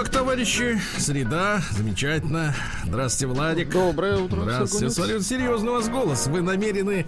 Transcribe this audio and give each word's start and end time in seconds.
Так, 0.00 0.08
товарищи, 0.08 0.80
среда, 0.96 1.60
замечательно. 1.72 2.54
Здравствуйте, 2.86 3.34
Владик. 3.34 3.68
Доброе 3.68 4.16
утро. 4.16 4.44
Здравствуйте. 4.44 4.88
Смотрю, 4.88 5.20
серьезный 5.20 5.68
у 5.68 5.74
вас 5.74 5.90
голос. 5.90 6.26
Вы 6.26 6.40
намерены 6.40 7.04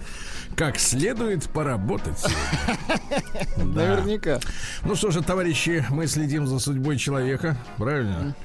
как 0.55 0.77
следует 0.77 1.49
поработать. 1.49 2.23
Наверняка. 3.57 4.39
Ну 4.83 4.93
что 4.93 5.09
же, 5.09 5.23
товарищи, 5.23 5.83
мы 5.89 6.05
следим 6.05 6.45
за 6.45 6.59
судьбой 6.59 6.97
человека, 6.97 7.57
правильно? 7.77 8.35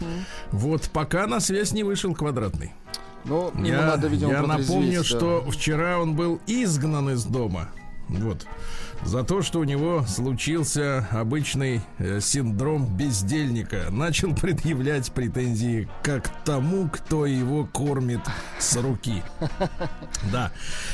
Вот 0.51 0.89
пока 0.95 1.27
на 1.27 1.41
связь 1.41 1.73
не 1.73 1.83
вышел 1.83 2.15
квадратный. 2.15 2.73
Ну, 3.27 3.51
ему 3.51 3.67
Я, 3.67 3.83
надо, 3.83 4.09
видимо, 4.09 4.33
я 4.33 4.41
напомню, 4.41 5.05
что 5.05 5.45
вчера 5.51 5.99
он 5.99 6.17
был 6.17 6.41
изгнан 6.47 7.11
из 7.11 7.23
дома. 7.25 7.69
Вот. 8.09 8.47
За 9.05 9.23
то, 9.25 9.43
что 9.43 9.61
у 9.61 9.65
него 9.65 10.05
случился 10.07 11.07
обычный 11.11 11.81
э, 11.99 12.21
синдром 12.21 12.87
бездельника. 12.97 13.87
Начал 13.91 14.35
предъявлять 14.35 15.13
претензии 15.13 15.89
как 16.03 16.29
тому, 16.45 16.89
кто 16.89 17.25
его 17.27 17.65
кормит 17.67 18.21
с 18.59 18.77
руки. 18.77 19.23
Да. 20.33 20.51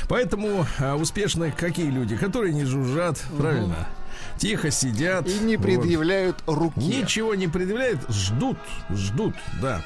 Поэтому 0.08 0.66
а, 0.78 0.96
успешны 0.96 1.50
какие 1.50 1.90
люди? 1.90 2.16
Которые 2.16 2.52
не 2.52 2.64
жужжат, 2.64 3.22
правильно? 3.38 3.88
Тихо 4.36 4.70
сидят. 4.70 5.28
И 5.28 5.38
не 5.38 5.56
вот. 5.56 5.64
предъявляют 5.64 6.42
руки. 6.46 6.80
Ничего 6.80 7.34
не 7.34 7.48
предъявляет, 7.48 7.98
ждут, 8.08 8.58
ждут, 8.90 9.34
да. 9.60 9.82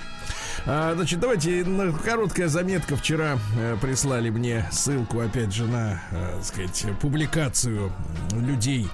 А, 0.66 0.94
значит, 0.94 1.20
давайте 1.20 1.64
короткая 2.04 2.48
заметка. 2.48 2.96
Вчера 2.96 3.38
э, 3.56 3.76
прислали 3.80 4.30
мне 4.30 4.66
ссылку, 4.70 5.20
опять 5.20 5.52
же, 5.52 5.66
на, 5.66 6.00
э, 6.10 6.34
так 6.36 6.44
сказать, 6.44 6.86
публикацию 7.00 7.92
людей, 8.32 8.88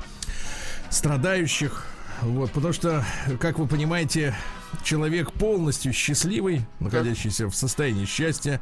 страдающих. 0.91 1.87
Вот, 2.23 2.53
потому 2.53 2.73
что, 2.73 3.05
как 3.41 3.59
вы 3.59 3.67
понимаете, 3.67 4.35
человек 4.83 5.33
полностью 5.33 5.93
счастливый, 5.93 6.63
находящийся 6.81 7.49
в 7.49 7.55
состоянии 7.55 8.05
счастья, 8.05 8.61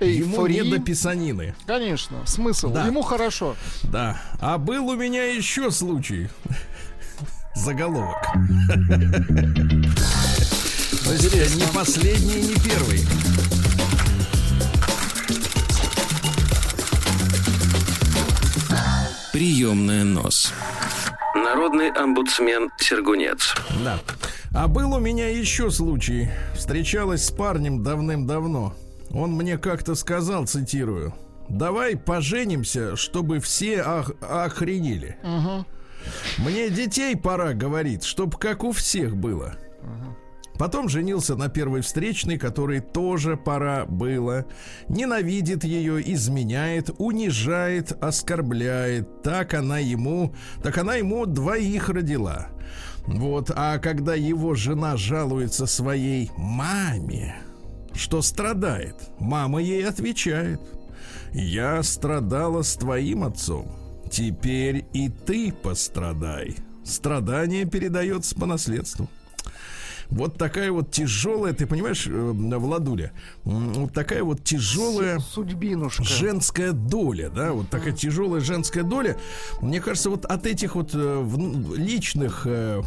ему 0.00 0.46
не 0.46 0.62
до 0.62 0.78
писанины. 0.78 1.54
Конечно, 1.66 2.26
смысл. 2.26 2.70
Да. 2.70 2.86
Ему 2.86 3.02
хорошо. 3.02 3.56
Да. 3.84 4.20
А 4.40 4.58
был 4.58 4.88
у 4.88 4.96
меня 4.96 5.24
еще 5.24 5.70
случай. 5.70 6.28
Заголовок. 7.54 8.22
То 11.04 11.12
есть 11.12 11.56
не 11.56 11.66
последний, 11.74 12.42
не 12.42 12.54
первый. 12.54 13.00
Приемная 19.32 20.04
нос. 20.04 20.52
Народный 21.34 21.90
омбудсмен 21.90 22.70
Сергунец. 22.78 23.54
Да. 23.84 23.98
А 24.54 24.68
был 24.68 24.94
у 24.94 25.00
меня 25.00 25.28
еще 25.28 25.70
случай. 25.70 26.30
Встречалась 26.54 27.26
с 27.26 27.30
парнем 27.32 27.82
давным-давно. 27.82 28.74
Он 29.14 29.32
мне 29.32 29.58
как-то 29.58 29.94
сказал, 29.94 30.46
цитирую, 30.46 31.14
«Давай 31.48 31.96
поженимся, 31.96 32.96
чтобы 32.96 33.38
все 33.40 33.82
ох- 33.82 34.12
охренели». 34.20 35.16
Мне 36.38 36.68
детей 36.68 37.16
пора, 37.16 37.54
говорит, 37.54 38.02
чтоб 38.04 38.36
как 38.36 38.64
у 38.64 38.72
всех 38.72 39.16
было. 39.16 39.54
Потом 40.58 40.88
женился 40.88 41.34
на 41.34 41.48
первой 41.48 41.80
встречной, 41.80 42.38
которой 42.38 42.80
тоже 42.80 43.36
пора 43.36 43.86
было. 43.86 44.46
Ненавидит 44.88 45.64
ее, 45.64 46.00
изменяет, 46.12 46.90
унижает, 46.98 47.92
оскорбляет. 48.00 49.22
Так 49.22 49.54
она 49.54 49.78
ему, 49.78 50.34
так 50.62 50.78
она 50.78 50.94
ему 50.94 51.26
двоих 51.26 51.88
родила. 51.88 52.48
Вот, 53.06 53.50
а 53.54 53.78
когда 53.78 54.14
его 54.14 54.54
жена 54.54 54.96
жалуется 54.96 55.66
своей 55.66 56.30
маме, 56.36 57.34
что 57.94 58.22
страдает, 58.22 58.96
мама 59.18 59.60
ей 59.60 59.86
отвечает. 59.86 60.60
Я 61.32 61.82
страдала 61.82 62.62
с 62.62 62.74
твоим 62.76 63.24
отцом. 63.24 63.66
Теперь 64.10 64.84
и 64.92 65.08
ты 65.08 65.52
пострадай. 65.52 66.56
Страдание 66.84 67.64
передается 67.64 68.34
по 68.34 68.46
наследству. 68.46 69.08
Вот 70.16 70.38
такая 70.38 70.70
вот 70.70 70.92
тяжелая, 70.92 71.52
ты 71.54 71.66
понимаешь, 71.66 72.06
э, 72.06 72.10
Владуля, 72.12 73.12
вот 73.44 73.92
такая 73.92 74.22
вот 74.22 74.44
тяжелая 74.44 75.18
Судьбинушка. 75.18 76.04
женская 76.04 76.70
доля, 76.72 77.30
да, 77.30 77.52
вот 77.52 77.68
такая 77.68 77.92
тяжелая 77.92 78.40
женская 78.40 78.84
доля. 78.84 79.16
Мне 79.60 79.80
кажется, 79.80 80.10
вот 80.10 80.24
от 80.24 80.46
этих 80.46 80.76
вот 80.76 80.94
э, 80.94 80.98
вн- 80.98 81.76
личных 81.76 82.42
э, 82.46 82.80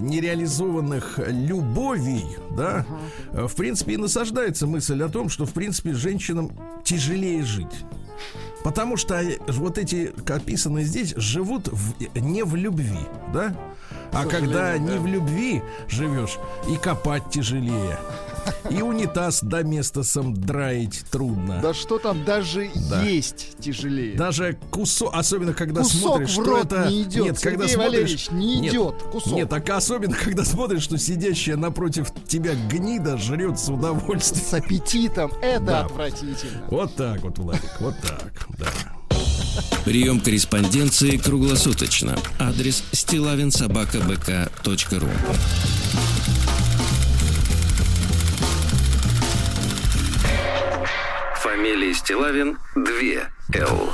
нереализованных 0.00 1.18
любовей, 1.26 2.24
да, 2.56 2.86
в 3.32 3.54
принципе 3.56 3.94
и 3.94 3.96
насаждается 3.96 4.66
мысль 4.66 5.02
о 5.02 5.08
том, 5.08 5.28
что 5.28 5.46
в 5.46 5.52
принципе 5.52 5.92
женщинам 5.92 6.52
тяжелее 6.84 7.42
жить. 7.42 7.84
Потому 8.62 8.96
что 8.98 9.20
вот 9.48 9.78
эти, 9.78 10.12
как 10.24 10.38
описанные 10.42 10.84
здесь, 10.84 11.14
живут 11.16 11.68
в- 11.68 11.94
не 12.18 12.44
в 12.44 12.54
любви, 12.54 12.98
да? 13.32 13.56
А 14.12 14.24
когда 14.26 14.76
не 14.78 14.98
в 14.98 15.06
любви 15.06 15.62
живешь, 15.88 16.38
и 16.68 16.76
копать 16.76 17.30
тяжелее, 17.30 17.98
и 18.70 18.80
унитаз 18.82 19.42
до 19.42 19.62
места 19.62 20.02
сам 20.02 20.34
драить 20.34 21.04
трудно. 21.10 21.60
Да 21.62 21.74
что 21.74 21.98
там, 21.98 22.24
даже 22.24 22.70
Да. 22.90 23.02
есть 23.02 23.58
тяжелее. 23.60 24.16
Даже 24.16 24.58
кусок, 24.70 25.10
особенно 25.14 25.52
когда 25.52 25.82
Кусок 25.82 26.00
смотришь, 26.00 26.28
в 26.30 26.32
что 26.32 26.44
рот 26.44 26.72
это 26.72 26.88
не 26.88 27.02
идет. 27.02 27.24
Нет, 27.24 27.38
когда 27.40 27.66
Сергей 27.68 27.74
смотришь, 27.74 27.92
Валерьевич, 27.92 28.30
не 28.30 28.60
Нет, 28.60 28.72
идет 28.72 29.02
кусок. 29.12 29.32
Нет, 29.34 29.48
так 29.48 29.68
особенно 29.70 30.14
когда 30.16 30.44
смотришь, 30.44 30.82
что 30.82 30.98
сидящая 30.98 31.56
напротив 31.56 32.08
тебя 32.26 32.54
гнида 32.70 33.16
жрет 33.18 33.58
с 33.58 33.68
удовольствием. 33.68 34.44
С 34.44 34.54
аппетитом. 34.54 35.30
Это 35.42 35.64
Да. 35.64 35.80
отвратительно. 35.84 36.62
Вот 36.68 36.94
так 36.96 37.20
вот, 37.22 37.38
Владик, 37.38 37.80
вот 37.80 37.94
так, 38.00 38.46
да. 38.58 38.66
Прием 39.84 40.20
корреспонденции 40.20 41.16
круглосуточно. 41.16 42.16
Адрес 42.38 42.84
стилавинсобакабк.ру 42.92 45.08
Фамилия 51.42 51.94
Стилавин 51.94 52.58
2 52.74 52.84
Л. 53.54 53.92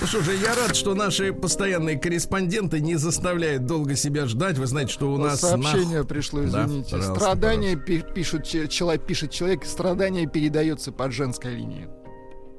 Ну 0.00 0.06
что 0.06 0.22
же, 0.22 0.34
я 0.36 0.54
рад, 0.54 0.76
что 0.76 0.94
наши 0.94 1.32
постоянные 1.32 1.98
корреспонденты 1.98 2.80
не 2.80 2.94
заставляют 2.96 3.66
долго 3.66 3.96
себя 3.96 4.26
ждать. 4.26 4.58
Вы 4.58 4.66
знаете, 4.66 4.92
что 4.92 5.12
у 5.12 5.16
нас 5.18 5.40
Сообщение 5.40 5.98
на- 6.00 6.04
пришло, 6.04 6.42
Да, 6.42 6.64
извините. 6.64 6.90
пожалуйста, 6.92 7.24
страдания 7.24 7.76
пи- 7.76 8.04
пишут, 8.14 8.44
че- 8.44 8.68
чело- 8.68 8.96
пишет 8.98 9.30
человек, 9.32 9.64
страдания 9.64 10.26
передается 10.26 10.92
под 10.92 11.12
женской 11.12 11.54
линией. 11.54 11.88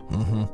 Мгм. 0.10 0.50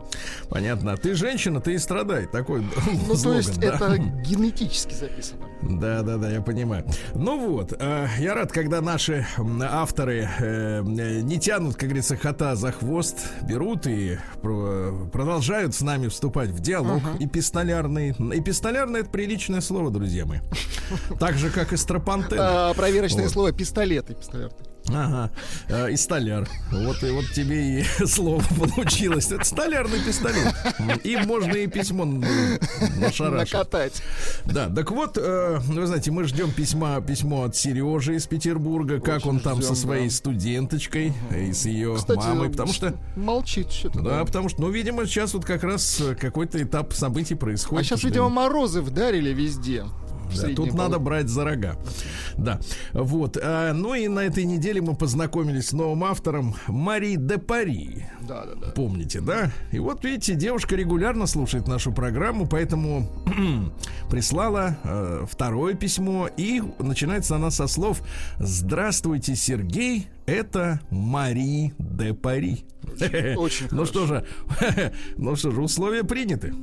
Понятно. 0.50 0.95
Ты 0.97 1.13
женщина, 1.16 1.59
ты 1.62 1.73
и 1.73 1.78
страдай. 1.78 2.25
Такой 2.25 2.62
Ну, 3.07 3.13
то 3.13 3.17
слоган, 3.17 3.38
есть 3.38 3.59
да. 3.59 3.67
это 3.75 3.97
генетически 3.97 4.94
записано. 4.94 5.45
Да, 5.62 6.01
да, 6.01 6.17
да, 6.17 6.31
я 6.31 6.41
понимаю. 6.41 6.85
Ну 7.13 7.39
вот, 7.50 7.73
э, 7.78 8.07
я 8.19 8.34
рад, 8.34 8.51
когда 8.51 8.81
наши 8.81 9.25
авторы 9.62 10.28
э, 10.39 10.81
э, 10.81 11.21
не 11.21 11.39
тянут, 11.39 11.75
как 11.75 11.89
говорится, 11.89 12.18
кота 12.18 12.56
за 12.56 12.71
хвост, 12.71 13.18
берут 13.44 13.86
и 13.88 14.18
про- 14.42 15.07
продолжают 15.12 15.75
с 15.75 15.81
нами 15.81 16.07
вступать 16.07 16.50
в 16.50 16.59
диалог 16.59 17.01
эпистолярный. 17.19 18.12
Эпистолярный 18.12 19.01
это 19.01 19.09
приличное 19.09 19.62
слово, 19.62 19.92
друзья 19.92 20.25
мои. 20.25 20.39
Так 21.19 21.36
же, 21.38 21.50
как 21.50 21.74
и 21.74 21.77
стропантен. 21.77 22.38
А, 22.39 22.74
проверочное 22.74 23.30
слово 23.30 23.51
пистолеты. 23.51 24.15
пистолеты. 24.15 24.56
Ага, 24.94 25.32
э, 25.70 25.92
и 25.92 25.98
столяр. 25.98 26.48
Вот 26.72 27.04
и 27.04 27.12
вот 27.12 27.26
тебе 27.34 27.82
и 27.82 27.84
слово 28.06 28.44
получилось. 28.58 29.32
Это 29.32 29.44
столярный 29.44 30.00
пистолет. 30.00 30.54
Им 31.04 31.28
можно 31.28 31.54
и 31.54 31.68
письмо 31.68 32.06
нашарашить. 32.06 33.54
Накатать. 33.54 34.02
Да, 34.46 34.70
так 34.70 34.92
вот, 34.92 35.18
э, 35.18 35.60
вы 35.60 35.86
знаете, 35.86 36.12
мы 36.12 36.24
ждем 36.26 36.52
письма, 36.52 37.02
письмо 37.02 37.44
от 37.44 37.56
Сережи 37.56 38.16
из 38.16 38.28
Петербурга, 38.28 39.00
как 39.00 39.26
он 39.26 39.40
там 39.40 39.62
со 39.62 39.74
ждем, 39.74 39.76
своей 39.76 40.10
да. 40.10 40.16
студенточкой 40.16 41.14
и 41.36 41.54
с 41.54 41.66
ее 41.66 41.96
Кстати, 41.96 42.20
мамой, 42.20 42.50
потому 42.50 42.74
что, 42.74 42.96
молчит 43.16 43.72
что-то. 43.72 44.02
да, 44.02 44.26
потому 44.26 44.50
что, 44.50 44.62
ну, 44.62 44.70
видимо, 44.70 45.06
сейчас 45.06 45.34
вот 45.34 45.46
как 45.46 45.64
раз 45.64 46.00
э, 46.02 46.16
какой-то 46.16 46.62
этап 46.62 46.94
событий 46.94 47.36
происходит. 47.36 47.82
А 47.82 47.84
сейчас, 47.84 48.04
видимо, 48.04 48.30
морозы 48.30 48.82
вдарили 48.82 49.34
везде. 49.34 49.86
Да, 50.36 50.48
тут 50.56 50.74
надо 50.74 51.00
брать 51.00 51.30
за 51.30 51.44
рога. 51.44 51.78
Да. 52.38 52.60
Вот. 52.94 53.38
А, 53.42 53.74
ну 53.74 53.94
и 53.94 54.07
на 54.07 54.22
этой 54.22 54.45
неделе 54.45 54.81
мы 54.81 54.95
познакомились 54.95 55.69
с 55.69 55.74
новым 55.74 56.04
автором 56.04 56.56
Мари 56.68 57.16
де 57.16 57.38
Пари. 57.38 58.06
Да, 58.22 58.45
да, 58.45 58.56
да. 58.56 58.72
Помните, 58.72 59.22
да? 59.22 59.51
И 59.72 59.80
вот 59.80 60.04
видите, 60.06 60.36
девушка 60.36 60.75
регулярно 60.75 61.25
слушает 61.28 61.68
нашу 61.68 61.92
программу, 61.92 62.48
поэтому 62.48 63.10
прислала 64.10 64.78
э, 64.83 65.25
второе 65.30 65.74
письмо 65.74 66.30
и 66.38 66.62
начинается 66.80 67.36
она 67.36 67.51
со 67.51 67.68
слов 67.68 68.01
«Здравствуйте, 68.39 69.36
Сергей, 69.36 70.07
это 70.25 70.80
Мари 70.89 71.74
де 71.78 72.13
Пари». 72.13 72.66
Очень 73.38 73.68
Ну 73.72 73.86
хорошо. 73.86 73.86
что 73.86 74.06
же, 74.07 74.25
ну 75.18 75.36
что 75.36 75.51
же, 75.51 75.62
условия 75.62 76.04
приняты. 76.04 76.54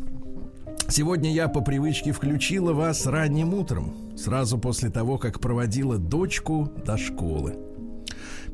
Сегодня 0.90 1.32
я 1.32 1.48
по 1.48 1.60
привычке 1.60 2.12
включила 2.12 2.72
вас 2.72 3.04
ранним 3.06 3.52
утром, 3.54 3.94
сразу 4.16 4.58
после 4.58 4.88
того, 4.90 5.18
как 5.18 5.38
проводила 5.40 5.98
дочку 5.98 6.72
до 6.84 6.96
школы. 6.96 7.56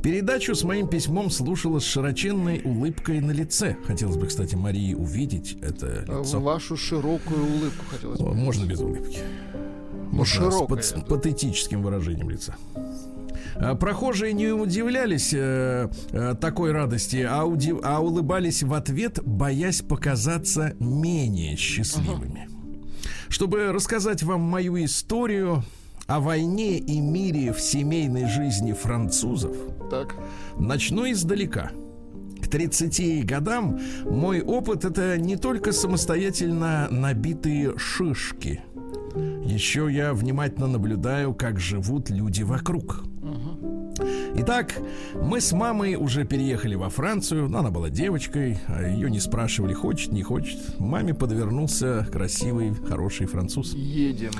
Передачу 0.03 0.55
с 0.55 0.65
моим 0.65 0.89
письмом 0.89 1.31
слушала 1.31 1.79
с 1.79 1.85
широченной 1.85 2.61
улыбкой 2.65 3.21
на 3.21 3.31
лице. 3.31 3.77
Хотелось 3.87 4.17
бы, 4.17 4.27
кстати, 4.27 4.55
Марии 4.55 4.95
увидеть 4.95 5.57
это 5.63 6.05
лицо. 6.07 6.41
Вашу 6.41 6.77
широкую 6.77 7.41
улыбку 7.43 7.85
хотелось 7.89 8.21
бы. 8.21 8.35
Можно 8.35 8.67
без 8.67 8.81
улыбки. 8.81 9.19
Ну, 9.55 10.19
Можно 10.19 10.25
с 10.25 10.55
широкая, 10.55 10.67
пат- 10.67 10.93
да. 10.97 11.01
патетическим 11.03 11.83
выражением 11.83 12.29
лица. 12.31 12.55
А, 13.57 13.75
Прохожие 13.75 14.33
не 14.33 14.49
удивлялись 14.49 15.33
э, 15.33 15.89
э, 16.11 16.35
такой 16.41 16.73
радости, 16.73 17.27
а, 17.29 17.45
уди- 17.45 17.79
а 17.83 18.01
улыбались 18.01 18.63
в 18.63 18.73
ответ, 18.75 19.21
боясь 19.25 19.83
показаться 19.83 20.75
менее 20.81 21.57
счастливыми. 21.57 22.49
Чтобы 23.29 23.73
рассказать 23.73 24.23
вам 24.23 24.41
мою 24.43 24.83
историю 24.85 25.63
о 26.07 26.21
войне 26.21 26.79
и 26.79 27.01
мире 27.01 27.53
в 27.53 27.61
семейной 27.61 28.27
жизни 28.29 28.73
французов, 28.73 29.57
Так. 29.91 30.15
Начну 30.59 31.11
издалека. 31.11 31.71
К 32.43 32.49
30 32.49 33.25
годам 33.25 33.81
мой 34.05 34.43
опыт 34.43 34.85
это 34.85 35.17
не 35.19 35.37
только 35.37 35.73
самостоятельно 35.73 36.89
набитые 36.91 37.79
шишки. 37.79 38.61
Еще 39.45 39.89
я 39.91 40.13
внимательно 40.13 40.67
наблюдаю, 40.67 41.33
как 41.35 41.59
живут 41.61 42.11
люди 42.11 42.43
вокруг. 42.43 43.05
Итак, 44.37 44.75
мы 45.15 45.41
с 45.41 45.53
мамой 45.53 45.95
уже 45.95 46.25
переехали 46.25 46.75
во 46.75 46.89
Францию. 46.89 47.49
но 47.49 47.59
Она 47.59 47.71
была 47.71 47.91
девочкой, 47.91 48.59
а 48.67 48.87
ее 48.87 49.11
не 49.11 49.21
спрашивали, 49.21 49.73
хочет, 49.73 50.13
не 50.13 50.23
хочет. 50.23 50.59
Маме 50.79 51.15
подвернулся 51.15 52.07
красивый, 52.11 52.75
хороший 52.75 53.27
француз. 53.27 53.75
Едем. 53.75 54.33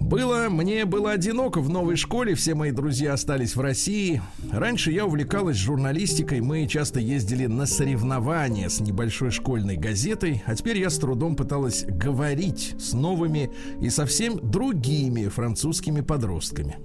Было, 0.00 0.48
мне 0.48 0.84
было 0.84 1.12
одиноко 1.12 1.60
в 1.60 1.68
новой 1.68 1.96
школе, 1.96 2.34
все 2.34 2.54
мои 2.54 2.70
друзья 2.72 3.12
остались 3.12 3.54
в 3.54 3.60
России. 3.60 4.20
Раньше 4.50 4.90
я 4.90 5.06
увлекалась 5.06 5.56
журналистикой, 5.56 6.40
мы 6.40 6.66
часто 6.66 6.98
ездили 6.98 7.46
на 7.46 7.66
соревнования 7.66 8.68
с 8.68 8.80
небольшой 8.80 9.30
школьной 9.30 9.76
газетой, 9.76 10.42
а 10.46 10.54
теперь 10.54 10.78
я 10.78 10.90
с 10.90 10.98
трудом 10.98 11.36
пыталась 11.36 11.84
говорить 11.84 12.74
с 12.80 12.94
новыми 12.94 13.50
и 13.80 13.90
совсем 13.90 14.38
другими 14.50 15.28
французскими 15.28 16.00
подростками. 16.00 16.76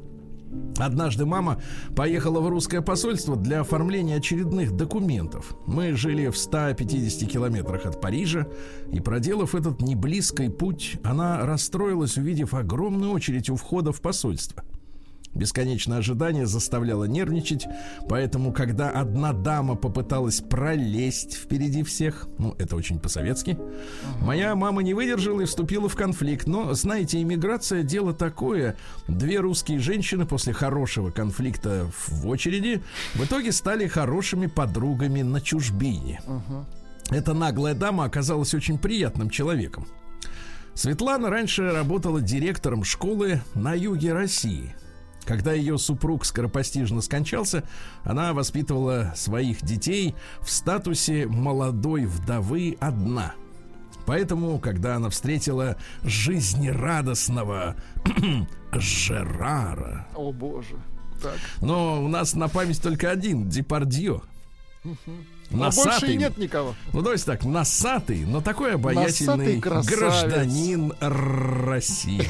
Однажды 0.77 1.25
мама 1.25 1.61
поехала 1.95 2.39
в 2.39 2.49
русское 2.49 2.81
посольство 2.81 3.35
для 3.35 3.61
оформления 3.61 4.17
очередных 4.17 4.75
документов. 4.75 5.55
Мы 5.65 5.93
жили 5.93 6.27
в 6.27 6.37
150 6.37 7.29
километрах 7.29 7.85
от 7.85 7.99
Парижа, 7.99 8.47
и 8.91 8.99
проделав 8.99 9.55
этот 9.55 9.81
неблизкий 9.81 10.49
путь, 10.49 10.97
она 11.03 11.45
расстроилась, 11.45 12.17
увидев 12.17 12.53
огромную 12.53 13.11
очередь 13.11 13.49
у 13.49 13.55
входа 13.55 13.91
в 13.91 14.01
посольство. 14.01 14.63
Бесконечное 15.37 15.99
ожидание 15.99 16.47
заставляло 16.47 17.03
нервничать, 17.03 17.67
поэтому, 18.09 18.51
когда 18.51 18.89
одна 18.89 19.33
дама 19.33 19.75
попыталась 19.75 20.41
пролезть 20.41 21.35
впереди 21.35 21.83
всех, 21.83 22.27
ну, 22.39 22.55
это 22.57 22.75
очень 22.75 22.99
по-советски, 22.99 23.55
моя 24.19 24.55
мама 24.55 24.81
не 24.81 24.95
выдержала 24.95 25.41
и 25.41 25.45
вступила 25.45 25.89
в 25.89 25.95
конфликт. 25.95 26.47
Но, 26.47 26.73
знаете, 26.73 27.21
иммиграция 27.21 27.83
дело 27.83 28.13
такое. 28.13 28.77
Две 29.07 29.39
русские 29.39 29.77
женщины 29.77 30.25
после 30.25 30.53
хорошего 30.53 31.11
конфликта 31.11 31.91
в 32.07 32.27
очереди 32.27 32.81
в 33.13 33.23
итоге 33.23 33.51
стали 33.51 33.85
хорошими 33.87 34.47
подругами 34.47 35.21
на 35.21 35.39
чужбине. 35.39 36.19
Эта 37.11 37.35
наглая 37.35 37.75
дама 37.75 38.05
оказалась 38.05 38.55
очень 38.55 38.79
приятным 38.79 39.29
человеком. 39.29 39.87
Светлана 40.73 41.29
раньше 41.29 41.71
работала 41.71 42.21
директором 42.21 42.83
школы 42.83 43.41
на 43.53 43.73
юге 43.73 44.13
России. 44.13 44.75
Когда 45.27 45.51
ее 45.51 45.77
супруг 45.77 46.25
скоропостижно 46.25 47.01
скончался, 47.01 47.63
она 48.03 48.33
воспитывала 48.33 49.13
своих 49.15 49.61
детей 49.61 50.15
в 50.39 50.49
статусе 50.49 51.27
молодой 51.27 52.05
вдовы 52.05 52.77
одна. 52.79 53.33
Поэтому, 54.05 54.57
когда 54.57 54.95
она 54.95 55.09
встретила 55.09 55.75
жизнерадостного 56.03 57.75
Жерара, 58.71 60.07
О 60.15 60.31
боже. 60.31 60.77
Так. 61.21 61.35
но 61.59 62.01
у 62.01 62.07
нас 62.07 62.33
на 62.33 62.47
память 62.47 62.81
только 62.81 63.11
один 63.11 63.49
Депардье. 63.49 64.21
А 64.85 65.71
больше 65.71 66.13
и 66.13 66.15
нет 66.15 66.37
никого. 66.37 66.73
Ну, 66.93 67.01
давайте 67.01 67.25
так, 67.25 67.43
носатый, 67.43 68.23
но 68.25 68.39
такой 68.39 68.75
обаятельный 68.75 69.57
Носатый 69.57 69.81
гражданин 69.83 70.93
России. 71.01 72.29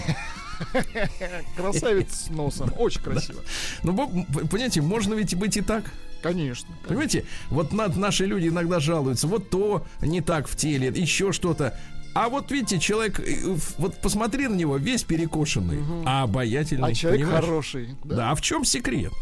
Красавец 1.56 2.25
с 2.25 2.30
носом. 2.30 2.71
Очень 2.77 3.01
красиво. 3.01 3.42
Ну, 3.83 4.25
понимаете, 4.50 4.81
можно 4.81 5.13
ведь 5.13 5.36
быть 5.36 5.57
и 5.57 5.62
так. 5.62 5.86
Конечно. 6.21 6.68
Понимаете, 6.88 7.25
вот 7.50 7.71
наши 7.71 8.25
люди 8.25 8.48
иногда 8.48 8.80
жалуются, 8.80 9.27
вот 9.27 9.50
то 9.50 9.86
не 10.01 10.21
так 10.21 10.48
в 10.48 10.56
теле, 10.56 10.88
еще 10.88 11.31
что-то. 11.31 11.77
А 12.13 12.30
вот 12.30 12.50
видите, 12.50 12.80
человек, 12.80 13.19
э, 13.19 13.56
вот 13.77 14.01
посмотри 14.01 14.48
на 14.48 14.56
него, 14.56 14.77
весь 14.77 15.04
перекошенный, 15.04 15.77
а 16.04 16.24
обаятельный. 16.24 16.89
А 16.89 16.94
человек 16.95 17.21
понимаешь? 17.21 17.45
хороший. 17.45 17.95
Да. 18.03 18.31
а 18.31 18.36
в 18.36 18.42
чем 18.42 18.65
секрет? 18.65 19.13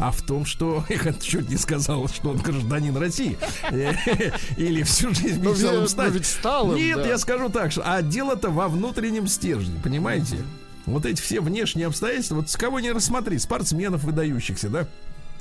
А 0.00 0.10
в 0.10 0.20
том, 0.22 0.44
что 0.44 0.84
я 0.88 1.12
чуть 1.12 1.48
не 1.48 1.56
сказал, 1.56 2.08
что 2.08 2.30
он 2.30 2.38
гражданин 2.38 2.96
России. 2.96 3.38
Или 4.56 4.82
всю 4.82 5.14
жизнь 5.14 5.40
Ну, 5.40 5.52
мечтал 5.52 5.86
стать. 5.86 6.12
ну, 6.42 6.76
им, 6.76 6.86
Нет, 6.86 6.96
да. 6.96 7.08
я 7.08 7.18
скажу 7.18 7.50
так, 7.50 7.70
что 7.70 7.82
а 7.84 8.02
дело-то 8.02 8.50
во 8.50 8.66
внутреннем 8.66 9.28
стержне, 9.28 9.78
понимаете? 9.80 10.38
Вот 10.86 11.06
эти 11.06 11.20
все 11.20 11.40
внешние 11.40 11.86
обстоятельства, 11.86 12.36
вот 12.36 12.50
с 12.50 12.56
кого 12.56 12.80
не 12.80 12.90
рассмотри, 12.92 13.38
спортсменов 13.38 14.04
выдающихся, 14.04 14.68
да? 14.68 14.88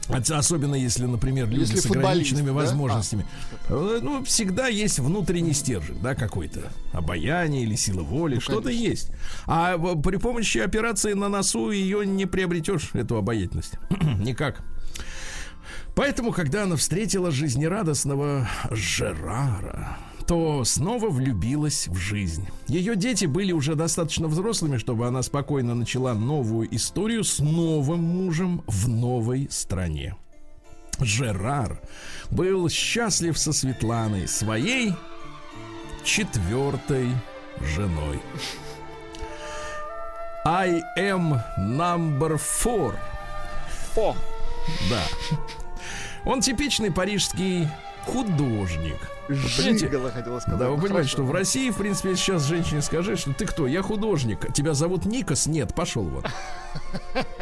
Ос- 0.09 0.31
Особенно 0.31 0.73
если, 0.75 1.05
например, 1.05 1.47
люди 1.49 1.61
Если 1.61 1.79
с 1.81 1.85
ограниченными 1.85 2.47
да? 2.47 2.53
возможностями. 2.53 3.25
Э, 3.67 3.99
Ну, 4.01 4.23
всегда 4.25 4.67
есть 4.67 4.97
внутренний 4.99 5.53
стержень, 5.53 5.99
да, 6.01 6.15
какой-то. 6.15 6.71
Обаяние 6.93 7.63
или 7.63 7.75
сила 7.75 8.01
воли, 8.01 8.39
что-то 8.39 8.69
конечно. 8.69 8.87
есть. 8.89 9.11
А 9.45 9.77
при 9.77 10.17
помощи 10.17 10.57
операции 10.57 11.13
на 11.13 11.29
носу 11.29 11.69
ее 11.71 12.05
не 12.07 12.25
приобретешь, 12.25 12.89
эту 12.93 13.17
обаятельность. 13.17 13.73
Никак. 14.19 14.63
Поэтому, 15.95 16.31
когда 16.31 16.63
она 16.63 16.75
встретила 16.75 17.29
жизнерадостного 17.29 18.47
Жерара, 18.71 19.97
то 20.29 20.63
снова 20.63 21.09
влюбилась 21.09 21.87
в 21.87 21.95
жизнь. 21.95 22.47
Ее 22.67 22.95
дети 22.95 23.25
были 23.25 23.51
уже 23.51 23.73
достаточно 23.73 24.27
взрослыми, 24.27 24.77
чтобы 24.77 25.07
она 25.07 25.23
спокойно 25.23 25.73
начала 25.73 26.13
новую 26.13 26.73
историю 26.75 27.23
с 27.23 27.39
новым 27.39 28.03
мужем 28.03 28.63
в 28.67 28.87
новой 28.87 29.47
стране. 29.49 30.15
Жерар 30.99 31.81
был 32.29 32.69
счастлив 32.69 33.39
со 33.39 33.51
Светланой, 33.53 34.27
своей 34.27 34.93
четвертой 36.03 37.09
женой. 37.75 38.21
I 40.45 40.83
am 40.99 41.41
number 41.57 42.39
four. 42.39 42.93
О, 43.95 44.15
Да. 44.91 45.01
Он 46.23 46.41
типичный 46.41 46.91
парижский 46.91 47.67
художник. 48.11 48.97
Жигало 49.29 50.11
хотела 50.11 50.39
сказать. 50.39 50.59
Да, 50.59 50.69
вы 50.69 50.75
понимаете, 50.75 50.93
хорошо. 50.93 51.09
что 51.09 51.23
в 51.23 51.31
России, 51.31 51.69
в 51.69 51.77
принципе, 51.77 52.15
сейчас 52.15 52.43
женщине 52.45 52.81
скажи, 52.81 53.15
что 53.15 53.33
ты 53.33 53.45
кто? 53.45 53.67
Я 53.67 53.81
художник. 53.81 54.51
Тебя 54.53 54.73
зовут 54.73 55.05
Никос? 55.05 55.45
Нет, 55.47 55.73
пошел 55.75 56.03
вот. 56.03 56.25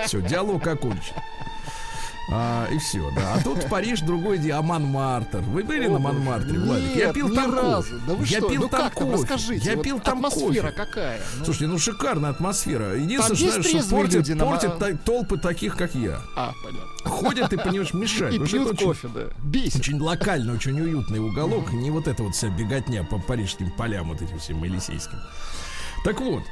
Все, 0.05 0.21
диалог 0.21 0.65
окончен. 0.67 1.15
А, 2.29 2.67
и 2.69 2.77
все, 2.77 3.10
да. 3.15 3.36
А 3.36 3.41
тут 3.41 3.69
Париж 3.69 4.01
другой 4.01 4.38
а 4.50 4.62
Монмартр. 4.62 5.39
Вы 5.39 5.63
были 5.63 5.88
О, 5.88 5.91
на. 5.93 6.00
Монмартре, 6.00 6.60
Владик? 6.60 6.96
Я 6.96 7.13
пил 7.13 7.34
там 7.34 7.53
разу. 7.55 8.00
Да 8.05 8.15
вы 8.15 8.25
Я 8.25 8.39
что? 8.39 8.50
пил 8.50 8.62
ну 8.63 8.67
там 8.67 8.81
как 8.81 8.96
там, 8.96 9.12
кофе. 9.12 9.24
расскажите. 9.24 9.69
Я 9.69 9.75
вот 9.77 9.84
пил 9.84 10.00
там 10.00 10.25
атмосфера 10.25 10.72
кофе. 10.72 10.75
какая? 10.75 11.22
Ну, 11.39 11.46
Слушайте, 11.46 11.67
ну 11.67 11.79
шикарная 11.79 12.31
атмосфера. 12.31 12.96
Единственное, 12.96 13.39
есть 13.39 13.69
что, 13.69 13.79
что 13.81 13.89
портит, 13.89 14.27
на 14.36 14.46
портит 14.46 14.77
та- 14.77 14.93
толпы 14.98 15.38
таких, 15.38 15.77
как 15.77 15.96
я. 15.96 16.19
А, 16.36 16.51
понятно. 16.63 17.10
Ходят, 17.10 17.50
ты 17.50 17.57
понимаешь, 17.57 17.93
мешают. 17.93 18.36
И 18.36 18.39
пьют 18.39 18.72
очень- 18.74 18.88
кофе, 18.88 19.07
да. 19.13 19.22
Бесит. 19.43 19.79
очень 19.79 20.00
локально, 20.00 20.53
очень 20.53 20.79
уютный 20.79 21.19
уголок. 21.19 21.72
Не 21.72 21.91
вот 21.91 22.07
это 22.07 22.24
вот 22.24 22.36
вся 22.36 22.50
беготня 22.50 23.05
по 23.05 23.19
парижским 23.19 23.72
полям, 23.72 24.10
вот 24.10 24.22
этим 24.22 24.38
всем 24.39 24.62
Елисейским. 24.63 25.17
Так 26.03 26.19
вот, 26.19 26.43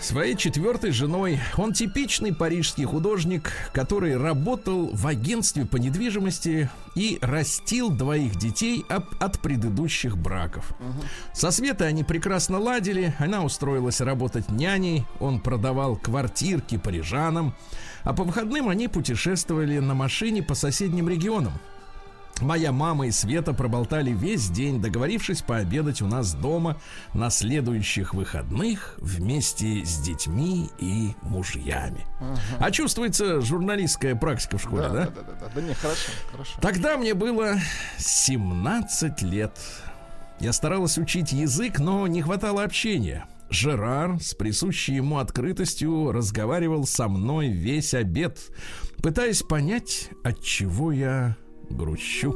своей 0.00 0.36
четвертой 0.36 0.90
женой. 0.90 1.40
Он 1.56 1.72
типичный 1.72 2.34
парижский 2.34 2.84
художник, 2.84 3.52
который 3.72 4.16
работал 4.16 4.90
в 4.92 5.06
агентстве 5.06 5.64
по 5.64 5.76
недвижимости 5.76 6.68
и 6.94 7.18
растил 7.22 7.90
двоих 7.90 8.36
детей 8.36 8.84
от, 8.88 9.04
от 9.22 9.40
предыдущих 9.40 10.16
браков. 10.16 10.72
Угу. 10.78 11.04
Со 11.32 11.50
Светой 11.50 11.88
они 11.88 12.04
прекрасно 12.04 12.58
ладили. 12.58 13.14
Она 13.18 13.42
устроилась 13.42 14.00
работать 14.00 14.50
няней. 14.50 15.06
Он 15.20 15.40
продавал 15.40 15.96
квартирки 15.96 16.76
парижанам. 16.76 17.54
А 18.02 18.12
по 18.12 18.24
выходным 18.24 18.68
они 18.68 18.88
путешествовали 18.88 19.78
на 19.78 19.94
машине 19.94 20.42
по 20.42 20.54
соседним 20.54 21.08
регионам. 21.08 21.54
Моя 22.40 22.72
мама 22.72 23.06
и 23.06 23.10
Света 23.12 23.52
проболтали 23.52 24.10
весь 24.10 24.50
день, 24.50 24.80
договорившись 24.82 25.42
пообедать 25.42 26.02
у 26.02 26.06
нас 26.06 26.34
дома 26.34 26.80
на 27.14 27.30
следующих 27.30 28.12
выходных 28.12 28.96
вместе 28.98 29.84
с 29.84 30.00
детьми 30.00 30.68
и 30.78 31.14
мужьями. 31.22 32.04
Ага. 32.20 32.38
А 32.58 32.70
чувствуется 32.72 33.40
журналистская 33.40 34.16
практика 34.16 34.58
в 34.58 34.62
школе, 34.62 34.82
да? 34.82 34.88
Да, 34.88 35.06
да, 35.06 35.22
да, 35.22 35.32
да. 35.40 35.52
Да 35.54 35.60
не, 35.60 35.74
хорошо, 35.74 36.10
хорошо. 36.32 36.58
Тогда 36.60 36.96
мне 36.96 37.14
было 37.14 37.54
17 37.98 39.22
лет. 39.22 39.56
Я 40.40 40.52
старалась 40.52 40.98
учить 40.98 41.30
язык, 41.32 41.78
но 41.78 42.06
не 42.08 42.20
хватало 42.20 42.64
общения. 42.64 43.26
Жерар 43.48 44.20
с 44.20 44.34
присущей 44.34 44.94
ему 44.94 45.18
открытостью 45.18 46.10
разговаривал 46.10 46.84
со 46.84 47.08
мной 47.08 47.48
весь 47.48 47.94
обед, 47.94 48.40
пытаясь 49.00 49.42
понять, 49.42 50.10
от 50.24 50.42
чего 50.42 50.90
я 50.90 51.36
грущу. 51.70 52.34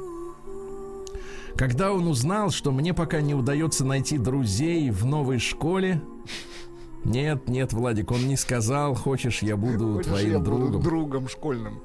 Когда 1.56 1.92
он 1.92 2.06
узнал, 2.06 2.50
что 2.50 2.70
мне 2.70 2.94
пока 2.94 3.20
не 3.20 3.34
удается 3.34 3.84
найти 3.84 4.16
друзей 4.16 4.90
в 4.90 5.04
новой 5.04 5.38
школе, 5.38 6.00
нет, 7.04 7.48
нет, 7.48 7.72
Владик, 7.72 8.10
он 8.10 8.26
не 8.28 8.36
сказал, 8.36 8.94
хочешь, 8.94 9.42
я 9.42 9.56
буду 9.56 9.94
хочешь, 9.94 10.06
твоим 10.06 10.32
я 10.32 10.38
другом. 10.38 10.72
Буду 10.72 10.78
другом 10.84 11.28
школьным. 11.28 11.80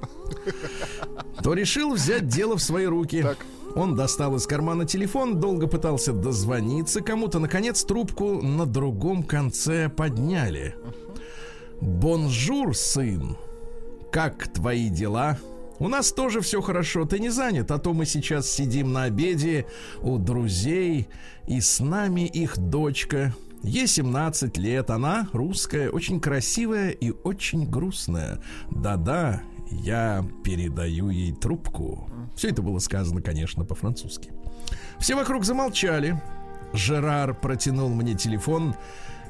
То 1.42 1.54
решил 1.54 1.94
взять 1.94 2.28
дело 2.28 2.58
в 2.58 2.62
свои 2.62 2.86
руки. 2.86 3.22
Так. 3.22 3.38
Он 3.76 3.96
достал 3.96 4.36
из 4.36 4.46
кармана 4.46 4.86
телефон, 4.86 5.40
долго 5.40 5.68
пытался 5.68 6.14
дозвониться 6.14 7.02
кому-то. 7.02 7.40
Наконец 7.40 7.84
трубку 7.84 8.42
на 8.42 8.66
другом 8.66 9.24
конце 9.24 9.90
подняли. 9.90 10.76
Bonjour, 11.82 12.76
сын. 12.76 13.38
Как 14.12 14.48
твои 14.54 14.90
дела? 14.90 15.40
У 15.84 15.90
нас 15.90 16.14
тоже 16.14 16.40
все 16.40 16.62
хорошо, 16.62 17.04
ты 17.04 17.20
не 17.20 17.28
занят, 17.28 17.70
а 17.70 17.78
то 17.78 17.92
мы 17.92 18.06
сейчас 18.06 18.50
сидим 18.50 18.94
на 18.94 19.04
обеде 19.04 19.66
у 20.02 20.18
друзей, 20.18 21.10
и 21.46 21.60
с 21.60 21.82
нами 21.82 22.22
их 22.22 22.58
дочка. 22.58 23.36
Ей 23.64 23.86
17 23.86 24.58
лет, 24.58 24.90
она 24.90 25.28
русская, 25.34 25.90
очень 25.90 26.22
красивая 26.22 26.92
и 26.92 27.12
очень 27.12 27.70
грустная. 27.70 28.40
Да-да, 28.72 29.44
я 29.72 30.26
передаю 30.46 31.10
ей 31.10 31.34
трубку. 31.34 32.10
Все 32.34 32.48
это 32.48 32.62
было 32.62 32.80
сказано, 32.80 33.22
конечно, 33.22 33.66
по-французски. 33.66 34.32
Все 35.00 35.16
вокруг 35.16 35.44
замолчали. 35.44 36.24
Жерар 36.72 37.34
протянул 37.34 37.90
мне 37.90 38.16
телефон. 38.16 38.74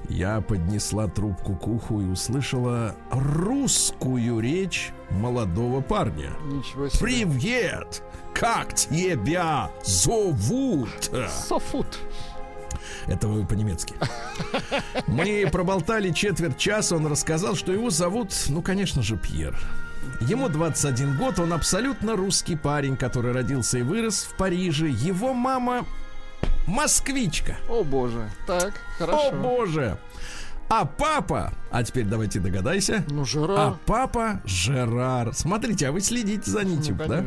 Я 0.10 0.42
поднесла 0.42 1.08
трубку 1.08 1.56
к 1.56 1.68
уху 1.68 2.02
и 2.02 2.06
услышала 2.06 2.96
русскую 3.12 4.40
речь 4.40 4.92
молодого 5.10 5.82
парня. 5.82 6.32
Ничего 6.46 6.90
себе. 6.90 7.00
Привет! 7.00 8.04
Как 8.34 8.74
тебя 8.74 9.70
зовут? 9.84 11.12
Софут. 11.30 12.00
Это 13.08 13.28
вы 13.28 13.46
по-немецки. 13.46 13.94
Мы 15.08 15.48
проболтали 15.52 16.12
четверть 16.12 16.58
часа, 16.58 16.96
он 16.96 17.08
рассказал, 17.08 17.56
что 17.56 17.72
его 17.72 17.90
зовут, 17.90 18.34
ну, 18.50 18.62
конечно 18.62 19.02
же, 19.02 19.18
Пьер. 19.18 19.58
Ему 20.22 20.50
21 20.50 21.18
год, 21.18 21.40
он 21.40 21.54
абсолютно 21.54 22.16
русский 22.16 22.56
парень, 22.56 22.98
который 22.98 23.32
родился 23.32 23.80
и 23.80 23.82
вырос 23.82 24.24
в 24.24 24.36
Париже. 24.36 24.90
Его 24.90 25.34
мама 25.34 25.86
москвичка. 26.68 27.58
О 27.70 27.84
боже. 27.84 28.30
Так, 28.48 28.74
хорошо. 28.98 29.28
О 29.28 29.32
боже. 29.32 29.98
А 30.70 30.86
папа, 30.86 31.54
а 31.72 31.84
теперь 31.84 32.06
давайте 32.06 32.40
догадайся. 32.40 33.06
Ну, 33.10 33.26
Жерар. 33.26 33.60
А 33.60 33.78
папа 33.86 34.42
Жерар. 34.46 35.34
Смотрите, 35.34 35.88
а 35.88 35.92
вы 35.92 36.02
следите 36.02 36.50
за 36.50 36.64
нитью, 36.64 36.96
ну, 37.00 37.08
да? 37.08 37.26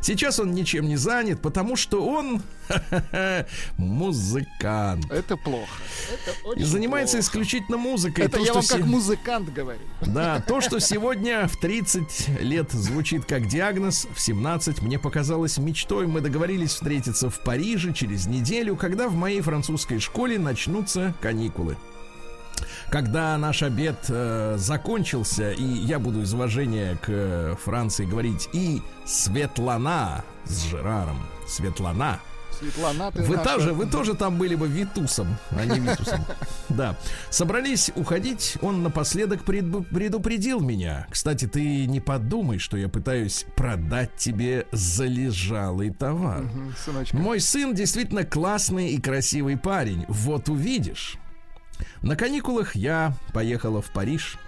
Сейчас 0.00 0.38
он 0.38 0.52
ничем 0.52 0.86
не 0.86 0.96
занят, 0.96 1.40
потому 1.40 1.76
что 1.76 2.06
он 2.06 2.42
музыкант. 3.76 5.10
Это 5.10 5.36
плохо. 5.36 5.72
Это 6.12 6.60
и 6.60 6.64
занимается 6.64 7.16
плохо. 7.16 7.26
исключительно 7.26 7.76
музыкой. 7.76 8.24
Это 8.24 8.38
то, 8.38 8.44
я 8.44 8.54
вам 8.54 8.64
как 8.66 8.84
музыкант 8.84 9.52
говорю. 9.52 9.80
Да, 10.02 10.40
то, 10.40 10.60
что 10.60 10.78
сегодня 10.78 11.48
в 11.48 11.58
30 11.58 12.40
лет 12.40 12.70
звучит 12.72 13.24
как 13.24 13.46
диагноз, 13.46 14.06
в 14.14 14.20
17 14.20 14.82
мне 14.82 14.98
показалось 14.98 15.58
мечтой. 15.58 16.06
Мы 16.06 16.20
договорились 16.20 16.70
встретиться 16.70 17.30
в 17.30 17.40
Париже 17.40 17.92
через 17.92 18.26
неделю, 18.26 18.76
когда 18.76 19.08
в 19.08 19.14
моей 19.14 19.40
французской 19.40 19.98
школе 19.98 20.38
начнутся 20.38 21.14
каникулы. 21.20 21.76
Когда 22.90 23.36
наш 23.38 23.62
обед 23.62 23.96
э, 24.08 24.56
закончился, 24.58 25.52
и 25.52 25.64
я 25.64 25.98
буду 25.98 26.22
из 26.22 26.32
уважения 26.34 26.96
к 27.02 27.08
э, 27.08 27.54
Франции 27.62 28.04
говорить 28.04 28.48
и 28.52 28.82
Светлана 29.04 30.24
с 30.44 30.64
Жераром, 30.64 31.26
Светлана, 31.46 32.20
Светлана, 32.58 33.10
ты 33.12 33.22
вы, 33.22 33.36
наша... 33.36 33.50
тоже, 33.50 33.72
вы 33.72 33.86
тоже 33.86 34.14
там 34.14 34.38
были 34.38 34.54
бы 34.54 34.66
Витусом, 34.66 35.36
а 35.50 35.64
не 35.64 35.80
Витусом. 35.80 36.24
Да. 36.68 36.96
Собрались 37.30 37.90
уходить, 37.94 38.58
он 38.60 38.82
напоследок 38.82 39.44
предупредил 39.44 40.60
меня. 40.60 41.06
Кстати, 41.10 41.46
ты 41.46 41.86
не 41.86 42.00
подумай, 42.00 42.58
что 42.58 42.76
я 42.76 42.88
пытаюсь 42.88 43.46
продать 43.56 44.16
тебе 44.16 44.66
залежалый 44.72 45.90
товар. 45.90 46.44
Мой 47.12 47.40
сын 47.40 47.74
действительно 47.74 48.24
классный 48.24 48.88
и 48.90 49.00
красивый 49.00 49.56
парень. 49.56 50.04
Вот 50.08 50.48
увидишь. 50.48 51.18
На 52.02 52.16
каникулах 52.16 52.76
я 52.76 53.14
поехала 53.32 53.82
в 53.82 53.90
Париж. 53.90 54.38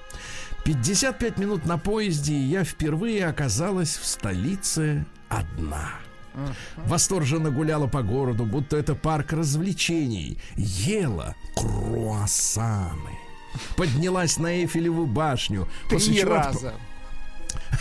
55 0.64 1.38
минут 1.38 1.64
на 1.66 1.78
поезде, 1.78 2.34
и 2.34 2.42
я 2.42 2.64
впервые 2.64 3.26
оказалась 3.26 3.96
в 3.96 4.04
столице 4.04 5.06
одна. 5.28 5.92
Восторженно 6.76 7.50
гуляла 7.50 7.86
по 7.86 8.02
городу, 8.02 8.44
будто 8.44 8.76
это 8.76 8.94
парк 8.94 9.32
развлечений. 9.32 10.38
Ела 10.56 11.34
круассаны. 11.56 13.18
Поднялась 13.76 14.38
на 14.38 14.60
Эйфелеву 14.60 15.06
башню. 15.06 15.68
Три 15.88 16.22
раза. 16.22 16.74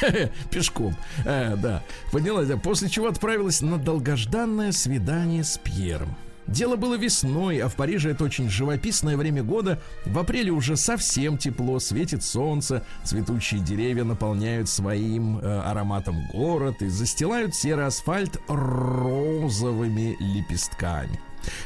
Пешком. 0.51 0.95
Э, 1.25 1.55
да. 1.55 1.83
Поднялась, 2.11 2.49
после 2.63 2.89
чего 2.89 3.07
отправилась 3.07 3.61
на 3.61 3.77
долгожданное 3.77 4.71
свидание 4.71 5.43
с 5.43 5.57
Пьером. 5.57 6.15
Дело 6.47 6.77
было 6.77 6.95
весной, 6.95 7.59
а 7.59 7.67
в 7.67 7.75
Париже 7.75 8.11
это 8.11 8.23
очень 8.23 8.49
живописное 8.49 9.17
время 9.17 9.43
года. 9.43 9.81
В 10.05 10.17
апреле 10.17 10.51
уже 10.51 10.77
совсем 10.77 11.37
тепло, 11.37 11.79
светит 11.79 12.23
солнце, 12.23 12.83
цветущие 13.03 13.59
деревья 13.59 14.05
наполняют 14.05 14.69
своим 14.69 15.39
э, 15.39 15.61
ароматом 15.61 16.15
город 16.31 16.81
и 16.81 16.87
застилают 16.87 17.53
серый 17.53 17.85
асфальт 17.85 18.39
розовыми 18.47 20.15
лепестками. 20.19 21.19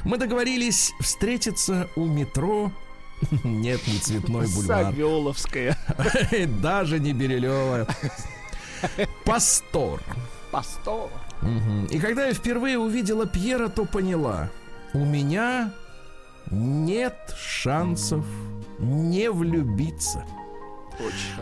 Мы 0.03 0.17
договорились 0.17 0.91
встретиться 0.99 1.87
у 1.95 2.05
метро 2.05 2.71
нет, 3.43 3.85
не 3.85 3.99
цветной 3.99 4.47
бульвар. 4.47 4.85
Савеловская. 4.85 5.77
Даже 6.61 6.99
не 6.99 7.13
Берилева. 7.13 7.87
Пастор. 9.25 10.01
Пастор. 10.51 11.09
И 11.91 11.99
когда 11.99 12.25
я 12.25 12.33
впервые 12.33 12.79
увидела 12.79 13.27
Пьера, 13.27 13.67
то 13.67 13.85
поняла– 13.85 14.49
у 14.93 15.05
меня 15.05 15.71
нет 16.49 17.15
шансов 17.37 18.25
не 18.79 19.31
влюбиться. 19.31 20.25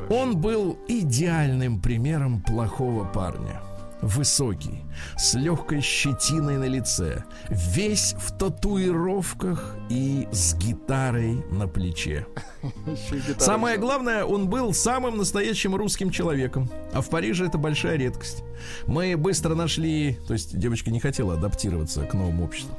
Он 0.09 0.37
был 0.37 0.77
идеальным 0.87 1.81
примером 1.81 2.41
плохого 2.41 3.05
парня. 3.05 3.61
Высокий, 4.01 4.85
с 5.17 5.33
легкой 5.33 5.81
щетиной 5.81 6.57
на 6.57 6.63
лице, 6.63 7.25
весь 7.49 8.13
в 8.13 8.31
татуировках 8.37 9.75
и 9.89 10.25
с 10.31 10.55
гитарой 10.55 11.43
на 11.51 11.67
плече. 11.67 12.25
Самое 13.37 13.77
главное, 13.77 14.23
он 14.23 14.47
был 14.47 14.73
самым 14.73 15.17
настоящим 15.17 15.75
русским 15.75 16.11
человеком. 16.11 16.69
А 16.93 17.01
в 17.01 17.09
Париже 17.09 17.45
это 17.45 17.57
большая 17.57 17.97
редкость. 17.97 18.43
Мы 18.87 19.17
быстро 19.17 19.53
нашли, 19.53 20.17
то 20.27 20.33
есть 20.33 20.57
девочка 20.57 20.91
не 20.91 21.01
хотела 21.01 21.33
адаптироваться 21.33 22.05
к 22.05 22.13
новому 22.13 22.45
обществу. 22.45 22.77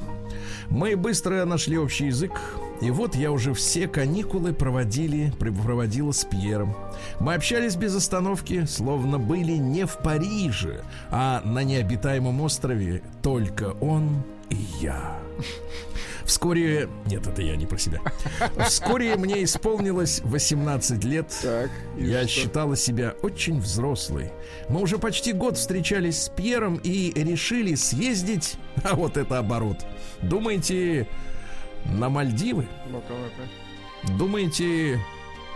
Мы 0.70 0.96
быстро 0.96 1.44
нашли 1.44 1.76
общий 1.76 2.06
язык, 2.06 2.32
и 2.80 2.90
вот 2.90 3.16
я 3.16 3.32
уже 3.32 3.54
все 3.54 3.88
каникулы 3.88 4.52
проводили, 4.52 5.32
проводила 5.38 6.12
с 6.12 6.24
Пьером. 6.24 6.76
Мы 7.18 7.34
общались 7.34 7.74
без 7.74 7.94
остановки, 7.96 8.64
словно 8.66 9.18
были 9.18 9.52
не 9.52 9.84
в 9.84 9.98
Париже, 9.98 10.84
а 11.10 11.42
на 11.44 11.64
необитаемом 11.64 12.40
острове 12.40 13.02
только 13.20 13.74
он 13.80 14.22
и 14.48 14.58
я. 14.80 15.18
Вскоре... 16.24 16.88
Нет, 17.06 17.26
это 17.26 17.42
я 17.42 17.56
не 17.56 17.66
про 17.66 17.76
себя. 17.76 17.98
Вскоре 18.64 19.16
мне 19.16 19.42
исполнилось 19.42 20.20
18 20.22 21.02
лет. 21.02 21.36
Так, 21.42 21.70
Я 21.98 22.20
что? 22.22 22.28
считала 22.28 22.76
себя 22.76 23.16
очень 23.22 23.58
взрослой. 23.58 24.30
Мы 24.68 24.80
уже 24.80 24.98
почти 24.98 25.32
год 25.32 25.56
встречались 25.56 26.22
с 26.22 26.28
Пьером 26.28 26.76
и 26.84 27.12
решили 27.16 27.74
съездить... 27.74 28.54
А 28.84 28.94
вот 28.94 29.16
это 29.16 29.38
оборот. 29.38 29.84
Думаете, 30.22 31.08
на 31.86 32.08
Мальдивы? 32.08 32.66
Думаете, 34.18 35.00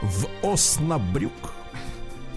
в 0.02 0.26
Оснабрюк? 0.42 1.32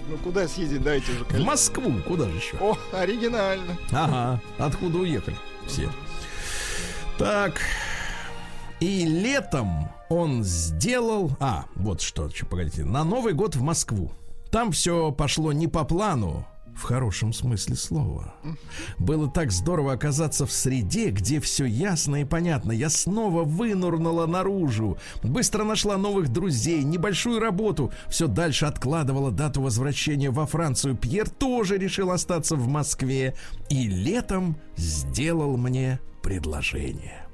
Ну 0.08 0.16
куда 0.18 0.48
съездить, 0.48 0.82
дайте 0.82 1.12
уже. 1.12 1.24
В. 1.24 1.44
Москву? 1.44 1.92
Куда 2.06 2.28
же 2.28 2.36
еще? 2.36 2.56
О, 2.60 2.76
оригинально. 2.92 3.76
Ага, 3.92 4.40
откуда 4.58 4.98
уехали 4.98 5.36
все. 5.66 5.90
Так, 7.18 7.60
и 8.80 9.04
летом 9.04 9.90
он 10.08 10.44
сделал... 10.44 11.32
А, 11.40 11.66
вот 11.74 12.00
что, 12.00 12.30
чё, 12.30 12.46
погодите. 12.46 12.84
На 12.84 13.04
Новый 13.04 13.34
год 13.34 13.56
в 13.56 13.62
Москву. 13.62 14.12
Там 14.50 14.72
все 14.72 15.12
пошло 15.12 15.52
не 15.52 15.66
по 15.68 15.84
плану, 15.84 16.46
в 16.78 16.82
хорошем 16.84 17.32
смысле 17.32 17.74
слова. 17.74 18.34
Было 18.98 19.28
так 19.28 19.50
здорово 19.50 19.92
оказаться 19.92 20.46
в 20.46 20.52
среде, 20.52 21.10
где 21.10 21.40
все 21.40 21.64
ясно 21.64 22.22
и 22.22 22.24
понятно. 22.24 22.70
Я 22.70 22.88
снова 22.88 23.42
вынурнула 23.42 24.26
наружу. 24.26 24.96
Быстро 25.22 25.64
нашла 25.64 25.96
новых 25.96 26.28
друзей, 26.28 26.84
небольшую 26.84 27.40
работу. 27.40 27.92
Все 28.08 28.28
дальше 28.28 28.66
откладывала 28.66 29.32
дату 29.32 29.60
возвращения 29.60 30.30
во 30.30 30.46
Францию. 30.46 30.96
Пьер 30.96 31.28
тоже 31.28 31.78
решил 31.78 32.12
остаться 32.12 32.54
в 32.54 32.68
Москве. 32.68 33.34
И 33.70 33.88
летом 33.88 34.56
сделал 34.76 35.56
мне 35.56 35.98
предложение. 36.22 37.26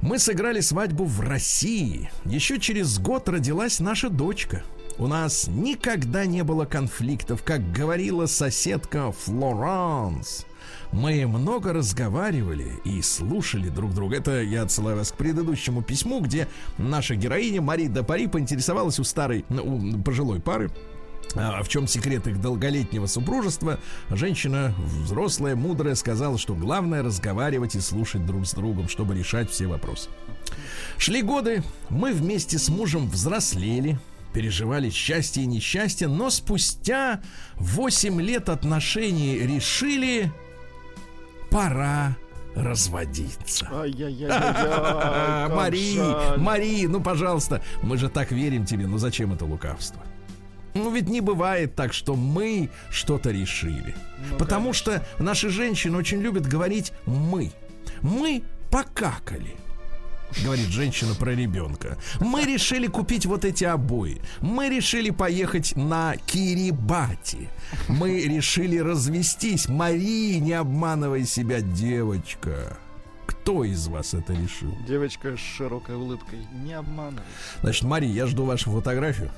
Мы 0.00 0.18
сыграли 0.18 0.60
свадьбу 0.60 1.04
в 1.04 1.20
России. 1.20 2.10
Еще 2.24 2.58
через 2.58 2.98
год 2.98 3.28
родилась 3.28 3.80
наша 3.80 4.08
дочка. 4.08 4.62
У 5.00 5.06
нас 5.06 5.48
никогда 5.48 6.26
не 6.26 6.44
было 6.44 6.66
конфликтов, 6.66 7.42
как 7.42 7.72
говорила 7.72 8.26
соседка 8.26 9.12
Флоранс. 9.12 10.44
Мы 10.92 11.26
много 11.26 11.72
разговаривали 11.72 12.72
и 12.84 13.00
слушали 13.00 13.70
друг 13.70 13.94
друга. 13.94 14.18
Это 14.18 14.42
я 14.42 14.60
отсылаю 14.60 14.98
вас 14.98 15.10
к 15.10 15.14
предыдущему 15.16 15.80
письму, 15.80 16.20
где 16.20 16.48
наша 16.76 17.14
героиня 17.14 17.62
Мари 17.62 17.86
де 17.86 18.02
Пари 18.02 18.26
поинтересовалась 18.26 18.98
у 18.98 19.04
старой, 19.04 19.46
ну, 19.48 19.62
у 19.96 20.02
пожилой 20.02 20.38
пары, 20.38 20.70
а, 21.34 21.62
в 21.62 21.68
чем 21.68 21.86
секрет 21.86 22.26
их 22.26 22.38
долголетнего 22.38 23.06
супружества? 23.06 23.78
Женщина 24.10 24.74
взрослая, 24.78 25.56
мудрая 25.56 25.94
сказала, 25.94 26.36
что 26.36 26.54
главное 26.54 27.02
разговаривать 27.02 27.74
и 27.74 27.80
слушать 27.80 28.26
друг 28.26 28.46
с 28.46 28.52
другом, 28.52 28.88
чтобы 28.88 29.14
решать 29.14 29.50
все 29.50 29.66
вопросы. 29.66 30.10
Шли 30.98 31.22
годы, 31.22 31.62
мы 31.88 32.12
вместе 32.12 32.58
с 32.58 32.68
мужем 32.68 33.08
взрослели, 33.08 33.98
переживали 34.32 34.90
счастье 34.90 35.42
и 35.42 35.46
несчастье, 35.46 36.08
но 36.08 36.30
спустя 36.30 37.20
8 37.56 38.20
лет 38.20 38.48
отношений 38.48 39.38
решили, 39.38 40.32
пора 41.50 42.16
разводиться. 42.54 43.66
Мари. 45.54 46.38
Мари, 46.38 46.86
ну 46.86 47.00
пожалуйста, 47.00 47.62
мы 47.82 47.96
же 47.96 48.08
так 48.08 48.32
верим 48.32 48.64
тебе, 48.64 48.86
ну 48.86 48.98
зачем 48.98 49.32
это 49.32 49.44
лукавство? 49.44 50.02
Ну 50.74 50.90
ведь 50.92 51.08
не 51.08 51.20
бывает 51.20 51.74
так, 51.74 51.92
что 51.92 52.14
мы 52.14 52.70
что-то 52.90 53.30
решили. 53.30 53.94
Ну, 54.30 54.36
Потому 54.38 54.72
что 54.72 55.04
наши 55.18 55.48
женщины 55.48 55.98
очень 55.98 56.20
любят 56.20 56.46
говорить 56.46 56.92
«мы». 57.06 57.50
Мы 58.02 58.44
покакали. 58.70 59.56
Говорит 60.44 60.68
женщина 60.68 61.14
про 61.14 61.34
ребенка. 61.34 61.98
Мы 62.20 62.44
решили 62.44 62.86
купить 62.86 63.26
вот 63.26 63.44
эти 63.44 63.64
обои. 63.64 64.22
Мы 64.40 64.68
решили 64.68 65.10
поехать 65.10 65.76
на 65.76 66.16
Кирибати. 66.26 67.48
Мы 67.88 68.22
решили 68.22 68.78
развестись. 68.78 69.68
Мари, 69.68 70.36
не 70.36 70.52
обманывай 70.52 71.24
себя, 71.24 71.60
девочка. 71.60 72.78
Кто 73.26 73.64
из 73.64 73.86
вас 73.88 74.14
это 74.14 74.32
решил? 74.32 74.74
Девочка 74.86 75.36
с 75.36 75.40
широкой 75.40 75.96
улыбкой. 75.96 76.40
Не 76.64 76.74
обманывай. 76.74 77.22
Значит, 77.62 77.84
Мари, 77.84 78.06
я 78.06 78.26
жду 78.26 78.44
вашу 78.44 78.70
фотографию. 78.70 79.30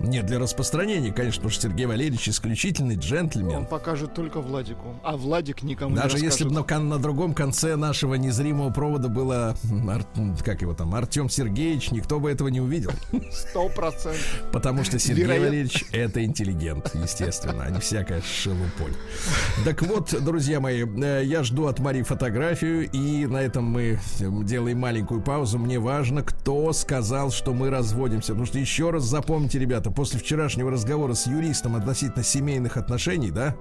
Не 0.00 0.22
для 0.22 0.38
распространения, 0.38 1.12
конечно, 1.12 1.40
потому 1.40 1.50
что 1.52 1.62
Сергей 1.68 1.86
Валерьевич 1.86 2.28
исключительный 2.28 2.96
Он 2.96 3.00
джентльмен. 3.00 3.66
покажет 3.66 4.14
только 4.14 4.40
Владику. 4.40 4.96
А 5.04 5.16
Владик 5.16 5.62
никому 5.62 5.94
Даже 5.94 6.18
не 6.18 6.24
если 6.24 6.44
бы 6.44 6.54
расскажет. 6.56 6.82
на, 6.84 6.96
на 6.96 6.98
другом 7.02 7.34
конце 7.34 7.76
нашего 7.76 8.14
незримого 8.14 8.70
провода 8.70 9.08
было, 9.08 9.56
Ар- 9.88 10.04
как 10.44 10.62
его 10.62 10.74
там, 10.74 10.94
Артем 10.94 11.28
Сергеевич, 11.28 11.90
никто 11.92 12.18
бы 12.18 12.30
этого 12.30 12.48
не 12.48 12.60
увидел. 12.60 12.90
Сто 13.30 13.68
процентов. 13.68 14.42
Потому 14.52 14.82
что 14.84 14.98
Сергей 14.98 15.22
Вероятно. 15.24 15.46
Валерьевич 15.48 15.84
это 15.92 16.24
интеллигент, 16.24 16.90
естественно, 16.94 17.64
а 17.64 17.70
не 17.70 17.78
всякая 17.80 18.22
шелуполь. 18.22 18.92
Так 19.64 19.82
вот, 19.82 20.14
друзья 20.24 20.58
мои, 20.60 20.84
э, 20.84 21.22
я 21.24 21.42
жду 21.44 21.66
от 21.66 21.78
Мари 21.78 22.02
фотографию, 22.02 22.90
и 22.90 23.26
на 23.26 23.36
этом 23.38 23.64
мы 23.64 24.00
делаем 24.18 24.80
маленькую 24.80 25.22
паузу. 25.22 25.58
Мне 25.58 25.78
важно, 25.78 26.22
кто 26.22 26.72
сказал, 26.72 27.30
что 27.30 27.52
мы 27.54 27.70
разводимся. 27.70 28.32
Потому 28.32 28.46
что 28.46 28.58
еще 28.58 28.90
раз 28.90 29.04
запомните, 29.04 29.58
ребята, 29.82 29.90
после 29.90 30.20
вчерашнего 30.20 30.70
разговора 30.70 31.14
с 31.14 31.26
юристом 31.26 31.74
относительно 31.74 32.22
семейных 32.22 32.76
отношений, 32.76 33.30
да, 33.30 33.56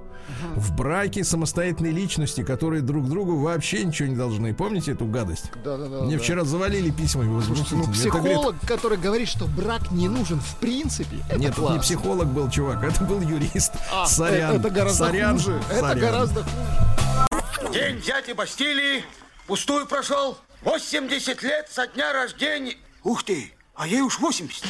в 0.55 0.75
браке 0.75 1.23
самостоятельные 1.23 1.91
личности, 1.91 2.43
которые 2.43 2.81
друг 2.83 3.09
другу 3.09 3.37
вообще 3.37 3.83
ничего 3.83 4.07
не 4.07 4.15
должны. 4.15 4.53
Помните 4.53 4.91
эту 4.91 5.05
гадость? 5.05 5.51
Да-да-да. 5.63 6.03
Мне 6.03 6.17
да. 6.17 6.23
вчера 6.23 6.43
завалили 6.43 6.91
письмами 6.91 7.27
Ну, 7.27 7.35
возмутительными. 7.37 7.83
Это, 7.91 8.09
говорит, 8.09 8.23
психолог, 8.37 8.55
который 8.67 8.97
говорит, 8.99 9.27
что 9.27 9.47
брак 9.47 9.91
не 9.91 10.07
нужен 10.07 10.39
в 10.39 10.55
принципе, 10.57 11.17
это 11.27 11.39
Нет, 11.39 11.51
это 11.53 11.61
не 11.61 11.67
класс. 11.67 11.85
психолог 11.85 12.27
был, 12.27 12.49
чувак, 12.49 12.83
это 12.83 13.03
был 13.03 13.21
юрист. 13.21 13.73
А, 13.91 14.05
Сорян. 14.05 14.55
э, 14.55 14.59
Это 14.59 14.69
гораздо 14.69 15.05
Сорян, 15.05 15.37
хуже. 15.37 15.61
Это 15.71 15.79
сорян. 15.79 15.99
гораздо 15.99 16.43
хуже. 16.43 17.73
День 17.73 18.01
дяди 18.01 18.33
Бастилии 18.33 19.03
пустую 19.47 19.87
прошел. 19.87 20.37
80 20.63 21.41
лет 21.41 21.67
со 21.71 21.87
дня 21.87 22.13
рождения. 22.13 22.75
Ух 23.03 23.23
ты, 23.23 23.51
а 23.73 23.87
ей 23.87 24.01
уж 24.01 24.19
80 24.19 24.63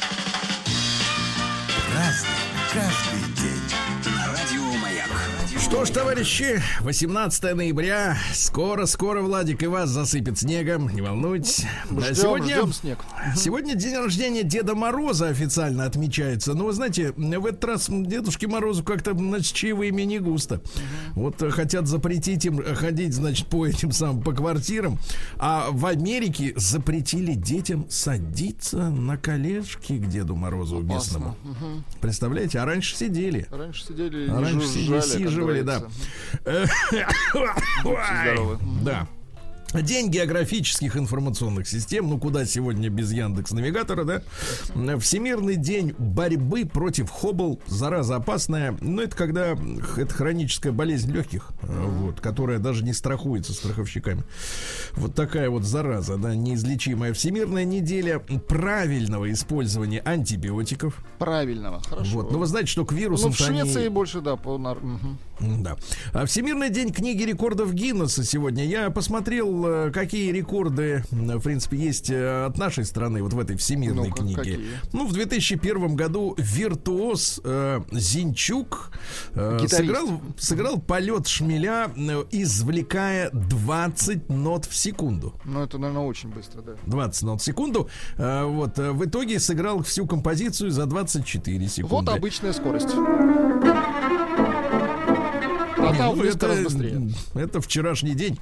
разный 1.93 2.29
каждый 2.73 3.33
день. 3.35 3.60
Что 5.71 5.85
ж, 5.85 5.89
товарищи, 5.91 6.61
18 6.81 7.55
ноября. 7.55 8.17
Скоро-скоро 8.33 9.21
Владик 9.21 9.63
и 9.63 9.67
вас 9.67 9.89
засыпет 9.89 10.37
снегом. 10.37 10.89
Не 10.89 10.99
волнуйтесь. 10.99 11.65
Ждем, 11.89 12.13
сегодня, 12.13 12.57
ждем 12.57 12.73
снег. 12.73 12.99
сегодня 13.37 13.75
день 13.75 13.95
рождения 13.95 14.43
Деда 14.43 14.75
Мороза 14.75 15.29
официально 15.29 15.85
отмечается. 15.85 16.55
Но 16.55 16.65
вы 16.65 16.73
знаете, 16.73 17.13
в 17.15 17.45
этот 17.45 17.63
раз 17.63 17.87
Дедушке 17.89 18.47
Морозу 18.47 18.83
как-то 18.83 19.13
значит, 19.13 19.55
чаевыми 19.55 20.01
не 20.01 20.19
густо. 20.19 20.61
Вот 21.15 21.41
э, 21.41 21.49
хотят 21.51 21.87
запретить 21.87 22.43
им 22.43 22.61
ходить, 22.75 23.13
значит, 23.13 23.47
по 23.47 23.65
этим 23.65 23.93
самым 23.93 24.23
по 24.23 24.33
квартирам. 24.33 24.99
А 25.37 25.69
в 25.71 25.85
Америке 25.85 26.51
запретили 26.57 27.33
детям 27.33 27.85
садиться 27.89 28.89
на 28.89 29.15
колешки 29.15 29.97
к 29.97 30.05
Деду 30.05 30.35
Морозу 30.35 30.81
местному. 30.81 31.37
Представляете? 32.01 32.59
А 32.59 32.65
раньше 32.65 32.93
сидели. 32.93 33.47
Раньше 33.49 33.85
сидели, 33.85 34.29
А 34.29 34.41
раньше 34.41 34.67
сидели, 34.67 34.99
сиживали, 34.99 35.60
да. 35.63 35.79
говорится. 35.79 36.71
здоровы. 38.23 38.59
Да. 38.81 39.07
День 39.73 40.09
географических 40.09 40.97
информационных 40.97 41.65
систем, 41.67 42.09
ну 42.09 42.17
куда 42.17 42.45
сегодня 42.45 42.89
без 42.89 43.11
Яндекс 43.13 43.51
Навигатора, 43.51 44.03
да? 44.03 44.97
Всемирный 44.99 45.55
день 45.55 45.95
борьбы 45.97 46.65
против 46.65 47.09
хоббл, 47.09 47.61
зараза 47.67 48.17
опасная. 48.17 48.77
Ну 48.81 49.01
это 49.01 49.15
когда 49.15 49.55
это 49.97 50.13
хроническая 50.13 50.73
болезнь 50.73 51.11
легких, 51.11 51.51
э, 51.63 51.85
вот, 51.87 52.19
которая 52.19 52.59
даже 52.59 52.83
не 52.83 52.91
страхуется 52.91 53.53
страховщиками. 53.53 54.23
Вот 54.93 55.15
такая 55.15 55.49
вот 55.49 55.63
зараза, 55.63 56.17
да, 56.17 56.35
неизлечимая. 56.35 57.13
Всемирная 57.13 57.63
неделя 57.63 58.19
правильного 58.19 59.31
использования 59.31 60.01
антибиотиков. 60.01 60.95
Правильного, 61.17 61.81
хорошо. 61.81 62.11
Вот, 62.17 62.31
ну 62.31 62.39
вы 62.39 62.45
знаете, 62.45 62.69
что 62.69 62.85
к 62.85 62.91
Ну, 62.91 62.97
вирусам 62.97 63.31
в 63.31 63.37
Швеции 63.37 63.87
больше, 63.87 64.19
да, 64.19 64.35
по 64.35 64.57
мгм. 64.57 65.17
да. 65.39 65.77
А 66.11 66.25
Всемирный 66.25 66.69
день 66.69 66.91
книги 66.91 67.23
рекордов 67.23 67.73
Гиннесса 67.73 68.23
сегодня. 68.25 68.65
Я 68.65 68.89
посмотрел, 68.89 69.60
э, 69.65 69.91
какие 69.91 70.31
рекорды, 70.31 71.03
м, 71.11 71.39
в 71.39 71.41
принципе, 71.43 71.77
есть 71.77 72.09
э, 72.09 72.45
от 72.45 72.57
нашей 72.57 72.85
страны 72.85 73.21
вот 73.23 73.33
в 73.33 73.39
этой 73.39 73.55
всемирной 73.57 74.09
Ну-ка, 74.09 74.21
книге. 74.23 74.35
какие? 74.37 74.59
Ну, 74.93 75.07
в 75.07 75.13
2001 75.13 75.95
году 75.95 76.35
виртуоз 76.37 77.41
э, 77.43 77.81
Зинчук 77.91 78.91
э, 79.33 79.57
Гитарист. 79.61 79.75
сыграл, 79.77 80.21
сыграл 80.37 80.79
полет 80.79 81.27
шмеля, 81.27 81.91
э, 81.95 82.23
извлекая 82.31 83.29
20 83.31 84.29
нот 84.29 84.65
в 84.65 84.75
секунду. 84.75 85.33
Ну, 85.45 85.61
это, 85.63 85.77
наверное, 85.77 86.03
очень 86.05 86.29
быстро, 86.29 86.61
да. 86.61 86.73
20 86.85 87.23
нот 87.23 87.41
в 87.41 87.43
секунду. 87.43 87.89
Э, 88.17 88.43
вот, 88.45 88.77
э, 88.79 88.91
в 88.91 89.05
итоге 89.05 89.39
сыграл 89.39 89.83
всю 89.83 90.05
композицию 90.07 90.71
за 90.71 90.85
24 90.85 91.67
секунды. 91.67 92.11
Вот 92.11 92.17
обычная 92.17 92.53
скорость. 92.53 92.89
Промотал 96.01 96.15
ну, 96.15 96.23
раз 96.23 96.35
это, 96.35 96.63
быстрее. 96.63 97.09
это 97.35 97.61
вчерашний 97.61 98.13
день. 98.15 98.39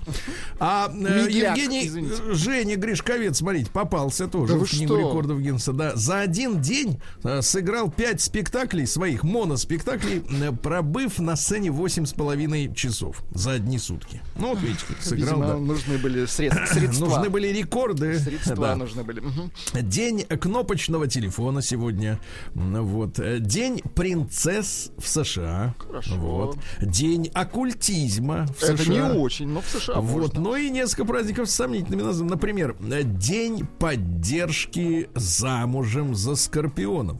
А 0.60 0.90
э, 0.90 0.96
Медляк, 1.26 1.58
Евгений 1.58 1.88
извините. 1.88 2.16
э, 2.26 2.34
Женя 2.34 2.76
Гришковец, 2.76 3.38
смотрите, 3.38 3.70
попался 3.72 4.28
тоже 4.28 4.54
Да 4.54 4.60
в 4.60 4.70
книгу 4.70 4.94
что? 4.96 5.00
рекордов 5.00 5.40
Гиннесса. 5.42 5.74
Да, 5.74 5.96
за 5.96 6.20
один 6.20 6.62
день 6.62 7.00
э, 7.24 7.42
сыграл 7.42 7.90
5 7.92 8.22
спектаклей, 8.22 8.86
своих 8.88 9.24
моноспектаклей, 9.24 10.22
пробыв 10.62 11.20
на 11.20 11.36
сцене 11.36 11.70
8,5 11.70 12.74
часов 12.76 13.24
за 13.34 13.52
одни 13.52 13.78
сутки. 13.78 14.22
Ну, 14.38 14.50
вот 14.50 14.62
видите, 14.62 14.86
как 14.88 15.02
сыграл, 15.02 15.36
Видимо, 15.42 15.48
да. 15.54 15.58
нужны 15.58 15.98
были 15.98 16.26
средства. 16.26 16.66
средства. 16.74 17.06
Нужны 17.08 17.30
были 17.30 17.48
рекорды. 17.48 18.20
Средства 18.20 18.56
Да. 18.56 18.76
нужны 18.76 19.04
были. 19.04 19.20
Мгм. 19.20 19.52
День 19.74 20.24
кнопочного 20.24 21.08
телефона 21.08 21.62
сегодня. 21.62 22.20
Вот. 22.54 23.20
День 23.40 23.82
принцесс 23.96 24.92
в 24.98 25.08
США. 25.08 25.74
Хорошо. 25.80 26.16
Вот. 26.16 26.58
День 26.82 27.30
оккультизма 27.50 28.46
в 28.58 28.64
Это 28.64 28.78
США. 28.84 28.94
не 29.10 29.18
очень, 29.18 29.48
но 29.48 29.62
в 29.62 29.66
США 29.68 30.00
Вот, 30.00 30.36
можно. 30.36 30.42
ну 30.42 30.56
и 30.56 30.70
несколько 30.70 31.06
праздников 31.06 31.50
с 31.50 31.54
сомнительными 31.56 32.02
названиями. 32.04 32.32
Например, 32.32 32.76
День 33.04 33.66
поддержки 33.80 35.10
замужем 35.16 36.16
за 36.16 36.36
скорпионом. 36.36 37.20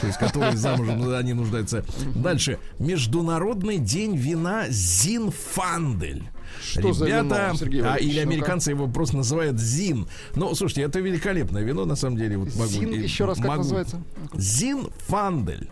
То 0.00 0.06
есть, 0.06 0.18
которые 0.18 0.56
замужем, 0.56 1.12
они 1.14 1.34
нуждаются. 1.34 1.84
Дальше. 2.14 2.58
Международный 2.78 3.76
день 3.78 4.16
вина 4.16 4.64
Зинфандель. 4.70 6.24
Что 6.62 6.94
за 6.94 7.06
Ребята, 7.06 7.46
вино, 7.48 7.54
Сергей 7.58 7.82
а, 7.82 7.96
или 7.96 8.18
американцы 8.18 8.70
его 8.70 8.88
просто 8.88 9.18
называют 9.18 9.60
Зин. 9.60 10.08
Ну, 10.34 10.54
слушайте, 10.54 10.82
это 10.82 10.98
великолепное 11.00 11.62
вино, 11.62 11.84
на 11.84 11.94
самом 11.94 12.16
деле. 12.16 12.38
Вот 12.38 12.54
могу, 12.56 12.68
Зин, 12.70 12.90
и 12.90 12.98
еще 12.98 13.26
раз, 13.26 13.36
как 13.36 13.46
могу. 13.48 13.58
называется? 13.58 14.02
Зинфандель. 14.34 15.68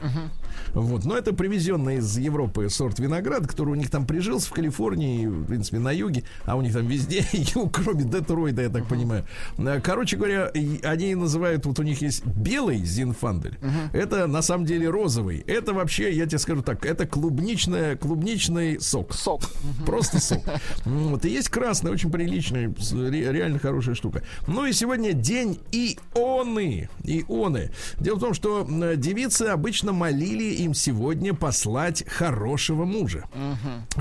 Вот, 0.74 1.04
но 1.04 1.16
это 1.16 1.32
привезенный 1.32 1.96
из 1.96 2.16
Европы 2.18 2.68
сорт 2.68 2.98
винограда, 2.98 3.48
который 3.48 3.70
у 3.70 3.74
них 3.74 3.90
там 3.90 4.06
прижился 4.06 4.48
в 4.48 4.52
Калифорнии, 4.52 5.26
в 5.26 5.46
принципе, 5.46 5.78
на 5.78 5.90
юге, 5.92 6.24
а 6.44 6.56
у 6.56 6.62
них 6.62 6.72
там 6.72 6.86
везде, 6.86 7.24
кроме 7.72 8.04
Детройта, 8.04 8.62
я 8.62 8.68
так 8.68 8.86
понимаю. 8.86 9.24
Э, 9.58 9.80
Короче 9.82 10.16
говоря, 10.16 10.50
они 10.82 11.14
называют, 11.14 11.66
вот 11.66 11.78
у 11.78 11.82
них 11.82 12.00
есть 12.02 12.24
белый 12.26 12.78
зинфандель, 12.84 13.58
это 13.92 14.26
на 14.26 14.42
самом 14.42 14.66
деле 14.66 14.88
розовый. 14.88 15.38
Это 15.46 15.72
вообще, 15.72 16.12
я 16.12 16.26
тебе 16.26 16.38
скажу 16.38 16.62
так, 16.62 16.84
это 16.84 17.06
клубничная, 17.06 17.96
клубничный 17.96 18.80
сок. 18.80 19.14
Сок. 19.14 19.42
Просто 19.84 20.20
сок. 20.20 20.42
Вот, 20.84 21.24
и 21.24 21.30
есть 21.30 21.48
красный, 21.48 21.90
очень 21.90 22.10
приличный, 22.10 22.72
реально 23.10 23.58
хорошая 23.58 23.94
штука. 23.94 24.22
Ну 24.46 24.66
и 24.66 24.72
сегодня 24.72 25.12
день 25.12 25.58
ионы. 25.72 26.88
Ионы. 27.04 27.70
Дело 28.00 28.16
в 28.16 28.20
том, 28.20 28.34
что 28.34 28.60
м, 28.68 29.00
девицы 29.00 29.42
обычно 29.42 29.92
молили 29.92 30.45
им 30.54 30.74
сегодня 30.74 31.34
послать 31.34 32.04
хорошего 32.08 32.84
мужа. 32.84 33.24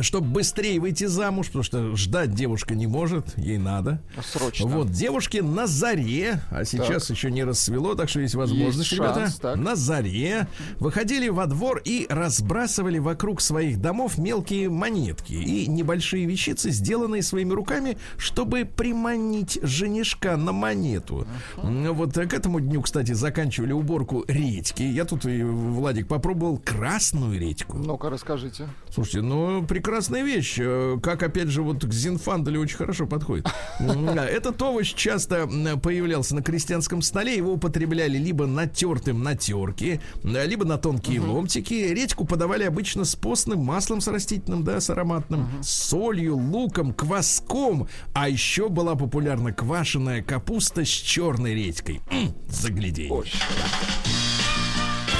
Чтобы 0.01 0.27
быстрее 0.27 0.79
выйти 0.79 1.05
замуж, 1.05 1.47
потому 1.47 1.63
что 1.63 1.95
ждать 1.95 2.33
девушка 2.33 2.75
не 2.75 2.87
может, 2.87 3.37
ей 3.37 3.57
надо. 3.57 4.01
Срочно. 4.23 4.67
Вот, 4.67 4.91
девушки 4.91 5.37
на 5.37 5.67
заре, 5.67 6.41
а 6.51 6.65
сейчас 6.65 7.09
еще 7.09 7.31
не 7.31 7.43
рассвело, 7.43 7.95
так 7.95 8.09
что 8.09 8.19
есть 8.21 8.35
возможность, 8.35 8.77
Есть 8.79 8.93
ребята, 8.93 9.21
шанс, 9.21 9.35
так. 9.35 9.55
на 9.57 9.75
заре 9.75 10.47
выходили 10.79 11.29
во 11.29 11.45
двор 11.47 11.81
и 11.83 12.05
разбрасывали 12.09 12.99
вокруг 12.99 13.41
своих 13.41 13.79
домов 13.81 14.17
мелкие 14.17 14.69
монетки 14.69 15.33
и 15.33 15.67
небольшие 15.67 16.25
вещицы, 16.25 16.71
сделанные 16.71 17.21
своими 17.23 17.51
руками, 17.53 17.97
чтобы 18.17 18.65
приманить 18.65 19.59
женишка 19.61 20.37
на 20.37 20.51
монету. 20.51 21.27
М, 21.57 21.93
Вот 21.93 22.13
к 22.13 22.33
этому 22.33 22.59
дню, 22.59 22.81
кстати, 22.81 23.13
заканчивали 23.13 23.71
уборку 23.71 24.23
редьки. 24.27 24.83
Я 24.83 25.05
тут, 25.05 25.25
и, 25.25 25.43
Владик, 25.43 26.07
попробовал 26.07 26.34
красную 26.63 27.39
редьку. 27.39 27.77
Ну-ка, 27.77 28.09
расскажите. 28.09 28.67
Слушайте, 28.89 29.21
ну, 29.21 29.65
прекрасная 29.65 30.23
вещь. 30.23 30.57
Э, 30.59 30.97
Как, 31.01 31.23
опять 31.23 31.47
же, 31.47 31.61
вот 31.61 31.85
к 31.85 31.91
Зинфанделю 31.91 32.61
очень 32.61 32.77
хорошо 32.77 33.07
подходит. 33.07 33.47
Этот 33.79 34.61
овощ 34.61 34.93
часто 34.93 35.47
появлялся 35.81 36.35
на 36.35 36.41
крестьянском 36.41 37.01
столе. 37.01 37.35
Его 37.35 37.53
употребляли 37.53 38.17
либо 38.17 38.45
натертым 38.45 39.23
на 39.23 39.35
терке, 39.35 40.01
либо 40.23 40.65
на 40.65 40.77
тонкие 40.77 41.21
ломтики. 41.21 41.73
Редьку 41.73 42.25
подавали 42.25 42.63
обычно 42.63 43.05
с 43.05 43.15
постным 43.15 43.59
маслом 43.59 44.01
с 44.01 44.07
растительным, 44.07 44.63
да, 44.63 44.79
с 44.79 44.89
ароматным, 44.89 45.47
с 45.61 45.69
солью, 45.69 46.37
луком, 46.37 46.93
кваском. 46.93 47.87
А 48.13 48.29
еще 48.29 48.69
была 48.69 48.95
популярна 48.95 49.51
квашеная 49.53 50.21
капуста 50.21 50.85
с 50.85 50.89
черной 50.89 51.53
редькой. 51.53 52.01
Загляденье. 52.47 53.23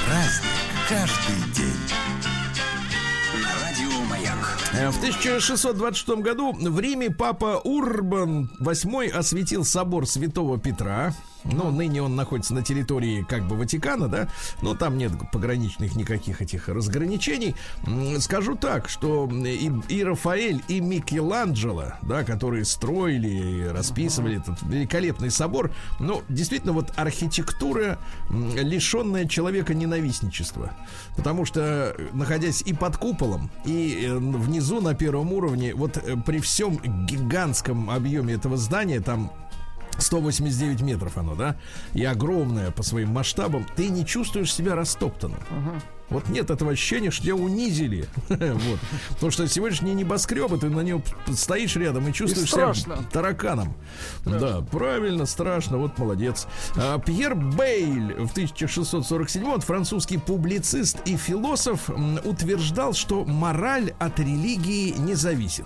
Праздник 0.06 0.55
каждый 0.90 1.54
день. 1.54 1.66
Э, 4.74 4.90
В 4.90 4.98
1626 4.98 6.22
году 6.22 6.54
в 6.54 6.80
Риме 6.80 7.10
папа 7.10 7.60
Урбан 7.64 8.50
VIII 8.60 9.10
осветил 9.10 9.64
собор 9.64 10.08
Святого 10.08 10.60
Петра. 10.60 11.14
Ну, 11.52 11.72
ныне 11.72 12.02
он 12.02 12.16
находится 12.16 12.54
на 12.54 12.64
территории 12.64 13.26
как 13.28 13.48
бы 13.48 13.56
Ватикана, 13.56 14.08
да, 14.08 14.28
но 14.62 14.76
там 14.76 14.98
нет 14.98 15.12
пограничных 15.32 15.96
никаких 15.96 16.42
этих 16.42 16.68
разграничений. 16.68 17.56
Скажу 18.20 18.56
так, 18.56 18.90
что 18.90 19.30
и, 19.30 19.72
и 19.90 20.04
Рафаэль, 20.04 20.62
и 20.68 20.80
Микеланджело, 20.80 21.94
да, 22.02 22.24
которые 22.24 22.66
строили 22.66 23.28
и 23.28 23.64
расписывали 23.68 24.38
этот 24.38 24.62
великолепный 24.64 25.32
собор, 25.32 25.72
ну, 26.00 26.24
действительно, 26.30 26.74
вот 26.74 26.94
архитектура, 26.96 28.00
лишенная 28.30 29.26
человека 29.26 29.74
ненавистничества. 29.74 30.74
Потому 31.16 31.46
что, 31.46 31.96
э, 31.98 32.10
находясь 32.14 32.62
и 32.62 32.74
под 32.74 32.98
куполом, 32.98 33.50
и 33.66 34.06
э, 34.08 34.16
внизу 34.16 34.82
на 34.82 34.94
первом 34.94 35.34
уровне, 35.34 35.74
вот 35.74 35.98
э, 35.98 36.16
при 36.26 36.40
всем 36.40 36.78
гигантском 37.06 37.90
объеме 37.90 38.34
этого 38.34 38.58
здания, 38.58 39.00
там 39.00 39.32
189 39.98 40.82
метров 40.82 41.18
оно, 41.18 41.36
да, 41.36 41.58
и 41.94 42.04
огромное 42.04 42.72
по 42.72 42.84
своим 42.84 43.10
масштабам, 43.10 43.66
ты 43.76 43.90
не 43.90 44.06
чувствуешь 44.06 44.54
себя 44.54 44.76
растоптанным. 44.76 45.40
Вот 46.10 46.30
нет 46.30 46.52
этого 46.52 46.72
ощущения, 46.72 47.10
что 47.10 47.24
тебя 47.24 47.36
унизили. 47.36 48.08
вот. 48.30 48.80
Потому 49.10 49.32
что 49.32 49.48
сегодняшние 49.48 49.96
небоскребы, 49.96 50.58
ты 50.58 50.70
на 50.70 50.82
нем 50.82 51.02
стоишь 51.34 51.76
рядом 51.76 52.08
и 52.08 52.14
чувствуешь 52.14 52.52
себя 52.52 52.74
страшно. 52.74 53.04
тараканом. 53.12 53.74
Да, 54.24 54.62
правильно, 54.72 55.26
страшно, 55.26 55.78
вот 55.78 55.98
молодец. 55.98 56.48
А, 56.76 57.00
Пьер 57.00 57.34
Бейль 57.34 58.14
в 58.14 58.32
1647 58.32 59.46
он 59.46 59.62
французский 59.62 60.18
публицист 60.18 60.98
и 61.06 61.18
философ 61.18 61.90
утверждал, 62.24 62.94
что 62.94 63.26
мораль 63.26 63.94
от 63.98 64.20
религии 64.20 64.92
не 64.98 65.16
зависит. 65.16 65.66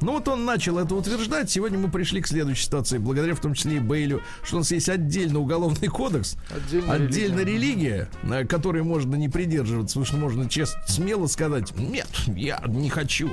Ну 0.00 0.12
вот 0.12 0.28
он 0.28 0.44
начал 0.44 0.78
это 0.78 0.94
утверждать. 0.94 1.50
Сегодня 1.50 1.78
мы 1.78 1.90
пришли 1.90 2.20
к 2.20 2.26
следующей 2.26 2.64
ситуации, 2.64 2.98
благодаря 2.98 3.34
в 3.34 3.40
том 3.40 3.54
числе 3.54 3.76
и 3.76 3.80
Бейлю, 3.80 4.22
что 4.42 4.56
у 4.56 4.58
нас 4.60 4.70
есть 4.70 4.88
отдельно 4.88 5.38
уголовный 5.38 5.88
кодекс, 5.88 6.36
Отдельно 6.54 6.92
отдельно 6.92 7.40
религия, 7.40 8.08
э, 8.24 8.44
которой 8.44 8.82
можно 8.82 9.16
не 9.16 9.28
придерживаться, 9.28 9.94
потому 9.94 10.06
что 10.06 10.16
можно 10.16 10.48
честно, 10.48 10.80
смело 10.86 11.26
сказать, 11.26 11.76
нет, 11.76 12.08
я 12.28 12.62
не 12.66 12.90
хочу. 12.90 13.30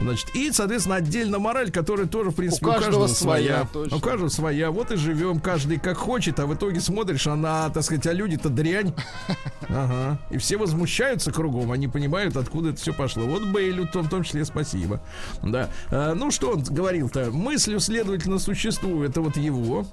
Значит, 0.00 0.28
и, 0.34 0.52
соответственно, 0.52 0.96
отдельно 0.96 1.38
мораль, 1.38 1.70
которая 1.70 2.06
тоже, 2.06 2.30
в 2.30 2.34
принципе, 2.34 2.66
У 2.66 2.68
у 2.68 2.72
каждого 2.72 3.06
каждого, 3.06 3.06
своя. 3.08 3.68
своя. 3.70 3.96
У 3.96 4.00
каждого 4.00 4.28
своя. 4.28 4.70
Вот 4.70 4.92
и 4.92 4.96
живем 4.96 5.40
каждый 5.40 5.78
как 5.78 5.96
хочет, 5.96 6.38
а 6.38 6.46
в 6.46 6.54
итоге 6.54 6.80
смотришь, 6.80 7.26
она, 7.26 7.70
так 7.70 7.82
сказать, 7.82 8.06
а 8.06 8.12
люди-то 8.12 8.48
дрянь. 8.48 8.94
Ага. 9.66 10.18
И 10.30 10.36
все 10.36 10.56
возмущаются 10.58 11.32
кругом, 11.32 11.72
они 11.72 11.88
понимают, 11.88 12.36
откуда 12.36 12.68
это 12.70 12.80
все 12.80 12.92
пошло. 12.92 13.24
Вот 13.24 13.44
Бейлю 13.46 13.84
в 13.84 13.90
том, 13.90 14.04
в 14.04 14.10
том 14.10 14.22
числе 14.22 14.44
спасибо. 14.44 15.00
Да. 15.42 15.70
А, 16.04 16.14
ну, 16.14 16.30
что 16.30 16.50
он 16.50 16.62
говорил-то? 16.62 17.30
Мыслью, 17.30 17.80
следовательно, 17.80 18.38
существует. 18.38 19.12
Это 19.12 19.22
вот 19.22 19.38
его. 19.38 19.86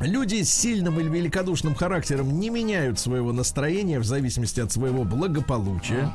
Люди 0.00 0.42
с 0.42 0.52
сильным 0.52 0.98
или 0.98 1.08
великодушным 1.08 1.76
характером 1.76 2.40
не 2.40 2.50
меняют 2.50 2.98
своего 2.98 3.32
настроения 3.32 4.00
в 4.00 4.04
зависимости 4.04 4.58
от 4.58 4.72
своего 4.72 5.04
благополучия. 5.04 6.12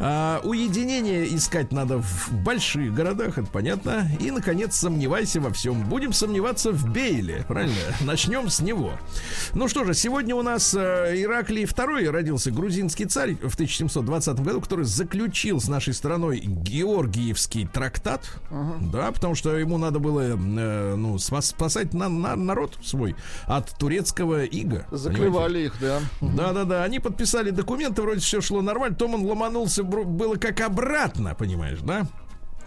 А, 0.00 0.40
уединение 0.44 1.34
искать 1.34 1.72
надо 1.72 1.98
в 1.98 2.32
больших 2.32 2.92
городах, 2.94 3.38
это 3.38 3.48
понятно. 3.50 4.08
И, 4.20 4.30
наконец, 4.30 4.76
сомневайся 4.76 5.40
во 5.40 5.50
всем. 5.52 5.84
Будем 5.84 6.12
сомневаться 6.12 6.72
в 6.72 6.90
Бейле, 6.90 7.44
правильно? 7.48 7.74
Начнем 8.00 8.48
с 8.48 8.60
него. 8.60 8.92
Ну 9.54 9.68
что 9.68 9.84
же, 9.84 9.94
сегодня 9.94 10.34
у 10.34 10.42
нас 10.42 10.74
э, 10.74 11.14
Ираклий 11.22 11.64
II 11.64 12.08
родился 12.10 12.50
грузинский 12.50 13.04
царь 13.06 13.36
в 13.36 13.54
1720 13.54 14.40
году, 14.40 14.60
который 14.60 14.84
заключил 14.84 15.60
с 15.60 15.68
нашей 15.68 15.94
страной 15.94 16.40
Георгиевский 16.40 17.66
трактат. 17.66 18.24
Да, 18.92 19.12
потому 19.12 19.34
что 19.34 19.56
ему 19.56 19.78
надо 19.78 19.98
было 19.98 20.20
э, 20.20 20.94
ну, 20.96 21.18
спас- 21.18 21.46
спасать 21.50 21.94
на- 21.94 22.08
на- 22.08 22.36
народ 22.36 22.78
свой 22.82 23.14
от 23.46 23.70
турецкого 23.78 24.44
ига. 24.44 24.86
понимаете? 24.90 24.96
Заклевали 24.96 25.58
их, 25.66 25.74
да. 25.80 26.00
Да-да-да, 26.20 26.84
они 26.84 26.98
подписали 27.00 27.50
документы, 27.50 28.02
вроде 28.02 28.20
все 28.20 28.40
шло 28.40 28.60
нормально, 28.62 28.94
потом 28.94 29.14
он 29.14 29.22
ломанулся, 29.26 29.60
бро- 29.60 29.69
было 29.78 30.36
как 30.36 30.60
обратно, 30.60 31.34
понимаешь, 31.34 31.80
да? 31.80 32.06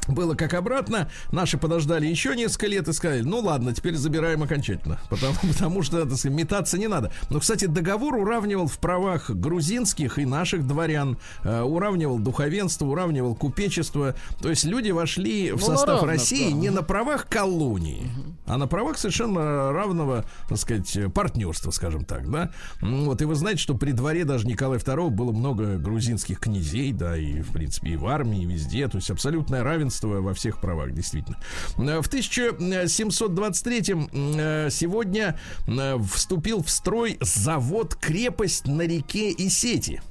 Было 0.07 0.35
как 0.35 0.53
обратно. 0.53 1.09
Наши 1.31 1.57
подождали 1.57 2.05
еще 2.07 2.35
несколько 2.35 2.67
лет 2.67 2.87
и 2.87 2.93
сказали, 2.93 3.21
ну 3.21 3.39
ладно, 3.39 3.73
теперь 3.73 3.95
забираем 3.95 4.43
окончательно. 4.43 4.99
Потому, 5.09 5.33
потому 5.53 5.83
что, 5.83 6.05
так 6.05 6.17
сказать, 6.17 6.37
метаться 6.37 6.77
не 6.77 6.87
надо. 6.87 7.11
Но, 7.29 7.39
кстати, 7.39 7.65
договор 7.65 8.15
уравнивал 8.15 8.67
в 8.67 8.77
правах 8.79 9.29
грузинских 9.29 10.19
и 10.19 10.25
наших 10.25 10.67
дворян. 10.67 11.17
Э, 11.43 11.61
уравнивал 11.61 12.19
духовенство, 12.19 12.85
уравнивал 12.85 13.35
купечество. 13.35 14.15
То 14.41 14.49
есть 14.49 14.63
люди 14.65 14.91
вошли 14.91 15.51
в 15.51 15.59
Ну, 15.59 15.65
состав 15.65 16.01
равно, 16.01 16.07
России 16.07 16.49
да. 16.49 16.55
не 16.55 16.69
на 16.69 16.81
правах 16.81 17.27
колонии, 17.27 18.09
а 18.45 18.57
на 18.57 18.67
правах 18.67 18.97
совершенно 18.97 19.71
равного, 19.71 20.25
так 20.49 20.57
сказать, 20.57 20.97
партнерства, 21.13 21.71
скажем 21.71 22.05
так, 22.05 22.29
да. 22.29 22.51
Вот, 22.81 23.21
и 23.21 23.25
вы 23.25 23.35
знаете, 23.35 23.61
что 23.61 23.75
при 23.75 23.91
дворе 23.91 24.25
даже 24.25 24.47
Николая 24.47 24.79
II 24.79 25.09
было 25.09 25.31
много 25.31 25.77
грузинских 25.77 26.39
князей, 26.39 26.91
да, 26.91 27.17
и, 27.17 27.41
в 27.41 27.51
принципе, 27.51 27.91
и 27.91 27.95
в 27.95 28.07
армии, 28.07 28.43
и 28.43 28.45
везде, 28.45 28.87
то 28.87 28.97
есть 28.97 29.09
абсолютное 29.09 29.63
равенство 29.63 29.92
во 30.01 30.33
всех 30.33 30.59
правах, 30.59 30.91
действительно. 30.91 31.37
Э, 31.77 32.01
В 32.01 32.07
1723 32.07 33.95
э, 34.13 34.69
сегодня 34.71 35.39
э, 35.67 35.97
вступил 36.11 36.63
в 36.63 36.69
строй 36.69 37.17
завод-крепость 37.21 38.67
на 38.67 38.81
реке 38.83 39.31
Исети. 39.37 40.01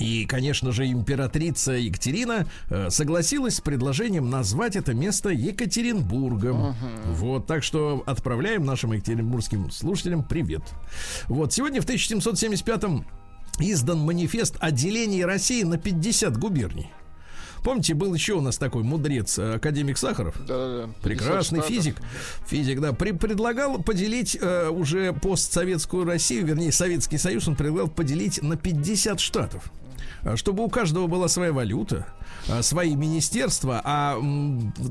И, 0.00 0.26
конечно 0.26 0.70
же, 0.72 0.86
императрица 0.86 1.72
Екатерина 1.72 2.46
э, 2.70 2.90
согласилась 2.90 3.56
с 3.56 3.60
предложением 3.60 4.30
назвать 4.30 4.76
это 4.76 4.94
место 4.94 5.30
Екатеринбургом. 5.30 6.76
Вот, 7.06 7.46
так 7.46 7.62
что 7.62 8.02
отправляем 8.06 8.64
нашим 8.64 8.92
екатеринбургским 8.92 9.70
слушателям 9.70 10.22
привет. 10.22 10.62
Вот, 11.26 11.52
сегодня 11.52 11.82
в 11.82 11.86
1775-м 11.86 13.04
издан 13.60 13.98
манифест 13.98 14.56
о 14.60 14.70
делении 14.70 15.22
России 15.22 15.62
на 15.62 15.78
50 15.78 16.36
губерний. 16.36 16.92
Помните, 17.62 17.94
был 17.94 18.14
еще 18.14 18.34
у 18.34 18.40
нас 18.40 18.58
такой 18.58 18.82
мудрец, 18.82 19.38
э, 19.38 19.54
академик 19.54 19.98
Сахаров? 19.98 20.34
Да-да-да. 20.46 20.92
Прекрасный 21.02 21.60
50 21.60 21.64
штатов. 21.64 21.66
физик. 21.68 21.96
Физик, 22.46 22.80
да. 22.80 22.92
При- 22.92 23.12
предлагал 23.12 23.78
поделить 23.82 24.36
э, 24.40 24.68
уже 24.68 25.12
постсоветскую 25.12 26.04
Россию, 26.04 26.46
вернее, 26.46 26.72
Советский 26.72 27.18
Союз, 27.18 27.48
он 27.48 27.56
предлагал 27.56 27.88
поделить 27.88 28.42
на 28.42 28.56
50 28.56 29.20
штатов. 29.20 29.70
А, 30.24 30.36
Чтобы 30.36 30.64
у 30.64 30.68
каждого 30.68 31.06
была 31.06 31.28
своя 31.28 31.52
валюта, 31.52 32.06
а, 32.48 32.62
свои 32.62 32.96
министерства, 32.96 33.80
а 33.84 34.16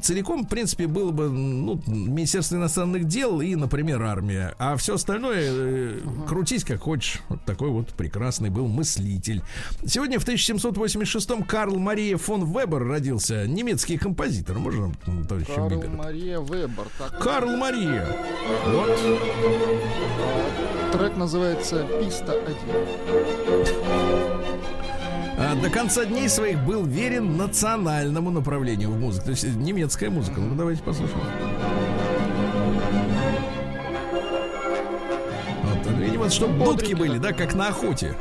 целиком, 0.02 0.46
в 0.46 0.48
принципе, 0.48 0.88
было 0.88 1.12
бы 1.12 1.30
ну, 1.30 1.82
Министерство 1.88 2.56
иностранных 2.56 3.06
дел 3.06 3.42
и, 3.42 3.56
например, 3.56 4.02
армия. 4.04 4.56
А 4.60 4.76
все 4.78 4.96
остальное 4.96 5.42
э, 5.44 6.00
крутись 6.28 6.64
как 6.64 6.82
хочешь. 6.82 7.22
Вот 7.30 7.44
такой 7.46 7.70
вот 7.70 7.90
прекрасный 7.90 8.50
был 8.50 8.68
мыслитель. 8.68 9.42
Сегодня 9.86 10.20
в 10.20 10.28
1786-м 10.28 11.44
Карл 11.44 11.78
Мария 11.78 12.18
фон 12.18 12.46
Вебер 12.46 12.86
родился, 12.86 13.48
немецкий 13.48 13.98
композитор. 13.98 14.58
Можно, 14.60 14.94
товарищ 15.28 15.48
Карл 15.48 15.70
Бибер? 15.70 15.90
Мария 15.90 16.40
Вебер. 16.40 16.88
Так, 16.98 17.20
Карл 17.20 17.56
Мария. 17.58 18.08
Вот. 18.68 18.98
Трек 20.94 21.18
называется 21.18 21.86
«Писта 22.00 22.34
1». 22.34 24.77
А, 25.38 25.56
до 25.56 25.70
конца 25.70 26.04
дней 26.06 26.28
своих 26.30 26.60
был 26.66 26.84
верен 26.86 27.38
национальному 27.38 28.32
направлению 28.32 28.90
в 28.92 29.00
музыке. 29.00 29.26
То 29.26 29.32
есть 29.32 29.44
немецкая 29.56 30.10
музыка. 30.10 30.40
Ну, 30.40 30.56
давайте 30.56 30.82
послушаем. 30.82 31.22
Вот, 35.64 35.88
видимо, 36.00 36.30
чтобы 36.30 36.64
дудки 36.66 36.94
были, 36.94 37.18
да, 37.20 37.34
как 37.34 37.54
на 37.54 37.68
охоте. 37.68 38.16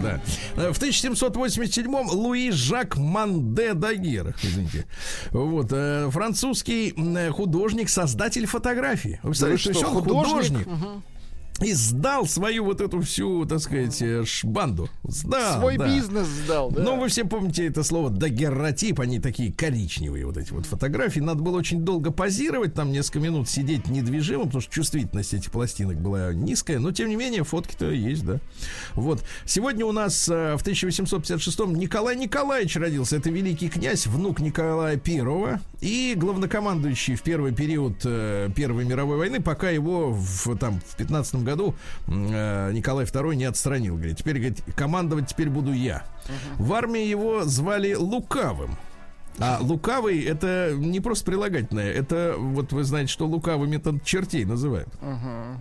Да. 0.00 0.20
Э, 0.56 0.70
В 0.72 0.80
1787-м 0.80 2.08
Луи 2.10 2.50
Жак 2.52 2.96
Манде 2.96 3.74
Дагер, 3.74 4.34
извините. 4.42 4.86
Вот, 5.32 5.68
э, 5.72 6.08
французский 6.10 6.94
художник, 7.32 7.88
создатель 7.88 8.46
фотографии. 8.46 9.18
Вы 9.24 9.30
представляете, 9.30 9.70
вы 9.70 9.74
то 9.74 9.78
есть 9.80 9.88
что, 9.88 9.96
он 9.96 10.02
художник? 10.04 10.64
художник 10.64 11.02
и 11.60 11.74
сдал 11.74 12.26
свою 12.26 12.64
вот 12.64 12.80
эту 12.80 13.00
всю, 13.02 13.44
так 13.46 13.60
сказать, 13.60 14.00
э, 14.02 14.24
шбанду. 14.24 14.88
Сдал, 15.04 15.60
Свой 15.60 15.76
да. 15.76 15.86
бизнес 15.86 16.26
сдал, 16.26 16.70
да? 16.70 16.82
Ну, 16.82 16.98
вы 16.98 17.08
все 17.08 17.24
помните 17.24 17.66
это 17.66 17.82
слово 17.82 18.10
дагерротип, 18.10 18.98
они 19.00 19.20
такие 19.20 19.52
коричневые, 19.52 20.26
вот 20.26 20.36
эти 20.36 20.52
вот 20.52 20.66
фотографии. 20.66 21.20
Надо 21.20 21.42
было 21.42 21.58
очень 21.58 21.82
долго 21.82 22.10
позировать, 22.10 22.74
там 22.74 22.90
несколько 22.90 23.20
минут 23.20 23.48
сидеть 23.48 23.86
недвижимым, 23.86 24.46
потому 24.46 24.62
что 24.62 24.72
чувствительность 24.72 25.34
этих 25.34 25.52
пластинок 25.52 26.00
была 26.00 26.32
низкая, 26.32 26.78
но 26.78 26.90
тем 26.90 27.08
не 27.08 27.16
менее 27.16 27.44
фотки-то 27.44 27.90
есть, 27.90 28.24
да. 28.24 28.38
Вот. 28.94 29.22
Сегодня 29.44 29.86
у 29.86 29.92
нас 29.92 30.28
э, 30.28 30.56
в 30.56 30.66
1856-м 30.66 31.74
Николай 31.74 32.16
Николаевич 32.16 32.76
родился. 32.76 33.16
Это 33.16 33.30
великий 33.30 33.68
князь, 33.68 34.06
внук 34.06 34.40
Николая 34.40 34.96
Первого 34.96 35.60
и 35.80 36.14
главнокомандующий 36.16 37.14
в 37.14 37.22
первый 37.22 37.52
период 37.52 38.00
э, 38.04 38.50
Первой 38.56 38.84
мировой 38.84 39.18
войны, 39.18 39.40
пока 39.40 39.70
его 39.70 40.10
в, 40.10 40.56
там, 40.56 40.80
в 40.86 40.96
15 40.96 41.36
году 41.36 41.51
м, 42.08 42.28
э, 42.32 42.70
Николай 42.72 43.04
II 43.04 43.34
не 43.34 43.44
отстранил. 43.44 43.96
Говорит, 43.96 44.18
теперь, 44.18 44.36
говорит, 44.36 44.62
командовать 44.76 45.28
теперь 45.28 45.48
буду 45.50 45.72
я. 45.72 46.04
В 46.58 46.72
армии 46.72 47.04
его 47.04 47.44
звали 47.44 47.94
Лукавым. 47.94 48.76
А 49.38 49.58
лукавый 49.62 50.22
это 50.24 50.74
не 50.76 51.00
просто 51.00 51.24
прилагательное, 51.24 51.90
это 51.90 52.34
вот 52.36 52.72
вы 52.74 52.84
знаете, 52.84 53.10
что 53.10 53.26
лукавыми 53.26 53.76
это 53.76 53.98
чертей 54.04 54.44
называют. 54.44 54.90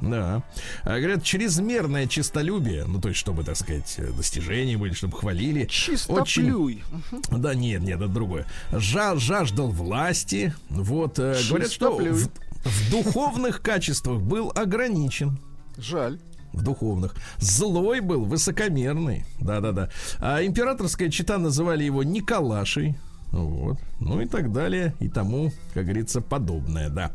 Да. 0.02 0.44
А, 0.84 1.00
говорят, 1.00 1.24
чрезмерное 1.24 2.08
честолюбие, 2.08 2.84
ну 2.86 3.00
то 3.00 3.08
есть, 3.08 3.20
чтобы, 3.22 3.46
так 3.46 3.56
сказать, 3.56 3.98
достижения 4.18 4.76
были, 4.78 4.92
чтобы 4.94 5.16
хвалили. 5.18 5.68
Чистоплюй. 5.68 6.84
Да 7.30 7.54
нет, 7.56 7.82
нет, 7.82 7.96
это 8.02 8.10
другое. 8.10 8.46
Жа- 8.74 9.18
жаждал 9.18 9.70
власти. 9.70 10.54
Вот, 10.70 11.18
э, 11.20 11.38
говорят, 11.50 11.72
что 11.72 11.98
Чистоплюй. 11.98 12.12
в, 12.12 12.30
в 12.66 12.92
духовных 12.92 13.62
качествах 13.62 14.20
был 14.20 14.52
ограничен. 14.54 15.40
Жаль. 15.82 16.20
В 16.54 16.64
духовных. 16.64 17.16
Злой 17.38 18.02
был, 18.02 18.26
высокомерный. 18.26 19.26
Да-да-да. 19.40 19.90
А 20.20 20.44
императорская 20.44 21.10
чита 21.10 21.38
называли 21.38 21.84
его 21.84 22.04
Николашей. 22.04 22.98
Вот. 23.32 23.78
Ну 24.02 24.20
и 24.20 24.26
так 24.26 24.52
далее. 24.52 24.94
И 25.00 25.08
тому, 25.08 25.54
как 25.74 25.86
говорится, 25.86 26.20
подобное, 26.20 26.90
да. 26.90 27.12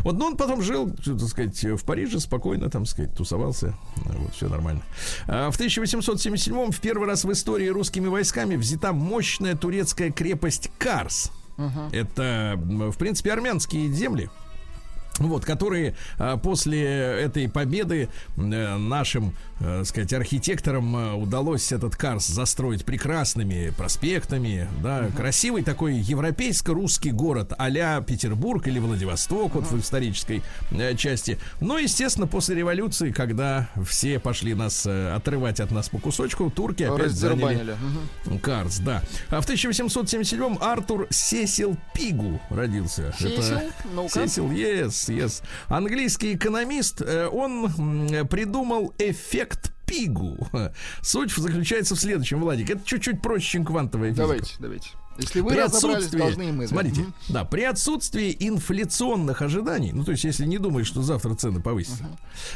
Вот, 0.00 0.18
но 0.18 0.26
он 0.26 0.36
потом 0.36 0.62
жил, 0.62 0.90
так 0.90 1.20
сказать, 1.20 1.62
в 1.62 1.84
Париже 1.84 2.18
спокойно, 2.18 2.68
там, 2.68 2.84
сказать, 2.84 3.14
тусовался. 3.14 3.76
Вот, 3.96 4.34
все 4.34 4.48
нормально. 4.48 4.82
А 5.28 5.50
в 5.52 5.54
1877 5.54 6.72
в 6.72 6.80
первый 6.80 7.06
раз 7.06 7.24
в 7.24 7.30
истории 7.30 7.68
русскими 7.68 8.08
войсками 8.08 8.56
взята 8.56 8.92
мощная 8.92 9.54
турецкая 9.54 10.10
крепость 10.10 10.70
Карс. 10.78 11.30
Это, 11.92 12.54
м, 12.56 12.90
в 12.90 12.96
принципе, 12.96 13.32
армянские 13.32 13.92
земли. 13.92 14.30
Вот, 15.20 15.44
которые 15.44 15.94
а, 16.18 16.38
после 16.38 16.82
этой 16.82 17.48
победы 17.48 18.08
э, 18.36 18.40
нашим, 18.76 19.34
э, 19.60 19.84
сказать, 19.84 20.12
архитекторам 20.12 20.96
э, 20.96 21.12
удалось 21.14 21.72
этот 21.72 21.96
Карс 21.96 22.26
застроить 22.26 22.84
прекрасными 22.84 23.72
проспектами, 23.76 24.68
да, 24.82 25.08
красивый 25.16 25.62
такой 25.62 25.94
европейско-русский 25.96 27.10
город 27.10 27.52
а 27.58 28.00
Петербург 28.00 28.66
или 28.66 28.78
Владивосток, 28.78 29.54
вот 29.54 29.70
в 29.70 29.78
исторической 29.78 30.42
э, 30.70 30.94
части. 30.96 31.38
Но, 31.60 31.78
естественно, 31.78 32.26
после 32.26 32.56
революции, 32.56 33.12
когда 33.12 33.68
все 33.86 34.18
пошли 34.18 34.54
нас 34.54 34.86
э, 34.86 35.12
отрывать 35.14 35.60
от 35.60 35.70
нас 35.70 35.88
по 35.88 35.98
кусочку, 35.98 36.50
турки 36.50 36.82
опять 36.82 37.12
заняли. 37.12 37.76
Мгм. 38.24 38.38
Карс, 38.40 38.78
да. 38.78 39.02
А 39.28 39.40
в 39.40 39.44
1877 39.44 40.56
Артур 40.60 41.06
Сесил 41.10 41.76
Пигу 41.94 42.40
родился. 42.50 43.14
Сесил? 43.18 43.60
Ну-ка. 43.94 44.08
Сесил, 44.08 44.50
yes, 44.50 45.08
yes. 45.08 45.42
Английский 45.68 46.34
экономист, 46.34 47.02
э, 47.02 47.28
он 47.28 47.70
придумал 48.28 48.94
эффект 48.98 49.49
Пигу. 49.86 50.48
Суть 51.02 51.32
заключается 51.32 51.96
в 51.96 52.00
следующем, 52.00 52.40
Владик. 52.40 52.70
Это 52.70 52.80
чуть-чуть 52.84 53.20
проще, 53.20 53.46
чем 53.48 53.64
квантовая 53.64 54.10
физика. 54.10 54.22
Давайте, 54.22 54.54
давайте. 54.60 54.88
Если 55.18 55.40
вы 55.40 55.50
При 55.50 55.58
отсутствии, 55.58 56.18
должны 56.18 56.52
мы. 56.52 56.62
да. 56.64 56.68
смотрите, 56.68 57.00
Мгм. 57.02 57.14
да, 57.28 57.44
при 57.44 57.62
отсутствии 57.62 58.34
инфляционных 58.38 59.42
ожиданий, 59.42 59.92
ну 59.92 60.04
то 60.04 60.12
есть 60.12 60.24
если 60.24 60.46
не 60.46 60.58
думаешь, 60.58 60.86
что 60.86 61.02
завтра 61.02 61.34
цены 61.34 61.60
повысятся, 61.60 62.04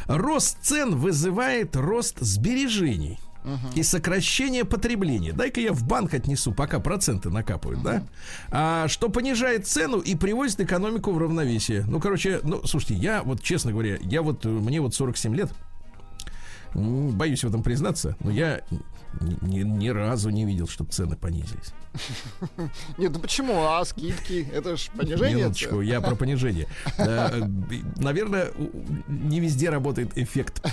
рост 0.07 0.59
цен 0.63 0.95
вызывает 0.97 1.77
рост 1.77 2.19
сбережений 2.21 3.19
и 3.75 3.83
сокращение 3.83 4.65
потребления. 4.65 5.33
Дай-ка 5.35 5.61
я 5.61 5.73
в 5.75 5.83
банк 5.85 6.15
отнесу, 6.15 6.53
пока 6.53 6.79
проценты 6.79 7.29
накапают, 7.29 7.83
да? 7.83 8.07
А, 8.51 8.89
что 8.89 9.11
понижает 9.11 9.67
цену 9.67 9.99
и 9.99 10.15
приводит 10.15 10.59
экономику 10.61 11.11
в 11.13 11.19
равновесие. 11.19 11.85
Ну, 11.87 12.01
короче, 12.01 12.41
ну, 12.45 12.63
слушайте, 12.65 12.95
я 12.95 13.23
вот, 13.23 13.43
честно 13.43 13.73
говоря, 13.73 13.99
я 14.01 14.23
вот, 14.23 14.47
э, 14.47 14.49
мне 14.49 14.81
вот 14.81 14.95
47 14.95 15.35
лет, 15.37 15.51
боюсь 16.75 17.45
в 17.45 17.49
этом 17.49 17.63
признаться, 17.63 18.17
но 18.21 18.31
я 18.31 18.61
ни, 19.21 19.61
ни 19.61 19.89
разу 19.89 20.31
не 20.31 20.45
видел, 20.45 20.67
чтобы 20.67 20.91
цены 20.91 21.17
понизились. 21.17 21.73
Нет, 22.99 23.13
ну 23.13 23.21
почему? 23.21 23.63
А 23.63 23.85
скидки? 23.85 24.49
Это 24.53 24.77
ж 24.77 24.89
понижение 24.97 25.37
Минуточку, 25.37 25.81
я 25.81 26.01
про 26.01 26.17
понижение. 26.17 26.67
Э, 26.99 27.43
Наверное, 27.97 28.49
не 29.07 29.41
везде 29.41 29.71
работает 29.71 30.17
эффект. 30.19 30.65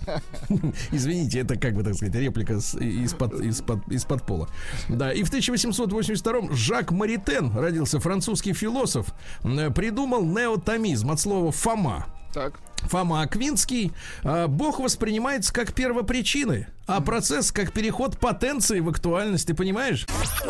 Извините, 0.92 1.40
это 1.40 1.56
как 1.56 1.74
бы, 1.74 1.82
так 1.82 1.94
сказать, 1.94 2.14
реплика 2.14 2.54
из-под 2.54 3.40
из-под- 3.40 3.88
из-под 3.88 4.26
пола. 4.26 4.48
Да, 4.88 5.12
и 5.12 5.22
в 5.22 5.32
1882-м 5.32 6.54
Жак 6.54 6.90
Маритен, 6.92 7.56
родился 7.56 8.00
французский 8.00 8.52
философ, 8.52 9.14
придумал 9.42 10.24
неотомизм 10.24 11.10
от 11.10 11.20
слова 11.20 11.52
«фома». 11.52 12.06
Так. 12.32 12.54
Фома 12.88 13.22
Аквинский, 13.22 13.92
а, 14.24 14.48
Бог 14.48 14.80
воспринимается 14.80 15.52
как 15.52 15.72
первопричины, 15.72 16.68
а 16.86 17.00
процесс 17.00 17.52
как 17.52 17.72
переход 17.72 18.18
потенции 18.18 18.80
в 18.80 18.88
актуальность, 18.88 19.46
ты 19.46 19.54
понимаешь? 19.54 20.06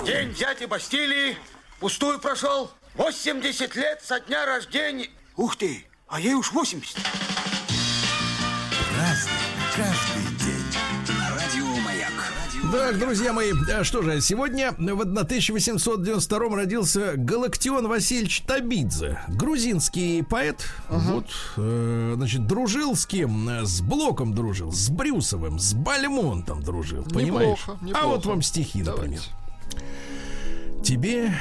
День 0.06 0.30
взятия 0.30 0.66
Бастилии 0.66 1.36
пустую 1.80 2.18
прошел. 2.20 2.70
80 2.94 3.74
лет 3.76 4.00
со 4.02 4.20
дня 4.20 4.46
рождения. 4.46 5.08
Ух 5.36 5.56
ты, 5.56 5.84
а 6.08 6.20
ей 6.20 6.34
уж 6.34 6.52
80. 6.52 6.96
Так, 12.72 12.98
друзья 12.98 13.32
мои, 13.34 13.52
а 13.70 13.84
что 13.84 14.00
же, 14.02 14.20
сегодня 14.22 14.72
в 14.72 15.00
1892 15.02 16.56
родился 16.56 17.12
Галактион 17.16 17.86
Васильевич 17.86 18.40
Табидзе, 18.46 19.18
грузинский 19.28 20.22
поэт. 20.22 20.64
Вот, 20.88 21.26
э, 21.58 22.14
значит, 22.16 22.46
дружил 22.46 22.96
с 22.96 23.04
кем? 23.06 23.46
Э, 23.48 23.66
С 23.66 23.82
Блоком 23.82 24.32
дружил, 24.34 24.72
с 24.72 24.88
Брюсовым, 24.88 25.58
с 25.58 25.74
Бальмонтом 25.74 26.62
дружил, 26.62 27.04
понимаешь? 27.04 27.58
Неплохо, 27.60 27.78
А 27.80 27.84
неплохо. 27.84 28.06
вот 28.06 28.26
вам 28.26 28.42
стихи, 28.42 28.82
например. 28.82 29.20
Давайте. 29.70 30.82
Тебе 30.82 31.34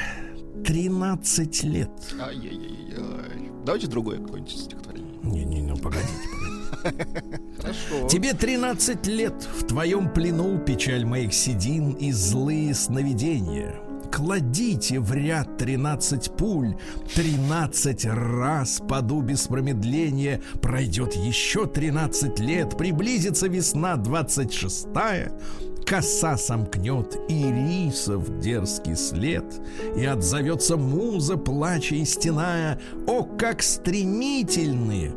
13 0.66 1.64
лет. 1.64 1.90
Ай-яй-яй-яй. 2.20 3.52
Давайте 3.66 3.88
другое 3.88 4.20
какое-нибудь 4.20 4.52
стихотворение. 4.52 5.18
Не-не-не, 5.24 5.76
погодите, 5.78 6.10
погодите. 6.34 6.51
Хорошо. 6.82 8.08
Тебе 8.08 8.34
13 8.34 9.08
лет, 9.08 9.48
в 9.58 9.66
твоем 9.66 10.10
плену 10.10 10.58
печаль 10.60 11.06
моих 11.06 11.34
седин 11.34 11.92
и 11.94 12.12
злые 12.12 12.74
сновидения. 12.74 13.76
Кладите 14.12 15.00
в 15.00 15.14
ряд 15.14 15.58
13 15.58 16.32
пуль, 16.36 16.76
13 17.16 18.06
раз 18.06 18.82
паду 18.88 19.22
без 19.22 19.48
промедления, 19.48 20.42
пройдет 20.62 21.16
еще 21.16 21.66
13 21.66 22.40
лет, 22.40 22.78
приблизится 22.78 23.48
весна 23.48 23.96
26 23.96 24.88
Коса 25.86 26.38
сомкнет 26.38 27.18
ирисов 27.28 28.40
дерзкий 28.40 28.96
след, 28.96 29.46
И 29.96 30.06
отзовется 30.06 30.78
муза, 30.78 31.38
плача 31.38 31.96
и 31.96 32.06
стеная. 32.06 32.80
О, 33.08 33.24
как 33.24 33.62
стремительные 33.62 35.14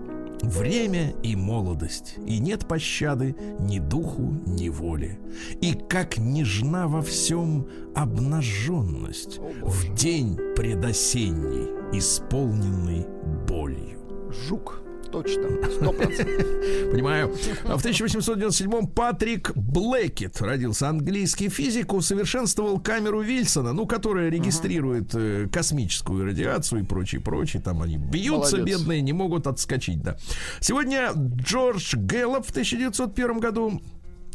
Время 0.49 1.15
и 1.23 1.37
молодость, 1.37 2.17
и 2.27 2.39
нет 2.39 2.67
пощады 2.67 3.35
ни 3.61 3.79
духу, 3.79 4.35
ни 4.47 4.69
воли. 4.69 5.19
И 5.61 5.75
как 5.75 6.19
нежна 6.19 6.89
во 6.89 7.03
всем 7.03 7.67
обнаженность 7.95 9.41
в 9.63 9.95
день 9.95 10.37
предосенний, 10.57 11.71
исполненный 11.97 13.07
болью. 13.49 13.99
Жук. 14.31 14.83
Точно. 15.15 15.49
Сто 15.71 15.93
процентов. 15.93 16.47
Понимаю. 16.91 17.33
А 17.65 17.77
В 17.77 17.85
1897-м 17.85 18.89
Патрик 18.89 19.53
Блэкет 19.55 20.41
родился. 20.41 20.89
Английский 20.89 21.49
физик 21.49 21.93
усовершенствовал 21.93 22.81
камеру 22.81 23.21
Вильсона, 23.21 23.73
ну, 23.73 23.87
которая 23.87 24.29
регистрирует 24.29 25.15
э, 25.15 25.49
космическую 25.53 26.25
радиацию 26.25 26.83
и 26.83 26.85
прочее, 26.85 27.21
прочее. 27.21 27.63
Там 27.63 27.83
они 27.83 27.97
бьются, 27.97 28.57
Молодец. 28.57 28.81
бедные, 28.81 29.03
не 29.03 29.13
могут 29.13 29.47
отскочить, 29.47 30.03
да. 30.03 30.17
Сегодня 30.59 31.13
Джордж 31.15 31.95
Гэллоп 31.95 32.45
в 32.45 32.51
1901 32.51 33.39
году 33.39 33.81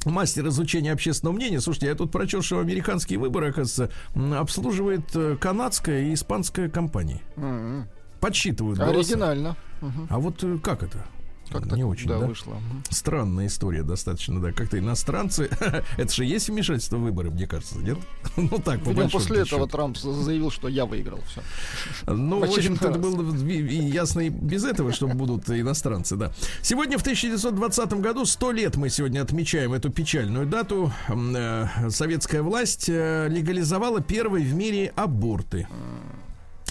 Мастер 0.06 0.48
изучения 0.48 0.94
общественного 0.94 1.36
мнения. 1.36 1.60
Слушайте, 1.60 1.88
я 1.88 1.96
тут 1.96 2.10
прочел, 2.10 2.42
что 2.42 2.60
американские 2.60 3.20
выборы, 3.20 3.50
оказывается, 3.50 3.90
обслуживает 4.16 5.14
э, 5.14 5.36
канадская 5.36 6.04
и 6.04 6.14
испанская 6.14 6.70
компании. 6.70 7.22
Подсчитывают 8.22 8.80
голоса. 8.80 8.98
Оригинально. 8.98 9.58
А 10.10 10.20
вот 10.20 10.44
э, 10.44 10.58
как 10.62 10.84
это? 10.84 11.06
Как 11.52 11.66
не 11.66 11.70
так, 11.70 11.86
очень, 11.86 12.08
да, 12.08 12.20
да? 12.20 12.28
вышло. 12.28 12.58
Странная 12.90 13.48
история 13.48 13.82
достаточно, 13.82 14.40
да. 14.40 14.52
Как-то 14.52 14.78
иностранцы... 14.78 15.50
это 15.98 16.14
же 16.14 16.24
есть 16.26 16.50
вмешательство 16.50 16.98
в 16.98 17.02
выборы, 17.02 17.32
мне 17.32 17.48
кажется, 17.48 17.80
нет? 17.80 17.98
ну 18.38 18.60
так, 18.64 18.84
по 18.84 18.90
Видимо, 18.90 19.10
после 19.10 19.42
этого 19.42 19.62
счету. 19.62 19.68
Трамп 19.68 19.98
заявил, 19.98 20.52
что 20.52 20.68
я 20.68 20.86
выиграл. 20.86 21.20
Все. 21.28 21.42
Ну, 22.06 22.40
в 22.40 22.44
общем-то, 22.44 22.90
это 22.90 23.00
было 23.00 23.36
ясно 23.36 24.22
и 24.22 24.30
без 24.30 24.64
этого, 24.64 24.94
что 24.94 25.08
будут 25.08 25.50
иностранцы, 25.50 26.16
да. 26.16 26.32
Сегодня, 26.62 26.98
в 26.98 27.02
1920 27.02 27.94
году, 27.94 28.26
100 28.26 28.52
лет 28.52 28.76
мы 28.76 28.90
сегодня 28.90 29.22
отмечаем 29.22 29.74
эту 29.74 29.90
печальную 29.90 30.46
дату. 30.46 30.94
Э, 31.08 31.90
Советская 31.90 32.44
власть 32.44 32.90
э, 32.90 33.28
легализовала 33.28 34.02
первые 34.02 34.46
в 34.46 34.54
мире 34.54 34.94
аборты. 34.96 35.68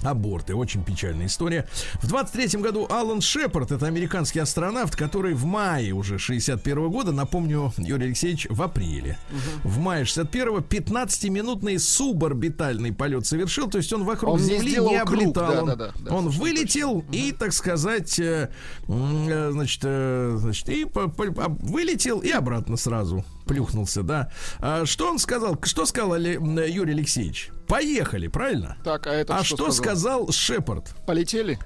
Аборты, 0.03 0.55
очень 0.55 0.85
печальная 0.85 1.27
история. 1.27 1.67
В 1.95 2.07
23 2.07 2.61
году 2.61 2.87
Алан 2.89 3.21
Шепард, 3.21 3.73
это 3.73 3.87
американский 3.87 4.39
астронавт, 4.39 4.97
который 4.97 5.35
в 5.35 5.45
мае 5.45 5.93
уже 5.93 6.19
61 6.19 6.89
года, 6.91 7.13
напомню, 7.13 7.73
Юрий 7.79 8.07
Алексеевич, 8.07 8.47
в 8.49 8.63
апреле. 8.63 9.19
В 9.65 9.79
мае 9.79 10.05
61-го 10.05 10.59
15-минутный 10.59 11.79
суборбитальный 11.79 12.93
полет 12.93 13.27
совершил, 13.27 13.69
то 13.69 13.79
есть 13.79 13.93
он 13.93 14.05
вокруг 14.05 14.35
Он 14.35 14.41
не 14.41 14.59
Земли 14.59 14.73
не, 14.79 15.05
круг, 15.05 15.37
облетал. 15.37 15.61
он 15.61 15.67
да, 15.67 15.75
да, 15.77 15.93
да, 15.99 16.15
он 16.15 16.29
вылетел 16.29 17.05
и, 17.13 17.33
так 17.33 17.53
сказать, 17.53 18.19
э, 18.19 18.51
э, 18.89 19.51
значит, 19.53 19.81
э, 19.85 20.37
значит, 20.39 20.69
и 20.69 20.87
а, 20.95 21.49
вылетел 21.49 22.21
и 22.21 22.31
обратно 22.31 22.77
сразу 22.77 23.25
плюхнулся, 23.49 24.03
да. 24.03 24.31
А 24.61 24.85
что 24.87 25.11
он 25.11 25.19
сказал? 25.19 25.59
Что 25.65 25.87
сказал 25.87 26.15
м, 26.15 26.59
Юрий 26.65 26.93
Алексеевич? 26.93 27.51
Поехали, 27.67 28.29
правильно? 28.29 28.77
Так, 28.85 29.07
а 29.07 29.13
это 29.13 29.37
а 29.37 29.43
что, 29.45 29.57
что 29.57 29.73
сказал? 29.73 30.29
сказал 30.29 30.33
Шепард? 30.33 30.95
Полетели? 31.07 31.59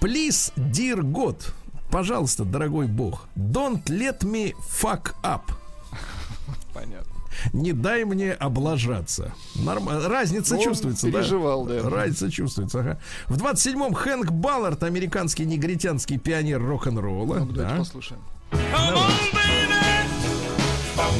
Please, 0.00 0.52
dear 0.56 1.00
God, 1.00 1.40
пожалуйста, 1.90 2.44
дорогой 2.44 2.86
бог, 2.86 3.28
don't 3.36 3.84
let 3.86 4.20
me 4.20 4.52
fuck 4.68 5.12
up. 5.22 5.42
Понятно. 6.74 7.12
Не 7.52 7.72
дай 7.72 8.04
мне 8.04 8.32
облажаться. 8.32 9.32
Норм... 9.54 9.88
Разница 9.88 10.54
Ну, 10.54 10.60
он 10.60 10.64
чувствуется, 10.66 11.10
переживал, 11.10 11.64
да? 11.66 11.82
да. 11.82 11.88
Разница 11.88 12.30
чувствуется, 12.30 12.80
ага. 12.80 13.00
В 13.28 13.36
27-м 13.36 13.94
Хэнк 13.94 14.30
Баллард, 14.32 14.82
американский 14.82 15.44
негритянский 15.44 16.18
пионер 16.18 16.60
рок-н-ролла. 16.62 17.38
Ну, 17.40 17.46
давайте 17.46 17.74
да. 17.74 17.78
послушаем. 17.78 18.20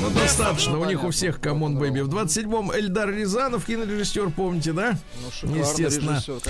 Ну, 0.00 0.10
достаточно, 0.10 0.78
у 0.78 0.84
них 0.84 1.04
у 1.04 1.10
всех 1.10 1.40
come 1.40 1.66
on 1.66 1.78
baby. 1.78 2.00
В 2.00 2.08
27-м 2.08 2.72
Эльдар 2.72 3.10
Рязанов, 3.10 3.64
кинорежиссер, 3.64 4.30
помните, 4.30 4.72
да? 4.72 4.98
Ну, 5.42 5.56
Естественно. 5.56 6.12
режиссер. 6.16 6.40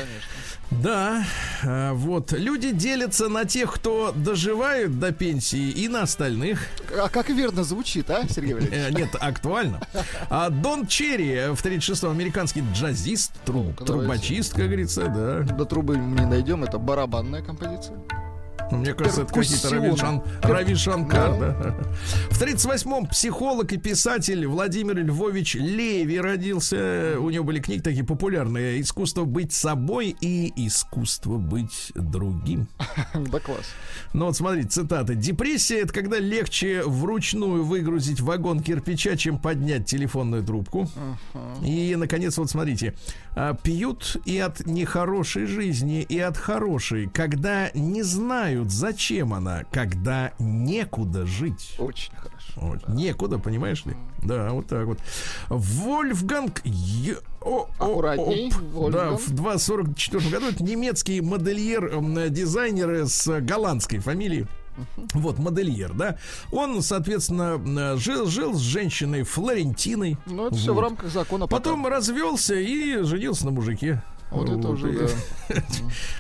Да, 0.71 1.25
а, 1.65 1.95
вот. 1.95 2.33
Люди 2.33 2.73
делятся 2.73 3.29
на 3.29 3.45
тех, 3.47 3.73
кто 3.73 4.13
доживает 4.15 4.99
до 4.99 5.13
пенсии, 5.13 5.71
и 5.71 5.89
на 5.89 6.03
остальных. 6.03 6.61
А 6.99 7.09
как 7.09 7.31
верно 7.31 7.65
звучит, 7.65 8.11
а, 8.11 8.27
Сергей 8.29 8.55
Валерьевич? 8.55 8.87
Э, 8.87 8.91
нет, 8.93 9.17
актуально. 9.19 9.81
А 10.31 10.51
Дон 10.51 10.87
Черри 10.87 11.49
в 11.55 11.65
36-м 11.65 12.11
американский 12.11 12.63
джазист, 12.75 13.33
тру- 13.45 13.65
Ну-ка, 13.65 13.85
трубочист, 13.85 14.53
как 14.55 14.67
говорится, 14.67 15.09
да. 15.09 15.55
До 15.55 15.65
трубы 15.65 15.97
мы 15.97 16.21
не 16.21 16.31
дойдем, 16.31 16.65
это 16.65 16.79
барабанная 16.79 17.43
композиция. 17.43 17.97
Ну, 18.71 18.79
Мне 18.79 18.93
кажется, 18.95 19.23
это 19.23 19.33
какие-то 19.33 19.71
Перкуссион. 19.71 19.83
Рави, 19.83 19.97
Шан- 19.97 20.41
Пер- 20.43 20.51
Рави 20.53 20.75
Шанкар, 20.75 21.39
Да. 21.39 21.53
да. 21.63 21.75
В 22.31 22.39
38-м 22.41 23.07
психолог 23.07 23.73
и 23.73 23.79
писатель 23.79 24.47
Владимир 24.47 24.97
Львович 24.99 25.55
Леви 25.55 26.21
родился. 26.21 27.17
У 27.19 27.31
него 27.31 27.45
были 27.45 27.61
книги 27.61 27.81
такие 27.81 28.05
популярные. 28.05 28.81
«Искусство 28.81 29.25
быть 29.25 29.53
собой» 29.53 30.15
и 30.21 30.53
«Искусство 30.67 31.37
быть 31.39 31.93
другим». 31.95 32.69
Да 33.15 33.41
класс. 33.41 33.67
Ну 34.13 34.27
вот 34.27 34.37
смотрите, 34.37 34.69
цитаты. 34.69 35.15
Депрессия 35.15 35.81
это 35.81 35.93
когда 35.93 36.19
легче 36.19 36.83
вручную 36.85 37.65
выгрузить 37.65 38.21
вагон 38.21 38.61
кирпича, 38.61 39.17
чем 39.17 39.39
поднять 39.39 39.87
телефонную 39.87 40.43
трубку. 40.45 40.89
И, 41.65 41.95
наконец, 41.97 42.37
вот 42.39 42.51
смотрите. 42.51 42.95
А, 43.41 43.55
Пьют 43.55 44.17
и 44.25 44.37
от 44.39 44.67
нехорошей 44.67 45.47
жизни, 45.47 46.03
и 46.03 46.19
от 46.19 46.37
хорошей, 46.37 47.09
когда 47.09 47.71
не 47.73 48.03
знают, 48.03 48.73
зачем 48.73 49.33
она, 49.33 49.63
когда 49.71 50.33
некуда 50.41 51.25
жить. 51.25 51.77
Очень 51.79 52.13
хорошо. 52.17 52.53
Вот, 52.57 52.89
Некуда, 52.89 53.39
понимаешь 53.39 53.85
ли? 53.87 53.95
Да, 54.25 54.51
вот 54.51 54.67
так 54.67 54.87
вот. 54.87 54.99
Вольфганг 55.49 56.63
о- 57.41 57.69
Аккуратней, 57.79 58.53
оп. 58.75 58.91
Да, 58.91 59.11
в 59.13 59.31
244 59.31 60.31
году 60.31 60.47
это 60.49 60.65
немецкий 60.65 61.21
модельер, 61.21 62.01
дизайнер 62.31 63.07
с 63.07 63.41
голландской 63.41 64.01
фамилией. 64.01 64.47
Вот, 65.15 65.39
модельер, 65.39 65.93
да. 65.93 66.17
Он, 66.53 66.83
соответственно, 66.83 67.61
э, 67.95 67.97
жил, 67.99 68.27
жил 68.27 68.55
с 68.55 68.61
женщиной 68.61 69.23
Флорентиной. 69.23 70.17
Ну, 70.27 70.47
это 70.47 70.57
все 70.57 70.73
в 70.73 70.77
Вот. 70.77 70.83
рамках 70.83 71.11
закона. 71.11 71.47
пока. 71.47 71.57
Потом 71.63 71.87
развелся 71.87 72.55
и 72.55 73.03
женился 73.03 73.45
на 73.47 73.51
мужике. 73.53 74.03
Вот 74.31 74.47
это 74.51 74.69
уже, 74.69 74.93
да. 74.93 75.57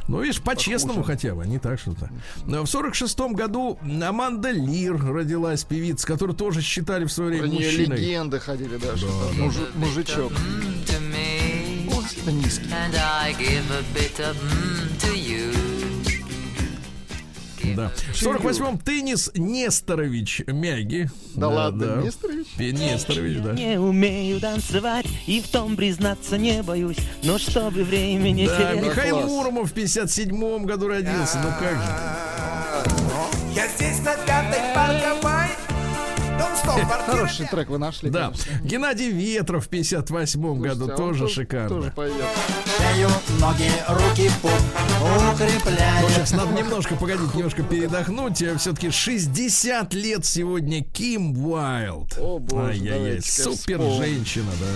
Ну, 0.09 0.22
видишь, 0.22 0.41
по-честному 0.41 1.03
хотя 1.03 1.35
бы, 1.35 1.47
не 1.47 1.59
так 1.59 1.78
что-то. 1.78 2.09
Но 2.47 2.62
В 2.64 2.66
сорок 2.66 2.95
шестом 2.95 3.35
году 3.35 3.78
Аманда 4.03 4.51
Лир 4.51 4.97
родилась, 4.97 5.64
певица, 5.64 6.07
которую 6.07 6.35
тоже 6.35 6.62
считали 6.62 7.05
в 7.05 7.12
свое 7.12 7.30
время 7.43 7.53
мужчиной. 7.53 7.99
легенды 7.99 8.41
ходили, 8.41 8.78
да, 8.78 8.97
что 8.97 9.09
там 9.09 9.39
мужи- 9.43 9.70
мужичок. 9.76 10.32
это 12.22 12.32
низкий. 12.32 12.68
You. 17.71 17.77
Да. 17.77 17.91
В 18.12 18.23
48-м 18.23 18.79
теннис 18.79 19.31
Несторович 19.35 20.43
Мяги. 20.47 21.11
Да 21.35 21.49
ладно, 21.49 22.03
Несторович? 22.05 22.47
Пе- 22.57 22.73
Несторович, 22.73 23.39
да. 23.43 23.53
Не 23.53 23.79
умею 23.79 24.41
танцевать 24.41 25.07
и 25.27 25.41
в 25.41 25.49
том 25.49 25.77
признаться 25.77 26.39
не 26.39 26.62
боюсь. 26.62 26.99
Но 27.23 27.39
чтобы 27.39 27.85
время 27.85 28.31
не 28.31 28.47
Да, 28.47 28.57
терять. 28.57 28.83
Михаил 28.83 29.16
класс. 29.19 29.31
Муромов 29.31 29.73
в 29.73 29.75
57-м 29.75 30.64
году 30.66 30.89
родился. 30.89 31.39
Ну 31.43 31.49
как 31.59 31.75
же. 31.77 31.89
Я 33.55 33.66
здесь 33.69 33.99
на 34.01 34.14
пятой 34.14 34.61
парковой. 34.75 35.18
Хороший 37.07 37.47
трек 37.47 37.68
вы 37.68 37.79
нашли, 37.79 38.11
Да. 38.11 38.33
Геннадий 38.62 39.11
Ветров 39.11 39.66
в 39.66 39.70
58-м 39.70 40.61
году 40.61 40.91
а 40.93 40.97
тоже 40.97 41.29
шикарно. 41.29 41.93
Ноги, 43.41 43.70
руки, 43.89 44.31
пуп. 44.43 44.51
Укрепляю. 45.33 46.03
Ну, 46.03 46.09
сейчас 46.09 46.33
надо 46.33 46.53
немножко, 46.53 46.97
погодить, 46.97 47.35
немножко 47.35 47.62
передохнуть. 47.62 48.43
Все-таки 48.59 48.91
60 48.91 49.95
лет 49.95 50.24
сегодня 50.24 50.83
Ким 50.83 51.47
Уайлд. 51.47 52.18
О, 52.18 52.39
боже, 52.39 52.70
Ай-яй-яй, 52.70 53.22
супер 53.22 53.81
женщина, 53.81 54.51
да. 54.61 54.66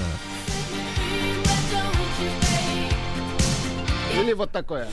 Или 4.20 4.32
вот 4.34 4.50
такое. 4.52 4.88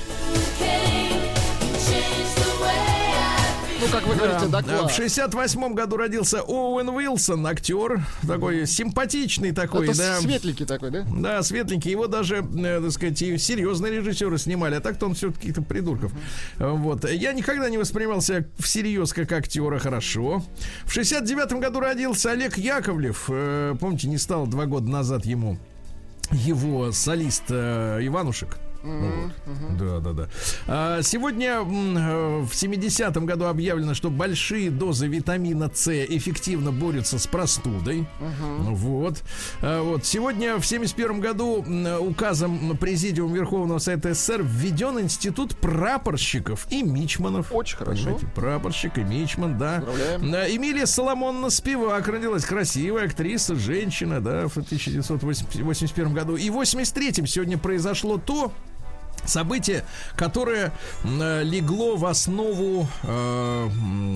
Ну, 3.81 3.87
как 3.91 4.05
вы 4.05 4.15
говорите, 4.15 4.47
да, 4.47 4.61
Да, 4.61 4.77
класс. 4.79 4.91
В 4.91 4.95
68 4.95 5.73
году 5.73 5.97
родился 5.97 6.41
Оуэн 6.41 6.89
Уилсон, 6.89 7.45
актер, 7.47 8.05
такой 8.27 8.67
симпатичный 8.67 9.51
такой, 9.51 9.87
Это 9.87 9.97
да. 9.97 10.19
светленький 10.19 10.65
такой, 10.65 10.91
да? 10.91 11.05
Да, 11.15 11.43
светленький. 11.43 11.91
Его 11.91 12.07
даже, 12.07 12.37
э, 12.37 12.81
так 12.81 12.91
сказать, 12.91 13.21
и 13.21 13.37
серьезные 13.37 13.93
режиссеры 13.93 14.37
снимали, 14.37 14.75
а 14.75 14.81
так-то 14.81 15.05
он 15.05 15.13
все 15.13 15.31
каких-то 15.31 15.61
придурков. 15.61 16.11
Вот. 16.57 17.09
Я 17.09 17.33
никогда 17.33 17.69
не 17.69 17.77
воспринимался 17.77 18.47
всерьез 18.57 19.13
как 19.13 19.31
актера 19.31 19.79
хорошо. 19.79 20.43
В 20.85 20.91
69 20.91 21.53
году 21.53 21.79
родился 21.79 22.31
Олег 22.31 22.57
Яковлев. 22.57 23.25
Э, 23.29 23.75
Помните, 23.79 24.07
не 24.07 24.17
стало 24.17 24.45
два 24.47 24.65
года 24.65 24.89
назад 24.89 25.25
ему 25.25 25.57
его 26.31 26.91
солист 26.91 27.43
э, 27.49 27.99
Иванушек. 28.01 28.57
Вот. 28.83 29.31
Да, 29.77 29.99
да, 29.99 30.13
да. 30.13 30.29
А, 30.67 31.01
Сегодня 31.01 31.59
э, 31.59 31.63
в 31.63 32.51
70-м 32.51 33.25
году 33.25 33.45
объявлено, 33.45 33.93
что 33.93 34.09
большие 34.09 34.71
дозы 34.71 35.07
витамина 35.07 35.69
С 35.73 35.89
эффективно 36.05 36.71
борются 36.71 37.19
с 37.19 37.27
простудой. 37.27 38.07
Вот. 38.19 39.23
А, 39.61 39.81
вот. 39.83 40.05
Сегодня 40.05 40.57
в 40.57 40.65
71 40.65 41.19
году 41.19 41.65
указом 41.99 42.77
Президиума 42.77 43.35
Верховного 43.35 43.79
Совета 43.79 44.13
СССР 44.13 44.41
введен 44.43 44.99
институт 44.99 45.55
прапорщиков 45.57 46.67
и 46.69 46.83
мичманов. 46.83 47.51
Очень 47.51 47.77
хорошо. 47.77 48.03
Понимаете, 48.03 48.27
Прапорщик 48.35 48.97
и 48.97 49.03
мичман, 49.03 49.57
да. 49.57 49.81
Поздравляем. 49.85 50.55
Эмилия 50.55 50.85
Соломонна 50.85 51.49
Спивак 51.49 52.07
родилась 52.07 52.45
красивая 52.45 53.05
актриса, 53.05 53.55
женщина, 53.55 54.21
да, 54.21 54.47
в 54.47 54.57
1981 54.57 56.13
году. 56.13 56.35
И 56.35 56.49
в 56.49 56.59
83-м 56.59 57.27
сегодня 57.27 57.57
произошло 57.57 58.17
то, 58.17 58.51
Событие, 59.25 59.83
которое 60.15 60.71
легло 61.03 61.95
в 61.95 62.05
основу, 62.05 62.87
э, 63.03 63.69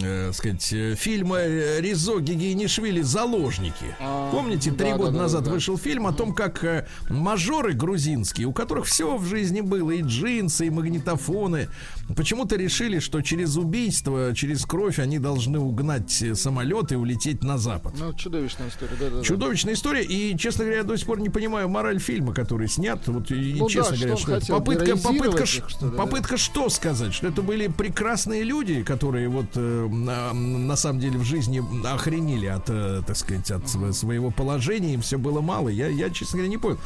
э, 0.03 0.31
сказать, 0.33 0.73
э, 0.73 0.95
фильма 0.95 1.45
Ризо 1.79 2.19
Гигиенишвили 2.19 3.01
«Заложники». 3.01 3.95
А, 3.99 4.31
Помните, 4.31 4.71
три 4.71 4.91
да, 4.91 4.97
года 4.97 5.11
да, 5.11 5.17
да, 5.17 5.23
назад 5.23 5.43
да. 5.43 5.51
вышел 5.51 5.77
фильм 5.77 6.07
о 6.07 6.13
том, 6.13 6.33
как 6.33 6.63
э, 6.63 6.87
мажоры 7.09 7.73
грузинские, 7.73 8.47
у 8.47 8.53
которых 8.53 8.85
все 8.85 9.17
в 9.17 9.25
жизни 9.25 9.61
было, 9.61 9.91
и 9.91 10.01
джинсы, 10.01 10.67
и 10.67 10.69
магнитофоны, 10.69 11.69
почему-то 12.15 12.55
решили, 12.55 12.99
что 12.99 13.21
через 13.21 13.57
убийство, 13.57 14.33
через 14.35 14.65
кровь 14.65 14.99
они 14.99 15.19
должны 15.19 15.59
угнать 15.59 16.21
э, 16.21 16.35
самолет 16.35 16.91
и 16.91 16.95
улететь 16.95 17.43
на 17.43 17.57
Запад. 17.57 17.93
Ну, 17.97 18.13
чудовищная 18.13 18.69
история, 18.69 18.95
да, 18.99 19.09
да. 19.09 19.17
да. 19.17 19.23
Чудовищная 19.23 19.73
история, 19.73 20.03
и, 20.03 20.37
честно 20.37 20.63
говоря, 20.63 20.79
я 20.79 20.83
до 20.83 20.97
сих 20.97 21.07
пор 21.07 21.19
не 21.19 21.29
понимаю 21.29 21.69
мораль 21.69 21.99
фильма, 21.99 22.33
который 22.33 22.67
снят. 22.67 22.99
Вот, 23.07 23.31
и, 23.31 23.55
Ну 23.57 23.67
да, 23.67 23.73
честно 23.73 23.95
что 23.95 24.05
говоря, 24.05 24.11
он 24.13 24.17
что 24.17 24.31
это? 24.31 24.41
хотел, 24.41 24.55
попытка, 24.95 25.29
попытка, 25.29 25.43
их, 25.43 25.69
что 25.69 25.85
ли, 25.85 25.91
да? 25.91 25.97
попытка 25.97 26.37
что 26.37 26.69
сказать? 26.69 27.13
Что 27.13 27.27
это 27.27 27.41
были 27.41 27.67
прекрасные 27.67 28.43
люди, 28.43 28.83
которые 28.83 29.27
вот 29.29 29.47
э, 29.55 29.87
на, 29.89 30.33
на 30.33 30.75
самом 30.75 30.99
деле 30.99 31.17
в 31.17 31.23
жизни 31.23 31.63
охренели 31.87 32.47
от, 32.47 32.69
э, 32.69 33.01
так 33.05 33.17
сказать, 33.17 33.49
от 33.51 33.67
св- 33.69 33.95
своего 33.95 34.31
положения, 34.31 34.93
им 34.93 35.01
все 35.01 35.17
было 35.17 35.41
мало. 35.41 35.69
Я, 35.69 35.87
я, 35.87 36.09
честно 36.09 36.37
говоря, 36.37 36.49
не 36.49 36.57
понял. 36.57 36.79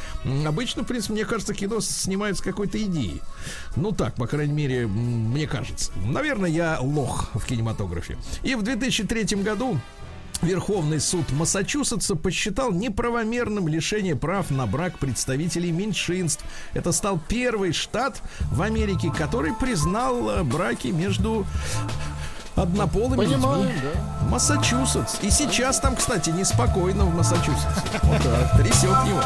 Обычно, 0.46 0.84
в 0.84 0.88
принципе, 0.88 1.14
мне 1.14 1.26
кажется, 1.26 1.54
кино 1.54 1.80
снимают 1.80 2.38
с 2.38 2.42
какой-то 2.42 2.82
идеей. 2.82 3.22
Ну 3.76 3.92
так, 3.92 4.16
по 4.16 4.28
крайней 4.28 4.54
мере, 4.54 4.88
мне 4.88 5.48
кажется. 5.48 5.92
Наверное, 6.06 6.50
я 6.50 6.80
лох 6.82 7.30
в 7.34 7.46
кинематографе. 7.46 8.18
И 8.44 8.56
в 8.56 8.64
2003 8.64 9.38
году 9.44 9.80
Верховный 10.42 11.00
суд 11.00 11.32
Массачусетса 11.32 12.16
посчитал 12.16 12.72
неправомерным 12.72 13.68
лишение 13.68 14.16
прав 14.16 14.52
на 14.52 14.66
брак 14.68 14.98
представителей 15.00 15.72
меньшинств. 15.72 16.44
Это 16.74 16.92
стал 16.92 17.20
первый 17.28 17.74
штат 17.74 18.22
в 18.52 18.62
Америке, 18.62 19.12
который 19.16 19.54
признал 19.54 20.30
э, 20.30 20.44
браки 20.44 20.88
между 20.88 21.46
однополыми 22.56 23.18
Понимаю, 23.18 23.64
людьми. 23.64 23.80
да. 23.84 24.28
Массачусетс. 24.30 25.18
И 25.22 25.30
сейчас 25.30 25.80
там, 25.80 25.96
кстати, 25.96 26.30
неспокойно 26.32 27.06
в 27.06 27.16
Массачусетсе. 27.16 27.68
Вот 28.04 28.22
так, 28.24 28.58
трясет 28.58 28.90
его. 29.08 29.22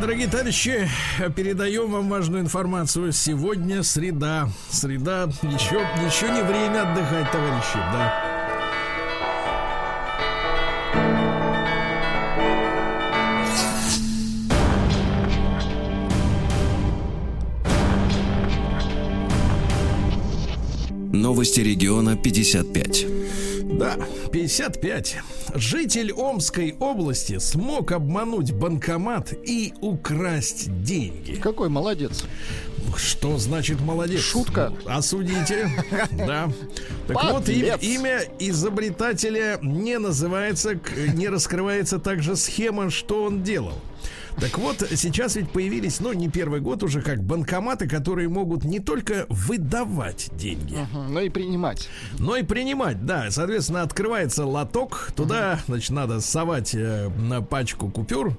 Дорогие 0.00 0.26
товарищи, 0.26 0.88
передаем 1.36 1.90
вам 1.92 2.08
важную 2.08 2.42
информацию. 2.42 3.12
Сегодня 3.12 3.82
среда. 3.82 4.48
Среда. 4.70 5.24
Еще, 5.42 5.86
еще 6.04 6.30
не 6.30 6.42
время 6.42 6.90
отдыхать, 6.90 7.30
товарищи. 7.30 7.74
Да. 7.74 8.31
Новости 21.12 21.60
региона 21.60 22.16
55. 22.16 23.06
Да, 23.78 23.98
55. 24.32 25.16
Житель 25.54 26.12
Омской 26.12 26.74
области 26.80 27.38
смог 27.38 27.92
обмануть 27.92 28.52
банкомат 28.52 29.34
и 29.44 29.74
украсть 29.82 30.82
деньги. 30.82 31.34
Какой 31.34 31.68
молодец. 31.68 32.24
Что 32.96 33.36
значит 33.36 33.80
молодец? 33.82 34.20
Шутка. 34.20 34.72
Осудите. 34.86 35.70
Да. 36.16 36.50
Так 37.06 37.32
вот, 37.32 37.48
имя 37.48 38.20
изобретателя 38.38 39.58
не 39.60 39.98
называется, 39.98 40.80
не 41.14 41.28
раскрывается 41.28 41.98
также 41.98 42.36
схема, 42.36 42.88
что 42.90 43.24
он 43.24 43.42
делал. 43.42 43.74
Так 44.40 44.58
вот, 44.58 44.86
сейчас 44.96 45.36
ведь 45.36 45.50
появились, 45.50 46.00
ну, 46.00 46.12
не 46.12 46.28
первый 46.28 46.60
год 46.60 46.82
уже, 46.82 47.02
как 47.02 47.22
банкоматы, 47.22 47.88
которые 47.88 48.28
могут 48.28 48.64
не 48.64 48.80
только 48.80 49.26
выдавать 49.28 50.30
деньги, 50.36 50.74
Мгм, 50.92 51.14
Ну 51.14 51.20
и 51.20 51.28
принимать. 51.28 51.88
но 52.18 52.36
и 52.36 52.42
принимать, 52.42 53.04
да. 53.04 53.30
Соответственно, 53.30 53.82
открывается 53.82 54.44
лоток, 54.44 55.12
туда, 55.14 55.60
значит, 55.68 55.90
надо 55.90 56.20
совать 56.20 56.74
э, 56.74 57.08
на 57.18 57.42
пачку 57.42 57.88
купюр, 57.90 58.36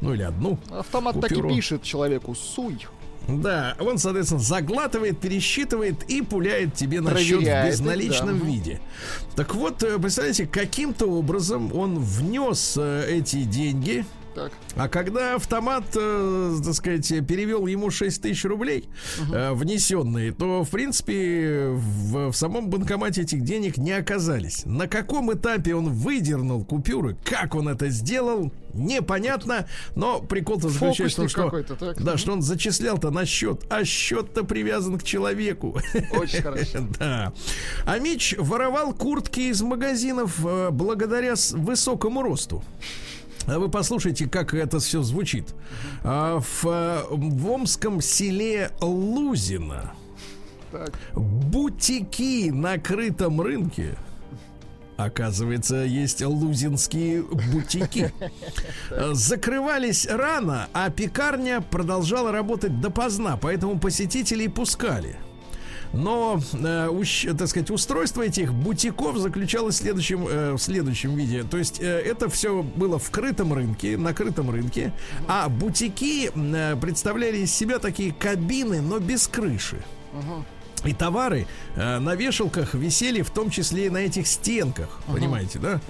ну 0.00 0.14
или 0.14 0.22
одну. 0.22 0.58
Автомат 0.70 1.14
так 1.20 1.30
купюру. 1.30 1.50
и 1.50 1.54
пишет 1.54 1.82
человеку 1.82 2.34
«суй». 2.34 2.86
Да, 3.26 3.74
он, 3.80 3.96
соответственно, 3.96 4.40
заглатывает, 4.42 5.18
пересчитывает 5.18 6.02
и 6.10 6.20
пуляет 6.20 6.74
тебе 6.74 7.00
на 7.00 7.16
счет 7.18 7.40
в 7.40 7.66
безналичном 7.66 8.38
да. 8.38 8.44
виде. 8.44 8.80
Так 9.34 9.54
вот, 9.54 9.82
э, 9.82 9.98
представляете, 9.98 10.46
каким-то 10.46 11.06
образом 11.06 11.72
он 11.74 11.98
внес 11.98 12.74
э, 12.76 13.06
эти 13.08 13.44
деньги 13.44 14.04
Так. 14.34 14.52
А 14.76 14.88
когда 14.88 15.36
автомат, 15.36 15.84
э, 15.94 16.56
так 16.64 16.74
сказать, 16.74 17.08
перевел 17.26 17.66
ему 17.66 17.90
6 17.90 18.22
тысяч 18.22 18.44
рублей 18.44 18.88
э, 19.32 19.52
внесенные, 19.52 20.32
то, 20.32 20.64
в 20.64 20.70
принципе, 20.70 21.68
в, 21.68 22.30
в 22.30 22.34
самом 22.34 22.68
банкомате 22.68 23.22
этих 23.22 23.42
денег 23.42 23.76
не 23.76 23.92
оказались. 23.92 24.64
На 24.64 24.88
каком 24.88 25.32
этапе 25.32 25.74
он 25.74 25.90
выдернул 25.90 26.64
купюры, 26.64 27.16
как 27.24 27.54
он 27.54 27.68
это 27.68 27.88
сделал, 27.90 28.52
непонятно. 28.74 29.66
Но 29.94 30.20
прикол-то 30.20 30.68
заключается 30.68 31.26
в 31.26 31.32
том, 31.32 31.50
что, 31.62 31.76
так. 31.76 32.02
да, 32.02 32.16
что 32.16 32.32
он 32.32 32.42
зачислял-то 32.42 33.10
на 33.10 33.24
счет, 33.24 33.64
а 33.70 33.84
счет-то 33.84 34.44
привязан 34.44 34.98
к 34.98 35.04
человеку. 35.04 35.78
Очень 36.12 36.42
хорошо. 36.42 36.78
Да. 36.98 37.32
А 37.84 37.98
Мич 37.98 38.34
воровал 38.38 38.92
куртки 38.92 39.40
из 39.40 39.62
магазинов 39.62 40.44
э, 40.44 40.70
благодаря 40.70 41.34
высокому 41.52 42.22
росту. 42.22 42.62
А 43.46 43.58
вы 43.58 43.68
послушайте, 43.68 44.26
как 44.28 44.54
это 44.54 44.78
все 44.80 45.02
звучит. 45.02 45.54
А, 46.02 46.40
в, 46.40 46.66
э, 46.66 47.02
в 47.10 47.50
омском 47.50 48.00
селе 48.00 48.70
Лузино 48.80 49.92
Так. 50.72 50.92
бутики 51.14 52.50
на 52.50 52.78
крытом 52.78 53.40
рынке. 53.40 53.96
Оказывается, 54.96 55.76
есть 55.78 56.22
лузинские 56.22 57.22
бутики. 57.24 58.12
Закрывались 59.12 60.06
рано, 60.06 60.68
а 60.72 60.88
пекарня 60.88 61.60
продолжала 61.60 62.30
работать 62.30 62.80
допоздна, 62.80 63.36
поэтому 63.36 63.78
посетителей 63.80 64.48
пускали. 64.48 65.16
Но, 65.94 66.40
э, 66.52 66.88
ущ- 66.90 67.32
так 67.36 67.48
сказать, 67.48 67.70
устройство 67.70 68.22
этих 68.22 68.52
бутиков 68.52 69.16
заключалось 69.18 69.76
в 69.76 69.78
следующем, 69.78 70.26
э, 70.28 70.52
в 70.54 70.58
следующем 70.58 71.14
виде. 71.14 71.44
То 71.44 71.56
есть 71.56 71.80
э, 71.80 71.84
это 72.00 72.28
все 72.28 72.62
было 72.62 72.98
в 72.98 73.10
крытом 73.10 73.52
рынке, 73.52 73.96
на 73.96 74.12
крытом 74.12 74.50
рынке, 74.50 74.92
а 75.28 75.48
бутики 75.48 76.30
э, 76.34 76.76
представляли 76.80 77.38
из 77.38 77.54
себя 77.54 77.78
такие 77.78 78.12
кабины, 78.12 78.80
но 78.82 78.98
без 78.98 79.28
крыши. 79.28 79.84
И 80.84 80.92
товары 80.92 81.46
э, 81.76 81.98
на 81.98 82.14
вешалках 82.14 82.74
висели 82.74 83.22
в 83.22 83.30
том 83.30 83.48
числе 83.48 83.86
и 83.86 83.90
на 83.90 83.98
этих 83.98 84.26
стенках, 84.26 85.00
понимаете, 85.06 85.58
да? 85.58 85.80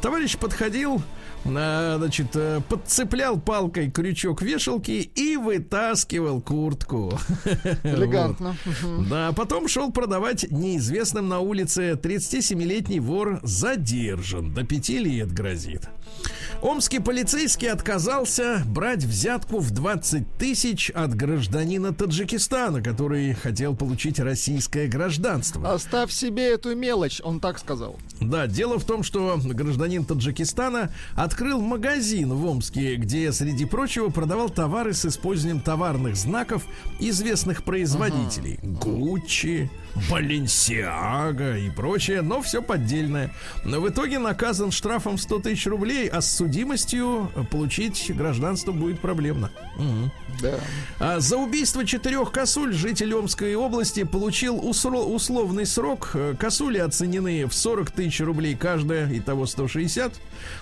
Товарищ 0.00 0.36
подходил, 0.38 1.02
значит, 1.44 2.28
э, 2.34 2.60
подцеплял 2.68 3.40
палкой 3.40 3.90
крючок 3.90 4.42
вешалки 4.42 5.10
и 5.14 5.36
вытаскивал 5.36 6.40
куртку. 6.40 7.18
Элегантно. 7.82 8.56
Вот. 8.82 9.08
Да, 9.08 9.32
потом 9.32 9.68
шел 9.68 9.90
продавать 9.90 10.50
неизвестным 10.50 11.28
на 11.28 11.40
улице 11.40 11.92
37-летний 11.92 13.00
вор 13.00 13.40
задержан, 13.42 14.52
до 14.52 14.64
5 14.64 14.88
лет 14.90 15.32
грозит. 15.32 15.88
Омский 16.62 17.00
полицейский 17.00 17.70
отказался 17.70 18.62
брать 18.66 19.04
взятку 19.04 19.60
в 19.60 19.70
20 19.70 20.36
тысяч 20.36 20.90
от 20.90 21.14
гражданина 21.14 21.94
Таджикистана, 21.94 22.82
который 22.82 23.32
хотел 23.32 23.74
получить 23.74 24.18
российское 24.20 24.86
гражданство. 24.86 25.72
Оставь 25.72 26.12
себе 26.12 26.52
эту 26.52 26.76
мелочь, 26.76 27.22
он 27.24 27.40
так 27.40 27.58
сказал. 27.58 27.98
Да, 28.20 28.46
дело 28.46 28.78
в 28.78 28.84
том, 28.84 29.02
что 29.02 29.40
гражданин 29.42 30.04
Таджикистана 30.04 30.92
открыл 31.30 31.60
магазин 31.60 32.34
в 32.34 32.44
Омске, 32.44 32.96
где, 32.96 33.30
среди 33.30 33.64
прочего, 33.64 34.08
продавал 34.08 34.50
товары 34.50 34.92
с 34.92 35.06
использованием 35.06 35.60
товарных 35.60 36.16
знаков 36.16 36.66
известных 36.98 37.62
производителей. 37.62 38.58
Гуччи, 38.62 39.70
Баленсиага 40.10 41.56
и 41.58 41.70
прочее, 41.70 42.22
но 42.22 42.40
все 42.42 42.62
поддельное. 42.62 43.32
Но 43.64 43.80
в 43.80 43.88
итоге 43.88 44.18
наказан 44.18 44.70
штрафом 44.70 45.18
100 45.18 45.40
тысяч 45.40 45.66
рублей, 45.66 46.08
а 46.08 46.20
с 46.20 46.36
судимостью 46.36 47.30
получить 47.50 48.10
гражданство 48.14 48.72
будет 48.72 49.00
проблемно. 49.00 49.50
Мгм. 49.76 50.10
Да. 50.42 50.54
А 50.98 51.20
За 51.20 51.36
убийство 51.36 51.84
четырех 51.84 52.30
косуль 52.32 52.72
житель 52.72 53.14
Омской 53.14 53.54
области 53.54 54.04
получил 54.04 54.56
усро- 54.58 55.04
условный 55.04 55.66
срок. 55.66 56.16
Косули 56.38 56.78
оценены 56.78 57.46
в 57.46 57.52
40 57.54 57.90
тысяч 57.90 58.20
рублей 58.20 58.54
каждая, 58.54 59.08
итого 59.16 59.46
160. 59.46 60.14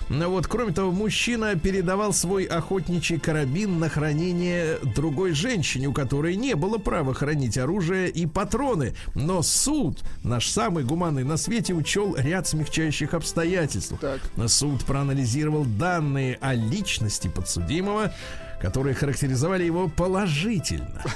Ну 0.09 0.29
Вот, 0.29 0.47
кроме 0.47 0.73
того, 0.73 0.91
мужчина 0.91 1.55
передавал 1.55 2.13
свой 2.13 2.43
охотничий 2.45 3.19
карабин 3.19 3.79
на 3.79 3.89
хранение 3.89 4.77
другой 4.95 5.31
женщине, 5.33 5.87
у 5.87 5.93
которой 5.93 6.35
не 6.35 6.55
было 6.55 6.77
права 6.77 7.13
хранить 7.13 7.57
оружие 7.57 8.09
и 8.09 8.25
патроны. 8.25 8.93
Но 9.19 9.41
суд, 9.41 9.99
наш 10.23 10.47
самый 10.47 10.83
гуманный 10.83 11.23
на 11.23 11.37
свете, 11.37 11.73
учел 11.73 12.15
ряд 12.15 12.47
смягчающих 12.47 13.13
обстоятельств. 13.13 13.93
Так. 13.99 14.21
Суд 14.49 14.83
проанализировал 14.85 15.65
данные 15.65 16.37
о 16.41 16.53
личности 16.53 17.27
подсудимого, 17.27 18.13
которые 18.61 18.93
характеризовали 18.93 19.63
его 19.63 19.87
положительно. 19.87 21.01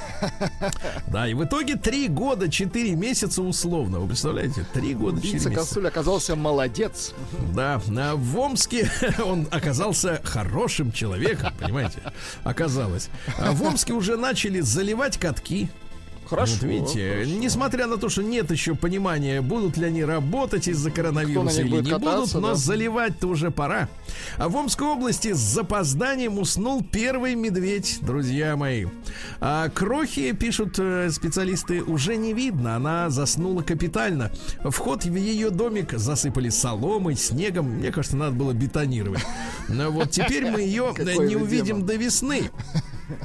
Да, 1.07 1.27
и 1.27 1.33
в 1.33 1.43
итоге 1.43 1.75
три 1.75 2.07
года, 2.07 2.49
четыре 2.49 2.95
месяца 2.95 3.43
условно. 3.43 3.99
Вы 3.99 4.07
представляете? 4.07 4.65
Три 4.73 4.95
года, 4.95 5.21
четыре 5.21 5.57
месяца. 5.57 5.87
Оказался 5.87 6.35
молодец. 6.35 7.13
Да, 7.53 7.79
в 7.79 8.39
Омске 8.39 8.89
он 9.23 9.47
оказался 9.51 10.21
хорошим 10.23 10.91
человеком, 10.91 11.53
понимаете? 11.59 11.99
Оказалось. 12.43 13.09
А 13.37 13.51
в 13.51 13.61
Омске 13.61 13.93
уже 13.93 14.17
начали 14.17 14.61
заливать 14.61 15.17
катки. 15.17 15.69
Хорошо. 16.25 16.53
Вот 16.61 16.63
видите, 16.63 17.11
хорошо. 17.13 17.31
несмотря 17.31 17.87
на 17.87 17.97
то, 17.97 18.09
что 18.09 18.23
нет 18.23 18.51
еще 18.51 18.75
понимания, 18.75 19.41
будут 19.41 19.77
ли 19.77 19.85
они 19.85 20.03
работать 20.03 20.67
из-за 20.67 20.91
коронавируса 20.91 21.61
или 21.61 21.81
не 21.81 21.91
кататься, 21.91 22.37
будут, 22.37 22.41
но 22.41 22.47
да. 22.49 22.55
заливать-то 22.55 23.27
уже 23.27 23.51
пора. 23.51 23.89
А 24.37 24.49
в 24.49 24.55
Омской 24.55 24.87
области 24.87 25.33
с 25.33 25.37
запозданием 25.37 26.39
уснул 26.39 26.83
первый 26.83 27.35
медведь, 27.35 27.99
друзья 28.01 28.55
мои. 28.55 28.85
А 29.39 29.69
крохи, 29.69 30.31
пишут 30.33 30.75
э, 30.79 31.09
специалисты, 31.11 31.83
уже 31.83 32.15
не 32.15 32.33
видно, 32.33 32.75
она 32.75 33.09
заснула 33.09 33.61
капитально. 33.61 34.31
Вход 34.63 35.05
в 35.05 35.15
ее 35.15 35.49
домик 35.49 35.93
засыпали 35.93 36.49
соломой, 36.49 37.15
снегом, 37.15 37.65
мне 37.65 37.91
кажется, 37.91 38.17
надо 38.17 38.35
было 38.35 38.53
бетонировать. 38.53 39.23
Но 39.67 39.91
вот 39.91 40.11
теперь 40.11 40.49
мы 40.49 40.61
ее 40.61 40.93
э, 40.97 41.03
не 41.25 41.35
увидим 41.35 41.85
до 41.85 41.95
весны. 41.95 42.49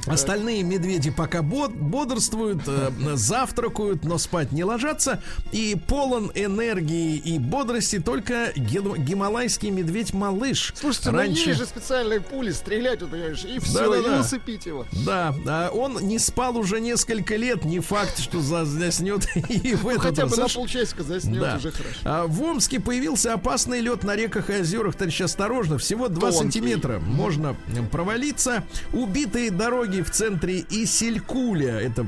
Остальные 0.07 0.63
медведи 0.63 1.11
пока 1.11 1.39
bod- 1.39 1.75
бодрствуют, 1.75 2.61
э, 2.67 2.91
завтракают, 3.15 4.03
но 4.03 4.17
спать 4.17 4.51
не 4.51 4.63
ложатся. 4.63 5.21
И 5.51 5.75
полон 5.87 6.31
энергии 6.35 7.17
и 7.17 7.39
бодрости 7.39 7.99
только 7.99 8.51
гималайский 8.55 9.69
медведь-малыш. 9.69 10.73
Слушайте, 10.75 11.11
ну 11.11 11.21
есть 11.21 11.57
же 11.57 11.65
специальные 11.65 12.21
пули, 12.21 12.51
стрелять, 12.51 13.01
вот, 13.01 13.11
понимаешь, 13.11 13.43
и 13.45 13.59
все, 13.59 13.89
Да-да-да. 13.91 14.17
и 14.17 14.19
усыпить 14.21 14.65
его. 14.65 14.85
Да, 15.05 15.33
а 15.45 15.69
он 15.69 15.97
не 16.01 16.19
спал 16.19 16.57
уже 16.57 16.79
несколько 16.79 17.35
лет. 17.35 17.65
Не 17.65 17.79
факт, 17.79 18.19
что 18.19 18.41
за- 18.41 18.65
заснет 18.65 19.27
и 19.49 19.75
в 19.75 19.83
Ну, 19.83 19.89
этот 19.91 20.03
хотя 20.03 20.21
раз. 20.23 20.31
бы 20.31 20.37
на 20.37 20.47
полчасика 20.47 21.03
заснет, 21.03 21.41
Да. 21.41 21.55
уже 21.57 21.71
хорошо. 21.71 21.99
А 22.03 22.25
в 22.27 22.41
Омске 22.41 22.79
появился 22.79 23.33
опасный 23.33 23.79
лед 23.81 24.03
на 24.03 24.15
реках 24.15 24.49
и 24.49 24.59
озерах. 24.61 24.95
Товарищи, 24.95 25.23
осторожно, 25.23 25.77
всего 25.77 26.07
2 26.07 26.19
Тонкий. 26.31 26.37
сантиметра 26.37 26.99
можно 26.99 27.55
провалиться. 27.91 28.63
Убитые 28.93 29.51
дороги 29.51 29.78
в 29.87 30.09
центре 30.09 30.65
Исилькуля, 30.69 31.79
это 31.79 32.05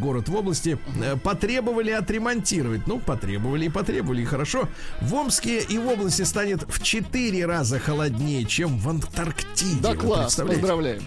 город 0.00 0.28
в 0.28 0.36
области, 0.36 0.78
э, 1.02 1.16
потребовали 1.16 1.90
отремонтировать. 1.90 2.86
Ну, 2.86 2.98
потребовали 3.00 3.66
и 3.66 3.68
потребовали, 3.68 4.22
и 4.22 4.24
хорошо. 4.24 4.68
В 5.00 5.14
Омске 5.14 5.60
и 5.60 5.78
в 5.78 5.88
области 5.88 6.22
станет 6.22 6.62
в 6.68 6.82
4 6.82 7.46
раза 7.46 7.78
холоднее, 7.78 8.44
чем 8.44 8.78
в 8.78 8.88
Антарктиде. 8.88 9.80
Да 9.80 9.94
класс, 9.94 10.36
поздравляем. 10.36 11.02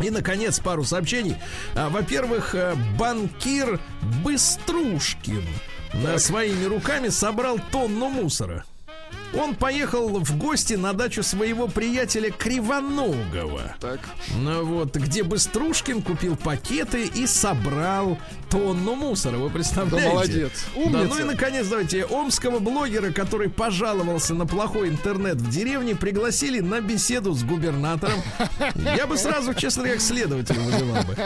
И, 0.00 0.10
наконец, 0.10 0.58
пару 0.58 0.84
сообщений. 0.84 1.36
А, 1.74 1.88
Во-первых, 1.90 2.54
э, 2.54 2.74
банкир 2.98 3.80
Быструшкин 4.24 5.44
э, 5.92 6.18
своими 6.18 6.64
руками 6.64 7.08
собрал 7.08 7.58
тонну 7.70 8.08
мусора. 8.08 8.64
Он 9.34 9.54
поехал 9.54 10.08
в 10.20 10.36
гости 10.36 10.74
на 10.74 10.92
дачу 10.92 11.22
своего 11.22 11.66
приятеля 11.68 12.30
Кривоногова. 12.30 13.76
Так. 13.80 14.00
Ну 14.36 14.64
вот, 14.64 14.94
где 14.96 15.22
Быструшкин 15.22 16.02
купил 16.02 16.36
пакеты 16.36 17.06
и 17.06 17.26
собрал 17.26 18.18
тонну 18.50 18.94
мусора. 18.94 19.38
Вы 19.38 19.48
представляете? 19.50 20.08
Да 20.08 20.12
молодец. 20.14 20.52
Да, 20.74 20.80
Умница. 20.82 21.04
ну 21.14 21.18
и 21.20 21.22
наконец, 21.24 21.66
давайте, 21.68 22.04
омского 22.04 22.58
блогера, 22.58 23.10
который 23.10 23.48
пожаловался 23.48 24.34
на 24.34 24.46
плохой 24.46 24.88
интернет 24.90 25.36
в 25.36 25.48
деревне, 25.50 25.94
пригласили 25.96 26.60
на 26.60 26.80
беседу 26.80 27.32
с 27.32 27.42
губернатором. 27.42 28.20
Я 28.74 29.06
бы 29.06 29.16
сразу, 29.16 29.54
честно 29.54 29.84
говоря, 29.84 29.98
к 29.98 30.02
следователю 30.02 30.60
вызывал 30.62 31.02
бы. 31.04 31.16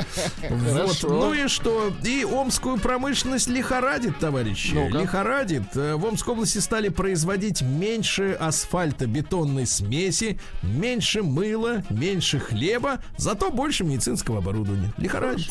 Вот. 0.50 1.02
Ну 1.02 1.32
и 1.34 1.48
что? 1.48 1.92
И 2.04 2.24
омскую 2.24 2.78
промышленность 2.78 3.48
лихорадит, 3.48 4.18
товарищи. 4.18 4.72
Ну-ка. 4.74 4.98
Лихорадит. 4.98 5.62
Э, 5.74 5.96
В 5.96 6.04
Омской 6.06 6.34
области 6.34 6.58
стали 6.58 6.88
производить 6.88 7.62
меньше 7.96 8.36
асфальта 8.38 9.06
бетонной 9.06 9.66
смеси, 9.66 10.38
меньше 10.62 11.22
мыла, 11.22 11.82
меньше 11.88 12.38
хлеба, 12.38 13.00
зато 13.16 13.50
больше 13.50 13.84
медицинского 13.84 14.38
оборудования. 14.38 14.92
Лихорадит. 14.98 15.50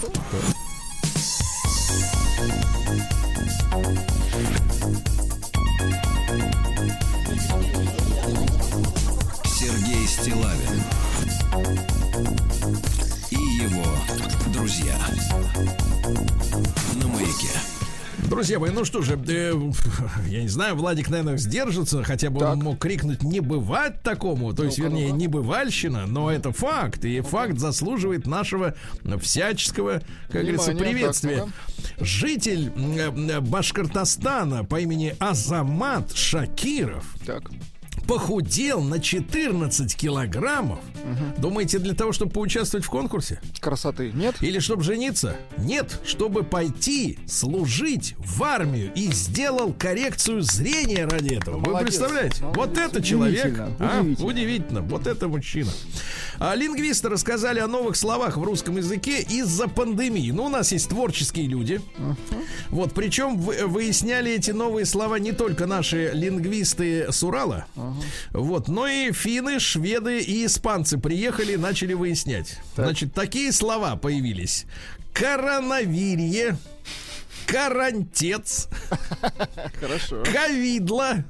Сергей 9.44 10.06
Стилавин 10.06 10.84
и 13.32 13.64
его 13.64 13.86
друзья 14.54 14.96
на 16.94 17.08
маяке. 17.08 17.75
Друзья 18.30 18.60
мои, 18.60 18.72
ну 18.72 18.84
что 18.86 19.02
же, 19.02 19.20
э, 19.28 19.54
я 20.28 20.42
не 20.42 20.48
знаю, 20.48 20.76
Владик, 20.76 21.10
наверное, 21.10 21.38
сдержится, 21.38 22.04
хотя 22.04 22.30
бы 22.30 22.38
он 22.44 22.56
Так. 22.58 22.64
мог 22.64 22.80
крикнуть 22.80 23.22
«не 23.24 23.40
бывать 23.40 24.02
такому», 24.02 24.52
то 24.54 24.64
есть, 24.64 24.78
Ну-ка, 24.80 24.90
вернее, 24.90 25.08
ну-ка. 25.10 25.20
не 25.20 25.28
бывальщина, 25.28 26.06
но 26.08 26.32
это 26.32 26.52
факт, 26.52 27.06
и 27.06 27.22
факт 27.22 27.60
заслуживает 27.60 28.26
нашего 28.26 28.74
всяческого, 29.22 30.02
как 30.30 30.42
говорится, 30.42 30.72
Внимание, 30.72 30.94
приветствия. 30.96 31.38
так, 31.98 32.06
Житель 32.06 32.72
м, 32.76 33.30
э, 33.30 33.40
Башкортостана 33.42 34.64
по 34.66 34.80
имени 34.80 35.16
Азамат 35.20 36.16
Шакиров 36.16 37.06
Так. 37.26 37.52
Похудел 38.08 38.82
на 38.82 39.00
14 39.00 39.96
килограммов. 39.96 40.80
Думаете, 41.38 41.80
для 41.80 41.94
того, 41.94 42.12
чтобы 42.12 42.32
поучаствовать 42.32 42.86
в 42.86 42.90
конкурсе? 42.90 43.40
Красоты 43.60 44.12
нет? 44.14 44.36
Или 44.42 44.60
чтобы 44.60 44.84
жениться? 44.84 45.36
Нет, 45.58 46.00
чтобы 46.06 46.44
пойти 46.44 47.20
служить 47.28 48.16
в 48.20 48.44
армию 48.44 48.92
и 48.96 49.12
сделал 49.12 49.74
коррекцию 49.74 50.42
зрения 50.42 51.06
ради 51.06 51.36
этого. 51.36 51.58
Вы 51.58 51.68
Молодец, 51.72 51.98
представляете? 51.98 52.44
молодец. 52.44 52.58
Вот 52.58 52.78
это 52.78 53.02
человек. 53.04 53.46
Удивительно, 53.46 53.76
а? 53.80 54.00
удивительно. 54.02 54.28
Удивительно. 54.28 54.82
Вот 54.82 55.08
это 55.08 55.28
мужчина. 55.28 55.72
А 56.40 56.54
лингвисты 56.56 57.10
рассказали 57.10 57.60
о 57.60 57.68
новых 57.68 57.96
словах 57.96 58.38
в 58.38 58.44
русском 58.44 58.78
языке 58.78 59.22
из-за 59.22 59.68
пандемии. 59.68 60.32
Ну, 60.32 60.46
у 60.46 60.50
нас 60.50 60.72
есть 60.72 60.90
творческие 60.90 61.48
люди. 61.48 61.82
Вот, 62.70 62.94
причем 62.94 63.38
вы- 63.38 63.66
выясняли 63.66 64.32
эти 64.32 64.52
новые 64.52 64.86
слова 64.86 65.16
не 65.16 65.32
только 65.32 65.66
наши 65.66 66.12
лингвисты 66.14 67.12
с 67.12 67.24
Урала, 67.24 67.66
вот, 68.32 68.68
но 68.68 68.88
и 68.88 69.12
финны, 69.12 69.60
шведы 69.60 70.20
и 70.20 70.46
испанцы 70.46 70.98
приехали 70.98 71.54
и 71.54 71.58
начали 71.58 71.94
выяснять. 71.94 72.58
Значит, 72.76 73.14
такие 73.14 73.52
слова 73.52 73.96
появились. 73.96 74.66
Коронавирие, 75.14 76.58
карантец, 77.48 78.68
Хорошо. 79.80 80.24
ковидло, 80.24 81.24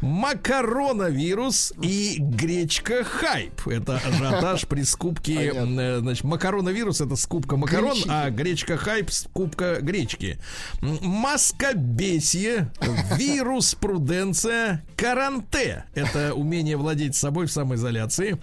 макаронавирус 0.00 1.72
и 1.82 2.16
гречка 2.18 3.04
хайп. 3.04 3.66
Это 3.66 3.96
ажиотаж 3.96 4.66
при 4.66 4.82
скупке. 4.82 5.50
Понятно. 5.52 5.80
э, 5.80 5.98
Значит, 6.00 6.24
макаронавирус 6.24 7.00
это 7.00 7.16
скупка 7.16 7.56
макарон, 7.56 7.92
Гречки. 7.92 8.08
а 8.10 8.30
гречка 8.30 8.76
хайп 8.76 9.10
скупка 9.10 9.78
гречки. 9.80 10.38
Маскобесие, 10.80 12.70
вирус 13.16 13.74
пруденция, 13.74 14.84
каранте. 14.96 15.84
Это 15.94 16.34
умение 16.34 16.76
владеть 16.76 17.14
собой 17.16 17.46
в 17.46 17.52
самоизоляции. 17.52 18.38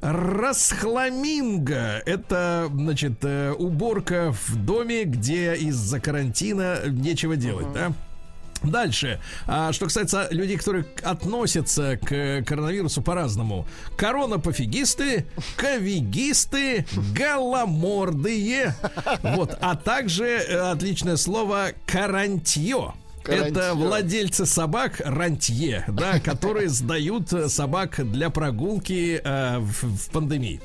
Расхламинго. 0.00 2.02
Это, 2.06 2.68
значит, 2.72 3.24
э, 3.24 3.52
уборка 3.52 4.32
в 4.32 4.56
доме, 4.56 5.04
где 5.04 5.56
из-за 5.86 6.00
карантина 6.00 6.80
нечего 6.88 7.36
делать, 7.36 7.72
да? 7.72 7.92
Дальше. 8.64 9.20
А, 9.46 9.72
что 9.72 9.84
касается 9.84 10.26
людей, 10.30 10.56
которые 10.56 10.84
относятся 11.02 11.96
к 11.98 12.42
коронавирусу 12.44 13.02
по-разному. 13.02 13.66
Коронапофигисты, 13.96 15.26
ковигисты, 15.56 16.86
голомордые. 17.14 18.74
Вот. 19.22 19.56
А 19.60 19.76
также 19.76 20.24
э, 20.24 20.56
отличное 20.72 21.16
слово 21.16 21.68
карантье. 21.86 22.94
Это 23.28 23.74
владельцы 23.74 24.46
собак 24.46 25.00
рантье, 25.04 25.84
да, 25.88 26.20
которые 26.24 26.68
сдают 26.68 27.32
э, 27.32 27.48
собак 27.48 28.00
для 28.10 28.30
прогулки 28.30 29.20
э, 29.22 29.58
в, 29.58 29.96
в 29.96 30.10
пандемии. 30.10 30.60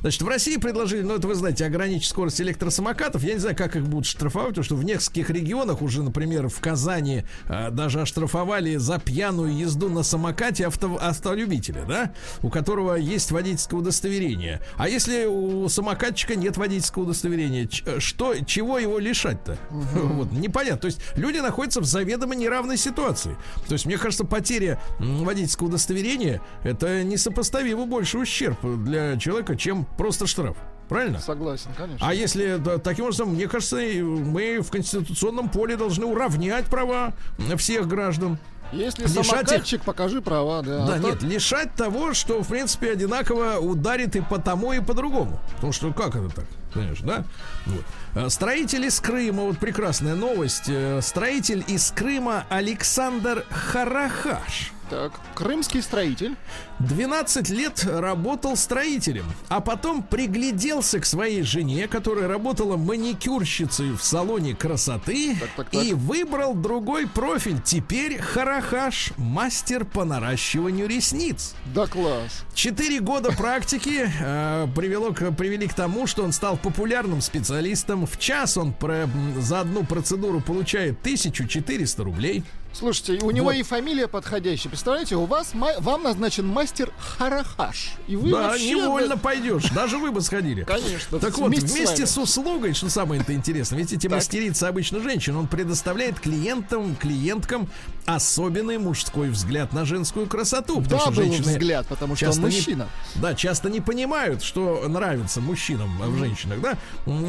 Значит, 0.00 0.22
в 0.22 0.28
России 0.28 0.56
предложили, 0.56 1.02
ну 1.02 1.16
это 1.16 1.26
вы 1.26 1.34
знаете, 1.34 1.64
ограничить 1.64 2.08
скорость 2.08 2.40
электросамокатов. 2.40 3.22
Я 3.22 3.34
не 3.34 3.40
знаю, 3.40 3.56
как 3.56 3.76
их 3.76 3.86
будут 3.86 4.06
штрафовать, 4.06 4.50
потому 4.50 4.64
что 4.64 4.76
в 4.76 4.84
нескольких 4.84 5.30
регионах 5.30 5.82
уже, 5.82 6.02
например, 6.02 6.48
в 6.48 6.60
Казани 6.60 7.24
э, 7.48 7.70
даже 7.70 8.00
оштрафовали 8.00 8.76
за 8.76 8.98
пьяную 8.98 9.56
езду 9.56 9.88
на 9.88 10.02
самокате 10.02 10.66
авто, 10.66 10.98
автолюбителя, 11.00 11.84
да, 11.86 12.12
у 12.42 12.50
которого 12.50 12.94
есть 12.94 13.30
водительское 13.30 13.78
удостоверение. 13.78 14.60
А 14.76 14.88
если 14.88 15.26
у 15.26 15.68
самокатчика 15.68 16.36
нет 16.36 16.56
водительского 16.56 17.04
удостоверения, 17.04 17.68
что, 17.98 18.34
чего 18.44 18.78
его 18.78 18.98
лишать-то? 18.98 19.58
Вот, 20.10 20.32
непонятно. 20.32 20.78
То 20.80 20.86
есть 20.86 21.00
люди 21.14 21.38
находятся 21.38 21.80
в 21.80 21.84
заведомо 21.90 22.34
неравной 22.34 22.76
ситуации. 22.76 23.36
То 23.66 23.74
есть, 23.74 23.86
мне 23.86 23.98
кажется, 23.98 24.24
потеря 24.24 24.80
водительского 24.98 25.66
удостоверения 25.68 26.40
это 26.62 27.02
несопоставимо 27.04 27.86
больше 27.86 28.18
ущерб 28.18 28.58
для 28.84 29.16
человека, 29.18 29.56
чем 29.56 29.84
просто 29.98 30.26
штраф. 30.26 30.56
Правильно? 30.88 31.20
Согласен, 31.20 31.70
конечно. 31.76 32.04
А 32.04 32.12
если 32.12 32.56
да, 32.56 32.78
таким 32.78 33.04
образом, 33.04 33.28
мне 33.34 33.46
кажется, 33.46 33.76
мы 33.76 34.58
в 34.60 34.70
конституционном 34.70 35.48
поле 35.48 35.76
должны 35.76 36.04
уравнять 36.04 36.64
права 36.64 37.12
всех 37.58 37.86
граждан. 37.86 38.38
Если 38.72 39.02
лишать 39.02 39.26
самокатчик, 39.26 39.82
покажи 39.82 40.20
права, 40.20 40.62
да. 40.62 40.86
Да, 40.86 40.94
А 40.94 40.98
нет, 40.98 41.20
так- 41.20 41.22
лишать 41.22 41.74
того, 41.74 42.12
что, 42.14 42.42
в 42.42 42.48
принципе, 42.48 42.92
одинаково 42.92 43.58
ударит 43.58 44.16
и 44.16 44.20
по 44.20 44.38
тому, 44.38 44.72
и 44.72 44.80
по 44.80 44.94
другому. 44.94 45.40
Потому 45.56 45.72
что 45.72 45.92
как 45.92 46.16
это 46.16 46.28
так? 46.28 46.44
Понимаешь, 46.72 47.00
да? 47.00 47.24
Вот. 47.66 47.84
Э, 48.14 48.28
Строитель 48.30 48.84
из 48.86 49.00
Крыма, 49.00 49.44
вот 49.44 49.58
прекрасная 49.58 50.14
новость. 50.14 50.64
Э, 50.68 51.00
Строитель 51.02 51.64
из 51.66 51.90
Крыма 51.90 52.44
Александр 52.48 53.44
Харахаш. 53.50 54.72
Так, 54.90 55.12
крымский 55.36 55.82
строитель. 55.82 56.34
12 56.80 57.48
лет 57.50 57.84
работал 57.84 58.56
строителем, 58.56 59.24
а 59.48 59.60
потом 59.60 60.02
пригляделся 60.02 60.98
к 60.98 61.06
своей 61.06 61.42
жене, 61.42 61.86
которая 61.86 62.26
работала 62.26 62.76
маникюрщицей 62.76 63.92
в 63.92 64.02
салоне 64.02 64.56
красоты, 64.56 65.36
Так, 65.38 65.48
так, 65.56 65.70
так. 65.70 65.84
и 65.84 65.92
выбрал 65.92 66.54
другой 66.54 67.06
профиль. 67.06 67.60
Теперь 67.62 68.18
Харахаш 68.18 69.12
мастер 69.16 69.84
по 69.84 70.04
наращиванию 70.04 70.88
ресниц. 70.88 71.54
Да 71.72 71.86
класс. 71.86 72.42
Четыре 72.54 72.98
года 72.98 73.30
практики 73.30 74.10
э, 74.20 74.66
привело 74.74 75.12
к, 75.12 75.30
привели 75.32 75.68
к 75.68 75.74
тому, 75.74 76.08
что 76.08 76.24
он 76.24 76.32
стал 76.32 76.56
популярным 76.62 77.20
специалистом. 77.20 78.06
В 78.06 78.18
час 78.18 78.56
он 78.56 78.72
про- 78.72 79.08
за 79.38 79.60
одну 79.60 79.84
процедуру 79.84 80.40
получает 80.40 81.00
1400 81.02 82.04
рублей. 82.04 82.42
Слушайте, 82.72 83.18
у 83.24 83.30
него 83.30 83.46
Вот. 83.46 83.56
и 83.56 83.62
фамилия 83.62 84.06
подходящая. 84.08 84.70
Представляете, 84.70 85.16
у 85.16 85.24
вас 85.26 85.52
вам 85.80 86.02
назначен 86.02 86.46
мастер 86.46 86.92
Харахаш. 86.98 87.92
И 88.06 88.16
вы 88.16 88.30
да, 88.30 88.48
вообще... 88.48 88.70
невольно 88.74 89.18
пойдешь. 89.18 89.64
Даже 89.70 89.98
вы 89.98 90.12
бы 90.12 90.20
сходили. 90.22 90.62
Конечно. 90.62 91.18
Так 91.18 91.36
вот, 91.38 91.48
вместе 91.48 91.68
с 91.68 91.72
вместе 91.74 92.06
с, 92.06 92.16
услугой, 92.16 92.72
что 92.74 92.88
самое 92.88 93.20
это 93.20 93.34
интересное, 93.34 93.78
ведь 93.78 93.92
эти 93.92 94.06
мастерица 94.06 94.68
обычно 94.68 95.00
женщин, 95.00 95.36
он 95.36 95.46
предоставляет 95.46 96.20
клиентам, 96.20 96.96
клиенткам 96.96 97.68
особенный 98.06 98.78
мужской 98.78 99.28
взгляд 99.28 99.72
на 99.72 99.84
женскую 99.84 100.26
красоту. 100.26 100.80
Потому 100.80 100.98
Да, 100.98 101.12
что 101.12 101.12
женщины 101.12 101.52
взгляд, 101.52 101.86
потому 101.86 102.16
что 102.16 102.26
он 102.26 102.32
часто 102.32 102.48
не- 102.48 102.56
мужчина. 102.56 102.88
да, 103.16 103.34
часто 103.34 103.68
не 103.68 103.80
понимают, 103.80 104.42
что 104.42 104.84
нравится 104.88 105.40
мужчинам 105.40 105.98
в 105.98 106.18
женщинах, 106.18 106.60
да. 106.60 106.78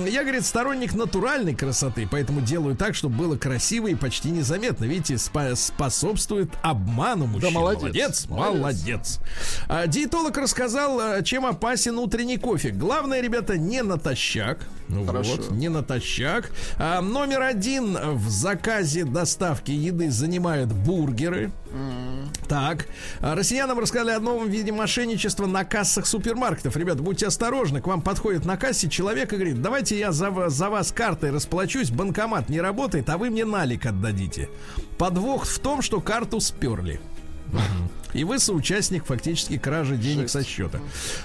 Я, 0.08 0.22
говорит, 0.24 0.46
сторонник 0.46 0.94
натуральной 0.94 1.56
красоты, 1.56 2.08
поэтому 2.10 2.42
делаю 2.42 2.76
так, 2.76 2.96
чтобы 2.96 3.16
было 3.16 3.36
красиво 3.38 3.88
и 3.88 3.96
почти 3.96 4.30
незаметно. 4.30 4.86
Видите, 4.86 5.16
спа- 5.16 5.31
способствует 5.56 6.50
обману 6.62 7.28
мужчин. 7.28 7.54
молодец, 7.54 7.82
молодец. 7.82 8.28
молодец. 8.30 8.60
молодец. 8.62 9.20
А, 9.68 9.88
диетолог 9.88 10.38
рассказал, 10.38 11.00
а, 11.00 11.22
чем 11.22 11.46
опасен 11.46 11.98
утренний 11.98 12.38
кофе. 12.38 12.72
Главное, 12.72 13.22
ребята, 13.22 13.58
не 13.58 13.82
натощак. 13.84 14.60
Ну 14.88 15.06
Хорошо. 15.06 15.38
вот, 15.38 15.52
не 15.52 15.70
натощак. 15.70 16.52
А, 16.78 17.02
номер 17.02 17.42
один 17.42 17.98
в 18.16 18.30
заказе 18.30 19.06
доставки 19.06 19.72
еды 19.72 20.12
занимают 20.12 20.72
бургеры. 20.72 21.52
Так, 22.48 22.88
а, 23.22 23.36
россиянам 23.36 23.80
рассказали 23.80 24.12
о 24.12 24.20
новом 24.20 24.50
виде 24.50 24.74
мошенничества 24.74 25.46
на 25.46 25.64
кассах 25.64 26.06
супермаркетов. 26.06 26.76
Ребята, 26.76 27.02
будьте 27.02 27.28
осторожны, 27.28 27.82
к 27.82 27.88
вам 27.88 28.02
подходит 28.02 28.44
на 28.46 28.58
кассе 28.58 28.90
человек 28.90 29.32
и 29.32 29.36
говорит, 29.38 29.62
давайте 29.62 29.98
я 29.98 30.12
за, 30.12 30.50
за 30.50 30.70
вас 30.70 30.92
картой 30.92 31.32
расплачусь, 31.32 31.90
банкомат 31.92 32.50
не 32.50 32.60
работает, 32.60 33.10
а 33.10 33.18
вы 33.18 33.30
мне 33.30 33.46
налик 33.46 33.86
отдадите. 33.86 34.50
Подвох 35.02 35.46
в 35.46 35.58
том, 35.58 35.82
что 35.82 36.00
карту 36.00 36.40
сперли. 36.40 37.02
И 38.14 38.24
вы 38.24 38.40
соучастник 38.40 39.06
фактически 39.06 39.58
кражи 39.58 39.98
денег 39.98 40.30
со 40.30 40.44
счета. 40.44 40.80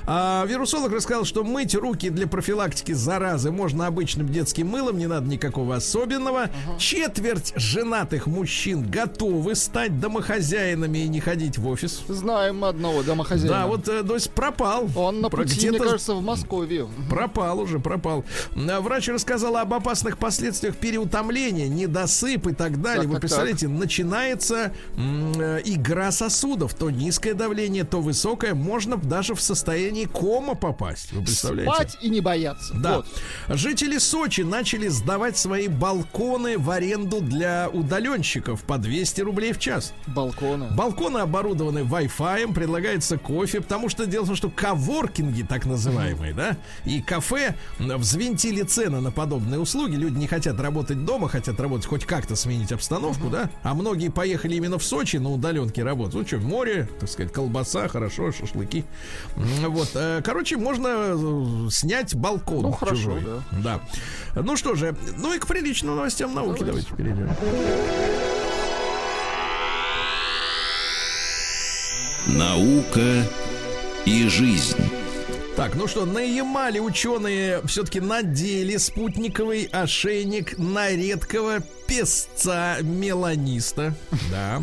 А, 0.07 0.45
вирусолог 0.47 0.93
рассказал, 0.93 1.25
что 1.25 1.45
мыть 1.45 1.75
руки 1.75 2.11
для 2.11 2.27
профилактики 2.27 2.93
заразы 2.93 3.51
можно 3.51 3.87
обычным 3.87 4.29
детским 4.29 4.69
мылом, 4.69 4.99
не 4.99 5.07
надо 5.07 5.27
никакого 5.29 5.77
особенного. 5.77 6.51
Четверть 6.79 7.53
женатых 7.57 8.27
мужчин 8.27 8.89
готовы 8.89 9.55
стать 9.55 10.01
домохозяинами 10.01 10.99
и 10.99 11.09
не 11.09 11.21
ходить 11.21 11.59
в 11.59 11.67
офис. 11.69 12.03
Знаем 12.09 12.65
одного 12.65 13.03
домохозяина. 13.03 13.57
Да, 13.57 13.67
вот 13.67 13.89
э, 13.89 14.03
то 14.03 14.15
есть 14.15 14.31
пропал. 14.31 14.89
Он 14.95 15.21
на 15.21 15.29
пути, 15.31 15.71
мне 15.71 15.79
кажется, 15.79 16.15
в 16.15 16.23
Москве. 16.23 16.87
Пропал 17.09 17.61
уже, 17.61 17.79
пропал. 17.79 18.25
А, 18.57 18.81
Врач 18.81 19.09
рассказал 19.09 19.57
об 19.57 19.73
опасных 19.75 20.19
последствиях 20.19 20.77
переутомления, 20.77 21.69
недосып 21.69 22.47
и 22.47 22.55
так 22.55 22.81
далее. 22.81 23.03
Так, 23.03 23.07
Вы 23.09 23.13
так, 23.15 23.21
представляете, 23.23 23.69
начинается 23.69 24.73
м, 24.97 25.33
э, 25.39 25.61
игра 25.65 26.13
сосудов. 26.13 26.75
То 26.79 26.91
низкое 26.91 27.35
давление, 27.35 27.85
то 27.85 28.01
высокое, 28.01 28.55
можно 28.55 28.97
даже 28.97 29.35
в 29.35 29.41
состоянии 29.41 30.05
кома 30.05 30.55
попасть. 30.55 31.13
Вы 31.13 31.23
представляете? 31.23 31.73
Спать 31.73 31.99
и 32.03 32.09
не 32.09 32.21
бояться. 32.21 32.75
Да. 32.75 32.97
Вот. 32.99 33.07
Жители 33.49 33.99
Сочи 33.99 34.43
начали 34.43 34.89
сдавать 34.89 35.37
свои 35.37 35.69
балконы 35.69 36.59
в 36.59 36.71
аренду 36.71 37.21
для 37.21 37.69
удаленщиков 37.73 38.63
по 38.63 38.79
200 38.79 39.21
рублей 39.23 39.53
в 39.53 39.59
час. 39.59 39.93
Балкона. 40.07 40.69
Балконы 40.73 41.19
оборудованы 41.19 41.81
Wi-Fi, 41.81 42.53
предлагается 42.53 43.19
кофе, 43.19 43.61
потому 43.61 43.89
что 43.89 44.07
дело 44.07 44.25
в 44.25 44.27
том, 44.29 44.37
что 44.37 44.51
коворкинги, 44.51 45.43
так 45.43 45.67
называемые, 45.67 46.35
да, 46.35 46.57
и 46.85 47.01
кафе 47.01 47.55
взвинтили 47.79 48.63
цены 48.63 49.01
на 49.01 49.11
подобные 49.11 49.61
услуги. 49.61 49.95
Люди 49.97 50.19
не 50.19 50.27
хотят 50.27 50.61
работать 50.61 51.05
дома, 51.05 51.29
хотят 51.29 51.59
работать 51.61 51.87
хоть 51.87 52.05
как-то 52.05 52.37
сменить 52.37 52.73
обстановку, 52.73 53.29
да, 53.29 53.51
а 53.63 53.75
многие 53.75 54.11
поехали 54.11 54.57
именно 54.57 54.79
в 54.79 54.85
Сочи 54.85 55.17
на 55.17 55.31
удаленке 55.31 55.83
работать. 55.83 56.15
Ну 56.15 56.27
что, 56.27 56.39
море, 56.39 56.66
так 57.01 57.09
сказать, 57.09 57.33
колбаса, 57.33 57.89
хорошо, 57.89 58.33
шашлыки. 58.33 58.85
Вот, 59.37 59.91
э, 59.95 60.23
короче, 60.25 60.57
можно 60.57 60.89
э, 60.89 61.71
снять 61.71 62.15
балкон 62.15 62.63
Ну, 62.63 62.73
хорошо, 62.73 62.97
чужой. 62.97 63.23
Да. 63.63 63.81
Ну 64.35 64.57
что 64.57 64.75
же, 64.75 64.97
ну 65.19 65.35
и 65.35 65.39
к 65.39 65.47
приличным 65.47 65.97
новостям 65.97 66.35
науки 66.35 66.63
давайте 66.63 66.95
перейдем. 66.95 67.31
Наука 72.27 73.25
и 74.05 74.29
жизнь. 74.29 74.77
Так, 75.57 75.75
ну 75.75 75.87
что, 75.87 76.05
на 76.05 76.19
Ямале 76.19 76.81
ученые 76.81 77.63
все-таки 77.67 78.01
надели 78.01 78.77
спутниковый 78.77 79.71
ошейник 79.73 80.59
на 80.59 80.91
редкого 80.91 81.63
песца 81.87 82.77
меланиста. 82.83 83.95
Да. 84.31 84.63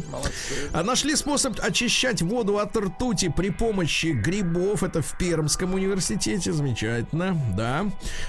А 0.74 0.84
нашли 0.84 1.16
способ 1.16 1.58
очищать 1.62 2.22
воду 2.22 2.60
от 2.60 2.76
ртути 2.76 3.30
при 3.30 3.50
помощи 3.50 4.08
грибов. 4.08 4.84
Это 4.84 5.02
в 5.02 5.18
Пермском 5.18 5.74
университете. 5.74 6.52
Замечательно. 6.52 7.38
Да. 7.56 7.86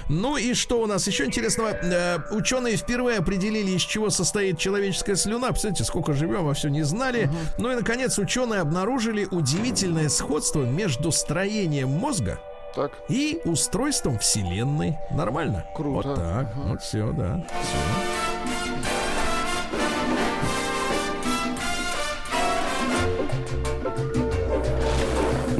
Ну 0.09 0.37
и 0.37 0.53
что 0.53 0.81
у 0.81 0.85
нас 0.85 1.07
еще 1.07 1.25
интересного? 1.25 1.69
Э, 1.69 2.19
ученые 2.31 2.77
впервые 2.77 3.19
определили, 3.19 3.71
из 3.71 3.81
чего 3.81 4.09
состоит 4.09 4.57
человеческая 4.59 5.15
слюна. 5.15 5.49
Представляете, 5.49 5.83
сколько 5.83 6.13
живем, 6.13 6.47
а 6.47 6.53
все 6.53 6.69
не 6.69 6.83
знали. 6.83 7.29
Ну 7.57 7.71
и, 7.71 7.75
наконец, 7.75 8.17
ученые 8.17 8.61
обнаружили 8.61 9.25
удивительное 9.29 10.09
сходство 10.09 10.63
между 10.63 11.11
строением 11.11 11.89
мозга 11.89 12.39
Так. 12.75 12.91
и 13.09 13.41
устройством 13.45 14.19
Вселенной. 14.19 14.97
Нормально? 15.11 15.65
Круто. 15.75 16.07
Вот 16.09 16.15
так. 16.15 16.55
Вот 16.55 16.81
все, 16.81 17.11
да. 17.11 17.45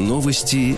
Новости 0.05 0.77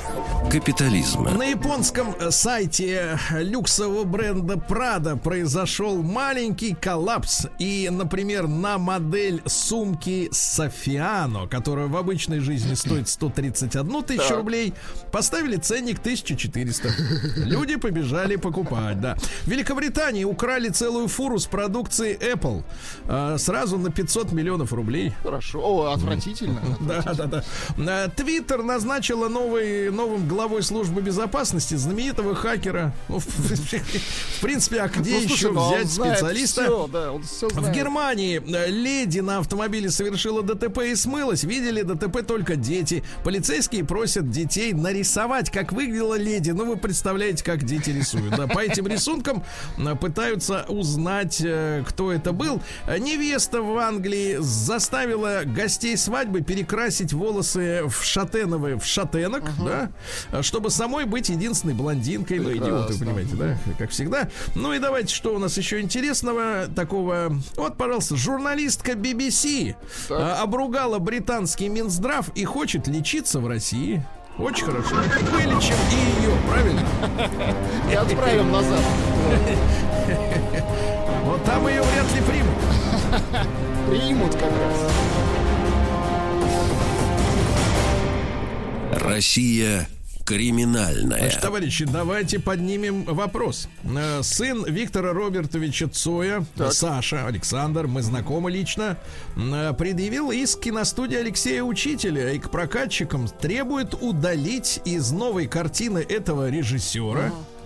капитализма. 0.52 1.32
На 1.32 1.44
японском 1.44 2.16
э, 2.20 2.32
сайте 2.32 3.20
люксового 3.32 4.04
бренда 4.06 4.54
Prada 4.56 5.18
произошел 5.18 6.02
маленький 6.02 6.74
коллапс. 6.74 7.48
И, 7.60 7.90
например, 7.92 8.48
на 8.48 8.78
модель 8.78 9.42
сумки 9.46 10.30
Софиано, 10.32 11.48
которая 11.48 11.88
в 11.88 11.98
обычной 11.98 12.40
жизни 12.40 12.76
стоит 12.76 13.10
131 13.10 14.04
тысячу 14.04 14.36
рублей, 14.36 14.74
поставили 15.12 15.58
ценник 15.58 16.00
1400. 16.00 16.90
Люди 17.46 17.76
побежали 17.76 18.36
покупать, 18.38 19.02
да. 19.02 19.16
В 19.44 19.48
Великобритании 19.48 20.24
украли 20.24 20.70
целую 20.70 21.08
фуру 21.08 21.40
с 21.40 21.46
продукции 21.46 22.18
Apple. 22.20 22.64
э, 23.06 23.38
сразу 23.38 23.78
на 23.78 23.90
500 23.92 24.32
миллионов 24.32 24.72
рублей. 24.72 25.14
Хорошо. 25.24 25.60
О, 25.62 25.92
отвратительно. 25.94 26.62
Да, 26.80 27.02
да, 27.02 27.26
да. 27.26 27.44
Э, 27.78 28.10
Твиттер 28.16 28.64
назначила 28.64 29.28
новый, 29.28 29.92
новым 29.92 30.28
главой 30.38 30.62
службы 30.62 31.02
безопасности 31.02 31.74
знаменитого 31.74 32.36
хакера. 32.36 32.94
Ну, 33.10 33.18
в, 33.18 33.26
в 33.26 34.40
принципе, 34.42 34.82
а 34.82 34.88
где 34.88 35.16
Ну, 35.16 35.22
слушай, 35.22 35.34
еще 35.34 35.52
ну, 35.52 35.62
он 35.62 35.74
взять 35.74 35.92
специалиста? 35.92 36.64
всё, 36.64 36.88
да, 36.88 37.12
он 37.12 37.24
всё 37.24 37.50
В. 37.50 37.72
Германии 37.72 38.40
э, 38.46 38.70
леди 38.70 39.20
на 39.20 39.40
автомобиле 39.40 39.90
совершила 39.90 40.44
ДТП 40.44 40.84
и 40.84 40.96
смылась. 40.96 41.44
Видели 41.44 41.82
ДТП 41.82 42.24
только 42.24 42.56
дети. 42.56 43.04
Полицейские 43.24 43.84
просят 43.84 44.30
детей 44.30 44.74
нарисовать, 44.74 45.50
как 45.50 45.72
выглядела 45.72 46.14
леди. 46.20 46.52
Ну, 46.52 46.66
вы 46.66 46.78
представляете, 46.78 47.44
как 47.44 47.64
дети 47.64 47.90
рисуют. 47.90 48.36
Да, 48.36 48.46
по 48.46 48.60
этим 48.60 48.86
рисункам 48.86 49.44
э, 49.80 49.96
пытаются 49.96 50.66
узнать, 50.68 51.42
э, 51.44 51.84
кто 51.88 52.12
это 52.12 52.32
был. 52.32 52.62
Невеста 52.88 53.64
в 53.64 53.76
Англии 53.80 54.38
заставила 54.40 55.42
гостей 55.46 55.98
свадьбы 55.98 56.42
перекрасить 56.42 57.12
волосы 57.12 57.86
в 57.88 58.04
шатеновые, 58.04 58.78
в 58.78 58.86
шатенок, 58.86 59.44
да, 59.58 59.86
э, 59.86 60.27
чтобы 60.42 60.70
самой 60.70 61.06
быть 61.06 61.30
единственной 61.30 61.74
блондинкой. 61.74 62.40
Ну, 62.40 62.52
идиоты, 62.52 62.94
Прекрасно. 62.94 63.06
понимаете, 63.06 63.36
да, 63.36 63.58
как 63.78 63.90
всегда. 63.92 64.30
Ну 64.56 64.74
и 64.74 64.80
давайте, 64.80 65.14
что 65.14 65.36
у 65.36 65.40
нас 65.40 65.58
еще 65.58 65.80
интересного 65.82 66.68
такого. 66.76 67.32
Вот, 67.56 67.78
пожалуйста, 67.78 68.16
журналистка 68.16 68.94
BBC 68.94 69.76
э, 70.10 70.14
обругала 70.14 71.00
британский 71.00 71.70
Минздрав 71.70 72.30
и 72.36 72.46
хочет 72.46 72.88
лечиться 72.88 73.40
в 73.40 73.48
России. 73.48 74.06
Очень 74.38 74.66
хорошо. 74.66 74.96
Вылечим 75.32 75.76
и 75.92 76.22
ее, 76.22 76.38
правильно? 76.48 76.86
И 77.92 77.96
отправим 77.96 78.52
назад. 78.52 78.82
Вот 81.24 81.44
там 81.44 81.68
ее 81.68 81.82
вряд 81.82 82.16
ли 82.16 82.22
примут. 82.22 82.56
Примут 83.90 84.34
как 84.36 84.52
раз. 84.52 84.92
Россия 89.02 89.88
криминальная. 90.28 91.20
Значит, 91.20 91.42
товарищи, 91.42 91.86
давайте 91.86 92.40
поднимем 92.40 93.06
вопрос. 93.06 93.70
Э, 93.86 94.22
Сын 94.22 94.66
Виктора 94.66 95.14
Робертовича 95.14 95.88
Цоя, 95.88 96.46
Саша, 96.70 97.26
Александр, 97.26 97.88
мы 97.88 98.02
знакомы 98.02 98.52
лично, 98.52 98.98
э, 99.38 99.74
предъявил 99.74 100.32
иск 100.32 100.60
киностудии 100.60 101.16
Алексея 101.18 101.64
Учителя 101.64 102.32
и 102.34 102.40
к 102.40 102.52
прокатчикам 102.52 103.28
требует 103.30 103.94
удалить 103.94 104.82
из 104.84 105.12
новой 105.12 105.48
картины 105.48 106.00
этого 106.00 106.50
режиссера. 106.50 107.28
э, 107.28 107.57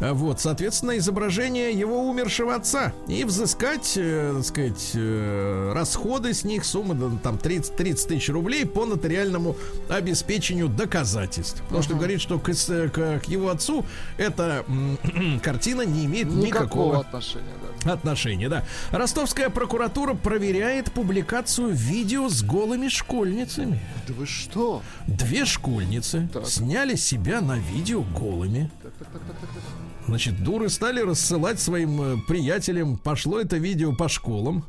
Вот, 0.00 0.40
соответственно, 0.40 0.96
изображение 0.98 1.72
его 1.72 2.08
умершего 2.08 2.54
отца 2.54 2.92
и 3.08 3.24
взыскать, 3.24 3.94
э, 3.96 4.32
так 4.36 4.44
сказать, 4.44 4.90
э, 4.94 5.72
расходы 5.74 6.34
с 6.34 6.44
них, 6.44 6.64
суммы 6.64 7.18
там 7.22 7.36
30, 7.36 7.74
30 7.74 8.08
тысяч 8.08 8.28
рублей 8.28 8.64
по 8.64 8.86
нотариальному 8.86 9.56
обеспечению 9.88 10.68
доказательств. 10.68 11.62
Потому 11.62 11.82
что 11.82 11.94
говорит, 11.94 12.20
что 12.20 12.38
к, 12.38 12.44
к- 12.52 13.20
к 13.20 13.24
его 13.26 13.48
отцу 13.50 13.84
эта 14.18 14.64
картина 15.42 15.82
не 15.82 16.04
имеет 16.04 16.28
Никакого 16.28 16.46
никакого 16.46 17.00
отношения, 17.00 17.54
да. 17.84 17.92
отношения, 17.94 18.48
да. 18.48 18.64
Ростовская 18.92 19.50
прокуратура 19.50 20.14
проверяет 20.14 20.92
публикацию 20.92 21.70
видео 21.70 22.28
с 22.28 22.42
голыми 22.44 22.86
школьницами. 22.88 23.80
Да 24.06 24.14
вы 24.14 24.26
что? 24.26 24.82
Две 25.08 25.44
школьницы 25.44 26.28
Так. 26.32 26.46
сняли 26.46 26.94
себя 26.94 27.40
на 27.40 27.58
видео 27.58 28.02
голыми. 28.02 28.70
Значит, 30.08 30.42
дуры 30.42 30.70
стали 30.70 31.00
рассылать 31.00 31.60
своим 31.60 32.00
э, 32.00 32.16
приятелям. 32.26 32.96
Пошло 32.96 33.38
это 33.40 33.58
видео 33.58 33.94
по 33.94 34.08
школам. 34.08 34.64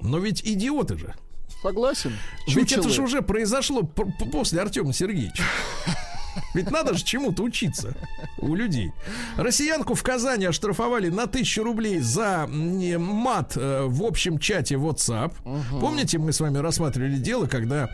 Но 0.00 0.18
ведь 0.18 0.42
идиоты 0.42 0.96
же. 0.96 1.14
Согласен. 1.62 2.12
Ведь 2.48 2.72
это 2.72 2.88
же 2.88 3.02
уже 3.02 3.20
произошло 3.20 3.82
после 3.82 4.62
Артема 4.62 4.92
Сергеевича. 4.92 5.42
Ведь 6.54 6.70
надо 6.70 6.94
же 6.94 7.04
чему-то 7.04 7.42
учиться 7.42 7.94
у 8.38 8.54
людей. 8.54 8.92
Россиянку 9.36 9.94
в 9.94 10.02
Казани 10.02 10.44
оштрафовали 10.44 11.08
на 11.08 11.26
тысячу 11.26 11.62
рублей 11.62 11.98
за 12.00 12.46
мат 12.46 13.56
э, 13.56 13.84
в 13.86 14.02
общем 14.02 14.38
чате 14.38 14.74
WhatsApp. 14.76 15.32
Помните, 15.80 16.18
мы 16.18 16.32
с 16.32 16.40
вами 16.40 16.58
рассматривали 16.58 17.16
дело, 17.16 17.46
когда 17.46 17.90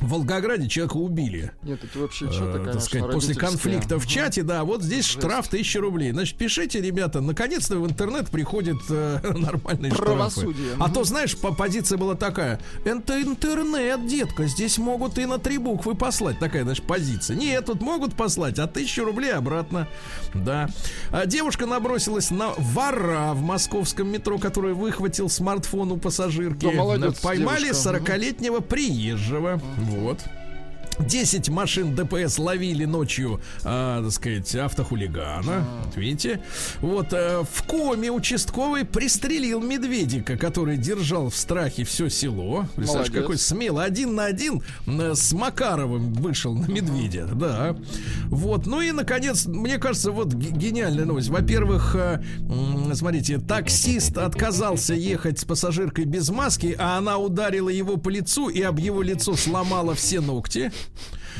в 0.00 0.08
Волгограде 0.08 0.68
человека 0.68 0.96
убили. 0.96 1.52
Нет, 1.62 1.82
это 1.84 1.98
вообще 1.98 2.24
Э, 2.26 2.32
что-то, 2.32 2.52
так 2.52 2.62
конечно, 2.62 2.80
сказать, 2.80 3.10
после 3.12 3.34
конфликта 3.34 3.98
в 3.98 4.06
чате, 4.06 4.42
да, 4.42 4.64
вот 4.64 4.82
здесь 4.82 5.04
штраф 5.04 5.46
1000 5.48 5.80
рублей. 5.80 6.12
Значит, 6.12 6.36
пишите, 6.36 6.80
ребята, 6.80 7.20
наконец-то 7.20 7.78
в 7.78 7.86
интернет 7.86 8.30
приходит 8.30 8.78
э, 8.88 9.20
нормальные 9.34 9.92
штрафы. 9.92 10.12
Правосудие. 10.14 10.68
А 10.78 10.90
то, 10.90 11.04
знаешь, 11.04 11.36
по 11.36 11.52
позиция 11.52 11.98
была 11.98 12.14
такая, 12.14 12.60
это 12.84 13.20
интернет, 13.20 14.06
детка, 14.06 14.46
здесь 14.46 14.78
могут 14.78 15.18
и 15.18 15.26
на 15.26 15.38
три 15.38 15.58
буквы 15.58 15.94
послать. 15.94 16.38
Такая, 16.38 16.64
значит, 16.64 16.84
позиция. 16.84 17.36
Нет, 17.36 17.66
тут 17.66 17.80
могут 17.80 18.14
послать, 18.14 18.58
а 18.58 18.64
1000 18.64 19.04
рублей 19.04 19.32
обратно. 19.32 19.88
Да. 20.34 20.68
А 21.10 21.26
девушка 21.26 21.66
набросилась 21.66 22.30
на 22.30 22.50
вора 22.58 23.32
в 23.34 23.42
московском 23.42 24.08
метро, 24.08 24.38
который 24.38 24.74
выхватил 24.74 25.28
смартфон 25.28 25.92
у 25.92 25.96
пассажирки. 25.96 26.66
Да, 26.66 26.72
молодец, 26.72 27.20
Поймали 27.20 27.66
девушка. 27.66 27.90
40-летнего 27.90 28.60
приезжего. 28.60 29.60
Вот. 29.84 30.18
10 30.98 31.48
машин 31.48 31.94
ДПС 31.94 32.38
ловили 32.38 32.84
ночью, 32.84 33.40
а, 33.64 34.02
так 34.02 34.12
сказать, 34.12 34.54
автохулигана. 34.54 35.64
Вот 35.84 35.96
видите? 35.96 36.40
Вот 36.80 37.12
э, 37.12 37.42
в 37.50 37.62
коме 37.64 38.10
участковый 38.10 38.84
пристрелил 38.84 39.60
медведика, 39.60 40.36
который 40.36 40.76
держал 40.76 41.30
в 41.30 41.36
страхе 41.36 41.84
все 41.84 42.08
село. 42.08 42.66
Представляешь, 42.76 43.12
какой 43.12 43.38
смело. 43.38 43.82
Один 43.82 44.14
на 44.14 44.26
один 44.26 44.62
э, 44.86 45.14
с 45.14 45.32
Макаровым 45.32 46.12
вышел 46.12 46.54
на 46.54 46.66
медведя. 46.66 47.26
Да. 47.26 47.76
Вот. 48.26 48.66
Ну 48.66 48.80
и, 48.80 48.92
наконец, 48.92 49.46
мне 49.46 49.78
кажется, 49.78 50.12
вот 50.12 50.32
гениальная 50.32 51.04
новость. 51.04 51.28
Во-первых, 51.28 51.96
э, 51.96 52.22
смотрите, 52.94 53.38
таксист 53.38 54.16
отказался 54.16 54.94
ехать 54.94 55.40
с 55.40 55.44
пассажиркой 55.44 56.04
без 56.04 56.30
маски, 56.30 56.76
а 56.78 56.98
она 56.98 57.18
ударила 57.18 57.68
его 57.68 57.96
по 57.96 58.08
лицу 58.08 58.48
и 58.48 58.62
об 58.62 58.78
его 58.78 59.02
лицо 59.02 59.34
сломала 59.36 59.94
все 59.94 60.20
ногти. 60.20 60.72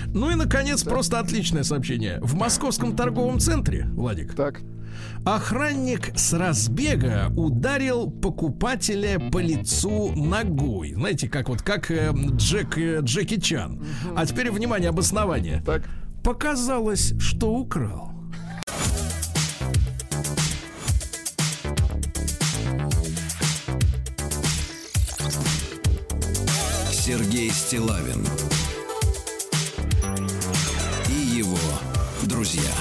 Ну 0.08 0.30
и, 0.30 0.34
наконец, 0.34 0.82
просто 0.82 1.18
отличное 1.18 1.62
сообщение. 1.62 2.18
В 2.20 2.34
московском 2.34 2.94
торговом 2.96 3.38
центре, 3.40 3.86
Владик, 3.94 4.34
Так. 4.34 4.60
охранник 5.24 6.12
с 6.16 6.32
разбега 6.32 7.32
ударил 7.36 8.10
покупателя 8.10 9.18
по 9.30 9.38
лицу 9.38 10.12
ногой. 10.14 10.92
Знаете, 10.94 11.28
как 11.28 11.48
вот 11.48 11.62
как 11.62 11.90
э, 11.90 12.12
Джек, 12.36 12.76
э, 12.78 13.00
Джеки 13.02 13.40
Чан. 13.40 13.84
А 14.16 14.26
теперь, 14.26 14.50
внимание, 14.50 14.90
обоснование. 14.90 15.62
Так. 15.64 15.82
Показалось, 16.22 17.14
что 17.18 17.52
украл. 17.54 18.12
Сергей 26.90 27.50
Стилавин 27.50 28.24
друзья 32.44 32.74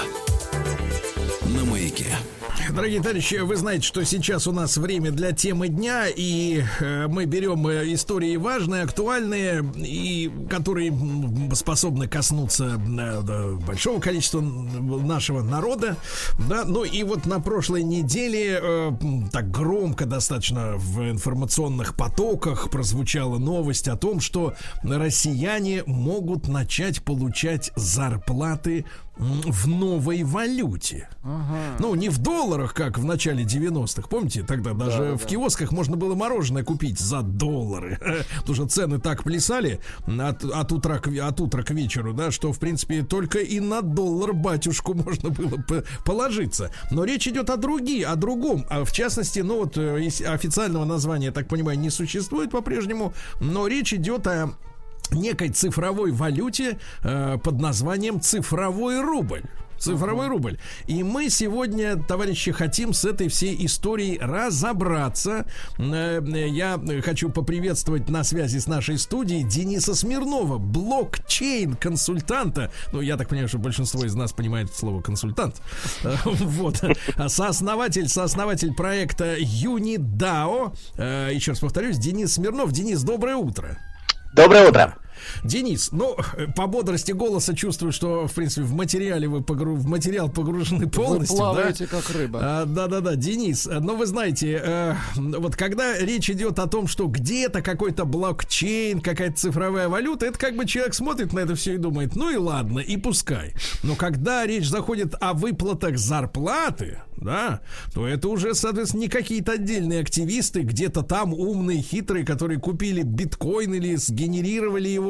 на 1.46 1.64
маяке. 1.64 2.18
Дорогие 2.72 3.02
товарищи, 3.02 3.36
вы 3.36 3.56
знаете, 3.56 3.86
что 3.86 4.04
сейчас 4.06 4.48
у 4.48 4.52
нас 4.52 4.78
время 4.78 5.12
для 5.12 5.32
темы 5.32 5.68
дня, 5.68 6.06
и 6.08 6.64
э, 6.80 7.08
мы 7.08 7.26
берем 7.26 7.68
э, 7.68 7.94
истории 7.94 8.36
важные, 8.38 8.84
актуальные, 8.84 9.64
и 9.78 10.32
которые 10.50 10.94
способны 11.54 12.08
коснуться 12.08 12.80
э, 12.80 13.54
большого 13.66 14.00
количества 14.00 14.42
нашего 14.42 15.42
народа. 15.42 15.98
Да, 16.48 16.64
ну 16.66 16.84
и 16.84 17.04
вот 17.04 17.26
на 17.26 17.40
прошлой 17.40 17.84
неделе 17.84 18.62
так 19.32 19.52
громко 19.52 20.06
достаточно 20.06 20.74
в 20.78 21.10
информационных 21.10 21.96
потоках 21.96 22.70
прозвучала 22.70 23.40
новость 23.40 23.88
о 23.88 23.98
том, 23.98 24.20
что 24.20 24.54
россияне 24.84 25.84
могут 25.86 26.48
начать 26.48 27.04
получать 27.04 27.72
зарплаты 27.76 28.86
в 29.16 29.68
новой 29.68 30.24
валюте. 30.24 31.08
Ну, 31.80 31.96
не 31.96 32.10
в 32.10 32.18
долларах, 32.18 32.43
как 32.74 32.98
в 32.98 33.06
начале 33.06 33.44
90-х. 33.44 34.08
Помните, 34.10 34.44
тогда 34.44 34.74
даже 34.74 35.16
в 35.16 35.26
киосках 35.26 35.72
можно 35.72 35.96
было 35.96 36.16
мороженое 36.16 36.64
купить 36.64 37.00
за 37.00 37.22
доллары. 37.22 37.98
Потому 38.40 38.56
что 38.56 38.68
цены 38.68 39.00
так 39.00 39.24
плясали 39.24 39.80
от, 40.06 40.44
от, 40.44 40.72
утра, 40.72 41.00
к, 41.00 41.08
от 41.08 41.42
утра 41.42 41.64
к 41.64 41.72
вечеру, 41.72 42.14
да, 42.14 42.32
что, 42.32 42.52
в 42.52 42.60
принципе, 42.60 43.04
только 43.04 43.40
и 43.40 43.60
на 43.60 43.82
доллар 43.82 44.34
батюшку 44.34 44.94
можно 45.06 45.30
было 45.30 45.64
положиться. 46.06 46.72
Но 46.92 47.06
речь 47.06 47.28
идет 47.28 47.50
о 47.50 47.58
други, 47.58 48.04
о 48.04 48.16
другом. 48.16 48.66
А 48.70 48.84
в 48.84 48.92
частности, 48.92 49.40
ну 49.40 49.60
вот 49.60 49.78
э, 49.78 50.08
официального 50.28 50.86
названия, 50.86 51.28
я 51.28 51.32
так 51.32 51.48
понимаю, 51.48 51.80
не 51.80 51.90
существует 51.90 52.52
по-прежнему, 52.52 53.14
но 53.40 53.68
речь 53.68 53.94
идет 53.94 54.28
о 54.28 54.54
некой 55.12 55.50
цифровой 55.50 56.12
валюте 56.12 56.80
э, 57.04 57.38
под 57.44 57.62
названием 57.62 58.20
цифровой 58.22 59.02
рубль. 59.02 59.44
Цифровой 59.84 60.28
рубль. 60.28 60.58
И 60.88 61.04
мы 61.04 61.30
сегодня, 61.30 61.98
товарищи, 62.02 62.52
хотим 62.52 62.94
с 62.94 63.06
этой 63.06 63.28
всей 63.28 63.66
историей 63.66 64.18
разобраться. 64.20 65.46
Э, 65.78 66.22
Я 66.50 66.80
хочу 67.04 67.30
поприветствовать 67.30 68.10
на 68.10 68.24
связи 68.24 68.60
с 68.60 68.68
нашей 68.68 68.98
студией 68.98 69.44
Дениса 69.44 69.96
Смирнова, 69.96 70.58
блокчейн-консультанта. 70.58 72.72
Ну, 72.92 73.02
я 73.02 73.18
так 73.18 73.30
понимаю, 73.30 73.48
что 73.50 73.58
большинство 73.58 74.04
из 74.06 74.16
нас 74.16 74.32
понимает 74.34 74.74
слово 74.74 75.02
консультант. 75.02 75.62
Вот. 76.26 76.82
Сооснователь, 77.28 78.08
сооснователь 78.08 78.74
проекта 78.74 79.38
UniDAO. 79.38 80.76
Э, 80.98 81.30
Еще 81.34 81.52
раз 81.52 81.60
повторюсь, 81.60 81.98
Денис 81.98 82.34
Смирнов. 82.34 82.72
Денис, 82.72 83.02
доброе 83.04 83.36
утро. 83.36 83.78
Доброе 84.34 84.70
утро. 84.70 84.96
Денис, 85.44 85.92
ну, 85.92 86.16
по 86.56 86.68
бодрости 86.68 87.12
голоса 87.12 87.56
чувствую, 87.56 87.92
что, 87.92 88.28
в 88.28 88.34
принципе, 88.34 88.64
в 88.64 88.74
материале 88.74 89.28
вы 89.28 89.42
погру- 89.42 89.76
в 89.76 89.88
материал 89.88 90.30
погружены 90.30 90.90
полностью. 90.90 91.38
Вы 91.38 91.44
да? 91.44 91.52
плаваете, 91.52 91.88
как 91.88 92.10
рыба. 92.10 92.40
А, 92.42 92.66
Да-да-да, 92.66 93.16
Денис, 93.16 93.66
но 93.66 93.96
вы 93.96 94.06
знаете, 94.06 94.62
э, 94.64 94.96
вот 95.16 95.56
когда 95.56 95.98
речь 95.98 96.30
идет 96.30 96.60
о 96.60 96.68
том, 96.68 96.88
что 96.88 97.08
где-то 97.08 97.62
какой-то 97.62 98.06
блокчейн, 98.06 99.02
какая-то 99.02 99.38
цифровая 99.38 99.90
валюта, 99.90 100.26
это 100.26 100.38
как 100.38 100.56
бы 100.56 100.66
человек 100.66 100.94
смотрит 100.94 101.34
на 101.34 101.40
это 101.40 101.56
все 101.56 101.76
и 101.76 101.78
думает, 101.78 102.16
ну 102.16 102.30
и 102.30 102.38
ладно, 102.38 102.80
и 102.80 102.98
пускай. 102.98 103.54
Но 103.84 103.96
когда 103.96 104.46
речь 104.46 104.68
заходит 104.68 105.16
о 105.20 105.34
выплатах 105.34 105.98
зарплаты, 105.98 107.02
да, 107.18 107.62
то 107.94 108.08
это 108.08 108.28
уже, 108.28 108.54
соответственно, 108.54 109.02
не 109.02 109.08
какие-то 109.08 109.54
отдельные 109.54 110.02
активисты, 110.02 110.62
где-то 110.62 111.04
там 111.04 111.34
умные, 111.34 111.82
хитрые, 111.82 112.26
которые 112.26 112.60
купили 112.60 113.02
биткоин 113.04 113.74
или 113.74 113.96
сгенерировали 113.96 114.90
его, 114.90 115.03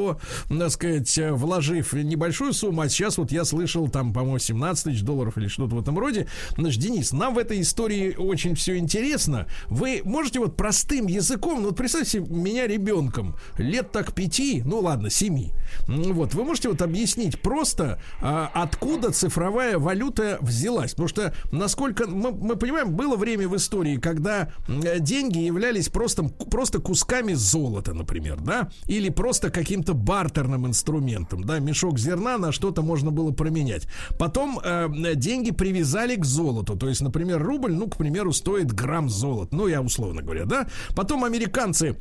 так 0.48 0.70
сказать, 0.70 1.18
э, 1.18 1.32
вложив 1.32 1.92
небольшую 1.92 2.52
сумму, 2.52 2.82
а 2.82 2.88
сейчас 2.88 3.18
вот 3.18 3.32
я 3.32 3.44
слышал 3.44 3.88
там, 3.88 4.12
по-моему, 4.12 4.38
17 4.38 4.84
тысяч 4.84 5.02
долларов 5.02 5.36
или 5.38 5.48
что-то 5.48 5.76
в 5.76 5.80
этом 5.80 5.98
роде. 5.98 6.28
Значит, 6.56 6.80
Денис, 6.80 7.12
нам 7.12 7.34
в 7.34 7.38
этой 7.38 7.60
истории 7.60 8.14
очень 8.16 8.54
все 8.54 8.76
интересно. 8.76 9.46
Вы 9.68 10.02
можете 10.04 10.40
вот 10.40 10.56
простым 10.56 11.06
языком, 11.06 11.60
ну 11.60 11.68
вот 11.68 11.76
представьте 11.76 12.20
меня 12.20 12.66
ребенком, 12.66 13.36
лет 13.58 13.92
так 13.92 14.14
пяти, 14.14 14.62
ну 14.64 14.80
ладно, 14.80 15.10
семи. 15.10 15.52
Вот, 15.86 16.34
вы 16.34 16.44
можете 16.44 16.68
вот 16.68 16.82
объяснить 16.82 17.40
просто, 17.40 18.00
а, 18.20 18.50
откуда 18.54 19.10
цифровая 19.12 19.78
валюта 19.78 20.38
взялась? 20.40 20.92
Потому 20.92 21.08
что, 21.08 21.34
насколько 21.52 22.06
мы, 22.06 22.32
мы 22.32 22.56
понимаем, 22.56 22.92
было 22.92 23.16
время 23.16 23.48
в 23.48 23.56
истории, 23.56 23.96
когда 23.96 24.48
м, 24.68 24.82
деньги 25.00 25.38
являлись 25.38 25.88
просто, 25.88 26.24
просто 26.24 26.80
кусками 26.80 27.34
золота, 27.34 27.92
например, 27.92 28.40
да? 28.40 28.70
Или 28.86 29.08
просто 29.08 29.50
каким-то 29.50 29.83
бартерным 29.92 30.66
инструментом, 30.66 31.44
да? 31.44 31.58
Мешок 31.58 31.98
зерна 31.98 32.38
на 32.38 32.52
что-то 32.52 32.82
можно 32.82 33.10
было 33.10 33.32
променять. 33.32 33.86
Потом 34.18 34.58
э, 34.64 34.88
деньги 35.16 35.50
привязали 35.50 36.16
к 36.16 36.24
золоту. 36.24 36.76
То 36.76 36.88
есть, 36.88 37.02
например, 37.02 37.42
рубль, 37.42 37.74
ну, 37.74 37.88
к 37.88 37.96
примеру, 37.96 38.32
стоит 38.32 38.72
грамм 38.72 39.10
золота. 39.10 39.54
Ну, 39.54 39.66
я 39.66 39.82
условно 39.82 40.22
говоря, 40.22 40.46
да? 40.46 40.66
Потом 40.94 41.24
американцы 41.24 41.96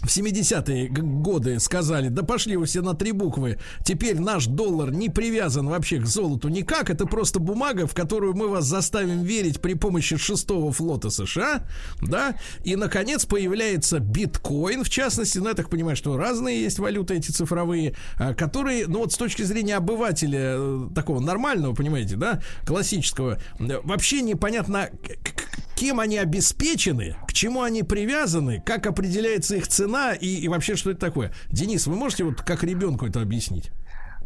в 0.00 0.06
70-е 0.06 0.88
г- 0.88 1.02
годы 1.02 1.60
сказали, 1.60 2.08
да 2.08 2.22
пошли 2.22 2.56
вы 2.56 2.66
все 2.66 2.80
на 2.80 2.94
три 2.94 3.12
буквы, 3.12 3.58
теперь 3.84 4.18
наш 4.18 4.46
доллар 4.46 4.90
не 4.90 5.08
привязан 5.08 5.68
вообще 5.68 5.98
к 5.98 6.06
золоту 6.06 6.48
никак, 6.48 6.90
это 6.90 7.06
просто 7.06 7.38
бумага, 7.38 7.86
в 7.86 7.94
которую 7.94 8.34
мы 8.34 8.48
вас 8.48 8.64
заставим 8.64 9.22
верить 9.22 9.60
при 9.60 9.74
помощи 9.74 10.16
шестого 10.16 10.72
флота 10.72 11.10
США, 11.10 11.66
да, 12.00 12.34
и, 12.64 12.76
наконец, 12.76 13.26
появляется 13.26 13.98
биткоин, 13.98 14.84
в 14.84 14.88
частности, 14.88 15.38
ну, 15.38 15.48
я 15.48 15.54
так 15.54 15.68
понимаю, 15.68 15.96
что 15.96 16.16
разные 16.16 16.62
есть 16.62 16.78
валюты 16.78 17.14
эти 17.16 17.30
цифровые, 17.30 17.94
а, 18.16 18.34
которые, 18.34 18.86
ну, 18.86 19.00
вот 19.00 19.12
с 19.12 19.16
точки 19.16 19.42
зрения 19.42 19.76
обывателя 19.76 20.54
э, 20.56 20.88
такого 20.94 21.20
нормального, 21.20 21.74
понимаете, 21.74 22.16
да, 22.16 22.40
классического, 22.64 23.38
э, 23.58 23.80
вообще 23.84 24.22
непонятно, 24.22 24.88
кем 25.80 25.98
они 25.98 26.18
обеспечены, 26.18 27.16
к 27.26 27.32
чему 27.32 27.62
они 27.62 27.82
привязаны, 27.82 28.62
как 28.66 28.86
определяется 28.86 29.56
их 29.56 29.66
цена 29.66 30.12
и, 30.12 30.26
и 30.26 30.46
вообще 30.46 30.76
что 30.76 30.90
это 30.90 31.00
такое. 31.00 31.32
Денис, 31.48 31.86
вы 31.86 31.96
можете 31.96 32.24
вот 32.24 32.42
как 32.42 32.62
ребенку 32.62 33.06
это 33.06 33.22
объяснить? 33.22 33.72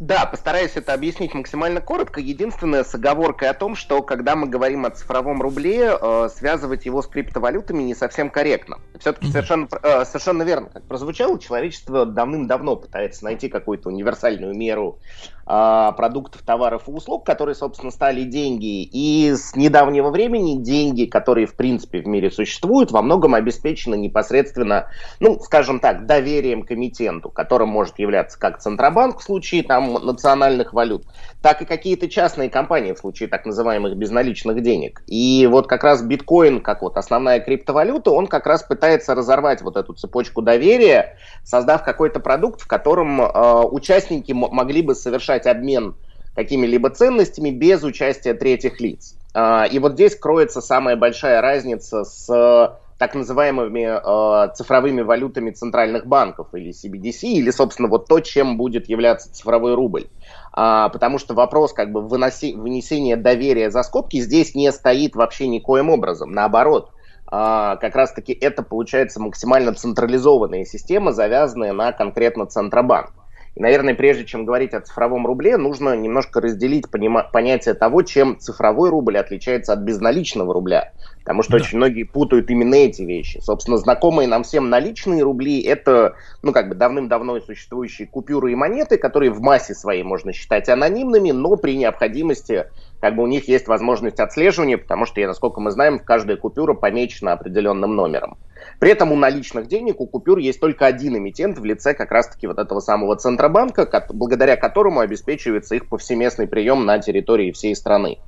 Да, 0.01 0.27
постараюсь 0.27 0.73
это 0.75 0.93
объяснить 0.93 1.33
максимально 1.35 1.81
коротко. 1.81 2.21
Единственное, 2.21 2.83
с 2.83 2.93
оговоркой 2.97 3.49
о 3.49 3.55
том, 3.55 3.77
что 3.77 4.03
когда 4.03 4.35
мы 4.35 4.49
говорим 4.49 4.85
о 4.85 4.91
цифровом 4.91 5.41
рубле, 5.41 5.97
э, 6.01 6.29
связывать 6.35 6.87
его 6.87 7.01
с 7.01 7.07
криптовалютами 7.07 7.85
не 7.85 7.95
совсем 7.95 8.31
корректно. 8.31 8.79
Все-таки 8.99 9.31
совершенно, 9.31 9.69
э, 9.81 10.05
совершенно 10.05 10.43
верно, 10.43 10.71
как 10.71 10.83
прозвучало, 10.89 11.39
человечество 11.39 12.05
давным-давно 12.05 12.75
пытается 12.75 13.23
найти 13.23 13.49
какую-то 13.49 13.89
универсальную 13.89 14.57
меру 14.57 14.99
продуктов, 15.45 16.43
товаров 16.43 16.89
и 16.89 16.91
услуг, 16.91 17.25
которые, 17.27 17.55
собственно, 17.55 17.91
стали 17.91 18.23
деньги. 18.23 18.83
И 18.83 19.35
с 19.35 19.55
недавнего 19.55 20.11
времени 20.11 20.63
деньги, 20.63 21.05
которые, 21.05 21.47
в 21.47 21.55
принципе, 21.55 22.01
в 22.01 22.07
мире 22.07 22.31
существуют, 22.31 22.91
во 22.91 23.03
многом 23.03 23.35
обеспечены 23.35 23.95
непосредственно, 23.95 24.89
ну, 25.21 25.39
скажем 25.41 25.81
так, 25.81 26.07
доверием 26.07 26.63
к 26.63 26.73
эмитенту, 26.73 27.31
которым 27.31 27.69
может 27.69 27.99
являться 27.99 28.39
как 28.39 28.61
Центробанк 28.61 29.19
в 29.19 29.23
случае 29.23 29.63
там 29.63 29.93
национальных 29.95 30.73
валют, 30.73 31.05
так 31.43 31.61
и 31.63 31.67
какие-то 31.67 32.09
частные 32.09 32.49
компании 32.49 32.93
в 32.93 32.99
случае 32.99 33.29
так 33.29 33.45
называемых 33.45 33.97
безналичных 33.97 34.63
денег. 34.63 35.03
И 35.07 35.47
вот 35.51 35.67
как 35.67 35.85
раз 35.85 36.03
биткоин, 36.03 36.61
как 36.61 36.83
вот 36.83 36.97
основная 36.97 37.41
криптовалюта, 37.41 38.11
он 38.11 38.27
как 38.27 38.47
раз 38.47 38.63
пытается 38.63 39.15
разорвать 39.15 39.63
вот 39.63 39.77
эту 39.77 39.93
цепочку 39.93 40.43
доверия, 40.43 41.19
создав 41.43 41.85
какой-то 41.85 42.21
продукт, 42.21 42.63
в 42.63 42.67
котором 42.67 43.21
э, 43.21 43.63
участники 43.71 44.33
могли 44.33 44.83
бы 44.83 44.95
совершать 44.95 45.34
совершать 45.35 45.47
обмен 45.47 45.95
какими-либо 46.35 46.91
ценностями 46.91 47.51
без 47.51 47.83
участия 47.85 48.35
третьих 48.35 48.81
лиц. 48.81 49.17
А, 49.35 49.65
и 49.65 49.79
вот 49.79 49.93
здесь 49.93 50.17
кроется 50.17 50.61
самая 50.61 50.97
большая 50.97 51.41
разница 51.41 52.05
с 52.05 52.79
так 52.97 53.17
называемыми 53.17 54.47
э, 54.47 54.55
цифровыми 54.55 55.03
валютами 55.03 55.51
центральных 55.51 56.07
банков 56.07 56.49
или 56.55 56.71
CBDC, 56.71 57.27
или, 57.27 57.51
собственно, 57.51 57.89
вот 57.89 58.07
то, 58.07 58.21
чем 58.21 58.57
будет 58.57 58.89
являться 58.89 59.33
цифровой 59.33 59.75
рубль. 59.75 60.07
А, 60.53 60.89
потому 60.91 61.19
что 61.19 61.35
вопрос 61.35 61.73
как 61.73 61.91
бы 61.91 62.01
выноси, 62.01 62.55
вынесения 62.55 63.17
доверия 63.17 63.71
за 63.71 63.83
скобки 63.83 64.21
здесь 64.21 64.55
не 64.55 64.71
стоит 64.71 65.17
вообще 65.17 65.49
никоим 65.49 65.91
образом. 65.91 66.31
Наоборот, 66.31 66.93
а, 67.27 67.77
как 67.77 67.97
раз-таки 67.97 68.33
это 68.33 68.63
получается 68.63 69.21
максимально 69.21 69.75
централизованная 69.75 70.65
система, 70.65 71.13
завязанная 71.13 71.73
на 71.73 71.91
конкретно 71.93 72.47
Центробанк. 72.47 73.13
И, 73.55 73.63
наверное, 73.63 73.95
прежде 73.95 74.25
чем 74.25 74.45
говорить 74.45 74.75
о 74.75 74.81
цифровом 74.81 75.27
рубле, 75.27 75.57
нужно 75.57 75.95
немножко 75.95 76.41
разделить 76.41 76.87
понятие 76.91 77.75
того, 77.75 78.03
чем 78.03 78.39
цифровой 78.39 78.91
рубль 78.91 79.17
отличается 79.17 79.73
от 79.73 79.81
безналичного 79.81 80.53
рубля. 80.53 80.93
Потому 81.21 81.43
что 81.43 81.53
да. 81.53 81.59
очень 81.59 81.79
многие 81.79 82.03
путают 82.03 82.51
именно 82.51 82.75
эти 82.75 83.03
вещи. 83.03 83.41
Собственно, 83.41 83.77
знакомые 83.77 84.29
нам 84.29 84.43
всем 84.43 84.69
наличные 84.71 85.23
рубли– 85.23 85.61
это, 85.63 86.17
ну, 86.43 86.53
как 86.53 86.69
бы 86.69 86.75
давным-давно 86.75 87.41
существующие 87.41 88.09
купюры 88.09 88.53
и 88.53 88.57
монеты, 88.57 88.99
которые 88.99 89.31
в 89.31 89.41
массе 89.41 89.75
своей 89.75 90.03
можно 90.03 90.33
считать 90.33 90.69
анонимными, 90.69 91.31
но 91.31 91.57
при 91.57 91.77
необходимости 91.77 92.67
как 93.05 93.17
бы 93.17 93.23
у 93.23 93.27
них 93.27 93.49
есть 93.49 93.69
возможность 93.69 94.19
отслеживания, 94.19 94.79
потому 94.79 95.05
что, 95.05 95.21
насколько 95.21 95.61
мы 95.61 95.71
знаем, 95.73 95.99
каждая 95.99 96.39
купюра 96.39 96.73
помечена 96.73 97.35
определенным 97.35 97.95
номером. 97.95 98.39
При 98.79 98.93
этом 98.93 99.13
у 99.13 99.15
наличных 99.15 99.69
денег, 99.69 100.01
у 100.01 100.07
купюр 100.07 100.39
есть 100.39 100.59
только 100.59 100.87
один 100.87 101.19
эмитент 101.19 101.59
в 101.59 101.65
лице 101.67 101.93
как 101.93 102.11
раз-таки 102.11 102.47
вот 102.47 102.59
этого 102.59 102.81
самого 102.81 103.15
Центробанка, 103.17 103.87
благодаря 104.09 104.57
которому 104.57 105.01
обеспечивается 105.01 105.75
их 105.75 105.91
повсеместный 105.91 106.47
прием 106.47 106.87
на 106.87 106.99
территории 106.99 107.53
всей 107.53 107.77
страны. 107.77 108.21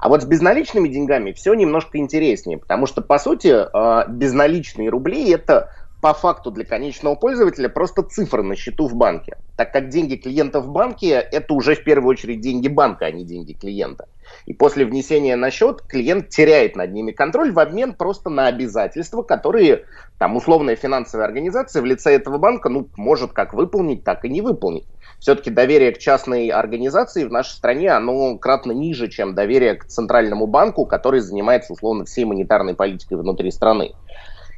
А 0.00 0.08
вот 0.08 0.22
с 0.22 0.24
безналичными 0.24 0.88
деньгами 0.88 1.32
все 1.32 1.52
немножко 1.52 1.98
интереснее, 1.98 2.56
потому 2.56 2.86
что, 2.86 3.02
по 3.02 3.18
сути, 3.18 3.48
э, 3.48 4.08
безналичные 4.08 4.88
рубли– 4.88 5.30
это 5.32 5.68
по 6.00 6.14
факту 6.14 6.50
для 6.50 6.64
конечного 6.64 7.14
пользователя 7.14 7.68
просто 7.68 8.02
цифры 8.02 8.42
на 8.42 8.54
счету 8.54 8.86
в 8.86 8.94
банке. 8.94 9.36
Так 9.56 9.72
как 9.72 9.88
деньги 9.88 10.16
клиента 10.16 10.60
в 10.60 10.68
банке– 10.68 11.08
это 11.32 11.54
уже 11.54 11.74
в 11.74 11.84
первую 11.84 12.10
очередь 12.10 12.40
деньги 12.40 12.68
банка, 12.68 13.06
а 13.06 13.10
не 13.10 13.24
деньги 13.24 13.52
клиента. 13.54 14.06
И 14.44 14.52
после 14.52 14.84
внесения 14.84 15.36
на 15.36 15.50
счет 15.50 15.82
клиент 15.82 16.28
теряет 16.28 16.76
над 16.76 16.92
ними 16.92 17.12
контроль 17.12 17.52
в 17.52 17.58
обмен 17.58 17.94
просто 17.94 18.28
на 18.28 18.48
обязательства, 18.48 19.22
которые 19.22 19.84
там 20.18 20.36
условная 20.36 20.76
финансовая 20.76 21.26
организация 21.26 21.80
в 21.80 21.86
лице 21.86 22.14
этого 22.14 22.38
банка 22.38 22.68
ну, 22.68 22.88
может 22.96 23.32
как 23.32 23.54
выполнить, 23.54 24.04
так 24.04 24.24
и 24.24 24.28
не 24.28 24.42
выполнить. 24.42 24.84
Все-таки 25.18 25.50
доверие 25.50 25.92
к 25.92 25.98
частной 25.98 26.48
организации 26.48 27.24
в 27.24 27.32
нашей 27.32 27.52
стране, 27.52 27.90
оно 27.90 28.36
кратно 28.36 28.72
ниже, 28.72 29.08
чем 29.08 29.34
доверие 29.34 29.74
к 29.74 29.86
центральному 29.86 30.46
банку, 30.46 30.84
который 30.84 31.20
занимается 31.20 31.72
условно 31.72 32.04
всей 32.04 32.24
монетарной 32.24 32.74
политикой 32.74 33.14
внутри 33.14 33.50
страны. 33.50 33.92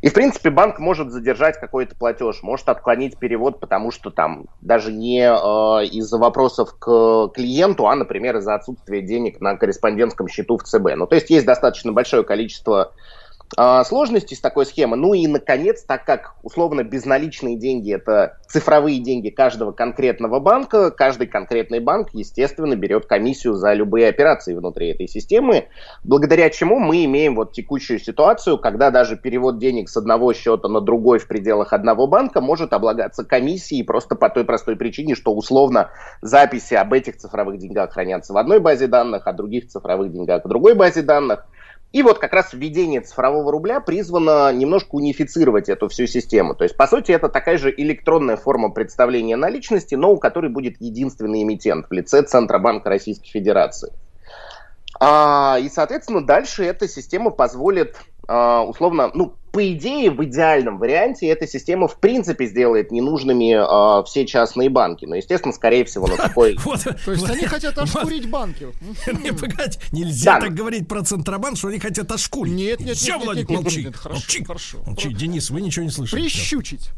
И, 0.01 0.09
в 0.09 0.15
принципе, 0.15 0.51
банк 0.51 0.79
может 0.79 1.11
задержать 1.11 1.59
какой-то 1.59 1.97
платеж, 1.97 2.43
может 2.43 2.69
отклонить 2.69 3.19
перевод, 3.19 3.59
потому 3.59 3.91
что 3.91 4.11
там 4.11 4.47
даже 4.61 4.93
не 4.93 5.21
э, 5.21 5.87
из-за 5.87 6.19
вопросов 6.19 6.77
к 6.79 7.29
клиенту, 7.35 7.89
а, 7.89 7.97
например, 7.97 8.37
из-за 8.37 8.55
отсутствия 8.55 9.03
денег 9.03 9.41
на 9.41 9.57
корреспондентском 9.57 10.29
счету 10.29 10.57
в 10.57 10.63
ЦБ. 10.63 10.95
Ну, 10.97 11.07
то 11.07 11.17
есть 11.17 11.31
есть 11.31 11.47
достаточно 11.47 11.93
большое 11.93 12.23
количество 12.23 12.93
а, 13.57 13.83
сложности 13.85 14.35
с 14.35 14.41
такой 14.41 14.67
схемой. 14.67 14.99
Ну 14.99 15.15
и, 15.15 15.27
наконец, 15.27 15.83
так 15.83 16.05
как 16.05 16.35
условно 16.43 16.85
безналичные 16.85 17.57
деньги– 17.57 17.95
это 17.95 18.39
цифровые 18.47 19.01
деньги 19.01 19.31
каждого 19.31 19.73
конкретного 19.73 20.39
банка, 20.39 20.91
каждый 20.91 21.27
конкретный 21.27 21.81
банк, 21.81 22.09
естественно, 22.13 22.77
берет 22.77 23.07
комиссию 23.07 23.55
за 23.55 23.73
любые 23.73 24.09
операции 24.09 24.55
внутри 24.55 24.91
этой 24.91 25.09
системы, 25.09 25.69
благодаря 26.05 26.51
чему 26.51 26.79
мы 26.79 27.05
имеем 27.05 27.37
вот 27.37 27.53
текущую 27.53 27.99
ситуацию, 27.99 28.59
когда 28.59 28.91
даже 28.91 29.17
перевод 29.17 29.59
денег 29.59 29.89
с 29.89 29.97
одного 29.97 30.33
счета 30.35 30.69
на 30.69 30.81
другой 30.81 31.19
в 31.19 31.27
пределах 31.27 31.73
одного 31.73 32.07
банка 32.07 32.41
может 32.41 32.73
облагаться 32.73 33.25
комиссией 33.25 33.85
просто 33.85 34.15
по 34.15 34.29
той 34.29 34.45
простой 34.45 34.77
причине, 34.77 35.15
что 35.15 35.33
условно 35.33 35.91
записи 36.21 36.75
об 36.75 36.93
этих 36.93 37.17
цифровых 37.17 37.59
деньгах 37.59 37.93
хранятся 37.93 38.33
в 38.33 38.37
одной 38.37 38.61
базе 38.61 38.87
данных, 38.87 39.27
о 39.27 39.33
других 39.33 39.69
цифровых 39.69 40.13
деньгах 40.13 40.45
в 40.45 40.49
другой 40.49 40.75
базе 40.75 41.03
данных– 41.03 41.47
и 41.93 42.03
вот 42.03 42.19
как 42.19 42.35
раз 42.35 42.53
введение 42.53 43.01
цифрового 43.01 43.51
рубля 43.51 43.81
призвано 43.81 44.53
немножко 44.53 44.97
унифицировать 44.97 45.71
эту 45.71 45.89
всю 45.89 46.07
систему. 46.07 46.55
То 46.55 46.65
есть, 46.65 46.77
по 46.77 46.87
сути, 46.87 47.13
это 47.13 47.29
такая 47.31 47.57
же 47.57 47.73
электронная 47.75 48.37
форма 48.37 48.71
представления 48.71 49.37
наличности, 49.37 49.95
но 49.95 50.13
у 50.13 50.19
которой 50.19 50.51
будет 50.51 50.81
единственный 50.81 51.43
эмитент 51.43 51.87
в 51.89 51.93
лице 51.93 52.23
Центробанка 52.23 52.91
Российской 52.91 53.31
Федерации. 53.31 53.93
А, 55.01 55.59
и, 55.61 55.69
соответственно, 55.71 56.25
дальше 56.27 56.65
эта 56.65 56.89
система 56.89 57.31
позволит, 57.31 57.97
а, 58.27 58.65
условно, 58.65 59.11
ну, 59.15 59.35
по 59.53 59.73
идее, 59.73 60.11
в 60.11 60.23
идеальном 60.25 60.79
варианте 60.79 61.27
эта 61.29 61.47
система 61.47 61.89
в 61.89 61.99
принципе 61.99 62.47
сделает 62.47 62.91
ненужными 62.91 63.55
а, 63.57 64.03
все 64.05 64.27
частные 64.27 64.69
банки. 64.69 65.05
Но, 65.05 65.17
естественно, 65.17 65.53
скорее 65.53 65.85
всего, 65.85 66.07
на 66.07 66.17
такой... 66.17 66.57
То 67.05 67.13
есть 67.13 67.29
они 67.29 67.47
хотят 67.47 67.79
ошкурить 67.79 68.29
банки. 68.29 68.69
Не, 69.23 69.33
погоди, 69.33 69.79
нельзя 69.93 70.41
так 70.41 70.55
говорить 70.55 70.87
про 70.89 71.03
Центробанк, 71.03 71.57
что 71.57 71.69
они 71.69 71.79
хотят 71.79 72.11
ошкурить. 72.11 72.55
Нет, 72.55 72.81
нет, 72.81 72.97
Все, 72.97 73.19
Владик, 73.19 73.49
молчи. 73.51 73.91
Хорошо. 73.93 74.79
Молчи, 74.87 75.13
Денис, 75.13 75.51
вы 75.51 75.61
ничего 75.61 75.85
не 75.85 75.91
слышите. 75.91 76.21
Прищучить. 76.21 76.91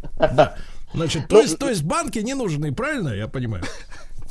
Значит, 0.92 1.28
то 1.28 1.40
есть, 1.40 1.58
то 1.58 1.68
есть 1.68 1.82
банки 1.82 2.18
не 2.18 2.34
нужны, 2.34 2.72
правильно 2.72 3.10
я 3.10 3.28
понимаю? 3.28 3.64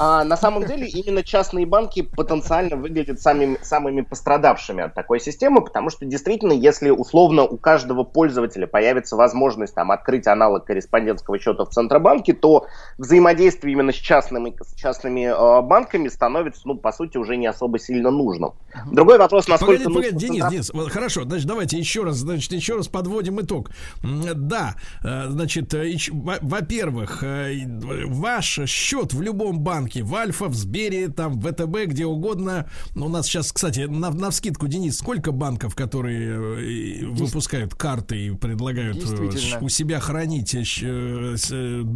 А 0.02 0.24
на 0.24 0.38
самом 0.38 0.64
деле 0.64 0.88
именно 0.88 1.24
частные 1.24 1.66
банки 1.66 2.04
потенциально 2.04 2.78
выглядят 2.78 3.20
самими, 3.20 3.60
самыми 3.62 4.00
пострадавшими 4.00 4.86
от 4.86 4.94
такой 4.94 5.20
системы, 5.20 5.60
потому 5.62 5.90
что 5.90 6.06
действительно, 6.06 6.54
если 6.54 6.90
условно 6.90 7.44
у 7.44 7.58
каждого 7.58 8.06
пользователя 8.06 8.66
появится 8.66 9.18
возможность 9.18 9.76
там, 9.76 9.92
открыть 9.92 10.26
аналог 10.26 10.64
корреспондентского 10.64 11.38
счета 11.38 11.66
в 11.66 11.72
Центробанке, 11.72 12.32
то 12.32 12.68
взаимодействие 12.98 13.74
именно 13.74 13.92
с 13.92 13.96
частными, 13.96 14.56
с 14.62 14.74
частными 14.74 15.26
э, 15.26 15.62
банками 15.64 16.08
становится, 16.08 16.62
ну, 16.64 16.76
по 16.76 16.94
сути, 16.94 17.18
уже 17.18 17.36
не 17.36 17.48
особо 17.48 17.78
сильно 17.78 18.10
нужным. 18.10 18.54
Другой 18.90 19.18
вопрос, 19.18 19.50
насколько... 19.50 19.84
Погоди, 19.84 20.12
погоди, 20.12 20.28
Денис, 20.28 20.46
Денис, 20.50 20.92
хорошо, 20.94 21.24
значит, 21.24 21.46
давайте 21.46 21.78
еще 21.78 22.06
раз, 22.06 22.16
значит, 22.16 22.54
еще 22.54 22.78
раз 22.78 22.88
подводим 22.88 23.42
итог. 23.42 23.72
Да, 24.02 24.76
э, 25.04 25.26
значит, 25.28 25.74
э, 25.74 25.94
во-первых, 26.10 27.22
э, 27.22 27.66
ваш 28.08 28.62
счет 28.66 29.14
в 29.14 29.22
любом 29.22 29.60
банке 29.60 29.89
банке, 29.90 30.04
в 30.04 30.16
Альфа, 30.16 30.48
в 30.48 30.54
Сбере, 30.54 31.10
там, 31.10 31.40
в 31.40 31.52
ВТБ, 31.52 31.88
где 31.88 32.06
угодно. 32.06 32.70
У 32.96 33.10
нас 33.10 33.26
сейчас, 33.26 33.52
кстати, 33.52 33.82
на, 33.82 34.12
на 34.12 34.30
вскидку, 34.30 34.68
Денис, 34.68 34.98
сколько 34.98 35.32
банков, 35.32 35.76
которые 35.76 37.02
э, 37.02 37.06
выпускают 37.06 37.76
карты 37.76 38.28
и 38.28 38.32
предлагают 38.32 38.98
э, 38.98 39.60
у 39.62 39.70
себя 39.70 40.00
хранить 40.00 40.54
э, 40.54 41.36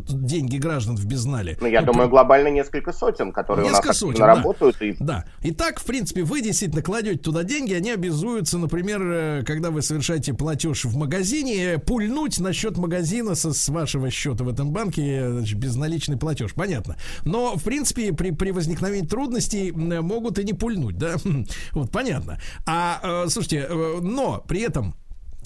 деньги 0.10 0.58
граждан 0.58 0.96
в 0.96 1.06
безнале? 1.06 1.58
Ну, 1.62 1.68
я 1.68 1.82
ну, 1.82 1.88
думаю, 1.88 2.10
глобально 2.10 2.50
несколько 2.50 2.92
сотен, 2.94 3.32
которые 3.32 3.70
несколько 3.70 3.86
у 3.86 3.88
нас 3.88 3.98
сотен, 3.98 4.24
работают. 4.24 4.78
Да. 4.80 4.86
И... 4.86 4.96
да. 5.00 5.26
И 5.42 5.52
так, 5.52 5.80
в 5.80 5.86
принципе, 5.86 6.24
вы 6.24 6.42
действительно 6.42 6.82
кладете 6.82 7.20
туда 7.20 7.44
деньги, 7.44 7.74
они 7.74 7.92
обязуются, 7.92 8.58
например, 8.58 9.44
когда 9.46 9.70
вы 9.70 9.82
совершаете 9.82 10.34
платеж 10.34 10.86
в 10.86 10.98
магазине, 10.98 11.78
пульнуть 11.78 12.40
на 12.40 12.54
счет 12.54 12.78
магазина 12.78 13.36
со, 13.36 13.54
с 13.54 13.70
вашего 13.70 14.10
счета 14.10 14.44
в 14.44 14.50
этом 14.50 14.72
банке 14.72 15.30
значит, 15.30 15.58
безналичный 15.58 16.18
платеж. 16.18 16.54
Понятно. 16.54 16.96
Но, 17.26 17.56
в 17.56 17.64
принципе, 17.64 17.83
принципе, 17.84 18.14
при, 18.14 18.32
при 18.32 18.52
возникновении 18.52 19.08
трудностей 19.08 19.72
могут 19.72 20.40
и 20.40 20.44
не 20.44 20.54
пульнуть, 20.54 20.98
да? 20.98 21.16
Вот, 21.74 21.92
понятно. 21.92 22.40
А, 22.66 23.26
э, 23.26 23.30
слушайте, 23.30 23.68
э, 23.70 24.00
но 24.02 24.44
при 24.48 24.62
этом 24.62 24.96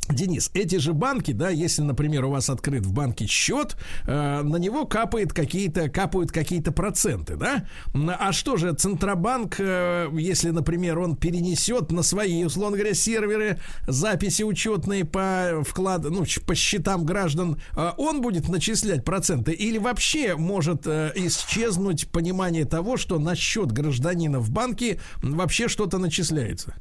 Денис, 0.10 0.52
эти 0.54 0.78
же 0.78 0.94
банки, 0.94 1.32
да, 1.32 1.50
если, 1.50 1.82
например, 1.82 2.26
у 2.26 2.32
вас 2.32 2.50
открыт 2.50 2.86
в 2.86 2.94
банке 2.94 3.28
счет, 3.28 3.76
э, 4.06 4.42
на 4.42 4.58
него 4.58 4.86
капает 4.86 5.34
какие-то, 5.34 5.90
капают 5.90 6.32
какие-то 6.32 6.72
проценты, 6.72 7.36
да? 7.36 7.66
А 7.94 8.32
что 8.32 8.58
же, 8.58 8.74
Центробанк, 8.74 9.56
э, 9.60 10.08
если, 10.14 10.52
например, 10.52 11.00
он 11.00 11.16
перенесет 11.16 11.92
на 11.92 12.04
свои, 12.04 12.44
условно 12.44 12.78
говоря, 12.78 12.94
серверы 12.94 13.60
записи 13.88 14.44
учетные 14.44 15.06
по 15.06 15.64
вклад, 15.66 16.04
ну, 16.04 16.26
по 16.46 16.56
счетам 16.56 17.06
граждан, 17.06 17.60
э, 17.76 17.92
он 17.98 18.22
будет 18.22 18.48
начислять 18.50 19.04
проценты 19.04 19.52
или 19.52 19.78
вообще 19.78 20.36
может 20.36 20.88
э, 20.88 21.12
исчезнуть 21.16 22.10
понимание 22.10 22.66
того, 22.66 22.98
что 22.98 23.20
на 23.20 23.36
счет 23.36 23.72
гражданина 23.72 24.40
в 24.40 24.52
банке 24.52 25.00
вообще 25.22 25.68
что-то 25.68 25.98
начисляется? 25.98 26.76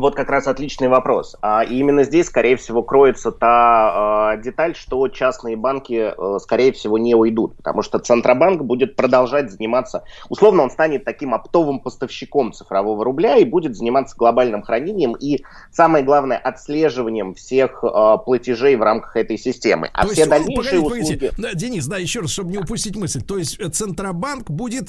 Вот 0.00 0.14
как 0.14 0.30
раз 0.30 0.46
отличный 0.46 0.88
вопрос. 0.88 1.36
А 1.42 1.62
и 1.62 1.76
именно 1.76 2.04
здесь, 2.04 2.26
скорее 2.26 2.56
всего, 2.56 2.82
кроется 2.82 3.30
та 3.32 4.34
э, 4.34 4.42
деталь, 4.42 4.74
что 4.74 5.06
частные 5.08 5.56
банки, 5.56 6.12
э, 6.16 6.38
скорее 6.40 6.72
всего, 6.72 6.96
не 6.96 7.14
уйдут, 7.14 7.56
потому 7.56 7.82
что 7.82 7.98
Центробанк 7.98 8.62
будет 8.62 8.96
продолжать 8.96 9.50
заниматься, 9.50 10.04
условно, 10.30 10.62
он 10.62 10.70
станет 10.70 11.04
таким 11.04 11.34
оптовым 11.34 11.80
поставщиком 11.80 12.54
цифрового 12.54 13.04
рубля 13.04 13.36
и 13.36 13.44
будет 13.44 13.76
заниматься 13.76 14.16
глобальным 14.16 14.62
хранением 14.62 15.12
и, 15.12 15.42
самое 15.70 16.02
главное, 16.02 16.38
отслеживанием 16.38 17.34
всех 17.34 17.84
э, 17.84 18.16
платежей 18.24 18.76
в 18.76 18.82
рамках 18.82 19.16
этой 19.16 19.36
системы. 19.36 19.90
А 19.92 20.04
То 20.04 20.12
все 20.12 20.22
есть, 20.22 20.30
дальнейшие 20.30 20.80
погодите, 20.80 21.14
услуги... 21.14 21.30
погодите. 21.36 21.58
Денис, 21.58 21.86
да, 21.86 21.98
еще 21.98 22.20
раз, 22.20 22.30
чтобы 22.30 22.52
не 22.52 22.58
упустить 22.58 22.96
мысль. 22.96 23.20
То 23.20 23.36
есть 23.36 23.60
э, 23.60 23.68
Центробанк 23.68 24.50
будет 24.50 24.88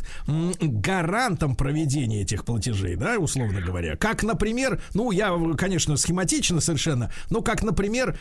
гарантом 0.62 1.56
проведения 1.56 2.22
этих 2.22 2.46
платежей, 2.46 2.96
да, 2.96 3.18
условно 3.18 3.60
говоря. 3.60 3.98
Как, 3.98 4.24
например, 4.24 4.82
ну, 4.94 5.01
я, 5.10 5.32
э, 5.32 5.56
конечно, 5.56 5.98
схематично 5.98 6.62
совершенно, 6.62 7.12
но 7.32 7.42
как, 7.42 7.64
например, 7.64 8.20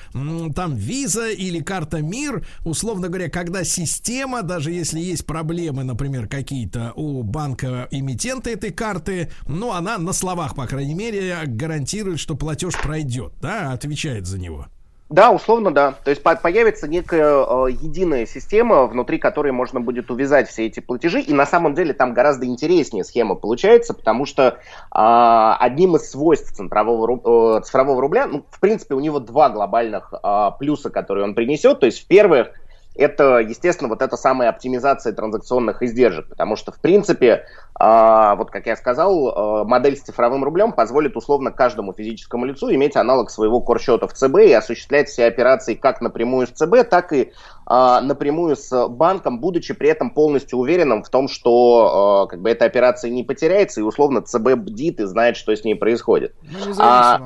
там 0.54 0.76
виза 0.76 1.28
или 1.28 1.60
карта 1.60 2.00
МИР, 2.00 2.46
условно 2.64 3.08
говоря, 3.08 3.28
когда 3.28 3.64
система, 3.64 4.42
даже 4.42 4.70
если 4.70 5.00
есть 5.00 5.26
проблемы, 5.26 5.84
например, 5.84 6.28
какие-то 6.28 6.92
у 6.96 7.22
банка 7.22 7.88
эмитента 7.90 8.48
этой 8.48 8.70
карты, 8.70 9.30
ну, 9.46 9.72
она 9.72 9.98
на 9.98 10.14
словах, 10.14 10.54
по 10.54 10.66
крайней 10.66 10.94
мере, 10.94 11.36
гарантирует, 11.44 12.20
что 12.20 12.36
платеж 12.36 12.74
пройдет, 12.80 13.34
да, 13.42 13.72
отвечает 13.72 14.26
за 14.26 14.38
него. 14.38 14.68
Да, 15.10 15.32
условно, 15.32 15.74
да. 15.74 15.94
То 16.04 16.10
есть 16.10 16.22
по- 16.22 16.36
появится 16.36 16.86
некая 16.86 17.44
э, 17.44 17.70
единая 17.72 18.26
система, 18.26 18.86
внутри 18.86 19.18
которой 19.18 19.50
можно 19.50 19.80
будет 19.80 20.08
увязать 20.08 20.48
все 20.48 20.66
эти 20.66 20.78
платежи. 20.78 21.20
И 21.20 21.32
на 21.34 21.46
самом 21.46 21.74
деле 21.74 21.92
там 21.92 22.14
гораздо 22.14 22.46
интереснее 22.46 23.02
схема 23.02 23.34
получается, 23.34 23.92
потому 23.92 24.24
что 24.24 24.58
а, 24.92 25.56
одним 25.56 25.96
из 25.96 26.08
свойств 26.12 26.52
цифрового, 26.52 27.58
э, 27.58 27.62
цифрового 27.62 28.00
рубля, 28.00 28.28
ну, 28.28 28.44
в 28.48 28.60
принципе, 28.60 28.94
у 28.94 29.00
него 29.00 29.18
два 29.18 29.48
глобальных 29.48 30.14
а, 30.22 30.52
плюса, 30.52 30.90
которые 30.90 31.24
он 31.24 31.34
принесет. 31.34 31.80
То 31.80 31.86
есть, 31.86 32.04
в-первых, 32.04 32.52
это, 32.94 33.38
естественно, 33.38 33.88
вот 33.88 34.02
эта 34.02 34.16
самая 34.16 34.48
оптимизация 34.48 35.12
транзакционных 35.12 35.82
издержек, 35.82 36.28
потому 36.28 36.56
что, 36.56 36.72
в 36.72 36.80
принципе, 36.80 37.44
а, 37.74 38.34
вот 38.34 38.50
как 38.50 38.66
я 38.66 38.76
сказал, 38.76 39.28
а, 39.28 39.64
модель 39.64 39.96
с 39.96 40.02
цифровым 40.02 40.42
рублем 40.44 40.72
позволит 40.72 41.16
условно 41.16 41.52
каждому 41.52 41.92
физическому 41.92 42.44
лицу 42.44 42.70
иметь 42.74 42.96
аналог 42.96 43.30
своего 43.30 43.60
корсчета 43.60 44.08
в 44.08 44.12
ЦБ 44.12 44.38
и 44.40 44.52
осуществлять 44.52 45.08
все 45.08 45.26
операции 45.26 45.74
как 45.74 46.00
напрямую 46.00 46.46
с 46.46 46.50
ЦБ, 46.50 46.88
так 46.90 47.12
и 47.12 47.32
а, 47.64 48.00
напрямую 48.00 48.56
с 48.56 48.88
банком, 48.88 49.40
будучи 49.40 49.72
при 49.72 49.88
этом 49.88 50.10
полностью 50.10 50.58
уверенным 50.58 51.04
в 51.04 51.08
том, 51.08 51.28
что 51.28 52.26
как 52.28 52.40
бы 52.42 52.50
эта 52.50 52.64
операция 52.64 53.10
не 53.10 53.22
потеряется 53.22 53.80
и 53.80 53.84
условно 53.84 54.20
ЦБ 54.20 54.56
бдит 54.56 55.00
и 55.00 55.04
знает, 55.04 55.36
что 55.36 55.54
с 55.54 55.64
ней 55.64 55.74
происходит. 55.74 56.34
Ну, 56.42 56.74
А. 56.78 57.20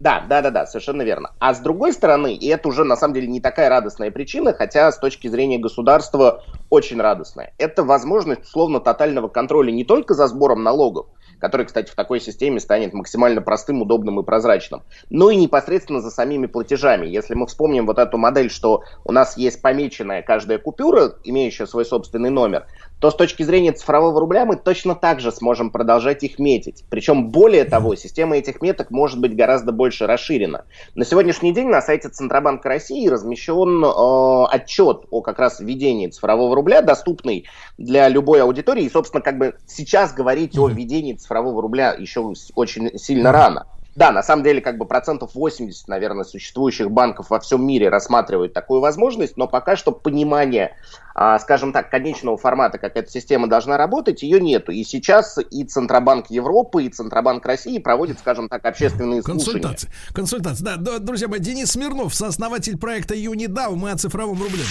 да, 0.00 0.24
да, 0.26 0.40
да, 0.40 0.50
да, 0.50 0.66
совершенно 0.66 1.02
верно. 1.02 1.32
А 1.38 1.52
с 1.52 1.60
другой 1.60 1.92
стороны, 1.92 2.34
и 2.34 2.48
это 2.48 2.68
уже 2.68 2.84
на 2.84 2.96
самом 2.96 3.12
деле 3.12 3.26
не 3.28 3.38
такая 3.38 3.68
радостная 3.68 4.10
причина, 4.10 4.54
хотя 4.54 4.90
с 4.90 4.98
точки 4.98 5.28
зрения 5.28 5.58
государства 5.58 6.42
очень 6.70 6.98
радостная, 6.98 7.52
это 7.58 7.84
возможность 7.84 8.44
условно 8.44 8.80
тотального 8.80 9.28
контроля 9.28 9.70
не 9.70 9.84
только 9.84 10.14
за 10.14 10.26
сбором 10.26 10.62
налогов, 10.62 11.08
который, 11.38 11.66
кстати, 11.66 11.90
в 11.90 11.94
такой 11.94 12.18
системе 12.18 12.60
станет 12.60 12.94
максимально 12.94 13.42
простым, 13.42 13.82
удобным 13.82 14.20
и 14.20 14.22
прозрачным, 14.22 14.84
но 15.10 15.30
и 15.30 15.36
непосредственно 15.36 16.00
за 16.00 16.10
самими 16.10 16.46
платежами. 16.46 17.06
Если 17.06 17.34
мы 17.34 17.46
вспомним 17.46 17.86
вот 17.86 17.98
эту 17.98 18.16
модель, 18.16 18.50
что 18.50 18.84
у 19.04 19.12
нас 19.12 19.36
есть 19.36 19.60
помеченная 19.60 20.22
каждая 20.22 20.58
купюра, 20.58 21.14
имеющая 21.24 21.66
свой 21.66 21.84
собственный 21.84 22.30
номер, 22.30 22.66
то 23.00 23.10
с 23.10 23.14
точки 23.14 23.42
зрения 23.42 23.72
цифрового 23.72 24.20
рубля 24.20 24.44
мы 24.44 24.56
точно 24.56 24.94
так 24.94 25.20
же 25.20 25.32
сможем 25.32 25.70
продолжать 25.70 26.22
их 26.22 26.38
метить. 26.38 26.84
Причем, 26.90 27.30
более 27.30 27.64
того, 27.64 27.96
система 27.96 28.36
этих 28.36 28.60
меток 28.60 28.90
может 28.90 29.18
быть 29.20 29.34
гораздо 29.34 29.72
больше 29.72 30.06
расширена. 30.06 30.64
На 30.94 31.04
сегодняшний 31.04 31.52
день 31.52 31.68
на 31.68 31.80
сайте 31.80 32.10
Центробанка 32.10 32.68
России 32.68 33.08
размещен 33.08 33.82
э, 33.84 34.54
отчет 34.54 35.06
о 35.10 35.22
как 35.22 35.38
раз 35.38 35.60
введении 35.60 36.08
цифрового 36.08 36.54
рубля, 36.54 36.82
доступный 36.82 37.46
для 37.78 38.08
любой 38.08 38.42
аудитории. 38.42 38.84
И, 38.84 38.90
собственно, 38.90 39.22
как 39.22 39.38
бы 39.38 39.54
сейчас 39.66 40.12
говорить 40.12 40.58
о 40.58 40.68
введении 40.68 41.14
цифрового 41.14 41.62
рубля 41.62 41.94
еще 41.94 42.34
очень 42.54 42.98
сильно 42.98 43.32
рано. 43.32 43.66
Да, 44.00 44.12
на 44.12 44.22
самом 44.22 44.42
деле, 44.42 44.62
как 44.62 44.78
бы 44.78 44.86
процентов 44.86 45.34
80, 45.34 45.86
наверное, 45.86 46.24
существующих 46.24 46.90
банков 46.90 47.28
во 47.28 47.38
всем 47.38 47.66
мире 47.66 47.90
рассматривают 47.90 48.54
такую 48.54 48.80
возможность, 48.80 49.36
но 49.36 49.46
пока 49.46 49.76
что 49.76 49.92
понимание, 49.92 50.74
а, 51.14 51.38
скажем 51.38 51.74
так, 51.74 51.90
конечного 51.90 52.38
формата, 52.38 52.78
как 52.78 52.96
эта 52.96 53.10
система 53.10 53.46
должна 53.46 53.76
работать, 53.76 54.22
ее 54.22 54.40
нету. 54.40 54.72
И 54.72 54.84
сейчас 54.84 55.36
и 55.50 55.64
Центробанк 55.64 56.30
Европы, 56.30 56.84
и 56.84 56.88
Центробанк 56.88 57.44
России 57.44 57.76
проводят, 57.78 58.18
скажем 58.18 58.48
так, 58.48 58.64
общественные 58.64 59.22
слушания. 59.22 59.60
Консультации. 59.60 59.90
Консультации. 60.14 60.64
Да, 60.64 60.98
друзья 60.98 61.28
мои, 61.28 61.38
Денис 61.38 61.70
Смирнов, 61.70 62.14
сооснователь 62.14 62.78
проекта 62.78 63.14
Юнидау. 63.14 63.76
Мы 63.76 63.90
о 63.90 63.98
цифровом 63.98 64.42
рубле. 64.42 64.62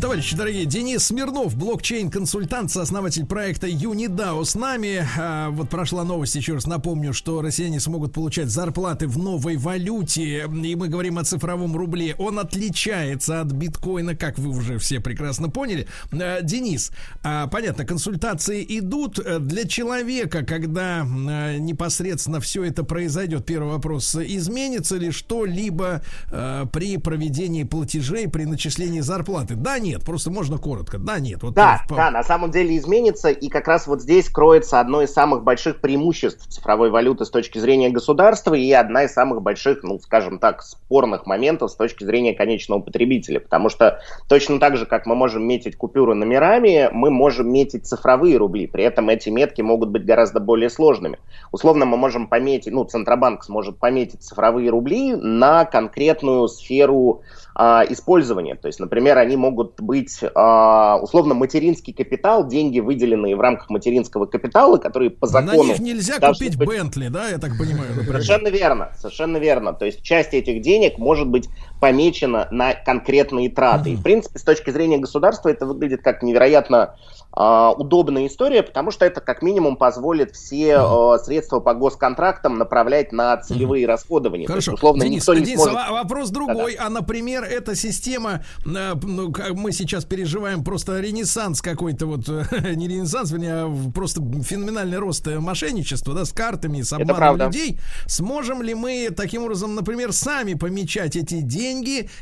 Товарищи 0.00 0.36
дорогие, 0.36 0.64
Денис 0.64 1.04
Смирнов, 1.04 1.56
блокчейн-консультант, 1.56 2.70
сооснователь 2.70 3.26
проекта 3.26 3.66
Юнидау 3.66 4.44
с 4.44 4.54
нами. 4.54 5.04
А, 5.18 5.50
вот 5.50 5.70
прошла 5.70 6.04
новость, 6.04 6.36
еще 6.36 6.54
раз 6.54 6.66
напомню, 6.66 7.12
что 7.12 7.42
россияне 7.42 7.80
смогут 7.80 8.12
получать 8.12 8.48
зарплаты 8.48 9.08
в 9.08 9.18
новой 9.18 9.56
валюте. 9.56 10.46
И 10.46 10.74
мы 10.76 10.88
говорим 10.88 11.18
о 11.18 11.24
цифровом 11.24 11.76
рубле. 11.76 12.14
Он 12.18 12.38
отличается 12.38 13.40
от 13.40 13.48
биткоина, 13.48 14.14
как 14.14 14.38
вы 14.38 14.50
уже 14.50 14.78
все 14.78 15.00
прекрасно 15.00 15.48
поняли. 15.48 15.88
А, 16.12 16.42
Денис, 16.42 16.92
а, 17.24 17.48
понятно, 17.48 17.84
консультации 17.84 18.64
идут 18.78 19.18
э, 19.18 19.40
для 19.40 19.66
человека, 19.66 20.44
когда 20.44 21.02
а, 21.02 21.58
непосредственно 21.58 22.40
все 22.40 22.62
это 22.62 22.84
произойдет. 22.84 23.46
Первый 23.46 23.72
вопрос, 23.72 24.14
изменится 24.14 24.96
ли 24.96 25.10
что-либо 25.10 26.02
а, 26.30 26.66
при 26.66 26.98
проведении 26.98 27.64
платежей, 27.64 28.28
при 28.28 28.44
начислении 28.44 29.00
зарплаты? 29.00 29.56
Да, 29.56 29.78
нет, 29.88 30.04
просто 30.04 30.30
можно 30.30 30.58
коротко. 30.58 30.98
Да, 30.98 31.18
нет. 31.18 31.42
Вот 31.42 31.54
Да, 31.54 31.82
в- 31.88 31.94
да, 31.94 32.10
на 32.10 32.22
самом 32.22 32.50
деле 32.50 32.76
изменится, 32.76 33.30
и 33.30 33.48
как 33.48 33.66
раз 33.68 33.86
вот 33.86 34.02
здесь 34.02 34.28
кроется 34.28 34.80
одно 34.80 35.02
из 35.02 35.12
самых 35.12 35.42
больших 35.42 35.80
преимуществ 35.80 36.46
цифровой 36.48 36.90
валюты 36.90 37.24
с 37.24 37.30
точки 37.30 37.58
зрения 37.58 37.88
государства 37.88 38.54
и 38.54 38.70
одна 38.72 39.04
из 39.04 39.12
самых 39.12 39.42
больших, 39.42 39.82
ну, 39.82 39.98
скажем 39.98 40.38
так, 40.38 40.62
спорных 40.62 41.26
моментов 41.26 41.70
с 41.70 41.74
точки 41.74 42.04
зрения 42.04 42.34
конечного 42.34 42.80
потребителя, 42.80 43.40
потому 43.40 43.68
что 43.70 44.00
точно 44.28 44.60
так 44.60 44.76
же, 44.76 44.84
как 44.86 45.06
мы 45.06 45.14
можем 45.14 45.46
метить 45.46 45.76
купюры 45.76 46.14
номерами, 46.14 46.90
мы 46.92 47.10
можем 47.10 47.50
метить 47.50 47.86
цифровые 47.86 48.36
рубли, 48.36 48.66
при 48.66 48.84
этом 48.84 49.08
эти 49.08 49.30
метки 49.30 49.62
могут 49.62 49.88
быть 49.88 50.04
гораздо 50.04 50.40
более 50.40 50.68
сложными. 50.70 51.18
Условно 51.50 51.86
мы 51.86 51.96
можем 51.96 52.26
пометить, 52.28 52.72
ну, 52.72 52.84
Центробанк 52.84 53.42
сможет 53.44 53.78
пометить 53.78 54.22
цифровые 54.22 54.70
рубли 54.70 55.14
на 55.14 55.64
конкретную 55.64 56.46
сферу 56.48 57.22
а, 57.60 57.84
использования. 57.88 58.54
То 58.54 58.68
есть, 58.68 58.78
например, 58.78 59.18
они 59.18 59.36
могут 59.36 59.80
быть 59.80 60.20
а, 60.36 60.98
условно 61.02 61.34
материнский 61.34 61.92
капитал, 61.92 62.46
деньги, 62.46 62.78
выделенные 62.78 63.34
в 63.34 63.40
рамках 63.40 63.68
материнского 63.68 64.26
капитала, 64.26 64.76
которые 64.76 65.10
по 65.10 65.26
На 65.26 65.32
закону... 65.32 65.64
них 65.64 65.80
нельзя 65.80 66.20
купить 66.20 66.56
быть- 66.56 66.68
Бентли, 66.68 67.08
да, 67.08 67.28
я 67.28 67.38
так 67.38 67.58
понимаю. 67.58 67.90
например. 67.96 68.22
Совершенно 68.22 68.48
верно, 68.48 68.92
совершенно 68.96 69.36
верно. 69.38 69.72
То 69.72 69.86
есть 69.86 70.02
часть 70.02 70.34
этих 70.34 70.62
денег 70.62 70.98
может 70.98 71.26
быть 71.26 71.48
помечена 71.80 72.48
на 72.50 72.74
конкретные 72.74 73.50
траты. 73.50 73.90
И, 73.90 73.96
в 73.96 74.02
принципе, 74.02 74.38
с 74.38 74.42
точки 74.42 74.70
зрения 74.70 74.98
государства 74.98 75.48
это 75.48 75.66
выглядит 75.66 76.02
как 76.02 76.22
невероятно 76.22 76.96
а, 77.32 77.72
удобная 77.72 78.26
история, 78.26 78.62
потому 78.62 78.90
что 78.90 79.04
это 79.04 79.20
как 79.20 79.42
минимум 79.42 79.76
позволит 79.76 80.34
все 80.34 80.78
а, 80.78 81.18
средства 81.18 81.60
по 81.60 81.74
госконтрактам 81.74 82.58
направлять 82.58 83.12
на 83.12 83.36
целевые 83.36 83.86
расходования. 83.86 84.46
То 84.46 84.52
Хорошо. 84.54 84.72
есть, 84.72 84.78
условно, 84.82 85.04
Денис, 85.04 85.22
никто 85.22 85.34
не 85.34 85.42
Денис, 85.42 85.60
сможет... 85.60 85.76
а 85.76 85.92
вопрос 85.92 86.30
другой. 86.30 86.74
А, 86.74 86.88
например, 86.88 87.44
эта 87.44 87.76
система, 87.76 88.42
э, 88.66 88.94
ну, 89.02 89.30
как 89.30 89.52
мы 89.52 89.72
сейчас 89.72 90.04
переживаем 90.04 90.64
просто 90.64 90.98
ренессанс 91.00 91.62
какой-то 91.62 92.06
вот, 92.06 92.28
не 92.74 92.88
ренессанс, 92.88 93.30
вернее, 93.30 93.64
а 93.64 93.90
просто 93.94 94.20
феноменальный 94.42 94.98
рост 94.98 95.26
мошенничества, 95.26 96.14
да, 96.14 96.24
с 96.24 96.32
картами, 96.32 96.82
с 96.82 96.92
обманом 96.92 97.36
людей. 97.36 97.78
Сможем 98.06 98.62
ли 98.62 98.74
мы 98.74 99.10
таким 99.16 99.44
образом, 99.44 99.74
например, 99.74 100.12
сами 100.12 100.54
помечать 100.54 101.14
эти 101.14 101.40
деньги 101.40 101.67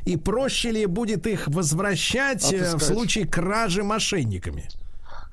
и 0.05 0.17
проще 0.17 0.71
ли 0.71 0.87
будет 0.87 1.27
их 1.27 1.49
возвращать 1.49 2.53
э, 2.53 2.59
в 2.59 2.61
Отыскать. 2.61 2.83
случае 2.83 3.27
кражи 3.27 3.83
мошенниками? 3.83 4.69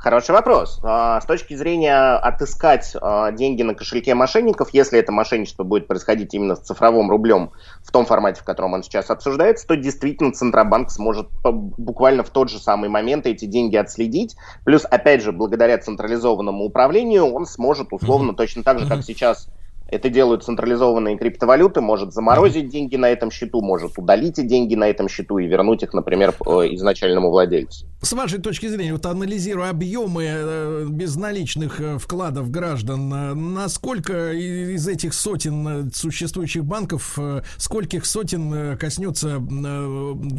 Хороший 0.03 0.31
вопрос. 0.31 0.81
А, 0.83 1.21
С 1.21 1.25
точки 1.25 1.53
зрения 1.53 2.17
отыскать 2.17 2.93
а, 2.99 3.31
деньги 3.31 3.63
на 3.63 3.73
кошельке 3.73 4.13
мошенников, 4.13 4.73
если 4.73 4.99
это 4.99 5.13
мошенничество 5.13 5.63
будет 5.63 5.87
происходить 5.87 6.33
именно 6.33 6.57
с 6.57 6.59
цифровым 6.59 7.09
рублем 7.09 7.51
в 7.85 7.89
том 7.89 8.05
формате, 8.05 8.41
в 8.41 8.43
котором 8.43 8.73
он 8.73 8.83
сейчас 8.83 9.09
обсуждается, 9.09 9.65
то 9.65 9.77
действительно 9.77 10.33
Центробанк 10.33 10.91
сможет 10.91 11.29
буквально 11.43 12.23
в 12.23 12.31
тот 12.31 12.49
же 12.49 12.59
самый 12.59 12.89
момент 12.89 13.25
эти 13.25 13.45
деньги 13.45 13.77
отследить. 13.77 14.35
Плюс, 14.65 14.83
опять 14.83 15.21
же, 15.21 15.31
благодаря 15.31 15.77
централизованному 15.77 16.65
управлению 16.65 17.27
он 17.27 17.45
сможет 17.45 17.93
условно 17.93 18.33
точно 18.33 18.63
так 18.63 18.79
же, 18.79 18.89
как 18.89 19.05
сейчас 19.05 19.47
это 19.87 20.09
делают 20.09 20.43
централизованные 20.43 21.17
криптовалюты, 21.17 21.81
может 21.81 22.13
заморозить 22.13 22.69
деньги 22.69 22.95
на 22.95 23.09
этом 23.09 23.31
счету, 23.31 23.61
может 23.61 23.97
удалить 23.97 24.35
деньги 24.45 24.75
на 24.75 24.89
этом 24.89 25.07
счету 25.07 25.37
и 25.37 25.47
вернуть 25.47 25.83
их, 25.83 25.93
например, 25.93 26.33
э, 26.45 26.51
изначальному 26.73 27.29
владельцу. 27.29 27.85
С 28.01 28.13
вашей 28.13 28.39
точки 28.39 28.67
зрения, 28.67 28.93
вот 28.93 29.05
анализируя 29.05 29.69
объемы 29.69 30.25
э, 30.25 30.85
безналичных 30.89 31.79
э, 31.79 31.97
вкладов 31.97 32.49
граждан, 32.49 33.53
насколько 33.53 34.31
из 34.33 34.87
этих 34.87 35.13
сотен 35.13 35.91
существующих 35.93 36.65
банков, 36.65 37.17
скольких 37.57 38.05
сотен 38.05 38.77
коснется 38.77 39.41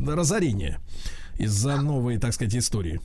разорения 0.08 0.78
из-за 1.38 1.76
новой, 1.80 2.18
так 2.18 2.32
сказать, 2.32 2.56
истории? 2.56 3.00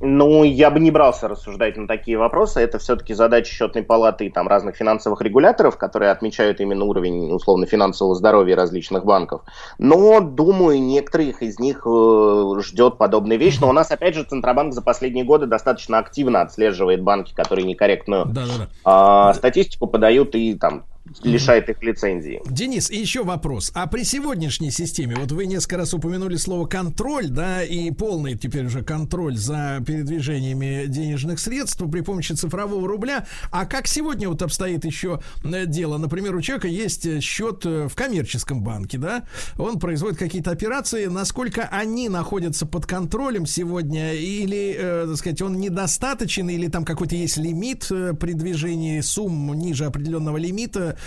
Ну, 0.00 0.44
я 0.44 0.70
бы 0.70 0.78
не 0.78 0.90
брался 0.90 1.28
рассуждать 1.28 1.76
на 1.76 1.88
такие 1.88 2.18
вопросы. 2.18 2.60
Это 2.60 2.78
все-таки 2.78 3.14
задача 3.14 3.52
счетной 3.52 3.82
палаты 3.82 4.26
и 4.26 4.30
там 4.30 4.46
разных 4.46 4.76
финансовых 4.76 5.20
регуляторов, 5.22 5.76
которые 5.76 6.10
отмечают 6.10 6.60
именно 6.60 6.84
уровень 6.84 7.32
условно 7.32 7.66
финансового 7.66 8.14
здоровья 8.14 8.56
различных 8.56 9.04
банков. 9.04 9.42
Но, 9.78 10.20
думаю, 10.20 10.80
некоторых 10.80 11.42
из 11.42 11.58
них 11.58 11.82
э, 11.84 12.60
ждет 12.60 12.98
подобная 12.98 13.36
вещь. 13.36 13.58
Но 13.60 13.68
у 13.68 13.72
нас, 13.72 13.90
опять 13.90 14.14
же, 14.14 14.24
Центробанк 14.24 14.72
за 14.72 14.82
последние 14.82 15.24
годы 15.24 15.46
достаточно 15.46 15.98
активно 15.98 16.42
отслеживает 16.42 17.02
банки, 17.02 17.34
которые 17.34 17.66
некорректную 17.66 18.26
Да-да-да. 18.26 18.68
а, 18.84 19.34
статистику 19.34 19.86
подают 19.86 20.34
и 20.34 20.54
там 20.54 20.84
лишает 21.22 21.68
их 21.68 21.82
лицензии. 21.82 22.40
Денис, 22.46 22.90
и 22.90 22.98
еще 22.98 23.24
вопрос. 23.24 23.70
А 23.74 23.86
при 23.86 24.02
сегодняшней 24.02 24.70
системе, 24.70 25.16
вот 25.16 25.32
вы 25.32 25.46
несколько 25.46 25.78
раз 25.78 25.94
упомянули 25.94 26.36
слово 26.36 26.66
контроль, 26.66 27.28
да, 27.28 27.62
и 27.62 27.90
полный 27.90 28.36
теперь 28.36 28.66
уже 28.66 28.82
контроль 28.82 29.36
за 29.36 29.82
передвижениями 29.86 30.86
денежных 30.86 31.40
средств 31.40 31.82
при 31.90 32.00
помощи 32.00 32.32
цифрового 32.32 32.86
рубля. 32.86 33.26
А 33.50 33.66
как 33.66 33.86
сегодня 33.86 34.28
вот 34.28 34.42
обстоит 34.42 34.84
еще 34.84 35.20
э, 35.44 35.66
дело? 35.66 35.98
Например, 35.98 36.34
у 36.34 36.40
человека 36.40 36.68
есть 36.68 37.06
э, 37.06 37.20
счет 37.20 37.64
э, 37.64 37.88
в 37.88 37.94
коммерческом 37.94 38.62
банке, 38.62 38.98
да, 38.98 39.24
он 39.56 39.78
производит 39.78 40.18
какие-то 40.18 40.50
операции, 40.50 41.06
насколько 41.06 41.68
они 41.70 42.08
находятся 42.08 42.66
под 42.66 42.86
контролем 42.86 43.46
сегодня, 43.46 44.14
или, 44.14 44.76
э, 44.78 45.06
так 45.08 45.16
сказать, 45.16 45.42
он 45.42 45.58
недостаточен, 45.58 46.48
или 46.48 46.68
там 46.68 46.84
какой-то 46.84 47.16
есть 47.16 47.36
лимит 47.36 47.88
при 47.88 48.32
движении 48.32 49.00
сумм 49.00 49.54
ниже 49.54 49.86
определенного 49.86 50.36
лимита, 50.36 50.97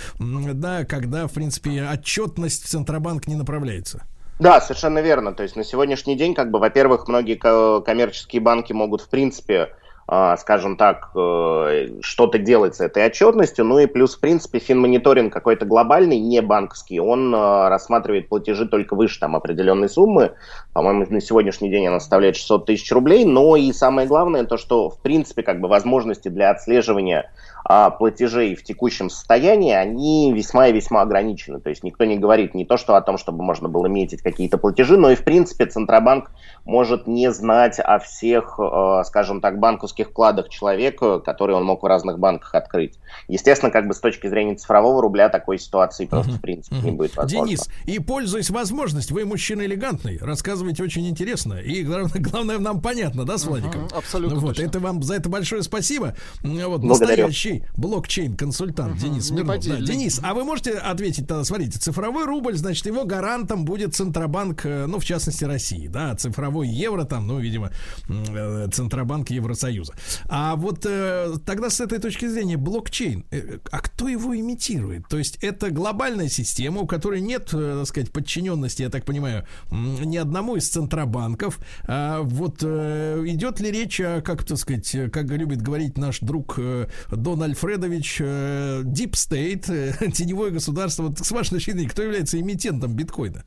да, 0.54 0.86
когда, 0.86 1.28
в 1.28 1.32
принципе, 1.32 1.88
отчетность 1.92 2.66
в 2.66 2.68
Центробанк 2.68 3.28
не 3.28 3.36
направляется. 3.36 4.04
Да, 4.40 4.60
совершенно 4.60 5.00
верно. 5.00 5.34
То 5.34 5.44
есть 5.44 5.56
на 5.56 5.64
сегодняшний 5.64 6.16
день, 6.16 6.34
как 6.34 6.50
бы, 6.50 6.60
во-первых, 6.60 7.08
многие 7.08 7.36
ко- 7.36 7.82
коммерческие 7.82 8.42
банки 8.42 8.74
могут, 8.74 9.02
в 9.02 9.10
принципе, 9.10 9.70
а, 10.08 10.36
скажем 10.36 10.76
так, 10.76 11.12
э, 11.16 12.00
что-то 12.02 12.38
делать 12.38 12.76
с 12.76 12.82
этой 12.82 13.06
отчетностью. 13.06 13.64
Ну 13.64 13.80
и 13.80 13.86
плюс, 13.86 14.18
в 14.18 14.20
принципе, 14.20 14.60
финмониторинг 14.60 15.32
какой-то 15.32 15.66
глобальный, 15.66 16.20
не 16.20 16.42
банковский, 16.42 17.00
он 17.00 17.34
э, 17.34 17.70
рассматривает 17.70 18.28
платежи 18.28 18.68
только 18.68 18.96
выше 18.96 19.20
там 19.20 19.38
определенной 19.38 19.88
суммы. 19.88 20.34
По-моему, 20.74 21.06
на 21.10 21.22
сегодняшний 21.22 21.70
день 21.70 21.88
она 21.88 22.00
составляет 22.00 22.36
600 22.36 22.66
тысяч 22.66 22.92
рублей. 22.92 23.24
Но 23.24 23.56
и 23.56 23.72
самое 23.72 24.08
главное, 24.08 24.44
то, 24.44 24.58
что, 24.58 24.90
в 24.90 25.00
принципе, 25.00 25.44
как 25.44 25.62
бы 25.62 25.70
возможности 25.70 26.28
для 26.28 26.50
отслеживания 26.50 27.22
а, 27.22 27.32
платежей 27.64 28.56
в 28.56 28.64
текущем 28.64 29.10
состоянии, 29.10 29.74
они 29.74 30.34
весьма 30.34 30.68
и 30.68 30.74
весьма 30.74 31.02
ограничены. 31.02 31.60
То 31.60 31.70
есть 31.70 31.84
никто 31.84 32.06
не 32.06 32.18
говорит 32.18 32.54
не 32.54 32.66
то, 32.66 32.78
что 32.78 32.96
о 32.96 33.02
том, 33.02 33.18
чтобы 33.18 33.44
можно 33.44 33.70
было 33.70 33.86
метить 33.86 34.22
какие-то 34.22 34.58
платежи, 34.58 34.98
но 34.98 35.12
и, 35.12 35.16
в 35.16 35.24
принципе, 35.24 35.66
Центробанк 35.66 36.32
может 36.66 37.08
не 37.08 37.32
знать 37.32 37.80
о 37.80 38.00
всех, 38.00 38.60
э, 38.60 39.04
скажем 39.06 39.42
так, 39.42 39.60
банковских 39.60 40.10
вкладах 40.10 40.50
человека, 40.50 41.20
которые 41.20 41.58
он 41.58 41.64
мог 41.64 41.84
в 41.84 41.86
разных 41.86 42.20
банках 42.20 42.56
открыть. 42.56 42.98
Естественно, 43.28 43.72
как 43.72 43.88
бы 43.88 43.94
с 43.94 44.00
точки 44.00 44.28
зрения 44.28 44.56
цифрового 44.56 45.02
рубля 45.02 45.30
такой 45.30 45.58
ситуации 45.60 46.06
просто, 46.06 46.34
в 46.34 46.42
принципе, 46.42 46.76
не 46.78 46.92
будет 46.92 47.16
возможно. 47.16 47.48
Денис, 47.48 47.70
и 47.86 48.00
пользуясь 48.00 48.50
возможностью, 48.50 49.16
вы 49.16 49.26
мужчина 49.26 49.62
элегантный, 49.62 50.18
рассказываете 50.22 50.84
очень 50.84 51.08
интересно. 51.08 51.56
И 51.56 51.84
главное, 51.84 52.60
нам 52.60 52.82
понятно, 52.82 53.26
да, 53.26 53.38
с 53.38 53.46
Владиком? 53.46 53.88
абсолютно 53.96 54.40
Вот, 54.40 54.56
точно. 54.56 54.64
это 54.64 54.80
вам 54.80 55.04
за 55.04 55.16
это 55.16 55.30
большое 55.30 55.64
спасибо. 55.64 56.16
Вот, 56.44 56.82
Благодарю. 56.82 57.26
настоящий 57.28 57.51
блокчейн-консультант 57.78 58.98
Денис 58.98 59.28
Смирнов. 59.28 59.66
Да. 59.66 59.78
Денис, 59.78 60.20
а 60.24 60.34
вы 60.34 60.44
можете 60.44 60.72
ответить 60.74 61.28
тогда, 61.28 61.44
смотрите, 61.44 61.80
цифровой 61.80 62.26
рубль, 62.26 62.56
значит, 62.56 62.86
его 62.86 63.06
гарантом 63.06 63.66
будет 63.66 63.96
Центробанк, 63.96 64.66
э, 64.66 64.86
ну, 64.88 65.00
в 65.00 65.06
частности, 65.06 65.44
России, 65.44 65.88
да, 65.88 66.16
цифровой 66.16 66.68
евро 66.68 67.04
там, 67.04 67.28
ну, 67.28 67.40
видимо, 67.40 67.72
э, 68.08 68.68
Центробанк 68.72 69.30
Евросоюза. 69.30 69.94
А 70.30 70.56
вот 70.56 70.86
э, 70.86 71.34
тогда 71.46 71.70
с 71.70 71.80
этой 71.82 72.00
точки 72.00 72.28
зрения 72.28 72.58
блокчейн, 72.58 73.26
э, 73.32 73.60
а 73.72 73.80
кто 73.80 74.08
его 74.08 74.36
имитирует? 74.36 75.08
То 75.08 75.18
есть 75.18 75.38
это 75.42 75.70
глобальная 75.72 76.30
система, 76.30 76.82
у 76.82 76.88
которой 76.88 77.22
нет, 77.22 77.50
э, 77.54 77.78
так 77.80 77.88
сказать, 77.88 78.12
подчиненности, 78.12 78.84
я 78.84 78.90
так 78.90 79.06
понимаю, 79.06 79.46
ни 79.72 80.18
одному 80.18 80.56
из 80.56 80.70
центробанков. 80.70 81.60
А 81.88 82.22
вот 82.22 82.60
э, 82.64 83.24
идет 83.26 83.60
ли 83.60 83.72
речь 83.72 84.00
о, 84.00 84.22
как 84.22 84.44
так 84.44 84.58
сказать, 84.58 85.12
как 85.12 85.30
любит 85.30 85.62
говорить 85.62 85.98
наш 85.98 86.20
друг 86.20 86.56
э, 86.58 86.88
Дон 87.10 87.41
Альфредович, 87.44 88.18
э, 88.22 88.82
Deep 88.84 89.12
State, 89.12 89.66
э, 89.70 90.12
теневое 90.12 90.52
государство. 90.52 91.04
Вот 91.04 91.20
с 91.20 91.32
вашей 91.32 91.52
точки 91.52 91.72
зрения, 91.72 91.90
кто 91.90 92.02
является 92.02 92.40
эмитентом 92.40 92.96
биткоина? 92.96 93.44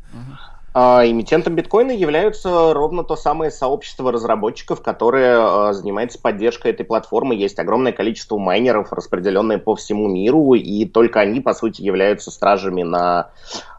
А 0.77 1.07
эмитентом 1.07 1.55
биткоина 1.55 1.93
являются 1.93 2.75
ровно 2.75 3.05
то 3.05 3.15
самое 3.15 3.53
сообщество 3.53 4.11
разработчиков, 4.11 4.83
которое 4.83 5.71
э, 5.71 5.73
занимается 5.73 6.19
поддержкой 6.21 6.73
этой 6.73 6.85
платформы. 6.85 7.37
Есть 7.37 7.61
огромное 7.61 7.93
количество 7.93 8.39
майнеров, 8.39 8.93
распределенные 8.93 9.59
по 9.59 9.77
всему 9.77 10.09
миру, 10.09 10.55
и 10.55 10.85
только 10.85 11.21
они, 11.21 11.41
по 11.41 11.55
сути, 11.55 11.83
являются 11.83 12.33
стражами 12.33 12.83
на 12.83 13.21
а, 13.21 13.31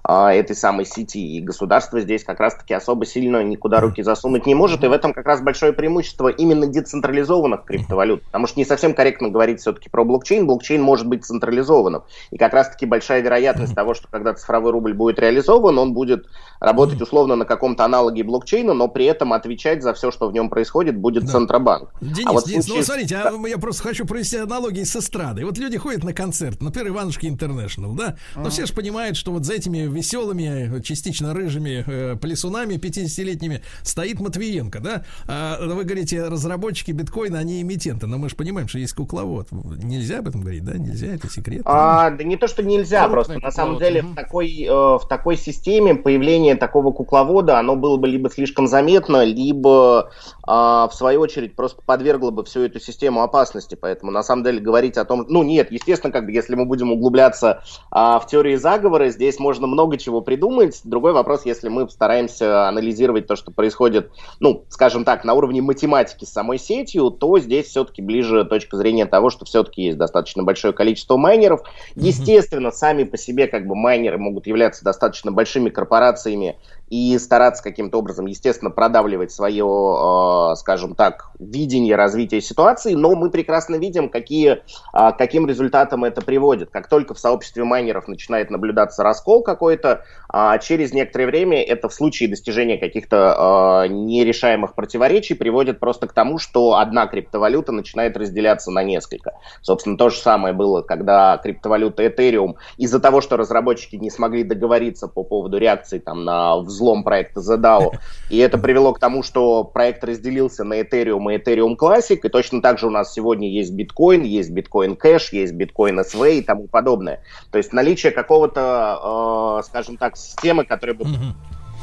этой 0.08 0.56
самой 0.56 0.86
сети. 0.86 1.38
И 1.38 1.42
государство 1.42 2.00
здесь 2.00 2.24
как 2.24 2.40
раз-таки 2.40 2.74
особо 2.74 3.06
сильно 3.06 3.44
никуда 3.44 3.80
руки 3.80 4.04
засунуть 4.04 4.46
не 4.46 4.54
может, 4.56 4.84
и 4.84 4.88
в 4.88 4.92
этом 4.92 5.14
как 5.14 5.26
раз 5.26 5.42
большое 5.42 5.74
преимущество 5.74 6.28
именно 6.28 6.68
децентрализованных 6.68 7.66
криптовалют. 7.66 8.24
Потому 8.24 8.48
что 8.48 8.60
не 8.60 8.66
совсем 8.66 8.94
корректно 8.94 9.30
говорить 9.30 9.62
все-таки 9.62 9.90
про 9.90 10.04
блокчейн. 10.04 10.46
Блокчейн 10.46 10.82
может 10.82 11.08
быть 11.08 11.26
централизованным. 11.26 12.04
И 12.32 12.38
как 12.38 12.54
раз-таки 12.54 12.86
большая 12.86 13.22
вероятность 13.22 13.74
того, 13.76 13.94
что 13.94 14.08
когда 14.10 14.34
цифровой 14.34 14.72
рубль 14.72 14.94
будет 14.94 15.20
реализован, 15.20 15.78
он 15.80 15.94
будет 15.94 16.28
работать 16.60 17.02
условно 17.02 17.36
на 17.36 17.46
каком-то 17.46 17.84
аналоге 17.86 18.24
блокчейна, 18.24 18.74
но 18.74 18.88
при 18.88 19.06
этом 19.06 19.34
отвечать 19.34 19.82
за 19.84 19.94
все, 19.94 20.12
что 20.12 20.28
в 20.30 20.34
нем 20.34 20.50
происходит, 20.50 20.98
будет 20.98 21.26
Да. 21.26 21.32
Центробанк. 21.34 21.90
Денис, 22.02 22.26
А 22.28 22.32
вот 22.34 22.46
Денис, 22.46 22.68
ну 22.68 22.76
случае 22.76 22.84
с- 22.84 22.86
смотрите, 22.86 23.16
а 23.18 23.48
я 23.48 23.58
просто 23.58 23.84
хочу 23.84 24.06
провести 24.06 24.38
аналогии 24.38 24.84
с 24.84 24.96
эстрадой. 24.96 25.44
Вот 25.46 25.58
люди 25.58 25.78
ходят 25.78 26.04
на 26.04 26.14
концерт, 26.14 26.62
например, 26.62 26.90
Иванушки 26.90 27.26
Интернешнл, 27.28 27.94
да? 27.94 28.16
Но 28.36 28.50
все 28.50 28.66
же 28.66 28.74
понимают, 28.74 29.18
что 29.18 29.32
вот 29.32 29.46
за 29.46 29.54
этими 29.54 29.86
веселыми, 29.96 30.82
частично 30.82 31.34
рыжими 31.34 31.84
э, 31.86 32.16
плясунами 32.16 32.76
50-летними 32.76 33.62
стоит 33.84 34.20
Матвиенко, 34.20 34.80
да? 34.80 35.04
А 35.28 35.58
вы 35.62 35.84
говорите, 35.84 36.24
разработчики 36.24 36.92
биткоина, 36.92 37.40
они 37.40 37.62
эмитенты, 37.62 38.08
но 38.08 38.18
мы 38.18 38.30
же 38.30 38.36
понимаем, 38.36 38.68
что 38.68 38.80
есть 38.80 38.94
кукловод. 38.94 39.48
Нельзя 39.52 40.20
об 40.20 40.28
этом 40.28 40.42
говорить, 40.42 40.64
да? 40.64 40.78
Нельзя, 40.78 41.08
это 41.08 41.30
секрет. 41.30 41.62
А, 41.66 42.12
да 42.12 42.24
не 42.24 42.38
то, 42.38 42.48
что 42.48 42.64
нельзя, 42.64 43.08
Крупный 43.08 43.14
просто 43.14 43.34
на 43.34 43.40
кукловод, 43.40 43.56
самом 43.56 43.80
деле 43.80 44.02
в 44.02 44.16
такой, 44.16 44.64
э, 44.64 44.70
в 44.70 45.08
такой 45.08 45.38
системе 45.38 45.96
появление 45.96 46.56
такого 46.56 46.92
кукловода, 46.92 47.60
оно 47.60 47.76
было 47.76 47.98
бы 47.98 48.08
либо 48.08 48.30
слишком 48.30 48.68
заметно, 48.68 49.24
либо 49.24 50.12
а, 50.48 50.88
в 50.88 50.94
свою 50.94 51.22
очередь 51.22 51.56
просто 51.56 51.82
подвергло 51.86 52.32
бы 52.32 52.44
всю 52.44 52.62
эту 52.62 52.80
систему 52.80 53.22
опасности. 53.22 53.76
Поэтому 53.80 54.12
на 54.12 54.24
самом 54.24 54.44
деле 54.44 54.60
говорить 54.60 54.98
о 54.98 55.06
том, 55.06 55.26
ну 55.28 55.44
нет, 55.44 55.72
естественно, 55.72 56.12
как 56.12 56.26
бы 56.26 56.32
если 56.32 56.56
мы 56.56 56.66
будем 56.66 56.92
углубляться 56.92 57.64
а, 57.92 58.20
в 58.20 58.28
теории 58.28 58.56
заговора, 58.56 59.10
здесь 59.10 59.40
можно 59.40 59.68
много 59.68 59.85
чего 59.94 60.22
придумать. 60.22 60.82
Другой 60.84 61.14
вопрос, 61.14 61.46
если 61.46 61.70
мы 61.70 61.90
стараемся 61.90 62.68
анализировать 62.68 63.28
то, 63.28 63.36
что 63.36 63.52
происходит, 63.52 64.12
ну, 64.40 64.66
скажем 64.70 65.06
так, 65.06 65.24
на 65.24 65.34
уровне 65.34 65.62
математики 65.62 66.26
с 66.26 66.32
самой 66.32 66.58
сетью, 66.58 67.12
то 67.12 67.40
здесь 67.40 67.68
все-таки 67.68 68.02
ближе 68.02 68.44
точка 68.46 68.78
зрения 68.78 69.06
того, 69.06 69.30
что 69.30 69.46
все-таки 69.46 69.84
есть 69.84 69.98
достаточно 69.98 70.44
большое 70.44 70.74
количество 70.74 71.18
майнеров. 71.18 71.62
Естественно, 71.96 72.72
сами 72.72 73.04
по 73.04 73.18
себе 73.18 73.48
как 73.48 73.68
бы 73.68 73.76
майнеры 73.76 74.18
могут 74.18 74.48
являться 74.48 74.84
достаточно 74.84 75.32
большими 75.32 75.70
корпорациями, 75.70 76.58
и 76.90 77.18
стараться 77.18 77.64
каким-то 77.64 77.98
образом, 77.98 78.26
естественно, 78.28 78.72
продавливать 78.72 79.32
свое, 79.32 79.66
э, 79.66 80.56
скажем 80.56 80.96
так, 80.96 81.32
видение 81.40 81.96
развития 81.96 82.42
ситуации, 82.42 82.94
но 82.94 83.16
мы 83.16 83.32
прекрасно 83.32 83.76
видим, 83.76 84.10
какие, 84.10 84.62
э, 84.94 85.12
каким 85.18 85.48
результатом 85.48 86.04
это 86.04 86.22
приводит. 86.22 86.70
Как 86.70 86.88
только 86.88 87.14
в 87.14 87.20
сообществе 87.20 87.64
майнеров 87.64 88.08
начинает 88.08 88.52
наблюдаться 88.52 89.04
раскол 89.04 89.44
какой-то, 89.44 90.04
э, 90.34 90.60
через 90.62 90.94
некоторое 90.94 91.26
время 91.26 91.62
это 91.64 91.90
в 91.90 91.94
случае 91.94 92.30
достижения 92.30 92.78
каких-то 92.78 93.86
э, 93.86 93.88
нерешаемых 93.88 94.76
противоречий 94.76 95.34
приводит 95.34 95.80
просто 95.80 96.08
к 96.08 96.14
тому, 96.14 96.38
что 96.38 96.78
одна 96.78 97.08
криптовалюта 97.08 97.72
начинает 97.72 98.16
разделяться 98.16 98.72
на 98.72 98.84
несколько. 98.84 99.34
Собственно, 99.62 99.98
то 99.98 100.10
же 100.10 100.18
самое 100.18 100.54
было, 100.54 100.82
когда 100.82 101.38
криптовалюта 101.38 102.06
Ethereum 102.06 102.56
из-за 102.78 103.00
того, 103.00 103.22
что 103.22 103.38
разработчики 103.38 103.96
не 103.96 104.12
смогли 104.12 104.44
договориться 104.44 105.08
по 105.08 105.24
поводу 105.24 105.58
реакции 105.58 106.00
там, 106.00 106.24
на 106.24 106.58
взлом 106.58 106.75
проекта 107.04 107.40
ZDAO. 107.40 107.98
И 108.30 108.38
это 108.38 108.58
привело 108.58 108.94
к 108.94 109.00
тому, 109.00 109.24
что 109.24 109.64
проект 109.64 110.04
разделился 110.04 110.64
на 110.64 110.82
Ethereum 110.82 111.34
и 111.34 111.38
Ethereum 111.38 111.76
Classic. 111.78 112.20
И 112.22 112.30
точно 112.30 112.62
так 112.62 112.80
же 112.80 112.88
у 112.88 112.90
нас 112.90 113.14
сегодня 113.14 113.50
есть 113.50 113.72
биткоин, 113.72 114.24
есть 114.24 114.52
биткоин 114.52 114.96
кэш, 114.96 115.32
есть 115.32 115.54
биткоин 115.54 116.00
SV 116.00 116.38
и 116.38 116.42
тому 116.42 116.68
подобное. 116.68 117.22
То 117.52 117.58
есть 117.58 117.74
наличие 117.74 118.12
какого-то, 118.12 119.60
э, 119.60 119.64
скажем 119.68 119.98
так, 119.98 120.18
системы, 120.18 120.66
которая 120.66 120.96
бы 120.96 121.06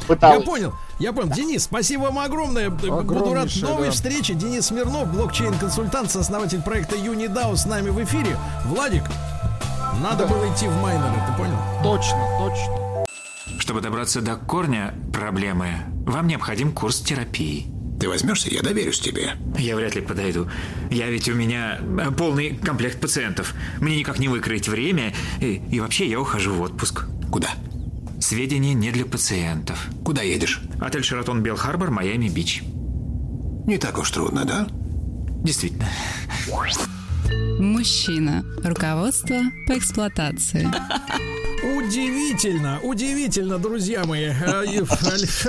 пыталась... 0.07 0.41
Я 0.41 0.47
понял, 0.47 0.73
я 0.99 1.13
понял. 1.13 1.33
Денис, 1.33 1.65
спасибо 1.65 2.03
вам 2.03 2.19
огромное. 2.19 2.71
Буду 2.71 3.35
рад 3.35 3.49
новой 3.61 3.87
да. 3.87 3.93
встрече. 3.93 4.35
Денис 4.35 4.67
Смирнов, 4.67 5.13
блокчейн-консультант, 5.13 6.11
сооснователь 6.11 6.63
проекта 6.63 6.97
Unidao 6.97 7.57
с 7.57 7.67
нами 7.67 7.91
в 7.91 8.03
эфире. 8.03 8.37
Владик, 8.67 9.05
надо 10.03 10.27
было 10.27 10.53
идти 10.53 10.67
в 10.67 10.83
майнеры, 10.83 11.15
ты 11.29 11.37
понял? 11.37 11.59
Точно, 11.83 12.19
точно. 12.39 12.92
Чтобы 13.63 13.81
добраться 13.81 14.21
до 14.21 14.35
корня 14.35 14.93
проблемы, 15.13 15.85
вам 16.05 16.27
необходим 16.27 16.73
курс 16.73 17.01
терапии. 17.01 17.69
Ты 18.01 18.09
возьмешься, 18.09 18.51
я 18.51 18.61
доверюсь 18.61 18.99
тебе. 18.99 19.37
Я 19.57 19.77
вряд 19.77 19.95
ли 19.95 20.01
подойду. 20.01 20.49
Я 20.91 21.09
ведь 21.09 21.29
у 21.29 21.35
меня 21.35 21.79
э, 21.79 22.11
полный 22.11 22.57
комплект 22.57 23.01
пациентов. 23.01 23.55
Мне 23.81 23.97
никак 23.97 24.19
не 24.19 24.27
выкроить 24.27 24.69
время. 24.69 25.15
И, 25.41 25.63
и 25.71 25.79
вообще 25.79 26.09
я 26.09 26.19
ухожу 26.19 26.53
в 26.53 26.61
отпуск. 26.61 27.05
Куда? 27.31 27.51
Сведения 28.21 28.75
не 28.75 28.91
для 28.91 29.07
пациентов. 29.07 29.87
Куда 30.05 30.23
едешь? 30.23 30.61
Отель 30.81 31.05
Шератон 31.05 31.45
Белл-Харбор, 31.45 31.93
Майами-Бич. 31.93 32.65
Не 32.65 33.79
так 33.79 33.97
уж 33.97 34.11
трудно, 34.11 34.45
да? 34.45 34.67
Действительно. 35.45 35.87
Мужчина. 37.61 38.43
Руководство 38.65 39.39
по 39.69 39.79
эксплуатации. 39.79 40.69
Удивительно, 41.63 42.81
удивительно, 42.83 43.57
друзья 43.59 44.03
мои. 44.05 44.31
Э, 44.31 44.65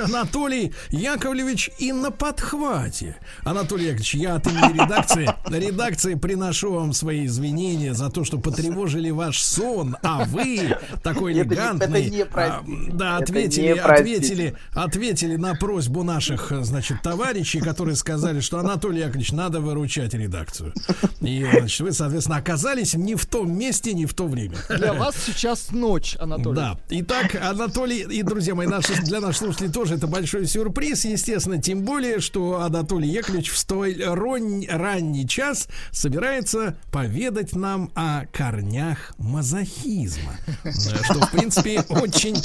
Анатолий 0.03 0.72
Яковлевич 0.91 1.72
и 1.80 1.91
на 1.91 2.11
подхвате. 2.11 3.15
Анатолий 3.44 3.85
Яковлевич, 3.85 4.14
я 4.15 4.35
от 4.35 4.45
имени 4.45 4.73
редакции, 4.73 5.34
редакции 5.49 6.14
приношу 6.14 6.72
вам 6.73 6.94
свои 6.94 7.26
извинения 7.26 7.95
за 7.95 8.11
то, 8.11 8.23
что 8.26 8.38
потревожили 8.38 9.10
ваш 9.10 9.41
сон, 9.41 9.98
а 10.03 10.23
вы 10.26 10.77
такой 11.02 11.34
Это 11.34 11.45
не- 11.49 11.56
элегантный. 11.56 12.02
это 12.06 12.10
не 12.15 12.22
а. 12.23 12.64
Да, 12.91 13.15
Это 13.15 13.23
ответили, 13.23 13.68
не 13.69 13.76
простительно. 13.76 14.18
ответили, 14.19 14.57
ответили 14.73 15.35
на 15.35 15.56
просьбу 15.56 16.03
наших, 16.03 16.52
э, 16.52 16.64
значит, 16.64 17.02
товарищей, 17.02 17.60
которые 17.60 17.95
сказали, 17.95 18.40
что 18.40 18.60
Анатолий 18.60 18.99
Яковлевич, 18.99 19.31
надо 19.31 19.61
выручать 19.61 20.14
редакцию. 20.14 20.73
И, 21.22 21.44
значит, 21.52 21.80
вы, 21.80 21.91
соответственно, 21.91 22.38
оказались 22.38 22.94
не 22.94 23.15
в 23.15 23.26
том 23.26 23.52
месте, 23.57 23.94
не 23.94 24.06
в 24.06 24.14
то 24.14 24.27
время. 24.27 24.57
Для 24.69 24.94
вас 24.94 25.15
сейчас 25.26 25.72
ночь, 25.72 26.03
Анатолий. 26.20 26.56
Да. 26.56 26.78
Итак, 26.90 27.36
Анатолий 27.42 28.02
и, 28.02 28.24
друзья 28.24 28.56
мои, 28.56 28.68
наши, 28.68 28.94
для 29.02 29.20
наших 29.20 29.38
слушателей 29.38 29.72
тоже 29.72 29.96
это 29.96 30.08
большой 30.08 30.46
сюрприз, 30.46 31.06
естественно, 31.06 31.62
тем 31.62 31.82
более, 31.82 32.20
что 32.20 32.62
Анатолий 32.62 33.10
Яковлевич 33.10 33.52
в 33.52 33.58
столь 33.58 34.02
ронь- 34.04 34.66
ранний 34.70 35.28
час 35.28 35.68
собирается 35.92 36.76
поведать 36.92 37.56
нам 37.56 37.92
о 37.96 38.26
корнях 38.32 39.14
мазохизма. 39.18 40.34
Э, 40.64 40.72
Что, 40.72 41.20
в 41.26 41.32
принципе, 41.32 41.82
очень, 41.90 42.36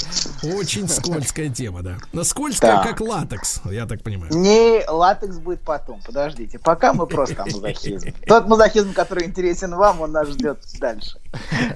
очень 0.43 0.87
скользкая 0.87 1.49
тема, 1.49 1.81
да. 1.83 1.97
Но 2.13 2.23
скользкая, 2.23 2.77
Да. 2.77 2.83
как 2.83 3.01
латекс, 3.01 3.61
я 3.65 3.85
так 3.85 4.03
понимаю. 4.03 4.33
Не, 4.35 4.83
латекс 4.89 5.37
будет 5.39 5.61
потом, 5.61 6.01
подождите. 6.05 6.59
Пока 6.59 6.93
мы 6.93 7.07
просто 7.07 7.43
о 7.43 7.45
мазохизме. 7.45 8.13
Тот 8.25 8.47
мазохизм, 8.47 8.93
который 8.93 9.25
интересен 9.25 9.75
вам, 9.75 10.01
он 10.01 10.11
нас 10.11 10.27
ждет 10.29 10.59
дальше. 10.79 11.17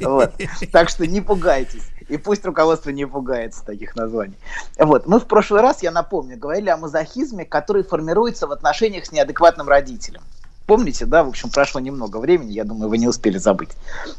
Вот. 0.01 0.33
Так 0.71 0.89
что 0.89 1.05
не 1.07 1.21
пугайтесь. 1.21 1.72
И 2.09 2.17
пусть 2.17 2.45
руководство 2.45 2.89
не 2.89 3.05
пугается 3.05 3.63
таких 3.65 3.95
названий. 3.95 4.37
Вот. 4.77 5.07
Мы 5.07 5.19
в 5.19 5.25
прошлый 5.25 5.61
раз, 5.61 5.83
я 5.83 5.91
напомню, 5.91 6.37
говорили 6.37 6.69
о 6.69 6.77
мазохизме, 6.77 7.45
который 7.45 7.83
формируется 7.83 8.47
в 8.47 8.51
отношениях 8.51 9.05
с 9.05 9.11
неадекватным 9.11 9.67
родителем. 9.67 10.21
Помните, 10.65 11.05
да, 11.05 11.23
в 11.23 11.27
общем, 11.27 11.49
прошло 11.49 11.81
немного 11.81 12.17
времени, 12.17 12.53
я 12.53 12.63
думаю, 12.63 12.89
вы 12.89 12.97
не 12.97 13.07
успели 13.07 13.37
забыть. 13.37 13.71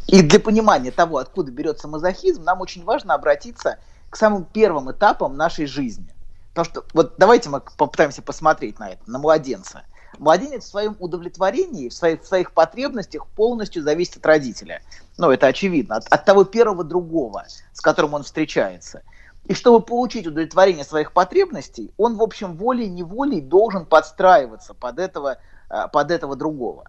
И 0.07 0.21
для 0.21 0.39
понимания 0.39 0.91
того, 0.91 1.17
откуда 1.17 1.51
берется 1.51 1.89
мазохизм, 1.89 2.45
нам 2.45 2.61
очень 2.61 2.85
важно 2.85 3.15
обратиться 3.15 3.79
к 4.11 4.17
самым 4.17 4.45
первым 4.45 4.93
этапам 4.93 5.37
нашей 5.37 5.67
жизни. 5.67 6.07
Потому 6.51 6.65
что, 6.67 6.85
вот 6.93 7.15
давайте 7.19 7.49
мы 7.49 7.63
попытаемся 7.77 8.23
посмотреть 8.23 8.79
на 8.79 8.91
это, 8.91 9.03
на 9.07 9.19
младенца. 9.19 9.83
Младенец 10.19 10.65
в 10.65 10.69
своем 10.69 10.97
удовлетворении, 11.01 11.89
в 11.89 11.95
своих, 11.95 12.23
в 12.23 12.27
своих 12.27 12.53
потребностях 12.53 13.27
полностью 13.27 13.83
зависит 13.83 14.19
от 14.19 14.27
родителя. 14.27 14.83
Ну, 15.17 15.31
это 15.31 15.47
очевидно, 15.47 15.97
от, 15.97 16.07
от 16.09 16.25
того 16.25 16.45
первого 16.45 16.85
другого, 16.85 17.45
с 17.73 17.81
которым 17.81 18.15
он 18.15 18.23
встречается. 18.23 19.03
И 19.47 19.55
чтобы 19.55 19.81
получить 19.81 20.27
удовлетворение 20.27 20.85
своих 20.85 21.13
потребностей, 21.13 21.93
он, 21.97 22.17
в 22.17 22.23
общем, 22.23 22.57
волей-неволей 22.57 23.41
должен 23.41 23.87
подстраиваться 23.87 24.75
под 24.75 24.99
этого, 24.99 25.37
э, 25.71 25.89
под 25.93 26.11
этого 26.11 26.35
другого. 26.35 26.85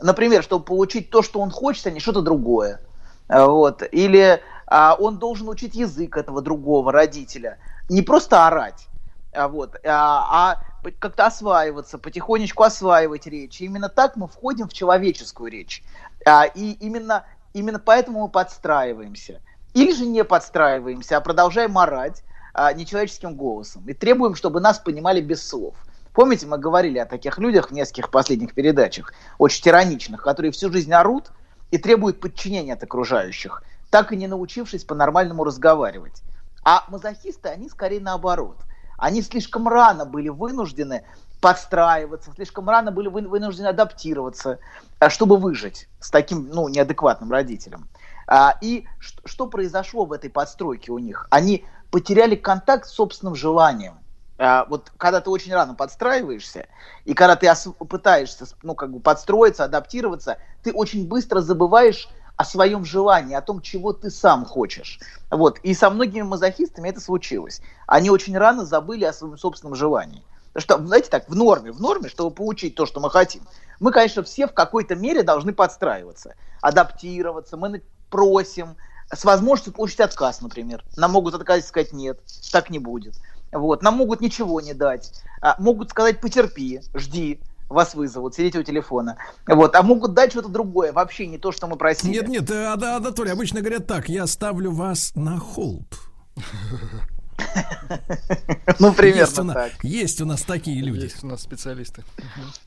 Например, 0.00 0.42
чтобы 0.42 0.64
получить 0.64 1.10
то, 1.10 1.22
что 1.22 1.40
он 1.40 1.50
хочет, 1.50 1.86
а 1.86 1.90
не 1.90 2.00
что-то 2.00 2.22
другое. 2.22 2.80
Э, 3.28 3.44
Вот. 3.44 3.82
Или 3.90 4.40
а, 4.66 4.96
он 4.98 5.18
должен 5.18 5.48
учить 5.48 5.74
язык 5.74 6.16
этого 6.16 6.42
другого 6.42 6.92
родителя. 6.92 7.58
Не 7.88 8.02
просто 8.02 8.46
орать, 8.46 8.88
а, 9.32 9.48
вот, 9.48 9.76
а, 9.84 10.54
а 10.54 10.90
как-то 10.98 11.26
осваиваться, 11.26 11.98
потихонечку 11.98 12.62
осваивать 12.62 13.26
речь. 13.26 13.60
И 13.60 13.64
именно 13.64 13.88
так 13.88 14.16
мы 14.16 14.26
входим 14.26 14.68
в 14.68 14.72
человеческую 14.72 15.50
речь. 15.50 15.84
А, 16.24 16.44
и 16.44 16.72
именно, 16.72 17.24
именно 17.56 17.78
поэтому 17.78 18.20
мы 18.20 18.28
подстраиваемся. 18.28 19.40
Или 19.72 19.92
же 19.92 20.04
не 20.04 20.24
подстраиваемся, 20.24 21.16
а 21.16 21.20
продолжаем 21.20 21.76
орать 21.78 22.22
а, 22.52 22.72
нечеловеческим 22.72 23.34
голосом. 23.34 23.82
И 23.86 23.94
требуем, 23.94 24.34
чтобы 24.34 24.60
нас 24.60 24.78
понимали 24.78 25.20
без 25.20 25.46
слов. 25.46 25.74
Помните, 26.12 26.46
мы 26.46 26.58
говорили 26.58 26.98
о 26.98 27.06
таких 27.06 27.38
людях 27.38 27.70
в 27.70 27.74
нескольких 27.74 28.10
последних 28.10 28.54
передачах, 28.54 29.12
очень 29.38 29.62
тираничных, 29.62 30.22
которые 30.22 30.52
всю 30.52 30.70
жизнь 30.70 30.92
орут 30.92 31.30
и 31.70 31.78
требуют 31.78 32.20
подчинения 32.20 32.74
от 32.74 32.82
окружающих, 32.82 33.62
так 33.90 34.12
и 34.12 34.16
не 34.16 34.26
научившись 34.26 34.84
по-нормальному 34.84 35.44
разговаривать. 35.44 36.22
А 36.62 36.84
мазохисты, 36.88 37.48
они 37.48 37.68
скорее 37.68 38.00
наоборот. 38.00 38.56
Они 38.98 39.22
слишком 39.22 39.68
рано 39.68 40.04
были 40.04 40.28
вынуждены 40.28 41.04
подстраиваться, 41.46 42.32
слишком 42.34 42.68
рано 42.68 42.90
были 42.90 43.06
вы- 43.06 43.28
вынуждены 43.28 43.68
адаптироваться, 43.68 44.58
а, 44.98 45.08
чтобы 45.08 45.36
выжить 45.36 45.88
с 46.00 46.10
таким 46.10 46.48
ну, 46.48 46.66
неадекватным 46.68 47.30
родителем. 47.30 47.88
А, 48.26 48.56
И 48.60 48.84
что 49.24 49.46
произошло 49.46 50.06
в 50.06 50.12
этой 50.12 50.28
подстройке 50.28 50.90
у 50.90 50.98
них? 50.98 51.28
Они 51.30 51.64
потеряли 51.92 52.34
контакт 52.34 52.88
с 52.88 52.90
собственным 52.90 53.36
желанием. 53.36 54.00
А, 54.38 54.64
Вот 54.68 54.90
когда 54.96 55.20
ты 55.20 55.30
очень 55.30 55.54
рано 55.54 55.74
подстраиваешься, 55.76 56.66
и 57.04 57.14
когда 57.14 57.36
ты 57.36 57.48
пытаешься 57.88 58.46
ну, 58.64 58.74
как 58.74 58.90
бы 58.90 58.98
подстроиться, 58.98 59.62
адаптироваться, 59.62 60.38
ты 60.64 60.72
очень 60.72 61.06
быстро 61.06 61.40
забываешь 61.40 62.08
о 62.34 62.44
своем 62.44 62.84
желании, 62.84 63.36
о 63.36 63.40
том, 63.40 63.60
чего 63.60 63.92
ты 63.92 64.10
сам 64.10 64.44
хочешь. 64.44 64.98
Вот. 65.30 65.60
И 65.60 65.74
со 65.74 65.90
многими 65.90 66.22
мазохистами 66.22 66.88
это 66.88 67.00
случилось. 67.00 67.62
Они 67.86 68.10
очень 68.10 68.36
рано 68.36 68.64
забыли 68.64 69.04
о 69.04 69.12
своем 69.12 69.38
собственном 69.38 69.76
желании. 69.76 70.24
Что, 70.56 70.78
знаете 70.78 71.10
так, 71.10 71.28
в 71.28 71.34
норме, 71.34 71.72
в 71.72 71.80
норме, 71.80 72.08
чтобы 72.08 72.34
получить 72.34 72.74
то, 72.74 72.86
что 72.86 73.00
мы 73.00 73.10
хотим, 73.10 73.42
мы, 73.80 73.92
конечно, 73.92 74.22
все 74.22 74.46
в 74.46 74.52
какой-то 74.52 74.94
мере 74.94 75.22
должны 75.22 75.52
подстраиваться, 75.52 76.34
адаптироваться, 76.60 77.56
мы 77.56 77.82
просим, 78.10 78.76
с 79.14 79.24
возможностью 79.24 79.72
получить 79.72 80.00
отказ, 80.00 80.40
например. 80.40 80.84
Нам 80.96 81.12
могут 81.12 81.34
отказать 81.34 81.64
и 81.64 81.66
сказать 81.66 81.92
нет, 81.92 82.18
так 82.50 82.70
не 82.70 82.78
будет. 82.78 83.14
Вот. 83.52 83.82
Нам 83.82 83.94
могут 83.94 84.20
ничего 84.20 84.60
не 84.60 84.74
дать. 84.74 85.12
А, 85.40 85.56
могут 85.58 85.90
сказать 85.90 86.20
потерпи, 86.20 86.80
жди, 86.94 87.40
вас 87.68 87.94
вызовут, 87.94 88.34
сидите 88.34 88.58
у 88.58 88.62
телефона. 88.62 89.18
Вот. 89.46 89.76
А 89.76 89.82
могут 89.82 90.14
дать 90.14 90.32
что-то 90.32 90.48
другое, 90.48 90.92
вообще 90.92 91.26
не 91.26 91.38
то, 91.38 91.52
что 91.52 91.66
мы 91.66 91.76
просили. 91.76 92.12
Нет, 92.12 92.28
нет, 92.28 92.50
э, 92.50 92.66
Анатолий, 92.66 93.30
обычно 93.30 93.60
говорят 93.60 93.86
так, 93.86 94.08
я 94.08 94.26
ставлю 94.26 94.72
вас 94.72 95.12
на 95.14 95.38
холд. 95.38 95.98
Ну, 98.78 98.92
примерно 98.92 99.20
есть 99.20 99.38
у, 99.38 99.44
на- 99.44 99.54
так. 99.54 99.72
есть 99.82 100.20
у 100.20 100.26
нас 100.26 100.42
такие 100.42 100.82
люди. 100.82 101.04
Есть 101.04 101.22
у 101.22 101.26
нас 101.26 101.42
специалисты. 101.42 102.04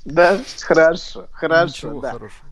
Да, 0.06 0.40
хорошо, 0.62 1.28
хорошо, 1.32 1.90
Ничего 1.90 2.02
да. 2.02 2.12
хорошего. 2.14 2.50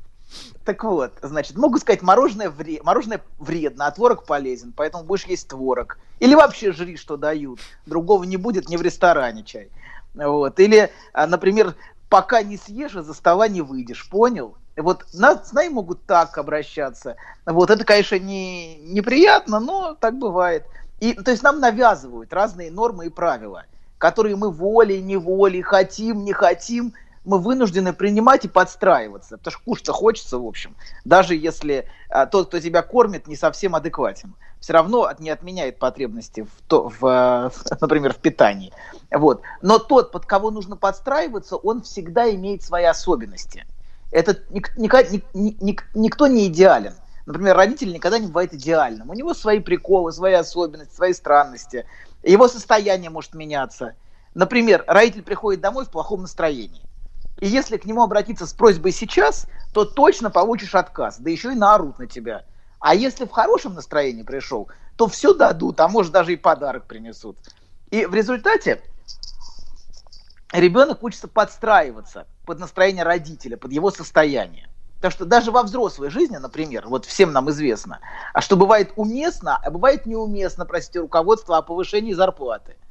Так 0.66 0.84
вот, 0.84 1.14
значит, 1.22 1.56
могут 1.56 1.82
сказать, 1.82 2.02
мороженое, 2.02 2.50
вре... 2.50 2.82
мороженое 2.84 3.22
вредно, 3.40 3.88
а 3.88 3.92
творог 3.92 4.26
полезен, 4.26 4.74
поэтому 4.76 5.04
будешь 5.06 5.26
есть 5.26 5.48
творог. 5.48 5.98
Или 6.20 6.36
вообще 6.36 6.74
жри, 6.74 6.98
что 6.98 7.16
дают. 7.16 7.60
Другого 7.86 8.26
не 8.26 8.36
будет 8.38 8.68
ни 8.68 8.76
в 8.76 8.82
ресторане 8.82 9.44
чай. 9.44 9.70
Вот. 10.14 10.60
Или, 10.60 10.92
а, 11.14 11.28
например, 11.28 11.76
пока 12.10 12.44
не 12.44 12.58
съешь, 12.58 12.96
из-за 12.96 13.14
стола 13.14 13.48
не 13.48 13.62
выйдешь. 13.62 14.10
Понял? 14.10 14.58
Вот 14.76 15.06
нас, 15.14 15.50
с 15.50 15.54
нами 15.54 15.70
могут 15.70 16.06
так 16.06 16.38
обращаться. 16.38 17.16
Вот 17.46 17.70
это, 17.72 17.84
конечно, 17.86 18.20
не, 18.20 18.76
неприятно, 18.78 19.60
но 19.60 19.96
так 19.96 20.18
бывает. 20.18 20.66
И, 21.00 21.14
то 21.14 21.32
есть 21.32 21.44
нам 21.44 21.60
навязывают 21.60 22.34
разные 22.34 22.72
нормы 22.72 23.08
и 23.08 23.10
правила, 23.10 23.66
которые 23.98 24.36
мы 24.36 24.52
волей-неволей 24.52 25.62
хотим, 25.62 26.24
не 26.24 26.34
хотим– 26.34 26.94
мы 27.28 27.40
вынуждены 27.40 27.92
принимать 27.92 28.46
и 28.46 28.48
подстраиваться, 28.48 29.38
потому 29.38 29.52
что 29.52 29.64
кушать 29.66 29.90
хочется, 29.90 30.40
в 30.40 30.46
общем, 30.46 30.76
даже 31.04 31.36
если 31.36 31.86
а, 32.10 32.26
тот, 32.26 32.48
кто 32.48 32.60
тебя 32.62 32.82
кормит, 32.82 33.28
не 33.28 33.36
совсем 33.36 33.76
адекватен. 33.76 34.34
Все 34.62 34.72
равно 34.72 35.12
не 35.20 35.30
отменяет 35.30 35.78
потребности, 35.78 36.42
в, 36.44 36.62
то, 36.68 36.88
в, 36.88 37.02
в, 37.02 37.52
например, 37.82 38.14
в 38.14 38.18
питании. 38.18 38.72
Вот. 39.12 39.42
Но 39.62 39.78
тот, 39.78 40.12
под 40.14 40.26
кого 40.26 40.52
нужно 40.52 40.78
подстраиваться, 40.78 41.58
он 41.58 41.82
всегда 41.82 42.34
имеет 42.34 42.64
свои 42.64 42.86
особенности. 42.86 43.66
Это 44.12 44.40
ник, 44.50 44.76
ник, 44.78 44.94
ник, 45.34 45.62
ник, 45.62 45.86
никто 45.94 46.28
не 46.28 46.48
идеален. 46.48 46.94
Например, 47.28 47.58
родитель 47.58 47.92
никогда 47.92 48.20
не 48.20 48.28
бывает 48.28 48.54
идеальным. 48.54 49.10
У 49.10 49.14
него 49.14 49.34
свои 49.34 49.60
приколы, 49.60 50.14
свои 50.14 50.32
особенности, 50.32 50.96
свои 50.96 51.12
странности. 51.12 51.86
Его 52.24 52.48
состояние 52.48 53.10
может 53.10 53.36
меняться. 53.36 53.96
Например, 54.34 54.86
родитель 54.88 55.24
приходит 55.24 55.60
домой 55.60 55.84
в 55.84 55.90
плохом 55.90 56.22
настроении. 56.22 56.82
И 57.42 57.48
если 57.48 57.76
к 57.76 57.84
нему 57.84 58.02
обратиться 58.02 58.48
с 58.48 58.54
просьбой 58.54 58.94
сейчас, 58.94 59.46
то 59.74 59.84
точно 59.84 60.32
получишь 60.32 60.74
отказ, 60.74 61.18
да 61.20 61.30
еще 61.30 61.52
и 61.52 61.56
наорут 61.56 62.00
на 62.00 62.08
тебя. 62.08 62.46
А 62.80 62.96
если 62.96 63.26
в 63.26 63.32
хорошем 63.32 63.74
настроении 63.74 64.24
пришел, 64.24 64.70
то 64.96 65.08
все 65.08 65.34
дадут, 65.34 65.82
а 65.82 65.90
может 65.90 66.14
даже 66.14 66.32
и 66.32 66.38
подарок 66.38 66.86
принесут. 66.86 67.38
И 67.92 68.06
в 68.06 68.14
результате 68.14 68.82
ребенок 70.54 71.04
учится 71.04 71.28
подстраиваться 71.28 72.26
под 72.46 72.60
настроение 72.60 73.04
родителя, 73.04 73.58
под 73.58 73.74
его 73.74 73.92
состояние. 73.92 74.70
Потому 74.98 75.12
что 75.12 75.26
даже 75.26 75.52
во 75.52 75.64
взрослой 75.64 76.10
жизни, 76.10 76.38
например, 76.38 76.88
вот 76.88 77.06
всем 77.06 77.32
нам 77.32 77.50
известно, 77.52 78.00
а 78.34 78.42
что 78.42 78.58
бывает 78.58 78.94
уместно, 78.96 79.58
а 79.58 79.70
бывает 79.70 80.06
неуместно 80.06 80.66
просить 80.66 80.96
руководство 80.96 81.58
о 81.58 81.62
повышении 81.62 82.14
зарплаты– 82.14 82.76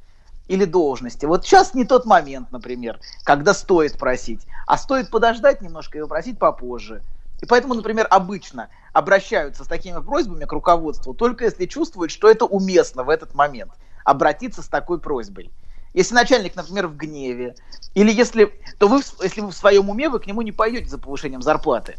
или 0.47 0.65
должности. 0.65 1.25
Вот 1.25 1.45
сейчас 1.45 1.73
не 1.73 1.85
тот 1.85 2.05
момент, 2.05 2.51
например, 2.51 2.99
когда 3.23 3.53
стоит 3.53 3.97
просить, 3.97 4.47
а 4.65 4.77
стоит 4.77 5.09
подождать 5.09 5.61
немножко 5.61 5.97
и 5.97 6.01
попросить 6.01 6.39
попозже. 6.39 7.03
И 7.41 7.45
поэтому, 7.45 7.75
например, 7.75 8.07
обычно 8.09 8.69
обращаются 8.93 9.63
с 9.63 9.67
такими 9.67 10.01
просьбами 10.01 10.45
к 10.45 10.51
руководству 10.51 11.13
только 11.13 11.45
если 11.45 11.65
чувствуют, 11.65 12.11
что 12.11 12.29
это 12.29 12.45
уместно 12.45 13.03
в 13.03 13.09
этот 13.09 13.35
момент 13.35 13.71
обратиться 14.03 14.63
с 14.63 14.67
такой 14.67 14.99
просьбой. 14.99 15.51
Если 15.97 16.13
начальник, 16.13 16.55
например, 16.55 16.85
в 16.85 16.95
гневе, 16.95 17.55
или 17.95 18.11
если, 18.11 18.53
то 18.77 18.87
вы, 18.87 19.01
если 19.23 19.41
вы 19.41 19.49
в 19.49 19.55
своем 19.55 19.89
уме, 19.89 20.09
вы 20.09 20.19
к 20.19 20.27
нему 20.27 20.43
не 20.43 20.51
пойдете 20.51 20.89
за 20.89 20.99
повышением 20.99 21.41
зарплаты. 21.41 21.95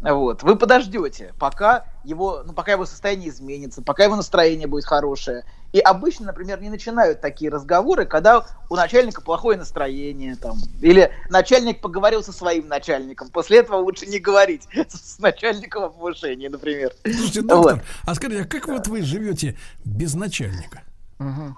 Вот. 0.00 0.42
Вы 0.42 0.56
подождете, 0.56 1.34
пока 1.38 1.84
его, 2.02 2.44
ну, 2.46 2.54
пока 2.54 2.72
его 2.72 2.86
состояние 2.86 3.28
изменится, 3.28 3.82
пока 3.82 4.04
его 4.04 4.16
настроение 4.16 4.68
будет 4.68 4.86
хорошее. 4.86 5.44
И 5.74 5.80
обычно, 5.80 6.26
например, 6.26 6.62
не 6.62 6.70
начинают 6.70 7.20
такие 7.20 7.50
разговоры, 7.50 8.06
когда 8.06 8.46
у 8.70 8.74
начальника 8.74 9.20
плохое 9.20 9.58
настроение, 9.58 10.34
там, 10.36 10.56
или 10.80 11.12
начальник 11.28 11.82
поговорил 11.82 12.24
со 12.24 12.32
своим 12.32 12.68
начальником. 12.68 13.28
После 13.28 13.58
этого 13.58 13.76
лучше 13.76 14.06
не 14.06 14.18
говорить 14.18 14.66
с 14.88 15.18
начальником 15.18 15.82
о 15.82 15.88
повышении, 15.90 16.48
например. 16.48 16.94
Слушайте, 17.04 17.42
доктор, 17.42 17.74
вот. 17.74 17.82
а 18.06 18.14
скажите, 18.14 18.44
а 18.44 18.46
как 18.46 18.66
вот 18.66 18.88
вы 18.88 19.02
живете 19.02 19.58
без 19.84 20.14
начальника? 20.14 20.84
Угу. 21.18 21.54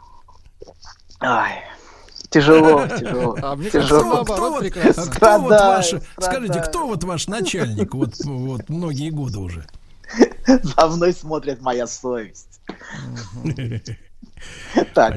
Ай. 1.20 1.62
Тяжело, 2.30 2.86
тяжело. 2.98 3.36
А 3.42 3.56
мне 3.56 3.70
тяжело. 3.70 4.24
Кто, 4.24 4.34
кто, 4.34 4.50
вот, 4.50 4.64
кто 5.10 5.38
вот 5.38 5.50
ваш, 5.50 5.94
скажите, 6.18 6.60
кто 6.60 6.86
вот 6.86 7.04
ваш 7.04 7.28
начальник 7.28 7.94
вот, 7.94 8.14
вот 8.24 8.68
многие 8.68 9.10
годы 9.10 9.38
уже? 9.38 9.66
За 10.46 10.88
мной 10.88 11.12
смотрит 11.12 11.60
моя 11.60 11.86
совесть. 11.86 12.60
Так, 14.92 15.16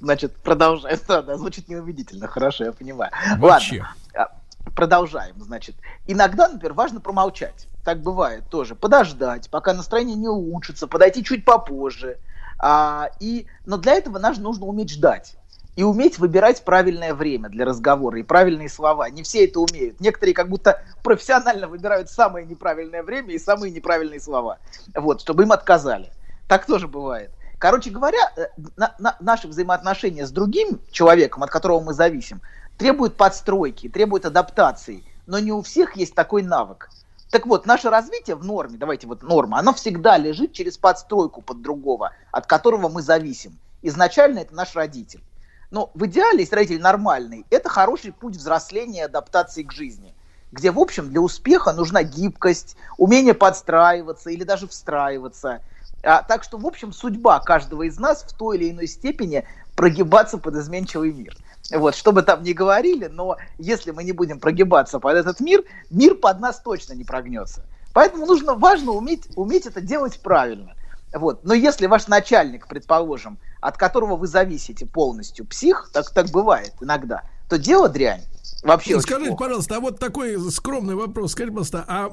значит, 0.00 0.34
продолжаем. 0.36 0.98
Да, 1.06 1.36
звучит 1.36 1.68
неубедительно, 1.68 2.26
хорошо, 2.26 2.64
я 2.64 2.72
понимаю. 2.72 3.12
Ладно, 3.38 3.94
а, 4.16 4.30
продолжаем, 4.74 5.36
значит. 5.40 5.76
Иногда, 6.08 6.48
например, 6.48 6.72
важно 6.72 7.00
промолчать. 7.00 7.68
Так 7.84 8.02
бывает 8.02 8.48
тоже. 8.48 8.74
Подождать, 8.74 9.48
пока 9.48 9.74
настроение 9.74 10.16
не 10.16 10.26
улучшится, 10.26 10.88
подойти 10.88 11.22
чуть 11.22 11.44
попозже. 11.44 12.18
А, 12.58 13.10
и, 13.20 13.46
но 13.64 13.76
для 13.76 13.92
этого 13.92 14.18
нам 14.18 14.34
нужно 14.42 14.66
уметь 14.66 14.90
ждать 14.90 15.36
и 15.76 15.82
уметь 15.82 16.18
выбирать 16.18 16.64
правильное 16.64 17.14
время 17.14 17.48
для 17.48 17.64
разговора 17.64 18.18
и 18.18 18.22
правильные 18.22 18.68
слова. 18.68 19.10
Не 19.10 19.22
все 19.22 19.44
это 19.44 19.60
умеют. 19.60 20.00
Некоторые 20.00 20.34
как 20.34 20.48
будто 20.48 20.82
профессионально 21.02 21.68
выбирают 21.68 22.10
самое 22.10 22.46
неправильное 22.46 23.02
время 23.02 23.34
и 23.34 23.38
самые 23.38 23.72
неправильные 23.72 24.20
слова, 24.20 24.58
вот, 24.94 25.20
чтобы 25.20 25.42
им 25.44 25.52
отказали. 25.52 26.10
Так 26.48 26.66
тоже 26.66 26.88
бывает. 26.88 27.30
Короче 27.58 27.90
говоря, 27.90 28.32
э, 28.36 28.46
на, 28.76 28.94
на, 28.98 29.16
наши 29.20 29.48
взаимоотношения 29.48 30.26
с 30.26 30.30
другим 30.30 30.80
человеком, 30.90 31.42
от 31.42 31.50
которого 31.50 31.80
мы 31.80 31.94
зависим, 31.94 32.40
требуют 32.76 33.16
подстройки, 33.16 33.88
требуют 33.88 34.26
адаптации. 34.26 35.04
Но 35.26 35.38
не 35.38 35.52
у 35.52 35.62
всех 35.62 35.96
есть 35.96 36.14
такой 36.14 36.42
навык. 36.42 36.90
Так 37.30 37.46
вот, 37.46 37.66
наше 37.66 37.90
развитие 37.90 38.36
в 38.36 38.44
норме, 38.44 38.76
давайте 38.78 39.06
вот 39.06 39.22
норма, 39.22 39.58
оно 39.58 39.72
всегда 39.72 40.18
лежит 40.18 40.52
через 40.52 40.76
подстройку 40.76 41.42
под 41.42 41.62
другого, 41.62 42.12
от 42.30 42.46
которого 42.46 42.88
мы 42.88 43.02
зависим. 43.02 43.58
Изначально 43.82 44.40
это 44.40 44.54
наш 44.54 44.76
родитель. 44.76 45.22
Но 45.74 45.90
в 45.92 46.06
идеале, 46.06 46.42
если 46.42 46.54
родитель 46.54 46.80
нормальный, 46.80 47.44
это 47.50 47.68
хороший 47.68 48.12
путь 48.12 48.36
взросления 48.36 49.00
и 49.00 49.04
адаптации 49.06 49.64
к 49.64 49.72
жизни, 49.72 50.14
где, 50.52 50.70
в 50.70 50.78
общем, 50.78 51.10
для 51.10 51.20
успеха 51.20 51.72
нужна 51.72 52.04
гибкость, 52.04 52.76
умение 52.96 53.34
подстраиваться 53.34 54.30
или 54.30 54.44
даже 54.44 54.68
встраиваться. 54.68 55.62
А, 56.04 56.22
так 56.22 56.44
что, 56.44 56.58
в 56.58 56.66
общем, 56.66 56.92
судьба 56.92 57.40
каждого 57.40 57.82
из 57.82 57.98
нас 57.98 58.22
в 58.22 58.32
той 58.34 58.56
или 58.56 58.70
иной 58.70 58.86
степени 58.86 59.48
прогибаться 59.74 60.38
под 60.38 60.54
изменчивый 60.54 61.12
мир. 61.12 61.36
Вот, 61.72 61.96
что 61.96 62.12
бы 62.12 62.22
там 62.22 62.44
ни 62.44 62.52
говорили, 62.52 63.06
но 63.06 63.36
если 63.58 63.90
мы 63.90 64.04
не 64.04 64.12
будем 64.12 64.38
прогибаться 64.38 65.00
под 65.00 65.16
этот 65.16 65.40
мир, 65.40 65.64
мир 65.90 66.14
под 66.14 66.38
нас 66.38 66.60
точно 66.60 66.92
не 66.92 67.02
прогнется. 67.02 67.62
Поэтому 67.92 68.26
нужно, 68.26 68.54
важно 68.54 68.92
уметь, 68.92 69.26
уметь 69.34 69.66
это 69.66 69.80
делать 69.80 70.20
правильно. 70.20 70.76
Вот. 71.14 71.44
Но 71.44 71.54
если 71.54 71.86
ваш 71.86 72.08
начальник, 72.08 72.66
предположим, 72.66 73.38
от 73.60 73.78
которого 73.78 74.16
вы 74.16 74.26
зависите 74.26 74.84
полностью, 74.84 75.46
псих, 75.46 75.90
так, 75.92 76.10
так 76.10 76.30
бывает 76.30 76.74
иногда, 76.80 77.22
то 77.48 77.56
дело 77.56 77.88
дрянь. 77.88 78.24
Вообще 78.64 78.98
Скажите, 78.98 79.28
плохо. 79.28 79.44
пожалуйста, 79.44 79.76
а 79.76 79.80
вот 79.80 79.98
такой 79.98 80.50
скромный 80.50 80.94
вопрос. 80.94 81.32
Скажите, 81.32 81.52
пожалуйста, 81.52 81.84
а 81.86 82.10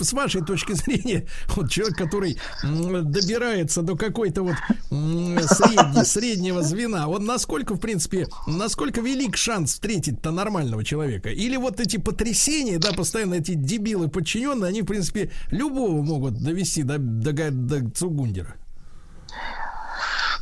с 0.00 0.12
вашей 0.14 0.42
точки 0.42 0.72
зрения, 0.72 1.26
вот 1.54 1.70
человек, 1.70 1.98
который 1.98 2.38
добирается 2.62 3.82
до 3.82 3.94
какой-то 3.94 4.42
вот 4.42 4.54
средней, 4.88 6.04
среднего 6.04 6.62
звена, 6.62 7.08
он 7.08 7.26
насколько, 7.26 7.74
в 7.74 7.78
принципе, 7.80 8.26
насколько 8.46 9.02
велик 9.02 9.36
шанс 9.36 9.72
встретить-то 9.72 10.30
нормального 10.30 10.82
человека? 10.82 11.28
Или 11.28 11.58
вот 11.58 11.78
эти 11.78 11.98
потрясения, 11.98 12.78
да, 12.78 12.92
постоянно 12.92 13.34
эти 13.34 13.52
дебилы 13.52 14.08
подчиненные, 14.08 14.70
они, 14.70 14.80
в 14.80 14.86
принципе, 14.86 15.30
любого 15.50 16.00
могут 16.02 16.42
довести 16.42 16.84
до, 16.84 16.96
до, 16.96 17.50
до 17.50 17.90
Цугундера? 17.90 18.54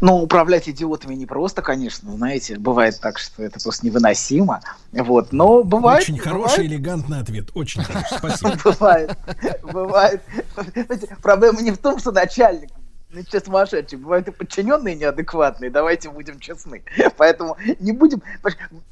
Ну, 0.00 0.22
управлять 0.22 0.68
идиотами 0.68 1.14
не 1.14 1.26
просто, 1.26 1.62
конечно, 1.62 2.10
знаете, 2.12 2.58
бывает 2.58 2.98
так, 3.00 3.18
что 3.18 3.42
это 3.42 3.60
просто 3.60 3.86
невыносимо. 3.86 4.60
Вот, 4.92 5.32
но 5.32 5.62
бывает. 5.62 6.02
Очень 6.02 6.16
бывает. 6.16 6.32
хороший, 6.32 6.66
элегантный 6.66 7.20
ответ. 7.20 7.48
Очень 7.54 7.82
хороший. 7.82 8.18
Спасибо. 8.18 8.58
Бывает. 8.64 9.18
Бывает. 9.62 10.22
Проблема 11.22 11.60
не 11.60 11.70
в 11.70 11.78
том, 11.78 11.98
что 11.98 12.12
начальник 12.12 12.70
ну, 13.12 13.22
сейчас 13.22 13.44
сумасшедший. 13.44 13.98
Бывают 13.98 14.28
и 14.28 14.30
подчиненные 14.30 14.94
неадекватные, 14.94 15.70
давайте 15.70 16.10
будем 16.10 16.38
честны. 16.38 16.82
Поэтому 17.16 17.56
не 17.80 17.92
будем... 17.92 18.22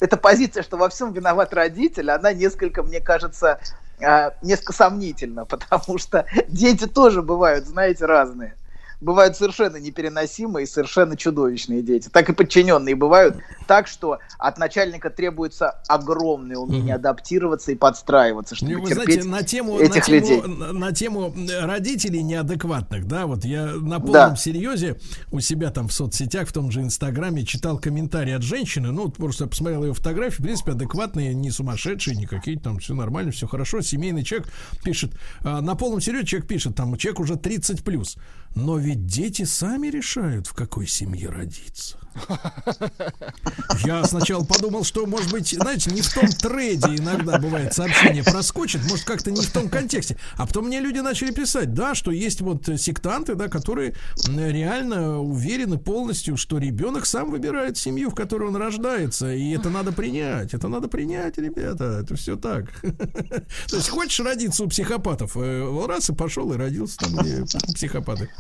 Эта 0.01 0.17
позиция, 0.17 0.63
что 0.63 0.77
во 0.77 0.89
всем 0.89 1.13
виноват 1.13 1.55
родитель, 1.55 2.11
она 2.11 2.33
несколько, 2.33 2.83
мне 2.83 3.01
кажется, 3.01 3.61
а, 4.03 4.35
несколько 4.43 4.73
сомнительна, 4.73 5.45
потому 5.47 5.99
что 5.99 6.27
дети 6.49 6.87
тоже 6.87 7.23
бывают, 7.23 7.67
знаете, 7.67 8.07
разные. 8.07 8.57
Бывают 9.01 9.37
совершенно 9.37 9.77
непереносимые, 9.77 10.67
совершенно 10.67 11.17
чудовищные 11.17 11.83
дети. 11.83 12.09
Так 12.09 12.29
и 12.29 12.33
подчиненные 12.33 12.95
бывают 12.97 13.37
так, 13.67 13.87
что 13.87 14.19
от 14.39 14.59
начальника 14.59 15.11
требуется 15.11 15.71
огромное 15.89 16.57
умение 16.57 16.95
адаптироваться 16.97 17.73
и 17.73 17.75
подстраиваться, 17.75 18.55
чтобы 18.57 18.73
Ну, 18.73 18.83
вы 18.83 18.89
терпеть 18.89 19.23
знаете, 19.23 19.29
на 19.29 19.43
тему, 19.43 19.79
этих 19.79 20.09
на, 20.09 20.13
людей. 20.13 20.41
тему, 20.41 20.55
на, 20.57 20.73
на 20.73 20.93
тему 20.93 21.35
родителей 21.63 22.23
неадекватных, 22.23 23.07
да, 23.07 23.27
вот 23.27 23.45
я 23.45 23.67
на 23.67 24.01
полном 24.01 24.13
Да. 24.13 24.37
серьезе 24.37 24.97
у 25.31 25.41
себя 25.41 25.71
там 25.71 25.89
в 25.89 25.93
соцсетях, 25.93 26.49
в 26.49 26.53
том 26.53 26.71
же 26.71 26.81
Инстаграме 26.81 27.45
читал 27.45 27.79
комментарии 27.79 28.33
от 28.33 28.43
женщины, 28.43 28.91
ну, 28.91 29.05
вот 29.05 29.17
просто 29.17 29.47
посмотрел 29.47 29.85
ее 29.85 29.95
фотографии, 29.95 30.41
в 30.41 30.45
принципе, 30.45 30.73
адекватные, 30.73 31.35
не 31.35 31.51
сумасшедшие, 31.51 32.17
не 32.17 32.27
какие-то 32.27 32.65
там, 32.65 32.79
все 32.79 32.95
нормально, 32.95 33.31
все 33.33 33.47
хорошо, 33.47 33.81
семейный 33.81 34.25
человек 34.25 34.49
пишет, 34.83 35.13
а, 35.43 35.61
на 35.61 35.75
полном 35.75 36.01
серьезе 36.01 36.27
человек 36.27 36.49
пишет, 36.49 36.75
там, 36.75 36.97
человек 36.97 37.21
уже 37.21 37.37
30 37.37 37.85
плюс, 37.85 38.17
но 38.55 38.79
ведь 38.89 39.05
дети 39.05 39.45
сами 39.45 39.89
решают, 39.89 40.47
в 40.47 40.55
какой 40.55 40.87
семье 40.87 41.29
родиться. 41.29 41.99
Я 43.85 44.03
сначала 44.05 44.43
подумал, 44.45 44.83
что, 44.83 45.05
может 45.05 45.31
быть, 45.31 45.51
знаете, 45.51 45.91
не 45.91 46.01
в 46.01 46.11
том 46.13 46.27
трейде 46.27 46.97
иногда 46.97 47.39
бывает 47.39 47.75
сообщение 47.75 48.25
проскочит, 48.25 48.83
может, 48.89 49.05
как-то 49.05 49.31
не 49.31 49.45
в 49.45 49.53
том 49.53 49.69
контексте. 49.69 50.17
А 50.37 50.47
потом 50.47 50.69
мне 50.69 50.81
люди 50.81 51.01
начали 51.01 51.33
писать, 51.33 51.75
да, 51.75 51.95
что 51.95 52.11
есть 52.11 52.41
вот 52.41 52.67
сектанты, 52.79 53.35
да, 53.35 53.49
которые 53.49 53.95
реально 54.27 55.21
уверены 55.21 55.77
полностью, 55.77 56.39
что 56.39 56.57
ребенок 56.57 57.05
сам 57.05 57.31
выбирает 57.31 57.77
семью, 57.77 58.09
в 58.09 58.15
которой 58.15 58.49
он 58.49 58.57
рождается, 58.57 59.35
и 59.35 59.51
это 59.51 59.69
надо 59.69 59.93
принять, 59.93 60.55
это 60.55 60.69
надо 60.69 60.89
принять, 60.89 61.37
ребята, 61.37 62.01
это 62.03 62.17
все 62.17 62.37
так. 62.37 62.73
То 62.81 63.77
есть 63.77 63.91
хочешь 63.91 64.21
родиться 64.21 64.65
у 64.65 64.69
психопатов, 64.69 65.37
э, 65.37 65.87
раз 65.87 66.09
и 66.09 66.15
пошел 66.15 66.51
и 66.55 66.57
родился 66.57 66.97
там, 66.97 67.17
где 67.17 67.45
психопаты. 67.75 68.31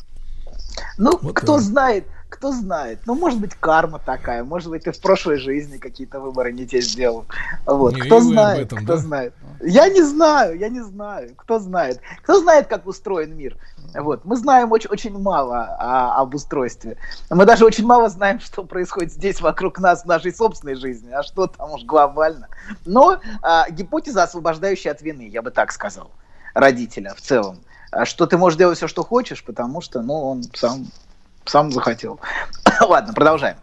Ну, 0.96 1.18
Вот 1.22 1.34
кто 1.34 1.54
так. 1.54 1.62
знает, 1.62 2.06
кто 2.28 2.52
знает. 2.52 3.00
Ну, 3.06 3.14
может 3.14 3.40
быть, 3.40 3.54
карма 3.54 3.98
такая, 3.98 4.44
может 4.44 4.68
быть, 4.70 4.84
ты 4.84 4.92
в 4.92 5.00
прошлой 5.00 5.38
жизни 5.38 5.78
какие-то 5.78 6.20
выборы 6.20 6.52
не 6.52 6.66
те 6.66 6.80
сделал. 6.80 7.24
Вот, 7.64 7.94
Не, 7.94 8.02
кто 8.02 8.20
знает, 8.20 8.66
этом, 8.66 8.78
кто 8.84 8.94
да? 8.94 8.98
знает. 8.98 9.34
Я 9.60 9.88
не 9.88 10.02
знаю, 10.02 10.58
я 10.58 10.68
не 10.68 10.80
знаю, 10.82 11.30
кто 11.36 11.58
знает. 11.58 12.00
Кто 12.22 12.38
знает, 12.40 12.66
как 12.66 12.86
устроен 12.86 13.36
мир. 13.36 13.56
Вот, 13.94 14.24
мы 14.26 14.36
знаем 14.36 14.70
очень, 14.72 14.90
очень 14.90 15.18
мало 15.18 15.64
о- 15.78 16.20
об 16.20 16.34
устройстве. 16.34 16.98
Мы 17.30 17.46
даже 17.46 17.64
очень 17.64 17.86
мало 17.86 18.08
знаем, 18.10 18.40
что 18.44 18.62
происходит 18.62 19.12
здесь 19.12 19.40
вокруг 19.40 19.78
нас 19.78 20.02
в 20.02 20.06
нашей 20.06 20.32
собственной 20.34 20.74
жизни, 20.74 21.10
а 21.10 21.22
что 21.22 21.46
там 21.46 21.72
уж 21.72 21.84
глобально. 21.84 22.48
Но 22.84 23.20
а, 23.42 23.68
гипотеза, 23.70 24.24
освобождающая 24.24 24.92
от 24.92 25.00
вины, 25.00 25.28
я 25.28 25.40
бы 25.40 25.50
так 25.50 25.72
сказал, 25.72 26.10
родителя 26.54 27.14
в 27.16 27.20
целом. 27.22 27.58
А 27.90 28.04
Что 28.04 28.26
ты 28.26 28.36
можешь 28.36 28.58
делать 28.58 28.76
все, 28.76 28.88
что 28.88 29.02
хочешь, 29.02 29.44
потому 29.44 29.80
что, 29.80 30.02
ну, 30.02 30.14
он 30.14 30.42
сам, 30.54 30.86
сам 31.44 31.72
захотел. 31.72 32.20
Ладно, 32.80 33.12
продолжаем. 33.12 33.56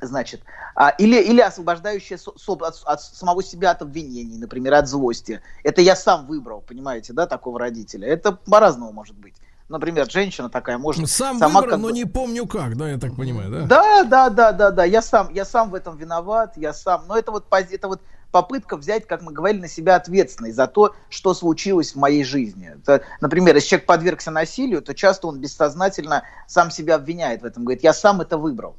Значит, 0.00 0.42
а, 0.74 0.90
или, 0.90 1.20
или 1.22 1.40
освобождающая 1.40 2.18
со- 2.18 2.36
со- 2.36 2.52
от, 2.52 2.82
от 2.84 3.00
самого 3.00 3.42
себя 3.42 3.70
от 3.70 3.82
обвинений, 3.82 4.36
например, 4.38 4.74
от 4.74 4.88
злости. 4.88 5.40
Это 5.62 5.80
я 5.80 5.94
сам 5.94 6.26
выбрал, 6.26 6.60
понимаете, 6.60 7.12
да, 7.12 7.26
такого 7.26 7.58
родителя. 7.58 8.08
Это 8.08 8.32
по-разному 8.32 8.92
может 8.92 9.16
быть. 9.16 9.34
Например, 9.68 10.10
женщина 10.10 10.50
такая 10.50 10.76
может 10.76 11.08
Сам 11.08 11.38
сама 11.38 11.60
выбрал, 11.60 11.76
как 11.76 11.80
но 11.80 11.90
не 11.90 12.04
помню 12.04 12.46
как, 12.46 12.76
да, 12.76 12.90
я 12.90 12.98
так 12.98 13.16
понимаю, 13.16 13.50
да? 13.50 13.62
да, 13.66 14.04
да, 14.04 14.30
да, 14.30 14.52
да, 14.52 14.70
да. 14.72 14.84
Я 14.84 15.00
сам, 15.00 15.32
я 15.32 15.46
сам 15.46 15.70
в 15.70 15.74
этом 15.74 15.96
виноват, 15.96 16.54
я 16.56 16.74
сам. 16.74 17.04
Но 17.08 17.16
это 17.16 17.30
вот, 17.30 17.46
это 17.50 17.88
вот 17.88 18.02
попытка 18.34 18.76
взять, 18.76 19.06
как 19.06 19.22
мы 19.22 19.30
говорили, 19.30 19.60
на 19.60 19.68
себя 19.68 19.94
ответственность 19.94 20.56
за 20.56 20.66
то, 20.66 20.96
что 21.08 21.34
случилось 21.34 21.92
в 21.92 21.98
моей 21.98 22.24
жизни. 22.24 22.72
Это, 22.82 23.04
например, 23.20 23.54
если 23.54 23.68
человек 23.68 23.86
подвергся 23.86 24.32
насилию, 24.32 24.82
то 24.82 24.92
часто 24.92 25.28
он 25.28 25.38
бессознательно 25.38 26.24
сам 26.48 26.72
себя 26.72 26.96
обвиняет 26.96 27.42
в 27.42 27.44
этом. 27.44 27.62
Говорит, 27.62 27.84
я 27.84 27.92
сам 27.92 28.20
это 28.22 28.36
выбрал. 28.36 28.74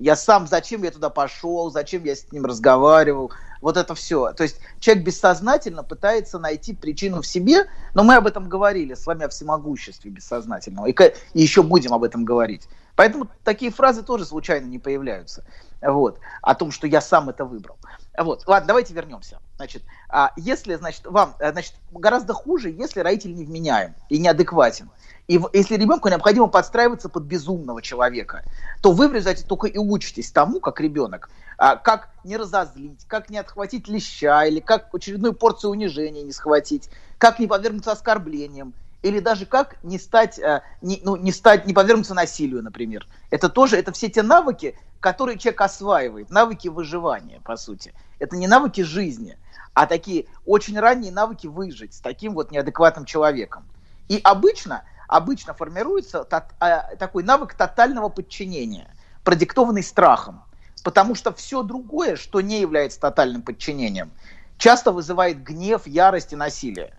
Я 0.00 0.16
сам, 0.16 0.48
зачем 0.48 0.82
я 0.82 0.90
туда 0.90 1.08
пошел, 1.08 1.70
зачем 1.70 2.02
я 2.02 2.16
с 2.16 2.32
ним 2.32 2.46
разговаривал, 2.46 3.30
вот 3.62 3.76
это 3.76 3.94
все. 3.94 4.32
То 4.32 4.42
есть 4.42 4.58
человек 4.80 5.04
бессознательно 5.04 5.84
пытается 5.84 6.40
найти 6.40 6.74
причину 6.74 7.22
в 7.22 7.26
себе, 7.28 7.66
но 7.94 8.02
мы 8.02 8.16
об 8.16 8.26
этом 8.26 8.48
говорили 8.48 8.94
с 8.94 9.06
вами 9.06 9.24
о 9.24 9.28
всемогуществе 9.28 10.10
бессознательного, 10.10 10.86
и, 10.86 10.92
и 11.32 11.40
еще 11.40 11.62
будем 11.62 11.94
об 11.94 12.02
этом 12.02 12.24
говорить. 12.24 12.68
Поэтому 12.96 13.28
такие 13.44 13.70
фразы 13.70 14.02
тоже 14.02 14.24
случайно 14.24 14.66
не 14.66 14.78
появляются. 14.78 15.44
Вот, 15.82 16.18
о 16.42 16.54
том, 16.54 16.72
что 16.72 16.86
я 16.86 17.00
сам 17.00 17.28
это 17.28 17.44
выбрал. 17.44 17.76
Вот, 18.18 18.44
ладно, 18.46 18.68
давайте 18.68 18.94
вернемся. 18.94 19.38
Значит, 19.56 19.82
а 20.08 20.32
если, 20.36 20.74
значит, 20.74 21.06
вам, 21.06 21.34
э, 21.38 21.52
значит, 21.52 21.74
гораздо 21.92 22.32
хуже, 22.32 22.70
если 22.70 23.00
родитель 23.00 23.34
невменяем 23.34 23.94
и 24.08 24.18
неадекватен. 24.18 24.90
И 25.28 25.40
если 25.52 25.76
ребенку 25.76 26.08
необходимо 26.08 26.46
подстраиваться 26.46 27.08
под 27.08 27.24
безумного 27.24 27.82
человека, 27.82 28.44
то 28.80 28.92
вы 28.92 29.08
в 29.08 29.12
результате 29.12 29.44
только 29.44 29.66
и 29.66 29.76
учитесь 29.76 30.30
тому, 30.30 30.60
как 30.60 30.80
ребенок, 30.80 31.30
а, 31.58 31.76
как 31.76 32.10
не 32.22 32.36
разозлить, 32.36 33.04
как 33.08 33.28
не 33.28 33.38
отхватить 33.38 33.88
леща, 33.88 34.44
или 34.44 34.60
как 34.60 34.94
очередную 34.94 35.34
порцию 35.34 35.72
унижения 35.72 36.22
не 36.22 36.32
схватить, 36.32 36.90
как 37.18 37.38
не 37.38 37.46
подвергнуться 37.46 37.92
оскорблениям, 37.92 38.72
или 39.02 39.20
даже 39.20 39.46
как 39.46 39.76
не 39.82 39.98
стать, 39.98 40.38
э, 40.38 40.62
не, 40.80 41.00
ну, 41.04 41.16
не 41.16 41.32
стать, 41.32 41.66
не 41.66 41.72
подвергнуться 41.72 42.14
насилию, 42.14 42.62
например. 42.62 43.06
Это 43.30 43.48
тоже, 43.48 43.76
это 43.76 43.92
все 43.92 44.08
те 44.08 44.22
навыки, 44.22 44.76
которые 45.00 45.38
человек 45.38 45.60
осваивает, 45.60 46.30
навыки 46.30 46.68
выживания, 46.68 47.40
по 47.40 47.56
сути. 47.56 47.94
Это 48.18 48.36
не 48.36 48.48
навыки 48.48 48.80
жизни, 48.80 49.38
а 49.74 49.86
такие 49.86 50.26
очень 50.44 50.78
ранние 50.78 51.12
навыки 51.12 51.46
выжить 51.46 51.94
с 51.94 52.00
таким 52.00 52.34
вот 52.34 52.50
неадекватным 52.50 53.04
человеком. 53.04 53.64
И 54.08 54.20
обычно, 54.24 54.84
обычно 55.06 55.54
формируется 55.54 56.24
тот- 56.24 56.54
а, 56.58 56.96
такой 56.96 57.22
навык 57.22 57.54
тотального 57.54 58.08
подчинения, 58.08 58.94
продиктованный 59.22 59.82
страхом. 59.82 60.42
Потому 60.82 61.14
что 61.14 61.32
все 61.32 61.62
другое, 61.62 62.16
что 62.16 62.40
не 62.40 62.60
является 62.60 63.00
тотальным 63.00 63.42
подчинением, 63.42 64.12
часто 64.56 64.92
вызывает 64.92 65.42
гнев, 65.42 65.86
ярость 65.86 66.32
и 66.32 66.36
насилие. 66.36 66.95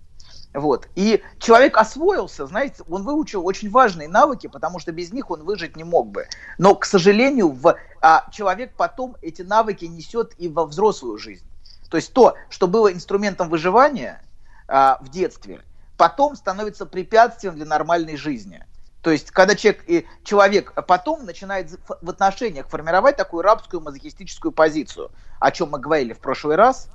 Вот. 0.58 0.90
И 0.96 1.22
человек 1.38 1.78
освоился, 1.78 2.48
знаете, 2.48 2.84
он 2.90 3.04
выучил 3.04 3.46
очень 3.46 3.70
важные 3.70 4.08
навыки, 4.08 4.48
потому 4.48 4.80
что 4.80 4.92
без 4.92 5.14
них 5.14 5.30
он 5.30 5.44
выжить 5.44 5.76
не 5.76 5.84
мог 5.84 6.08
бы. 6.08 6.26
Но, 6.58 6.74
к 6.74 6.84
сожалению, 6.86 7.50
в, 7.50 7.78
а, 8.02 8.28
человек 8.32 8.74
потом 8.76 9.18
эти 9.22 9.44
навыки 9.44 9.86
несет 9.86 10.34
и 10.40 10.50
во 10.50 10.66
взрослую 10.66 11.20
жизнь. 11.20 11.46
То 11.92 11.98
есть 11.98 12.12
то, 12.12 12.34
что 12.50 12.68
было 12.68 12.92
инструментом 12.92 13.50
выживания 13.50 14.24
а, 14.68 14.98
в 15.00 15.10
детстве, 15.10 15.62
потом 15.96 16.36
становится 16.36 16.88
препятствием 16.88 17.54
для 17.54 17.66
нормальной 17.66 18.18
жизни. 18.18 18.66
То 19.04 19.12
есть, 19.12 19.30
когда 19.30 19.54
человек, 19.54 19.84
и 19.86 20.08
человек 20.24 20.74
потом 20.88 21.24
начинает 21.24 21.70
в 21.88 22.10
отношениях 22.10 22.68
формировать 22.68 23.16
такую 23.16 23.44
рабскую 23.44 23.80
мазохистическую 23.80 24.52
позицию, 24.52 25.12
о 25.40 25.52
чем 25.52 25.70
мы 25.70 25.78
говорили 25.78 26.14
в 26.14 26.20
прошлый 26.20 26.56
раз, 26.56 26.90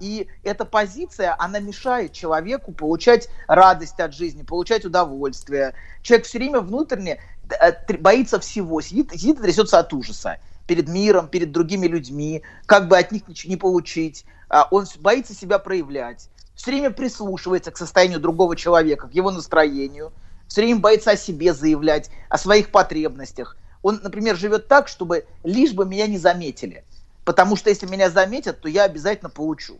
и 0.00 0.26
эта 0.42 0.64
позиция, 0.64 1.36
она 1.38 1.60
мешает 1.60 2.12
человеку 2.12 2.72
получать 2.72 3.28
радость 3.46 4.00
от 4.00 4.12
жизни, 4.12 4.42
получать 4.42 4.84
удовольствие. 4.84 5.74
Человек 6.02 6.26
все 6.26 6.38
время 6.38 6.60
внутренне 6.60 7.20
э, 7.48 7.72
боится 7.98 8.40
всего, 8.40 8.80
сидит, 8.80 9.12
сидит 9.12 9.38
и 9.38 9.42
трясется 9.42 9.78
от 9.78 9.92
ужаса 9.92 10.38
перед 10.66 10.88
миром, 10.88 11.28
перед 11.28 11.52
другими 11.52 11.86
людьми, 11.86 12.42
как 12.66 12.88
бы 12.88 12.98
от 12.98 13.12
них 13.12 13.28
ничего 13.28 13.50
не 13.50 13.56
получить. 13.56 14.24
А, 14.48 14.66
Он 14.70 14.86
боится 14.98 15.34
себя 15.34 15.58
проявлять, 15.60 16.28
все 16.56 16.72
время 16.72 16.90
прислушивается 16.90 17.70
к 17.70 17.76
состоянию 17.76 18.20
другого 18.20 18.56
человека, 18.56 19.08
к 19.08 19.14
его 19.14 19.30
настроению, 19.30 20.12
все 20.48 20.62
время 20.62 20.80
боится 20.80 21.12
о 21.12 21.16
себе 21.16 21.54
заявлять, 21.54 22.10
о 22.28 22.38
своих 22.38 22.70
потребностях. 22.70 23.56
Он, 23.82 24.00
например, 24.02 24.36
живет 24.36 24.68
так, 24.68 24.88
чтобы 24.88 25.26
лишь 25.44 25.72
бы 25.72 25.86
меня 25.86 26.06
не 26.06 26.18
заметили. 26.18 26.84
Потому 27.30 27.54
что 27.54 27.70
если 27.70 27.86
меня 27.86 28.10
заметят, 28.10 28.60
то 28.60 28.68
я 28.68 28.82
обязательно 28.82 29.30
получу. 29.30 29.78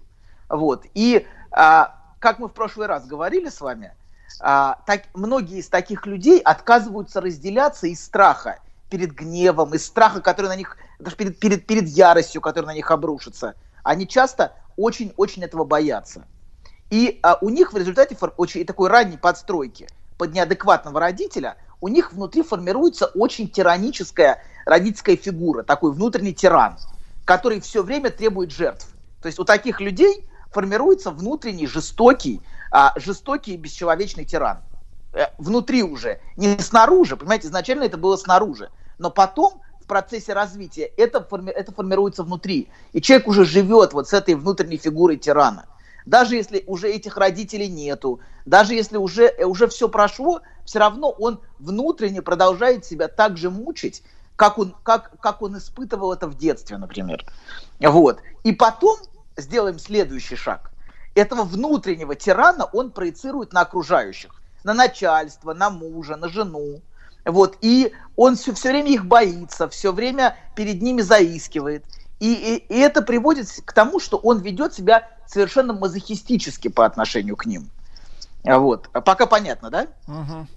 Вот. 0.48 0.86
И 0.94 1.26
а, 1.50 1.96
как 2.20 2.38
мы 2.38 2.46
в 2.46 2.52
прошлый 2.52 2.86
раз 2.86 3.08
говорили 3.08 3.48
с 3.48 3.60
вами, 3.60 3.92
а, 4.38 4.78
так, 4.86 5.06
многие 5.14 5.58
из 5.58 5.66
таких 5.66 6.06
людей 6.06 6.38
отказываются 6.38 7.20
разделяться 7.20 7.88
из 7.88 8.04
страха 8.04 8.60
перед 8.88 9.10
гневом, 9.10 9.74
из 9.74 9.84
страха, 9.84 10.20
который 10.20 10.46
на 10.46 10.54
них, 10.54 10.76
даже 11.00 11.16
перед, 11.16 11.40
перед, 11.40 11.66
перед 11.66 11.88
яростью, 11.88 12.40
которая 12.40 12.68
на 12.68 12.76
них 12.76 12.88
обрушится. 12.92 13.56
Они 13.82 14.06
часто 14.06 14.52
очень-очень 14.76 15.42
этого 15.42 15.64
боятся. 15.64 16.28
И 16.88 17.18
а, 17.24 17.36
у 17.40 17.48
них 17.48 17.72
в 17.72 17.76
результате 17.76 18.16
очень 18.36 18.64
такой 18.64 18.90
ранней 18.90 19.18
подстройки 19.18 19.88
под 20.16 20.32
неадекватного 20.34 21.00
родителя 21.00 21.56
у 21.80 21.88
них 21.88 22.12
внутри 22.12 22.42
формируется 22.42 23.06
очень 23.06 23.48
тираническая 23.48 24.40
родительская 24.66 25.16
фигура, 25.16 25.64
такой 25.64 25.92
внутренний 25.92 26.34
тиран, 26.34 26.76
который 27.30 27.60
все 27.60 27.84
время 27.84 28.10
требует 28.10 28.50
жертв. 28.50 28.88
То 29.22 29.26
есть 29.26 29.38
у 29.38 29.44
таких 29.44 29.80
людей 29.80 30.26
формируется 30.50 31.12
внутренний 31.12 31.68
жестокий, 31.68 32.42
а, 32.72 32.92
жестокий 32.96 33.54
и 33.54 33.56
бесчеловечный 33.56 34.24
тиран. 34.24 34.58
Э, 35.12 35.26
Внутри 35.38 35.84
уже, 35.84 36.18
не 36.36 36.58
снаружи, 36.58 37.16
понимаете, 37.16 37.46
изначально 37.46 37.84
это 37.84 37.98
было 37.98 38.16
снаружи, 38.16 38.70
но 38.98 39.12
потом 39.12 39.62
в 39.80 39.86
процессе 39.86 40.32
развития 40.32 40.90
это, 40.96 41.20
форми- 41.20 41.52
это 41.52 41.70
формируется 41.70 42.24
внутри. 42.24 42.68
И 42.92 43.00
человек 43.00 43.28
уже 43.28 43.44
живет 43.44 43.92
вот 43.92 44.08
с 44.08 44.12
этой 44.12 44.34
внутренней 44.34 44.78
фигурой 44.78 45.16
тирана. 45.16 45.66
Даже 46.06 46.34
если 46.34 46.64
уже 46.66 46.90
этих 46.90 47.16
родителей 47.16 47.68
нету, 47.68 48.18
даже 48.44 48.74
если 48.74 48.96
уже, 48.96 49.26
э, 49.26 49.44
уже 49.44 49.68
все 49.68 49.88
прошло, 49.88 50.40
все 50.64 50.80
равно 50.80 51.10
он 51.10 51.40
внутренне 51.60 52.22
продолжает 52.22 52.84
себя 52.84 53.06
так 53.06 53.36
же 53.36 53.50
мучить, 53.50 54.02
как 54.40 54.56
он, 54.56 54.74
как, 54.82 55.20
как 55.20 55.42
он 55.42 55.58
испытывал 55.58 56.14
это 56.14 56.26
в 56.26 56.34
детстве, 56.34 56.78
например. 56.78 57.26
Вот. 57.78 58.20
И 58.42 58.52
потом 58.52 58.96
сделаем 59.36 59.78
следующий 59.78 60.34
шаг. 60.34 60.70
Этого 61.14 61.42
внутреннего 61.42 62.14
тирана 62.14 62.64
он 62.64 62.90
проецирует 62.90 63.52
на 63.52 63.60
окружающих, 63.60 64.30
на 64.64 64.72
начальство, 64.72 65.52
на 65.52 65.68
мужа, 65.68 66.16
на 66.16 66.30
жену. 66.30 66.80
Вот. 67.26 67.58
И 67.60 67.92
он 68.16 68.36
все, 68.36 68.54
все 68.54 68.70
время 68.70 68.90
их 68.90 69.04
боится, 69.04 69.68
все 69.68 69.92
время 69.92 70.38
перед 70.56 70.80
ними 70.80 71.02
заискивает. 71.02 71.84
И, 72.18 72.32
и, 72.32 72.74
и 72.74 72.78
это 72.78 73.02
приводит 73.02 73.46
к 73.66 73.74
тому, 73.74 74.00
что 74.00 74.16
он 74.16 74.38
ведет 74.38 74.72
себя 74.72 75.06
совершенно 75.26 75.74
мазохистически 75.74 76.68
по 76.68 76.86
отношению 76.86 77.36
к 77.36 77.44
ним. 77.44 77.68
Вот. 78.42 78.88
Пока 79.04 79.26
понятно, 79.26 79.68
да? 79.68 79.88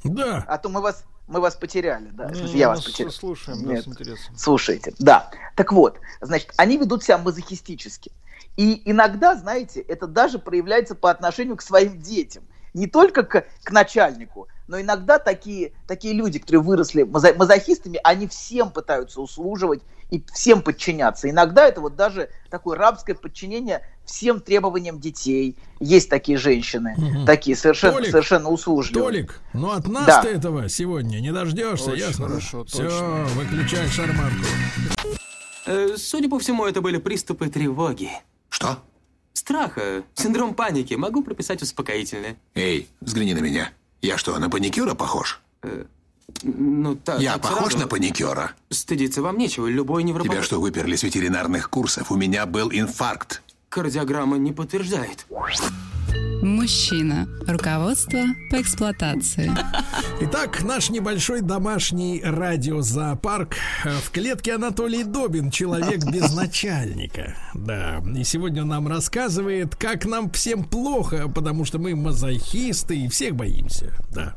Да. 0.06 0.46
А 0.48 0.58
то 0.58 0.70
мы 0.70 0.80
вас, 0.80 1.04
мы 1.28 1.40
вас 1.40 1.56
потеряли, 1.56 2.10
да. 2.12 2.26
Не, 2.30 2.36
смысле, 2.36 2.54
не, 2.54 2.60
я 2.60 2.70
мы 2.70 2.76
вас 2.76 2.84
с- 2.84 2.88
потерял. 2.88 3.12
слушаем, 3.12 3.64
да, 3.66 3.74
Нет. 3.74 3.84
с 3.84 3.88
интересом. 3.88 4.36
Слушайте, 4.38 4.94
да. 5.00 5.32
Так 5.56 5.72
вот, 5.72 6.00
значит, 6.22 6.52
они 6.58 6.78
ведут 6.78 7.04
себя 7.04 7.18
мазохистически. 7.18 8.12
И 8.58 8.82
иногда, 8.90 9.36
знаете, 9.36 9.82
это 9.82 10.06
даже 10.08 10.38
проявляется 10.40 10.96
по 10.96 11.10
отношению 11.10 11.58
к 11.58 11.62
своим 11.62 12.00
детям. 12.02 12.44
Не 12.74 12.88
только 12.88 13.24
к, 13.24 13.46
к 13.64 13.72
начальнику, 13.72 14.48
но 14.68 14.80
иногда 14.80 15.20
такие, 15.20 15.74
такие 15.88 16.14
люди, 16.14 16.40
которые 16.40 16.62
выросли 16.62 17.04
мазо- 17.04 17.36
мазохистами, 17.36 18.00
они 18.04 18.28
всем 18.28 18.72
пытаются 18.72 19.22
услуживать 19.22 19.82
и 20.14 20.24
всем 20.32 20.62
подчиняться. 20.62 21.28
Иногда 21.28 21.68
это 21.68 21.82
вот 21.82 21.96
даже 21.96 22.30
такое 22.52 22.78
рабское 22.78 23.16
подчинение 23.16 23.82
всем 24.06 24.40
требованиям 24.42 25.00
детей. 25.00 25.58
Есть 25.80 26.08
такие 26.08 26.38
женщины, 26.38 26.94
Мгм. 26.98 27.26
такие 27.26 27.58
совершенно, 27.58 27.94
Толик, 27.96 28.12
совершенно 28.12 28.50
услужливые. 28.50 29.04
Толик, 29.04 29.40
ну 29.54 29.72
от 29.72 29.88
нас 29.88 30.06
Да. 30.06 30.22
ты 30.22 30.28
этого 30.30 30.70
сегодня 30.70 31.20
не 31.20 31.32
дождешься, 31.34 31.90
Очень 31.92 32.00
ясно? 32.02 32.28
хорошо, 32.28 32.64
Все, 32.66 32.84
точно. 32.84 33.26
выключай 33.36 33.88
шарманку. 33.88 34.46
Э, 35.66 35.96
Судя 35.98 36.30
по 36.30 36.38
всему, 36.38 36.66
это 36.66 36.82
были 36.82 36.98
приступы 36.98 37.50
тревоги. 37.50 38.12
Что? 38.50 38.78
Страха, 39.34 40.04
синдром 40.14 40.54
паники. 40.54 40.94
Могу 40.94 41.24
прописать 41.24 41.64
успокоительное. 41.64 42.36
Эй, 42.54 42.88
взгляни 43.02 43.34
на 43.34 43.40
меня. 43.40 43.72
Я 44.04 44.18
что, 44.20 44.38
на 44.38 44.48
паникюра 44.52 44.94
похож? 44.94 45.42
Ну, 46.44 46.96
так, 46.96 47.20
Я 47.20 47.34
так 47.34 47.42
похож 47.44 47.74
сразу. 47.74 47.80
на 47.80 47.88
паникюра? 47.88 48.52
Стыдиться 48.70 49.22
вам 49.22 49.38
нечего. 49.38 49.68
Любой 49.68 50.04
невропат... 50.04 50.32
Тебя 50.32 50.44
что, 50.44 50.60
выперли 50.60 50.96
с 50.96 51.04
ветеринарных 51.04 51.70
курсов? 51.70 52.12
У 52.12 52.16
меня 52.16 52.46
был 52.46 52.70
инфаркт. 52.72 53.42
Кардиограмма 53.70 54.38
не 54.38 54.52
подтверждает. 54.52 55.26
Мужчина. 56.44 57.26
Руководство 57.48 58.20
по 58.52 58.62
эксплуатации. 58.62 59.50
Итак, 60.20 60.62
наш 60.64 60.90
небольшой 60.90 61.40
домашний 61.40 62.22
радиозоопарк. 62.22 63.56
В 63.86 64.12
клетке 64.12 64.56
Анатолий 64.56 65.06
Добин, 65.06 65.52
человек 65.52 66.04
без 66.04 66.34
начальника. 66.34 67.38
Да, 67.54 68.04
и 68.14 68.26
сегодня 68.26 68.64
он 68.64 68.68
нам 68.68 68.90
рассказывает, 68.90 69.78
как 69.78 70.06
нам 70.06 70.30
всем 70.32 70.66
плохо, 70.66 71.30
потому 71.30 71.64
что 71.64 71.80
мы 71.80 71.96
мазохисты 71.96 72.98
и 72.98 73.08
всех 73.08 73.36
боимся. 73.36 73.94
Да. 74.14 74.36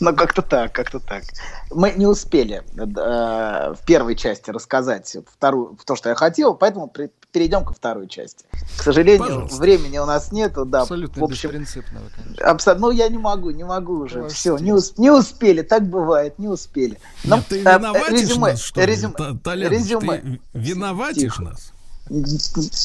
Ну, 0.00 0.14
как-то 0.14 0.42
так, 0.42 0.72
как-то 0.72 1.00
так. 1.00 1.22
Мы 1.70 1.92
не 1.92 2.06
успели 2.06 2.62
э, 2.76 3.74
в 3.74 3.78
первой 3.86 4.16
части 4.16 4.50
рассказать 4.50 5.16
вторую, 5.30 5.76
то, 5.84 5.96
что 5.96 6.08
я 6.08 6.14
хотел, 6.14 6.54
поэтому 6.54 6.86
при- 6.88 7.10
перейдем 7.32 7.64
ко 7.64 7.74
второй 7.74 8.08
части. 8.08 8.44
К 8.78 8.82
сожалению, 8.82 9.24
Пожалуйста. 9.26 9.56
времени 9.60 9.98
у 9.98 10.06
нас 10.06 10.32
нету, 10.32 10.64
да. 10.64 10.82
Абсолютно 10.82 11.20
в 11.20 11.24
общем, 11.24 11.50
беспринципно 11.50 12.00
вы, 12.00 12.10
конечно. 12.22 12.46
абсолютно. 12.46 12.86
Ну, 12.86 12.92
я 12.92 13.08
не 13.08 13.18
могу, 13.18 13.50
не 13.50 13.64
могу 13.64 13.98
уже. 14.00 14.22
Ваш 14.22 14.32
Все, 14.32 14.56
не, 14.58 14.72
ус- 14.72 14.96
не 14.98 15.10
успели, 15.10 15.62
так 15.62 15.88
бывает, 15.88 16.38
не 16.38 16.48
успели. 16.48 16.98
Но, 17.24 17.36
Нет, 17.36 17.46
ты 17.48 17.56
э, 17.56 17.78
виноватишь 17.78 18.20
резюме, 18.20 18.50
нас, 18.52 18.60
что 18.60 18.80
ли? 18.80 18.86
резюме, 18.86 19.14
Та- 19.14 19.34
Толяныч, 19.44 19.78
резюме. 19.78 20.18
ты 20.18 20.40
виноватишь 20.54 21.38
нас? 21.38 21.72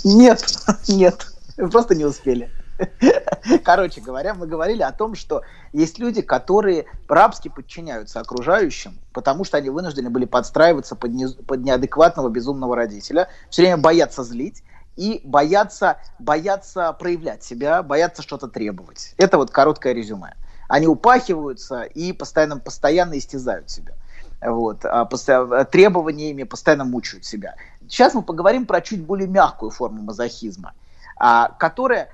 Нет, 0.04 0.44
нет, 0.88 1.28
просто 1.72 1.96
не 1.96 2.06
успели. 2.06 2.52
Короче 3.64 4.02
говоря, 4.02 4.34
мы 4.34 4.48
говорили 4.48 4.82
о 4.82 4.92
том, 4.92 5.16
что 5.16 5.42
есть 5.74 6.00
люди, 6.00 6.22
которые 6.22 6.86
рабски 7.08 7.50
подчиняются 7.50 8.20
окружающим, 8.20 9.00
потому 9.14 9.44
что 9.44 9.58
они 9.58 9.70
вынуждены 9.70 10.10
были 10.10 10.26
подстраиваться 10.26 10.96
под, 10.96 11.12
не- 11.12 11.28
под 11.28 11.62
неадекватного 11.62 12.30
безумного 12.30 12.76
родителя, 12.76 13.30
все 13.50 13.64
время 13.64 13.78
боятся 13.78 14.24
злить 14.24 14.64
и 14.96 15.22
боятся, 15.24 15.98
боятся 16.20 16.94
проявлять 16.94 17.44
себя, 17.44 17.84
боятся 17.84 18.22
что-то 18.22 18.48
требовать. 18.48 19.14
Это 19.18 19.38
вот 19.38 19.52
короткое 19.52 19.94
резюме. 19.94 20.36
Они 20.68 20.88
упахиваются 20.88 21.84
и 21.84 22.14
постоянно, 22.14 22.58
постоянно 22.58 23.18
истязают 23.18 23.70
себя. 23.70 23.94
Вот, 24.42 24.86
а 24.86 25.06
требованиями 25.66 26.44
постоянно 26.44 26.86
мучают 26.86 27.26
себя. 27.26 27.56
Сейчас 27.82 28.16
мы 28.16 28.24
поговорим 28.24 28.66
про 28.66 28.82
чуть 28.82 29.04
более 29.04 29.28
мягкую 29.28 29.70
форму 29.70 30.02
мазохизма, 30.02 30.74
а, 31.16 31.50
которая 31.60 32.10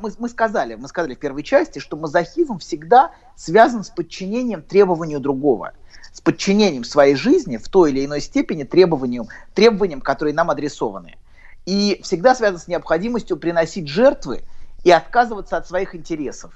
мы, 0.00 0.12
мы 0.18 0.28
сказали, 0.28 0.74
мы 0.74 0.88
сказали 0.88 1.14
в 1.14 1.18
первой 1.18 1.42
части, 1.42 1.78
что 1.78 1.96
мазохизм 1.96 2.58
всегда 2.58 3.12
связан 3.36 3.84
с 3.84 3.90
подчинением 3.90 4.62
требованию 4.62 5.20
другого, 5.20 5.72
с 6.12 6.20
подчинением 6.20 6.84
своей 6.84 7.14
жизни 7.14 7.56
в 7.56 7.68
той 7.68 7.90
или 7.90 8.04
иной 8.04 8.20
степени 8.20 8.64
требованиям, 8.64 9.28
требованиям, 9.54 10.00
которые 10.00 10.34
нам 10.34 10.50
адресованы. 10.50 11.16
И 11.64 12.00
всегда 12.02 12.34
связан 12.34 12.58
с 12.58 12.68
необходимостью 12.68 13.36
приносить 13.36 13.88
жертвы 13.88 14.42
и 14.84 14.90
отказываться 14.90 15.56
от 15.56 15.66
своих 15.66 15.94
интересов. 15.94 16.52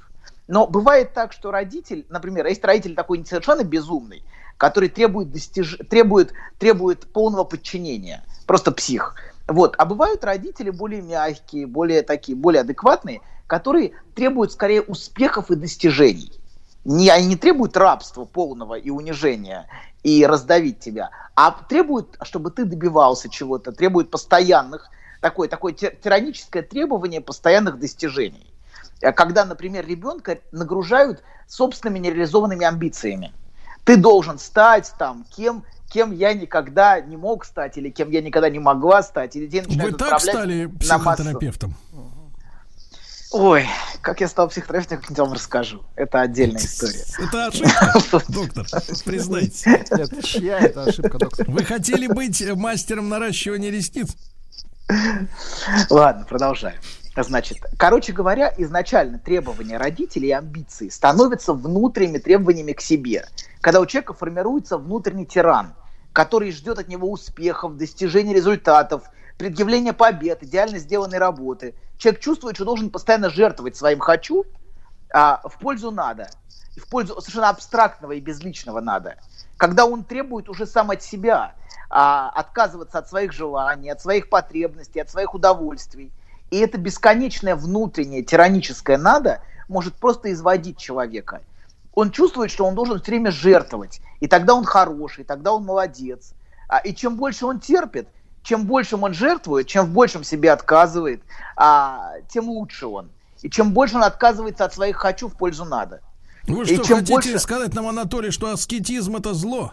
Но 0.48 0.66
бывает 0.66 1.12
так, 1.12 1.32
что 1.32 1.50
родитель, 1.50 2.06
например, 2.08 2.46
есть 2.46 2.64
родитель 2.64 2.94
такой 2.94 3.24
совершенно 3.24 3.64
безумный, 3.64 4.24
который 4.56 4.88
требует, 4.88 5.32
достиж... 5.32 5.78
требует, 5.90 6.32
требует 6.58 7.06
полного 7.12 7.44
подчинения, 7.44 8.24
просто 8.46 8.72
псих. 8.72 9.16
Вот. 9.48 9.74
А 9.78 9.84
бывают 9.84 10.24
родители 10.24 10.70
более 10.70 11.02
мягкие, 11.02 11.66
более 11.66 12.02
такие, 12.02 12.36
более 12.36 12.62
адекватные, 12.62 13.20
которые 13.46 13.92
требуют 14.14 14.52
скорее 14.52 14.82
успехов 14.82 15.50
и 15.50 15.56
достижений. 15.56 16.32
Не, 16.84 17.10
они 17.10 17.26
не 17.26 17.36
требуют 17.36 17.76
рабства 17.76 18.24
полного 18.24 18.74
и 18.74 18.90
унижения 18.90 19.68
и 20.02 20.24
раздавить 20.24 20.78
тебя, 20.78 21.10
а 21.34 21.50
требуют, 21.50 22.16
чтобы 22.22 22.50
ты 22.50 22.64
добивался 22.64 23.28
чего-то, 23.28 23.72
требуют 23.72 24.10
постоянных, 24.10 24.88
такое, 25.20 25.48
такое 25.48 25.72
ти- 25.72 25.90
тираническое 26.02 26.62
требование 26.62 27.20
постоянных 27.20 27.80
достижений. 27.80 28.54
Э, 29.00 29.12
Когда, 29.12 29.44
например, 29.44 29.84
ребенка 29.86 30.38
нагружают 30.52 31.24
собственными 31.48 31.98
нереализованными 31.98 32.64
амбициями. 32.64 33.32
Ты 33.86 33.96
должен 33.96 34.40
стать 34.40 34.92
там 34.98 35.24
кем, 35.34 35.64
кем 35.88 36.10
я 36.10 36.34
никогда 36.34 37.00
не 37.00 37.16
мог 37.16 37.44
стать, 37.44 37.78
или 37.78 37.88
кем 37.88 38.10
я 38.10 38.20
никогда 38.20 38.50
не 38.50 38.58
могла 38.58 39.00
стать, 39.04 39.36
или 39.36 39.46
Вы 39.60 39.92
так 39.92 40.20
стали 40.20 40.66
психотерапевтом? 40.66 41.72
Ой, 43.30 43.68
как 44.02 44.20
я 44.20 44.26
стал 44.26 44.48
психотерапевтом, 44.48 44.96
я 44.96 45.00
как-нибудь 45.00 45.20
вам 45.20 45.32
расскажу. 45.34 45.84
Это 45.94 46.20
отдельная 46.20 46.60
история. 46.60 47.04
Это 47.16 47.46
ошибка, 47.46 48.22
доктор, 48.28 48.66
признайтесь. 49.04 49.64
Нет, 49.66 50.24
чья 50.24 50.58
это 50.58 50.82
ошибка, 50.82 51.18
доктор? 51.18 51.48
Вы 51.48 51.64
хотели 51.64 52.08
быть 52.08 52.42
э, 52.42 52.56
мастером 52.56 53.08
наращивания 53.08 53.70
ресниц? 53.70 54.08
Ладно, 55.90 56.26
продолжаем. 56.28 56.80
Значит, 57.16 57.58
короче 57.78 58.12
говоря, 58.12 58.52
изначально 58.58 59.18
требования 59.18 59.78
родителей 59.78 60.28
и 60.28 60.32
амбиции 60.32 60.88
становятся 60.88 61.54
внутренними 61.54 62.18
требованиями 62.18 62.72
к 62.72 62.80
себе. 62.80 63.26
Когда 63.66 63.80
у 63.80 63.86
человека 63.86 64.14
формируется 64.14 64.78
внутренний 64.78 65.26
тиран, 65.26 65.74
который 66.12 66.52
ждет 66.52 66.78
от 66.78 66.86
него 66.86 67.10
успехов, 67.10 67.76
достижения 67.76 68.32
результатов, 68.32 69.10
предъявления 69.38 69.92
побед, 69.92 70.44
идеально 70.44 70.78
сделанной 70.78 71.18
работы. 71.18 71.74
Человек 71.98 72.20
чувствует, 72.20 72.54
что 72.54 72.64
должен 72.64 72.90
постоянно 72.90 73.28
жертвовать 73.28 73.74
своим 73.74 73.98
«хочу» 73.98 74.44
а, 75.12 75.40
в 75.42 75.58
пользу 75.58 75.90
«надо», 75.90 76.30
в 76.76 76.88
пользу 76.88 77.20
совершенно 77.20 77.48
абстрактного 77.48 78.12
и 78.12 78.20
безличного 78.20 78.78
«надо». 78.78 79.16
Когда 79.56 79.84
он 79.84 80.04
требует 80.04 80.48
уже 80.48 80.64
сам 80.64 80.92
от 80.92 81.02
себя 81.02 81.54
а, 81.90 82.28
отказываться 82.36 82.98
от 83.00 83.08
своих 83.08 83.32
желаний, 83.32 83.90
от 83.90 84.00
своих 84.00 84.28
потребностей, 84.28 85.00
от 85.00 85.10
своих 85.10 85.34
удовольствий. 85.34 86.12
И 86.52 86.58
это 86.60 86.78
бесконечное 86.78 87.56
внутреннее 87.56 88.22
тираническое 88.22 88.96
«надо» 88.96 89.40
может 89.66 89.96
просто 89.96 90.32
изводить 90.32 90.78
человека. 90.78 91.40
Он 91.96 92.10
чувствует, 92.10 92.50
что 92.50 92.66
он 92.66 92.74
должен 92.74 93.00
все 93.00 93.10
время 93.10 93.30
жертвовать, 93.32 94.00
и 94.20 94.28
тогда 94.28 94.54
он 94.54 94.64
хороший, 94.64 95.24
тогда 95.24 95.54
он 95.54 95.64
молодец. 95.64 96.34
А, 96.68 96.78
и 96.78 96.94
чем 96.94 97.16
больше 97.16 97.46
он 97.46 97.58
терпит, 97.58 98.06
чем 98.42 98.66
большим 98.66 99.02
он 99.02 99.14
жертвует, 99.14 99.66
чем 99.66 99.86
в 99.86 99.90
большем 99.90 100.22
себе 100.22 100.52
отказывает, 100.52 101.22
а, 101.56 102.12
тем 102.28 102.50
лучше 102.50 102.86
он. 102.86 103.08
И 103.40 103.48
чем 103.48 103.72
больше 103.72 103.96
он 103.96 104.02
отказывается 104.04 104.66
от 104.66 104.74
своих 104.74 104.96
«хочу» 104.96 105.28
в 105.28 105.36
пользу 105.38 105.64
«надо». 105.64 106.02
Вы 106.46 106.64
И 106.64 106.74
что, 106.74 106.84
чем 106.84 106.96
хотите 106.98 107.12
больше- 107.14 107.38
сказать 107.38 107.72
нам, 107.72 107.86
Анатолий, 107.88 108.30
что 108.30 108.50
аскетизм 108.50 109.16
это 109.16 109.32
зло? 109.32 109.72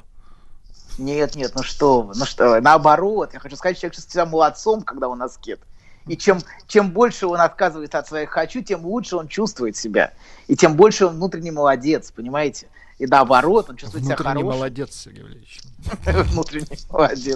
Нет, 0.97 1.35
нет, 1.35 1.51
ну 1.55 1.61
что 1.61 2.03
вы, 2.03 2.13
ну 2.15 2.25
что 2.25 2.51
вы, 2.51 2.61
наоборот, 2.61 3.31
я 3.33 3.39
хочу 3.39 3.57
сказать, 3.57 3.77
человек 3.77 3.95
чувствует 3.95 4.13
себя 4.13 4.25
молодцом, 4.25 4.81
когда 4.81 5.09
он 5.09 5.21
аскет. 5.21 5.59
И 6.07 6.17
чем, 6.17 6.39
чем 6.67 6.91
больше 6.91 7.27
он 7.27 7.39
отказывается 7.39 7.99
от 7.99 8.07
своих 8.07 8.29
«хочу», 8.29 8.61
тем 8.61 8.85
лучше 8.85 9.15
он 9.15 9.27
чувствует 9.27 9.77
себя. 9.77 10.13
И 10.47 10.55
тем 10.55 10.75
больше 10.75 11.05
он 11.05 11.15
внутренний 11.15 11.51
молодец, 11.51 12.11
понимаете? 12.11 12.67
И 12.99 13.07
наоборот, 13.07 13.69
он 13.69 13.75
чувствует 13.75 14.05
себя 14.05 14.15
Внутренний 14.15 14.41
хорошим. 14.41 14.59
молодец, 14.59 14.95
Сергей 14.95 15.23
Валерьевич. 15.23 15.61
Внутренний 16.33 16.79
молодец. 16.89 17.35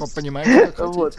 Как 0.75 0.87
Вот. 0.87 1.17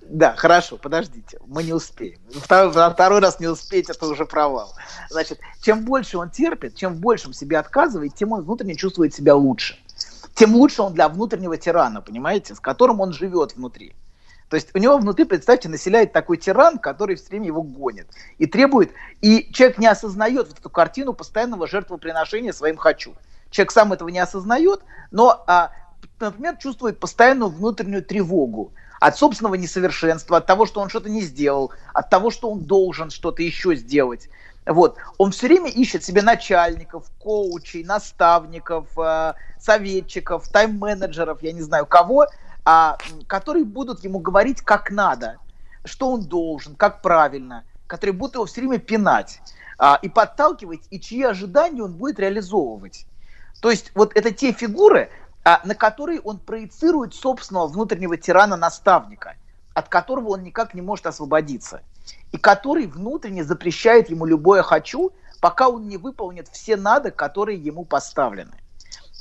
Да, 0.00 0.34
хорошо, 0.36 0.76
подождите, 0.78 1.38
мы 1.46 1.62
не 1.62 1.72
успеем. 1.72 2.18
Второй, 2.32 2.72
второй 2.72 3.20
раз 3.20 3.40
не 3.40 3.46
успеть, 3.46 3.90
это 3.90 4.06
уже 4.06 4.24
провал. 4.24 4.72
Значит, 5.10 5.38
чем 5.60 5.84
больше 5.84 6.18
он 6.18 6.30
терпит, 6.30 6.76
чем 6.76 6.94
в 6.94 7.00
большем 7.00 7.32
себе 7.32 7.58
отказывает, 7.58 8.14
тем 8.14 8.32
он 8.32 8.42
внутренне 8.42 8.74
чувствует 8.74 9.14
себя 9.14 9.34
лучше. 9.34 9.78
Тем 10.34 10.54
лучше 10.54 10.82
он 10.82 10.94
для 10.94 11.08
внутреннего 11.08 11.56
тирана, 11.56 12.00
понимаете, 12.00 12.54
с 12.54 12.60
которым 12.60 13.00
он 13.00 13.12
живет 13.12 13.54
внутри. 13.54 13.94
То 14.48 14.56
есть 14.56 14.68
у 14.74 14.78
него 14.78 14.98
внутри, 14.98 15.24
представьте, 15.24 15.68
населяет 15.68 16.12
такой 16.12 16.36
тиран, 16.36 16.78
который 16.78 17.16
все 17.16 17.28
время 17.28 17.46
его 17.46 17.62
гонит 17.62 18.06
и 18.38 18.46
требует, 18.46 18.92
и 19.20 19.50
человек 19.52 19.78
не 19.78 19.86
осознает 19.86 20.48
вот 20.48 20.58
эту 20.58 20.70
картину 20.70 21.12
постоянного 21.12 21.66
жертвоприношения 21.66 22.52
своим 22.52 22.76
«хочу». 22.76 23.14
Человек 23.50 23.72
сам 23.72 23.92
этого 23.92 24.08
не 24.08 24.18
осознает, 24.18 24.80
но, 25.10 25.44
а, 25.46 25.70
например, 26.20 26.56
чувствует 26.56 26.98
постоянную 26.98 27.50
внутреннюю 27.50 28.04
тревогу 28.04 28.72
от 29.00 29.16
собственного 29.16 29.54
несовершенства, 29.54 30.38
от 30.38 30.46
того, 30.46 30.66
что 30.66 30.80
он 30.80 30.88
что-то 30.88 31.08
не 31.08 31.22
сделал, 31.22 31.72
от 31.92 32.10
того, 32.10 32.30
что 32.30 32.50
он 32.50 32.60
должен 32.60 33.10
что-то 33.10 33.42
еще 33.42 33.74
сделать. 33.76 34.28
Вот. 34.66 34.96
Он 35.18 35.30
все 35.30 35.46
время 35.46 35.70
ищет 35.70 36.04
себе 36.04 36.22
начальников, 36.22 37.10
коучей, 37.18 37.84
наставников, 37.84 38.86
э, 38.98 39.34
советчиков, 39.60 40.48
тайм-менеджеров, 40.48 41.42
я 41.42 41.52
не 41.52 41.62
знаю 41.62 41.86
кого, 41.86 42.26
а, 42.64 42.96
которые 43.26 43.64
будут 43.64 44.04
ему 44.04 44.18
говорить, 44.18 44.62
как 44.62 44.90
надо, 44.90 45.38
что 45.84 46.10
он 46.10 46.22
должен, 46.22 46.74
как 46.76 47.02
правильно, 47.02 47.64
которые 47.86 48.14
будут 48.14 48.34
его 48.34 48.46
все 48.46 48.60
время 48.60 48.78
пинать 48.78 49.40
а, 49.78 49.98
и 50.00 50.08
подталкивать, 50.08 50.82
и 50.90 50.98
чьи 50.98 51.22
ожидания 51.22 51.82
он 51.82 51.94
будет 51.94 52.18
реализовывать. 52.18 53.06
То 53.60 53.70
есть 53.70 53.92
вот 53.94 54.16
это 54.16 54.30
те 54.30 54.52
фигуры, 54.52 55.10
а, 55.44 55.60
на 55.64 55.74
которые 55.74 56.20
он 56.20 56.38
проецирует 56.38 57.14
собственного 57.14 57.66
внутреннего 57.66 58.16
тирана-наставника, 58.16 59.36
от 59.74 59.88
которого 59.88 60.30
он 60.30 60.42
никак 60.42 60.74
не 60.74 60.80
может 60.80 61.06
освободиться, 61.06 61.82
и 62.32 62.38
который 62.38 62.86
внутренне 62.86 63.44
запрещает 63.44 64.08
ему 64.08 64.24
любое 64.24 64.62
«хочу», 64.62 65.12
пока 65.40 65.68
он 65.68 65.88
не 65.88 65.98
выполнит 65.98 66.48
все 66.48 66.76
«надо», 66.76 67.10
которые 67.10 67.58
ему 67.58 67.84
поставлены. 67.84 68.63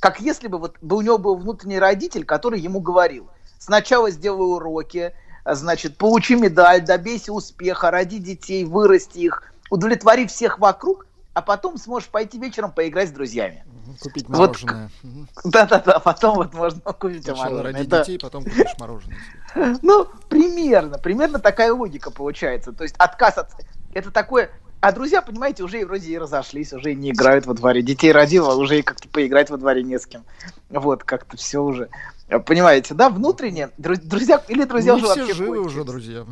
Как 0.03 0.19
если 0.19 0.49
бы 0.49 0.57
вот 0.57 0.75
у 0.81 0.99
него 0.99 1.17
был 1.17 1.37
внутренний 1.37 1.79
родитель, 1.79 2.25
который 2.25 2.59
ему 2.59 2.81
говорил, 2.81 3.29
сначала 3.57 4.11
сделай 4.11 4.57
уроки, 4.57 5.13
значит, 5.45 5.97
получи 5.97 6.35
медаль, 6.35 6.81
добейся 6.81 7.31
успеха, 7.31 7.89
роди 7.89 8.19
детей, 8.19 8.65
вырасти 8.65 9.19
их, 9.19 9.53
удовлетвори 9.69 10.27
всех 10.27 10.59
вокруг, 10.59 11.07
а 11.33 11.41
потом 11.41 11.77
сможешь 11.77 12.09
пойти 12.09 12.37
вечером 12.37 12.73
поиграть 12.73 13.07
с 13.07 13.11
друзьями. 13.13 13.63
Купить 14.01 14.27
Вот 14.27 14.61
мороженое. 14.61 14.91
Да-да-да, 15.45 15.99
потом 15.99 16.35
вот 16.35 16.53
можно 16.53 16.81
купить 16.81 17.23
Сначала 17.23 17.59
мороженое. 17.59 17.83
Это- 17.83 17.99
детей, 18.01 18.19
потом 18.19 18.43
купишь 18.43 18.77
мороженое. 18.77 19.17
Ну, 19.81 20.09
примерно, 20.27 20.97
примерно 20.97 21.39
такая 21.39 21.71
логика 21.73 22.11
получается. 22.11 22.73
То 22.73 22.83
есть 22.83 22.95
отказ 22.97 23.37
от... 23.37 23.51
Это 23.93 24.11
такое... 24.11 24.51
А 24.83 24.91
друзья, 24.91 25.21
понимаете, 25.21 25.63
уже 25.63 25.79
и 25.79 25.85
вроде 25.85 26.11
и 26.11 26.17
разошлись, 26.17 26.73
уже 26.73 26.91
и 26.91 26.95
не 26.95 27.11
играют 27.11 27.45
во 27.45 27.53
дворе. 27.53 27.81
Детей 27.81 28.11
родил, 28.11 28.51
а 28.51 28.55
уже 28.57 28.79
и 28.79 28.81
как-то 28.81 29.07
поиграть 29.07 29.49
во 29.49 29.55
дворе 29.55 29.81
не 29.81 29.97
с 29.97 30.05
кем. 30.05 30.25
Вот, 30.69 31.05
как-то 31.05 31.37
все 31.37 31.59
уже. 31.63 31.87
Понимаете, 32.45 32.93
да, 32.93 33.07
внутренне, 33.07 33.69
дру- 33.77 33.95
друзья, 33.95 34.43
или 34.49 34.65
друзья 34.65 34.95
Не 34.95 34.97
уже 34.97 35.11
все 35.11 35.19
вообще 35.21 35.33
живы 35.35 35.55
кончились. 35.55 35.67
уже, 35.73 35.83
друзья. 35.85 36.25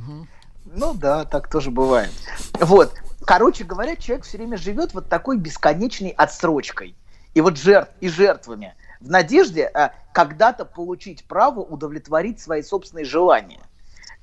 Ну 0.66 0.94
да, 0.94 1.24
так 1.24 1.50
тоже 1.50 1.72
бывает. 1.72 2.12
Вот. 2.60 2.94
Короче 3.22 3.64
говоря, 3.64 3.96
человек 3.96 4.26
все 4.26 4.38
время 4.38 4.58
живет 4.58 4.94
вот 4.94 5.08
такой 5.08 5.38
бесконечной 5.38 6.10
отсрочкой. 6.10 6.94
И 7.34 7.40
вот 7.40 7.58
жертв, 7.58 7.94
и 8.02 8.10
жертвами. 8.10 8.76
В 9.00 9.10
надежде 9.10 9.64
а, 9.74 9.94
когда-то 10.12 10.66
получить 10.66 11.24
право 11.24 11.62
удовлетворить 11.62 12.42
свои 12.42 12.64
собственные 12.64 13.06
желания. 13.06 13.62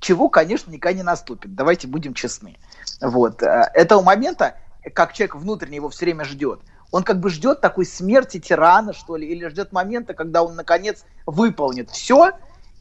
Чего, 0.00 0.28
конечно, 0.28 0.70
никогда 0.70 0.96
не 0.96 1.02
наступит. 1.02 1.54
Давайте 1.54 1.88
будем 1.88 2.14
честны. 2.14 2.56
Вот. 3.00 3.42
а, 3.42 3.70
Этого 3.74 4.02
момента, 4.02 4.56
как 4.94 5.12
человек 5.12 5.34
внутренне 5.34 5.76
его 5.76 5.88
все 5.88 6.06
время 6.06 6.24
ждет, 6.24 6.60
он 6.90 7.02
как 7.02 7.20
бы 7.20 7.30
ждет 7.30 7.60
такой 7.60 7.84
смерти 7.84 8.40
тирана, 8.40 8.92
что 8.92 9.16
ли, 9.16 9.26
или 9.26 9.48
ждет 9.48 9.72
момента, 9.72 10.14
когда 10.14 10.42
он, 10.42 10.54
наконец, 10.54 11.04
выполнит 11.26 11.90
все, 11.90 12.32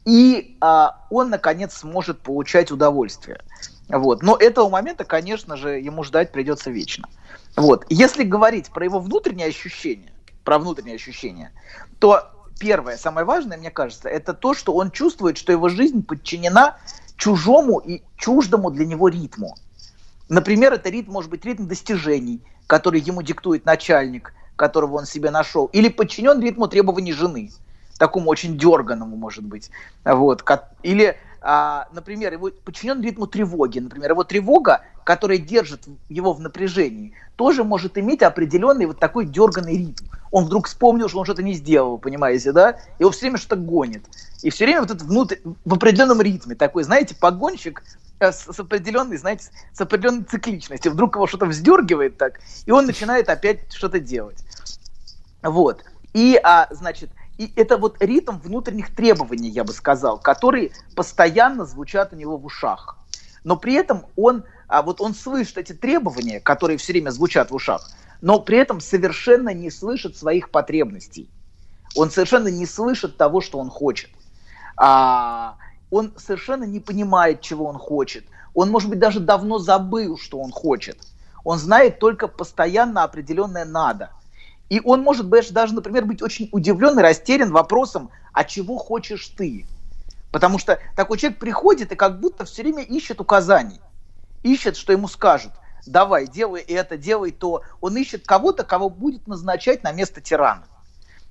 и 0.04 0.56
а, 0.60 1.04
он, 1.10 1.30
наконец, 1.30 1.74
сможет 1.74 2.20
получать 2.20 2.70
удовольствие. 2.70 3.40
Вот. 3.88 4.22
Но 4.22 4.36
этого 4.36 4.68
момента, 4.68 5.04
конечно 5.04 5.56
же, 5.56 5.78
ему 5.78 6.04
ждать 6.04 6.32
придется 6.32 6.70
вечно. 6.70 7.08
Вот. 7.56 7.84
Если 7.88 8.22
говорить 8.22 8.70
про 8.70 8.84
его 8.84 9.00
внутренние 9.00 9.48
ощущения, 9.48 10.12
про 10.44 10.58
внутренние 10.58 10.94
ощущения, 10.94 11.52
то 11.98 12.30
первое, 12.58 12.96
самое 12.96 13.26
важное, 13.26 13.58
мне 13.58 13.70
кажется, 13.70 14.08
это 14.08 14.34
то, 14.34 14.54
что 14.54 14.74
он 14.74 14.90
чувствует, 14.90 15.36
что 15.36 15.52
его 15.52 15.68
жизнь 15.68 16.04
подчинена 16.04 16.76
чужому 17.18 17.78
и 17.80 18.02
чуждому 18.16 18.70
для 18.70 18.86
него 18.86 19.08
ритму. 19.08 19.56
Например, 20.28 20.72
это 20.72 20.88
ритм 20.88 21.12
может 21.12 21.30
быть 21.30 21.44
ритм 21.44 21.66
достижений, 21.66 22.40
который 22.66 23.00
ему 23.00 23.22
диктует 23.22 23.66
начальник, 23.66 24.32
которого 24.56 24.96
он 24.96 25.06
себе 25.06 25.30
нашел, 25.30 25.66
или 25.66 25.88
подчинен 25.88 26.40
ритму 26.40 26.68
требований 26.68 27.12
жены, 27.12 27.50
такому 27.98 28.30
очень 28.30 28.56
дерганному, 28.56 29.16
может 29.16 29.44
быть. 29.44 29.70
Вот. 30.04 30.44
Или, 30.82 31.16
а, 31.40 31.88
например, 31.92 32.32
его 32.32 32.50
подчинен 32.64 33.02
ритму 33.02 33.26
тревоги. 33.26 33.80
Например, 33.80 34.12
его 34.12 34.24
тревога, 34.24 34.82
которая 35.04 35.38
держит 35.38 35.86
его 36.08 36.32
в 36.32 36.40
напряжении, 36.40 37.12
тоже 37.36 37.64
может 37.64 37.98
иметь 37.98 38.22
определенный 38.22 38.86
вот 38.86 38.98
такой 38.98 39.26
дерганный 39.26 39.76
ритм. 39.76 40.04
Он 40.30 40.44
вдруг 40.44 40.66
вспомнил, 40.66 41.08
что 41.08 41.18
он 41.18 41.24
что-то 41.24 41.42
не 41.42 41.54
сделал, 41.54 41.98
понимаете, 41.98 42.52
да? 42.52 42.78
И 42.98 43.04
он 43.04 43.12
все 43.12 43.22
время 43.22 43.38
что-то 43.38 43.56
гонит. 43.56 44.04
И 44.42 44.50
все 44.50 44.64
время 44.64 44.82
вот 44.82 44.90
этот 44.90 45.02
внутрь, 45.02 45.36
в 45.64 45.74
определенном 45.74 46.20
ритме 46.20 46.54
такой, 46.54 46.84
знаете, 46.84 47.14
погонщик 47.14 47.82
э, 48.20 48.30
с, 48.30 48.52
с 48.52 48.60
определенной, 48.60 49.16
знаете, 49.16 49.50
с 49.72 49.80
определенной 49.80 50.24
цикличностью. 50.24 50.92
Вдруг 50.92 51.16
его 51.16 51.26
что-то 51.26 51.46
вздергивает 51.46 52.18
так, 52.18 52.40
и 52.66 52.70
он 52.70 52.86
начинает 52.86 53.28
опять 53.28 53.72
что-то 53.72 54.00
делать. 54.00 54.38
Вот. 55.42 55.84
И, 56.14 56.38
а, 56.42 56.68
значит, 56.70 57.10
и 57.38 57.52
это 57.54 57.76
вот 57.76 57.96
ритм 58.00 58.38
внутренних 58.38 58.94
требований, 58.94 59.48
я 59.48 59.64
бы 59.64 59.72
сказал, 59.72 60.18
которые 60.18 60.72
постоянно 60.94 61.64
звучат 61.64 62.12
у 62.12 62.16
него 62.16 62.36
в 62.36 62.44
ушах. 62.44 62.98
Но 63.44 63.56
при 63.56 63.74
этом 63.74 64.06
он, 64.16 64.44
а 64.66 64.82
вот 64.82 65.00
он 65.00 65.14
слышит 65.14 65.56
эти 65.56 65.72
требования, 65.72 66.40
которые 66.40 66.76
все 66.76 66.92
время 66.92 67.10
звучат 67.10 67.50
в 67.50 67.54
ушах, 67.54 67.90
но 68.20 68.40
при 68.40 68.58
этом 68.58 68.80
совершенно 68.80 69.54
не 69.54 69.70
слышит 69.70 70.16
своих 70.16 70.50
потребностей. 70.50 71.28
Он 71.94 72.10
совершенно 72.10 72.48
не 72.48 72.66
слышит 72.66 73.16
того, 73.16 73.40
что 73.40 73.58
он 73.58 73.70
хочет. 73.70 74.10
А, 74.76 75.56
он 75.90 76.12
совершенно 76.16 76.64
не 76.64 76.80
понимает, 76.80 77.40
чего 77.40 77.66
он 77.66 77.78
хочет. 77.78 78.24
Он, 78.54 78.70
может 78.70 78.88
быть, 78.88 78.98
даже 78.98 79.20
давно 79.20 79.58
забыл, 79.58 80.18
что 80.18 80.40
он 80.40 80.50
хочет. 80.50 80.98
Он 81.44 81.58
знает 81.58 81.98
только 81.98 82.28
постоянно 82.28 83.04
определенное 83.04 83.64
надо. 83.64 84.10
И 84.68 84.80
он 84.84 85.02
может 85.02 85.26
быть, 85.26 85.52
даже, 85.52 85.74
например, 85.74 86.04
быть 86.04 86.22
очень 86.22 86.48
удивлен 86.52 86.98
и 86.98 87.02
растерян 87.02 87.52
вопросом, 87.52 88.10
а 88.32 88.44
чего 88.44 88.76
хочешь 88.76 89.28
ты? 89.28 89.66
Потому 90.30 90.58
что 90.58 90.78
такой 90.94 91.16
человек 91.16 91.38
приходит 91.38 91.92
и 91.92 91.96
как 91.96 92.20
будто 92.20 92.44
все 92.44 92.62
время 92.62 92.82
ищет 92.82 93.20
указаний. 93.20 93.80
Ищет, 94.42 94.76
что 94.76 94.92
ему 94.92 95.08
скажут. 95.08 95.52
Давай, 95.88 96.26
делай 96.26 96.60
это, 96.60 96.96
делай 96.96 97.32
то. 97.32 97.62
Он 97.80 97.96
ищет 97.96 98.26
кого-то, 98.26 98.64
кого 98.64 98.90
будет 98.90 99.26
назначать 99.26 99.82
на 99.82 99.92
место 99.92 100.20
тирана. 100.20 100.64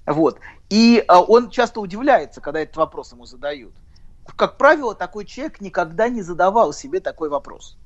Вот. 0.06 0.40
И 0.70 1.04
а, 1.08 1.22
он 1.22 1.50
часто 1.50 1.80
удивляется, 1.80 2.42
когда 2.42 2.60
этот 2.62 2.78
вопрос 2.78 3.12
ему 3.12 3.26
задают. 3.26 3.74
Как 4.36 4.58
правило, 4.58 4.96
такой 4.96 5.26
человек 5.26 5.62
никогда 5.62 6.10
не 6.10 6.22
задавал 6.22 6.74
себе 6.74 7.00
такой 7.00 7.30
вопрос. 7.30 7.78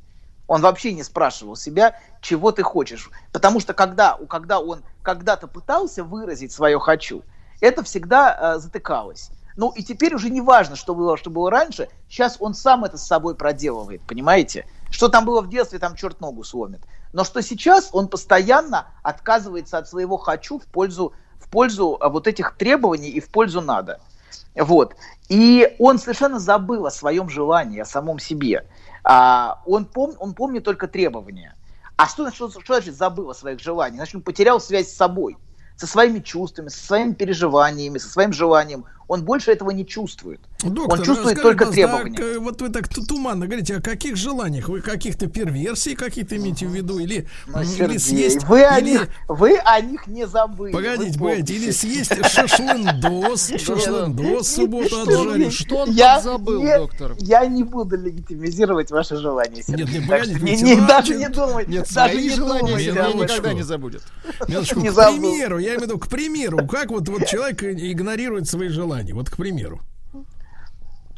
Он 0.47 0.61
вообще 0.61 0.93
не 0.93 1.03
спрашивал 1.03 1.55
себя, 1.55 1.99
чего 2.21 2.51
ты 2.51 2.63
хочешь. 2.63 3.09
Потому 3.31 3.59
что 3.59 3.73
когда, 3.73 4.17
когда 4.29 4.59
он 4.59 4.83
когда-то 5.01 5.47
пытался 5.47 6.03
выразить 6.03 6.51
свое 6.51 6.79
«хочу», 6.79 7.23
это 7.61 7.83
всегда 7.83 8.55
э, 8.55 8.59
затыкалось. 8.59 9.29
Ну 9.55 9.71
и 9.71 9.83
теперь 9.83 10.15
уже 10.15 10.29
не 10.29 10.41
важно, 10.41 10.75
что 10.75 10.95
было, 10.95 11.17
что 11.17 11.29
было 11.29 11.49
раньше. 11.51 11.89
Сейчас 12.09 12.37
он 12.39 12.53
сам 12.53 12.83
это 12.83 12.97
с 12.97 13.05
собой 13.05 13.35
проделывает, 13.35 14.01
понимаете? 14.01 14.65
Что 14.91 15.07
там 15.07 15.25
было 15.25 15.41
в 15.41 15.49
детстве, 15.49 15.79
там 15.79 15.95
черт 15.95 16.19
ногу 16.21 16.43
сломит. 16.43 16.81
Но 17.13 17.23
что 17.23 17.41
сейчас 17.41 17.89
он 17.93 18.07
постоянно 18.07 18.87
отказывается 19.01 19.77
от 19.77 19.87
своего 19.87 20.17
«хочу» 20.17 20.59
в 20.59 20.65
пользу, 20.65 21.13
в 21.39 21.49
пользу 21.49 21.97
а, 21.99 22.09
вот 22.09 22.27
этих 22.27 22.55
требований 22.57 23.09
и 23.09 23.19
в 23.19 23.29
пользу 23.29 23.61
«надо». 23.61 23.99
Вот. 24.53 24.95
И 25.29 25.75
он 25.79 25.97
совершенно 25.97 26.39
забыл 26.39 26.85
о 26.85 26.91
своем 26.91 27.29
желании, 27.29 27.79
о 27.79 27.85
самом 27.85 28.19
себе. 28.19 28.67
А, 29.03 29.61
он, 29.65 29.85
пом, 29.85 30.13
он 30.19 30.33
помнит 30.33 30.65
только 30.65 30.87
требования. 30.87 31.55
А 31.95 32.07
что, 32.07 32.29
что, 32.31 32.49
что 32.49 32.73
значит 32.73 32.95
забыл 32.95 33.29
о 33.29 33.33
своих 33.33 33.61
желаниях? 33.61 33.97
Значит, 33.97 34.15
он 34.15 34.21
потерял 34.23 34.59
связь 34.59 34.89
с 34.89 34.95
собой, 34.95 35.37
со 35.77 35.87
своими 35.87 36.19
чувствами, 36.19 36.67
со 36.67 36.85
своими 36.85 37.13
переживаниями, 37.13 37.97
со 37.97 38.09
своим 38.09 38.33
желанием. 38.33 38.85
Он 39.11 39.23
больше 39.25 39.51
этого 39.51 39.71
не 39.71 39.85
чувствует. 39.85 40.39
Доктор, 40.63 40.99
он 40.99 41.05
чувствует 41.05 41.37
скажите, 41.37 41.41
только 41.41 41.65
требования. 41.71 42.17
а, 42.17 42.35
к- 42.37 42.39
вот 42.39 42.61
вы 42.61 42.69
так 42.69 42.87
ту- 42.87 43.05
туманно 43.05 43.45
говорите, 43.45 43.75
о 43.75 43.81
каких 43.81 44.15
желаниях? 44.15 44.69
Вы 44.69 44.79
каких-то 44.81 45.27
перверсий 45.27 45.95
какие-то 45.95 46.37
имеете 46.37 46.65
в 46.67 46.71
виду? 46.73 46.97
Или, 46.99 47.27
Ну, 47.47 47.61
или 47.61 47.97
съесть... 47.97 48.43
вы, 48.45 48.63
о 48.63 48.77
или- 48.79 48.91
них, 48.91 49.07
вы 49.27 49.57
о 49.57 49.81
них 49.81 50.07
не 50.07 50.25
забыли. 50.27 50.71
Погодите, 50.71 51.19
погодите, 51.19 51.55
или 51.55 51.71
съесть 51.71 52.13
шашлындос, 52.25 53.51
шашлындос 53.57 54.47
субботу 54.47 55.01
отжарить. 55.01 55.53
Что 55.53 55.77
он 55.79 55.91
Я 55.91 56.15
подзабыл, 56.15 56.63
не- 56.63 56.77
доктор? 56.77 57.15
Я 57.19 57.45
не 57.47 57.63
буду 57.63 57.97
легитимизировать 57.97 58.91
ваши 58.91 59.17
желания, 59.17 59.61
Сергей. 59.63 59.85
Нет, 59.85 59.93
не, 60.01 60.07
Так 60.07 60.23
что 60.23 60.33
погодите, 60.39 60.81
даже 60.87 61.13
же- 61.13 61.19
не 61.19 61.27
думайте, 61.29 61.71
Нет, 61.71 61.87
даже 61.93 62.21
не 62.21 62.29
думайте 62.35 63.23
никогда 63.23 63.53
не 63.53 63.63
забудет. 63.63 64.03
К 64.39 64.91
забыл. 64.91 65.19
примеру, 65.19 65.57
я 65.57 65.69
имею 65.69 65.79
в 65.79 65.83
виду, 65.83 65.99
к 65.99 66.07
примеру, 66.07 66.65
как 66.67 66.91
вот, 66.91 67.09
вот 67.09 67.25
человек 67.25 67.61
игнорирует 67.63 68.47
свои 68.47 68.69
желания, 68.69 69.00
вот 69.09 69.29
к 69.29 69.37
примеру. 69.37 69.81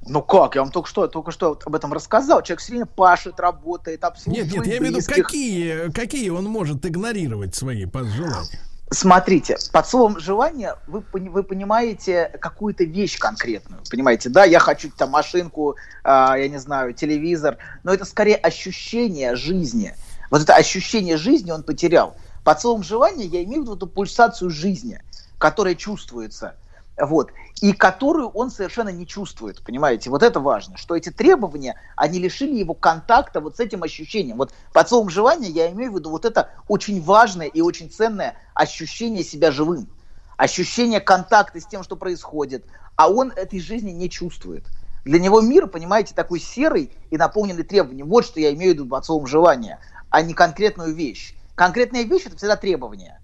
Ну 0.05 0.21
как, 0.21 0.55
я 0.55 0.61
вам 0.61 0.71
только 0.71 0.89
что, 0.89 1.07
только 1.07 1.31
что 1.31 1.57
об 1.65 1.75
этом 1.75 1.93
рассказал. 1.93 2.41
Человек 2.43 2.59
все 2.59 2.71
время 2.73 2.85
пашет, 2.85 3.39
работает, 3.39 4.01
Нет, 4.01 4.11
обслуживает 4.11 4.53
нет, 4.53 4.67
я 4.67 4.77
имею 4.77 4.93
в 4.93 4.97
виду, 4.97 5.07
какие, 5.07 5.91
какие 5.91 6.29
он 6.29 6.45
может 6.45 6.85
игнорировать 6.85 7.55
свои 7.55 7.85
по- 7.85 8.03
желания. 8.03 8.59
Смотрите, 8.91 9.57
под 9.71 9.87
словом 9.87 10.19
желание 10.19 10.75
вы, 10.87 11.03
вы 11.13 11.43
понимаете 11.43 12.29
какую-то 12.39 12.83
вещь 12.83 13.17
конкретную. 13.17 13.81
Понимаете, 13.89 14.29
да, 14.29 14.43
я 14.43 14.59
хочу 14.59 14.91
там 14.91 15.09
машинку, 15.11 15.77
а, 16.03 16.37
я 16.37 16.47
не 16.47 16.59
знаю, 16.59 16.93
телевизор, 16.93 17.57
но 17.83 17.93
это 17.93 18.05
скорее 18.05 18.35
ощущение 18.35 19.35
жизни. 19.35 19.95
Вот 20.29 20.41
это 20.41 20.53
ощущение 20.55 21.17
жизни 21.17 21.49
он 21.49 21.63
потерял. 21.63 22.15
Под 22.43 22.61
словом 22.61 22.83
желание 22.83 23.25
я 23.25 23.43
имею 23.43 23.61
в 23.61 23.63
виду 23.63 23.75
эту 23.77 23.87
пульсацию 23.87 24.49
жизни, 24.49 25.01
которая 25.39 25.75
чувствуется. 25.75 26.55
Вот. 26.99 27.31
И 27.63 27.71
которую 27.71 28.27
он 28.27 28.51
совершенно 28.51 28.89
не 28.89 29.07
чувствует, 29.07 29.63
понимаете? 29.63 30.09
Вот 30.09 30.21
это 30.21 30.41
важно, 30.41 30.75
что 30.75 30.97
эти 30.97 31.11
требования, 31.11 31.79
они 31.95 32.19
лишили 32.19 32.57
его 32.57 32.73
контакта 32.73 33.39
вот 33.39 33.55
с 33.55 33.61
этим 33.61 33.83
ощущением. 33.83 34.35
Вот 34.35 34.53
под 34.73 34.89
словом 34.89 35.09
желание 35.09 35.49
я 35.49 35.71
имею 35.71 35.93
в 35.93 35.95
виду 35.95 36.09
вот 36.09 36.25
это 36.25 36.49
очень 36.67 37.01
важное 37.01 37.47
и 37.47 37.61
очень 37.61 37.89
ценное 37.89 38.35
ощущение 38.53 39.23
себя 39.23 39.49
живым. 39.49 39.87
Ощущение 40.35 40.99
контакта 40.99 41.61
с 41.61 41.65
тем, 41.65 41.83
что 41.83 41.95
происходит. 41.95 42.65
А 42.97 43.09
он 43.09 43.31
этой 43.31 43.61
жизни 43.61 43.91
не 43.91 44.09
чувствует. 44.09 44.65
Для 45.05 45.17
него 45.17 45.39
мир, 45.39 45.67
понимаете, 45.67 46.13
такой 46.13 46.41
серый 46.41 46.91
и 47.11 47.15
наполненный 47.15 47.63
требованиями. 47.63 48.09
Вот 48.09 48.25
что 48.25 48.41
я 48.41 48.53
имею 48.53 48.71
в 48.71 48.73
виду 48.73 48.87
под 48.87 49.05
словом 49.05 49.25
желание, 49.25 49.79
а 50.09 50.21
не 50.21 50.33
конкретную 50.33 50.93
вещь. 50.93 51.33
Конкретная 51.55 52.03
вещь 52.03 52.23
это 52.25 52.35
всегда 52.35 52.57
требование. 52.57 53.21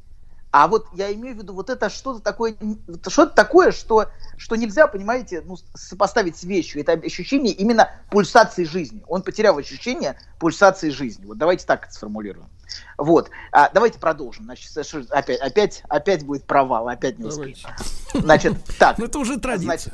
А 0.52 0.68
вот 0.68 0.88
я 0.94 1.14
имею 1.14 1.36
в 1.36 1.40
виду 1.40 1.54
вот 1.54 1.70
это 1.70 1.90
что-то 1.90 2.22
такое, 2.22 2.56
что-то 3.08 3.36
такое, 3.36 3.72
что, 3.72 4.08
что 4.38 4.56
нельзя, 4.56 4.88
понимаете, 4.88 5.44
ну, 5.46 5.58
сопоставить 5.76 6.38
с 6.38 6.44
вещью. 6.44 6.82
Это 6.82 6.94
ощущение 6.94 7.54
именно 7.54 7.92
пульсации 8.10 8.64
жизни. 8.64 9.04
Он 9.08 9.22
потерял 9.22 9.58
ощущение 9.58 10.20
пульсации 10.40 10.90
жизни. 10.90 11.26
Вот 11.26 11.38
давайте 11.38 11.66
так 11.66 11.86
это 11.86 11.94
сформулируем. 11.94 12.50
Вот. 12.98 13.30
А, 13.52 13.70
давайте 13.72 14.00
продолжим. 14.00 14.46
Значит, 14.46 14.72
опять, 15.12 15.40
опять, 15.40 15.84
опять 15.88 16.26
будет 16.26 16.46
провал, 16.46 16.88
опять 16.88 17.20
не 17.20 17.26
успеем. 17.26 17.58
Значит, 18.14 18.58
так. 18.80 18.98
Ну, 18.98 19.06
это 19.06 19.20
уже 19.20 19.40
традиция. 19.40 19.78
Значит, 19.78 19.94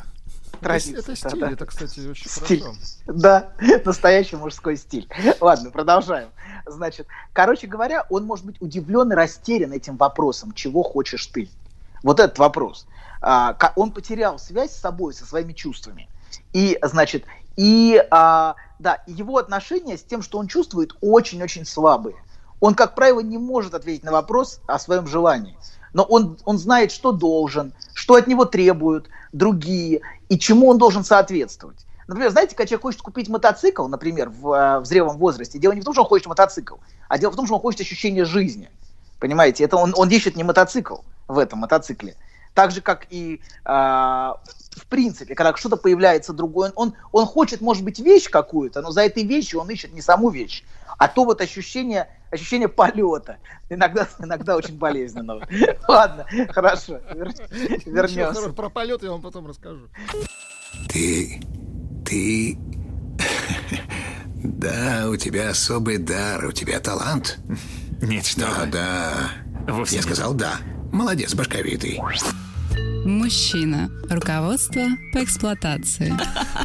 традиция, 0.66 1.00
это 1.00 1.16
стиль, 1.16 1.40
да. 1.40 1.52
это, 1.52 1.66
кстати, 1.66 2.00
очень 2.08 2.30
Стиль. 2.30 2.62
хорошо. 2.62 2.80
Да, 3.08 3.52
настоящий 3.86 4.36
мужской 4.36 4.78
стиль. 4.78 5.08
Ладно, 5.40 5.72
продолжаем. 5.72 6.30
Значит, 6.66 7.08
короче 7.34 7.68
говоря, 7.68 8.06
он 8.10 8.26
может 8.26 8.46
быть 8.46 8.62
удивлен 8.62 9.12
и 9.12 9.16
растерян 9.16 9.72
этим 9.72 9.98
вопросом, 9.98 10.54
чего 10.54 10.84
хочешь 10.84 11.26
ты. 11.28 11.50
Вот 12.04 12.20
этот 12.20 12.38
вопрос. 12.38 12.88
А, 13.22 13.58
Он 13.76 13.92
потерял 13.92 14.38
связь 14.38 14.72
с 14.72 14.80
собой, 14.80 15.14
со 15.14 15.26
своими 15.26 15.54
чувствами. 15.54 16.08
И, 16.54 16.78
значит, 16.84 17.26
и, 17.56 18.04
а, 18.12 18.56
да, 18.80 19.02
его 19.08 19.38
отношения 19.38 19.98
с 19.98 20.04
тем, 20.04 20.22
что 20.22 20.38
он 20.38 20.48
чувствует, 20.48 20.94
очень-очень 21.02 21.66
слабые. 21.66 22.16
Он, 22.60 22.76
как 22.76 22.96
правило, 22.96 23.20
не 23.22 23.38
может 23.38 23.74
ответить 23.74 24.04
на 24.04 24.12
вопрос 24.12 24.60
о 24.68 24.80
своем 24.80 25.08
желании. 25.08 25.58
Но 25.96 26.04
он, 26.04 26.38
он 26.44 26.58
знает, 26.58 26.92
что 26.92 27.14
должен, 27.14 27.72
что 27.94 28.16
от 28.16 28.28
него 28.28 28.44
требуют 28.44 29.08
другие, 29.32 30.02
и 30.28 30.38
чему 30.38 30.68
он 30.68 30.78
должен 30.78 31.06
соответствовать. 31.06 31.78
Например, 32.08 32.32
знаете, 32.32 32.54
когда 32.54 32.68
человек 32.68 32.82
хочет 32.82 33.02
купить 33.02 33.30
мотоцикл, 33.30 33.88
например, 33.88 34.30
в, 34.30 34.52
э, 34.52 34.80
в 34.82 34.86
зрелом 34.86 35.18
возрасте, 35.18 35.58
дело 35.58 35.72
не 35.72 35.80
в 35.80 35.86
том, 35.86 35.94
что 35.94 36.04
он 36.04 36.10
хочет 36.10 36.28
мотоцикл, 36.28 36.76
а 37.08 37.18
дело 37.18 37.32
в 37.32 37.38
том, 37.38 37.46
что 37.46 37.56
он 37.56 37.62
хочет 37.62 37.80
ощущение 37.80 38.26
жизни. 38.26 38.70
Понимаете, 39.22 39.64
это 39.64 39.78
он, 39.78 39.94
он 39.96 40.10
ищет 40.10 40.36
не 40.36 40.44
мотоцикл 40.44 40.98
в 41.30 41.40
этом 41.40 41.60
мотоцикле. 41.60 42.18
Так 42.54 42.72
же, 42.72 42.82
как 42.82 43.08
и 43.10 43.40
э, 43.64 43.70
в 44.76 44.88
принципе, 44.90 45.34
когда 45.34 45.56
что-то 45.56 45.78
появляется 45.78 46.34
другое, 46.34 46.74
он, 46.76 46.94
он 47.14 47.26
хочет, 47.26 47.62
может 47.62 47.86
быть, 47.86 48.00
вещь 48.00 48.30
какую-то, 48.30 48.82
но 48.82 48.92
за 48.92 49.04
этой 49.04 49.24
вещью 49.24 49.62
он 49.62 49.70
ищет 49.70 49.94
не 49.94 50.02
саму 50.02 50.30
вещь, 50.30 50.66
а 50.98 51.08
то 51.08 51.26
вот 51.26 51.42
ощущение, 51.42 52.08
ощущение 52.32 52.68
полета, 52.68 53.38
иногда, 53.70 54.08
иногда 54.20 54.56
очень 54.56 54.78
болезненного. 54.78 55.48
Ладно, 55.88 56.26
хорошо, 56.50 57.00
вернемся. 57.86 58.50
Про 58.54 58.70
полет 58.70 59.04
я 59.04 59.12
вам 59.12 59.22
потом 59.22 59.48
расскажу. 59.48 59.90
Ты... 60.90 61.42
ты... 62.06 62.58
Да, 64.48 65.08
у 65.10 65.16
тебя 65.16 65.50
особый 65.50 65.98
дар, 65.98 66.46
у 66.46 66.52
тебя 66.52 66.80
талант. 66.80 67.40
Нет, 68.00 68.28
что 68.28 68.42
Да, 68.42 68.66
да. 68.68 69.74
Вовсе 69.74 69.96
Я 69.96 70.02
нет. 70.02 70.06
сказал 70.06 70.34
да. 70.36 70.58
Молодец, 70.92 71.34
башковитый. 71.34 72.00
Мужчина. 72.80 73.90
Руководство 74.10 74.82
по 75.14 75.24
эксплуатации. 75.24 76.14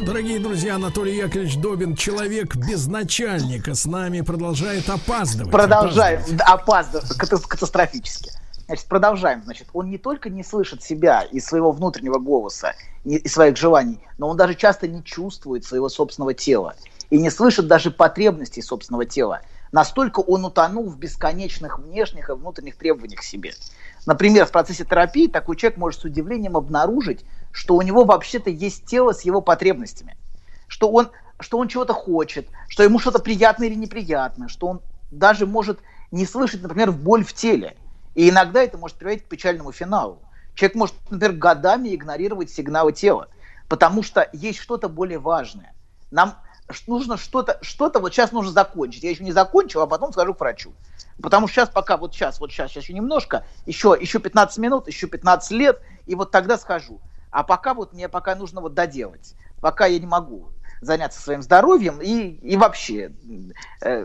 Дорогие 0.01 0.39
друзья, 0.39 0.75
Анатолий 0.75 1.15
Яковлевич 1.17 1.57
Добин, 1.57 1.95
человек 1.95 2.55
без 2.55 2.87
начальника, 2.87 3.75
с 3.75 3.85
нами 3.85 4.21
продолжает 4.21 4.89
опаздывать. 4.89 5.51
Продолжаем. 5.51 6.21
Опаздывать. 6.39 7.09
Ката- 7.17 7.47
Катастрофически. 7.47 8.31
Значит, 8.65 8.85
продолжаем. 8.85 9.43
Значит, 9.43 9.67
он 9.73 9.89
не 9.89 9.97
только 9.97 10.29
не 10.29 10.43
слышит 10.43 10.81
себя 10.81 11.21
и 11.23 11.39
своего 11.39 11.71
внутреннего 11.71 12.17
голоса, 12.19 12.73
и 13.05 13.17
и 13.17 13.27
своих 13.27 13.57
желаний, 13.57 13.99
но 14.17 14.29
он 14.29 14.37
даже 14.37 14.55
часто 14.55 14.87
не 14.87 15.03
чувствует 15.03 15.65
своего 15.65 15.89
собственного 15.89 16.33
тела 16.33 16.75
и 17.09 17.17
не 17.17 17.29
слышит 17.29 17.67
даже 17.67 17.91
потребностей 17.91 18.61
собственного 18.61 19.05
тела. 19.05 19.41
Настолько 19.71 20.19
он 20.19 20.43
утонул 20.45 20.89
в 20.89 20.97
бесконечных 20.97 21.79
внешних 21.79 22.29
и 22.29 22.33
внутренних 22.33 22.75
требованиях 22.75 23.21
к 23.21 23.23
себе. 23.23 23.53
Например, 24.05 24.45
в 24.45 24.51
процессе 24.51 24.83
терапии 24.85 25.27
такой 25.27 25.55
человек 25.55 25.77
может 25.77 26.01
с 26.01 26.05
удивлением 26.05 26.57
обнаружить, 26.57 27.23
что 27.51 27.75
у 27.75 27.81
него 27.81 28.03
вообще-то 28.03 28.49
есть 28.49 28.85
тело 28.85 29.13
с 29.13 29.21
его 29.21 29.41
потребностями 29.41 30.15
что 30.71 30.89
он, 30.89 31.11
что 31.41 31.57
он 31.57 31.67
чего-то 31.67 31.93
хочет, 31.93 32.47
что 32.69 32.81
ему 32.83 32.97
что-то 32.97 33.19
приятно 33.19 33.65
или 33.65 33.75
неприятно, 33.75 34.47
что 34.47 34.67
он 34.67 34.81
даже 35.11 35.45
может 35.45 35.79
не 36.11 36.25
слышать, 36.25 36.61
например, 36.61 36.93
боль 36.93 37.25
в 37.25 37.33
теле. 37.33 37.75
И 38.15 38.29
иногда 38.29 38.63
это 38.63 38.77
может 38.77 38.95
приводить 38.95 39.25
к 39.25 39.27
печальному 39.27 39.73
финалу. 39.73 40.21
Человек 40.55 40.75
может, 40.75 40.95
например, 41.09 41.35
годами 41.35 41.93
игнорировать 41.93 42.51
сигналы 42.51 42.93
тела, 42.93 43.27
потому 43.67 44.01
что 44.01 44.29
есть 44.31 44.59
что-то 44.59 44.87
более 44.87 45.19
важное. 45.19 45.73
Нам 46.09 46.35
нужно 46.87 47.17
что-то, 47.17 47.57
что-то 47.61 47.99
вот 47.99 48.13
сейчас 48.13 48.31
нужно 48.31 48.51
закончить. 48.51 49.03
Я 49.03 49.09
еще 49.11 49.23
не 49.23 49.31
закончил, 49.31 49.81
а 49.81 49.87
потом 49.87 50.11
схожу 50.11 50.33
к 50.33 50.39
врачу. 50.39 50.73
Потому 51.21 51.47
что 51.47 51.55
сейчас 51.55 51.69
пока, 51.69 51.97
вот 51.97 52.13
сейчас, 52.13 52.39
вот 52.39 52.51
сейчас, 52.51 52.71
сейчас 52.71 52.83
еще 52.83 52.93
немножко, 52.93 53.45
еще, 53.65 53.97
еще 53.99 54.19
15 54.19 54.57
минут, 54.57 54.87
еще 54.87 55.07
15 55.07 55.51
лет, 55.51 55.81
и 56.07 56.15
вот 56.15 56.31
тогда 56.31 56.57
схожу. 56.57 56.99
А 57.29 57.43
пока 57.43 57.73
вот 57.73 57.93
мне 57.93 58.09
пока 58.09 58.35
нужно 58.35 58.61
вот 58.61 58.73
доделать. 58.73 59.35
Пока 59.61 59.85
я 59.85 59.99
не 59.99 60.07
могу 60.07 60.49
заняться 60.81 61.21
своим 61.21 61.43
здоровьем 61.43 62.01
и, 62.01 62.07
и 62.07 62.57
вообще 62.57 63.11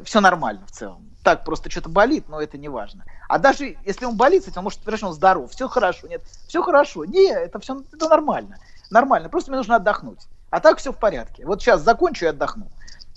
все 0.05 0.21
нормально 0.21 0.67
в 0.67 0.71
целом. 0.71 1.11
Так, 1.25 1.45
просто 1.45 1.71
что-то 1.71 1.89
болит, 1.89 2.29
но 2.29 2.41
это 2.41 2.59
не 2.59 2.69
важно. 2.69 3.05
А 3.29 3.39
даже 3.39 3.79
если 3.85 4.05
он 4.05 4.17
болит, 4.17 4.41
кстати, 4.41 4.59
он 4.59 4.65
может 4.65 4.83
сказать, 4.83 5.03
он 5.03 5.13
здоров, 5.13 5.51
все 5.51 5.69
хорошо, 5.69 6.07
нет, 6.07 6.23
все 6.47 6.63
хорошо. 6.63 7.05
Не, 7.05 7.33
это 7.33 7.59
все 7.59 7.83
это 7.93 8.09
нормально. 8.09 8.59
Нормально, 8.91 9.29
просто 9.29 9.51
мне 9.51 9.59
нужно 9.59 9.77
отдохнуть. 9.77 10.21
А 10.57 10.61
так 10.61 10.79
все 10.79 10.91
в 10.91 10.97
порядке. 10.97 11.45
Вот 11.45 11.61
сейчас 11.61 11.83
закончу 11.83 12.25
и 12.25 12.29
отдохну. 12.29 12.69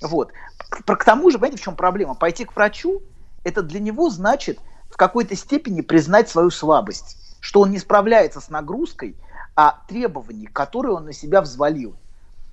Вот. 0.02 0.34
К, 0.58 0.84
к 0.98 1.06
тому 1.06 1.32
же, 1.32 1.38
понимаете, 1.38 1.62
в 1.62 1.64
чем 1.64 1.78
проблема? 1.78 2.14
Пойти 2.14 2.44
к 2.44 2.54
врачу, 2.54 3.02
это 3.46 3.62
для 3.62 3.80
него 3.80 4.10
значит 4.10 4.60
в 4.92 4.98
какой-то 4.98 5.38
степени 5.38 5.80
признать 5.80 6.28
свою 6.28 6.50
слабость, 6.50 7.16
что 7.40 7.62
он 7.62 7.72
не 7.72 7.80
справляется 7.80 8.42
с 8.42 8.50
нагрузкой, 8.50 9.16
а 9.56 9.80
требований, 9.88 10.48
которые 10.48 10.96
он 10.96 11.06
на 11.06 11.14
себя 11.14 11.40
взвалил. 11.40 11.96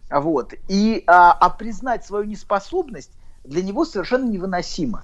Вот. 0.08 0.54
И, 0.68 1.02
а, 1.08 1.32
а 1.32 1.50
признать 1.50 2.06
свою 2.06 2.22
неспособность 2.22 3.10
для 3.42 3.64
него 3.64 3.86
совершенно 3.86 4.30
невыносимо. 4.30 5.02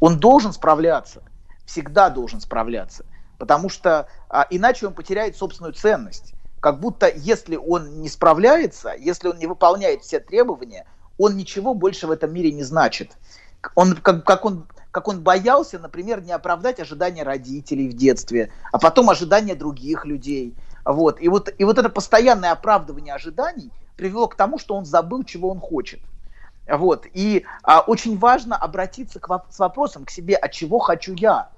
Он 0.00 0.18
должен 0.20 0.52
справляться, 0.52 1.22
всегда 1.64 2.10
должен 2.10 2.42
справляться, 2.42 3.06
потому 3.38 3.70
что 3.70 4.06
а, 4.28 4.46
иначе 4.50 4.86
он 4.86 4.92
потеряет 4.92 5.34
собственную 5.34 5.72
ценность. 5.72 6.33
Как 6.64 6.80
будто 6.80 7.12
если 7.14 7.56
он 7.56 8.00
не 8.00 8.08
справляется, 8.08 8.94
если 8.98 9.28
он 9.28 9.36
не 9.36 9.46
выполняет 9.46 10.00
все 10.00 10.18
требования, 10.18 10.86
он 11.18 11.36
ничего 11.36 11.74
больше 11.74 12.06
в 12.06 12.10
этом 12.10 12.32
мире 12.32 12.52
не 12.52 12.62
значит. 12.62 13.18
Он, 13.74 13.94
как, 13.94 14.24
как, 14.24 14.46
он, 14.46 14.66
как 14.90 15.06
он 15.06 15.20
боялся, 15.20 15.78
например, 15.78 16.22
не 16.22 16.32
оправдать 16.32 16.80
ожидания 16.80 17.22
родителей 17.22 17.86
в 17.86 17.92
детстве, 17.92 18.50
а 18.72 18.78
потом 18.78 19.10
ожидания 19.10 19.54
других 19.54 20.06
людей, 20.06 20.54
Вот. 20.86 21.20
И, 21.20 21.28
вот, 21.28 21.52
и 21.58 21.64
вот 21.64 21.76
это 21.76 21.90
постоянное 21.90 22.52
оправдывание 22.52 23.12
ожиданий 23.12 23.70
привело 23.96 24.26
к 24.26 24.34
тому, 24.34 24.58
что 24.58 24.74
он 24.74 24.86
забыл, 24.86 25.22
чего 25.22 25.50
он 25.50 25.60
хочет. 25.60 26.00
Вот. 26.66 27.04
И 27.12 27.44
а, 27.62 27.80
очень 27.80 28.16
важно 28.16 28.56
обратиться 28.56 29.20
к, 29.20 29.44
с 29.50 29.58
вопросом 29.58 30.06
к 30.06 30.10
себе, 30.10 30.34
а 30.36 30.48
чего 30.48 30.78
хочу 30.78 31.12
я? 31.12 31.50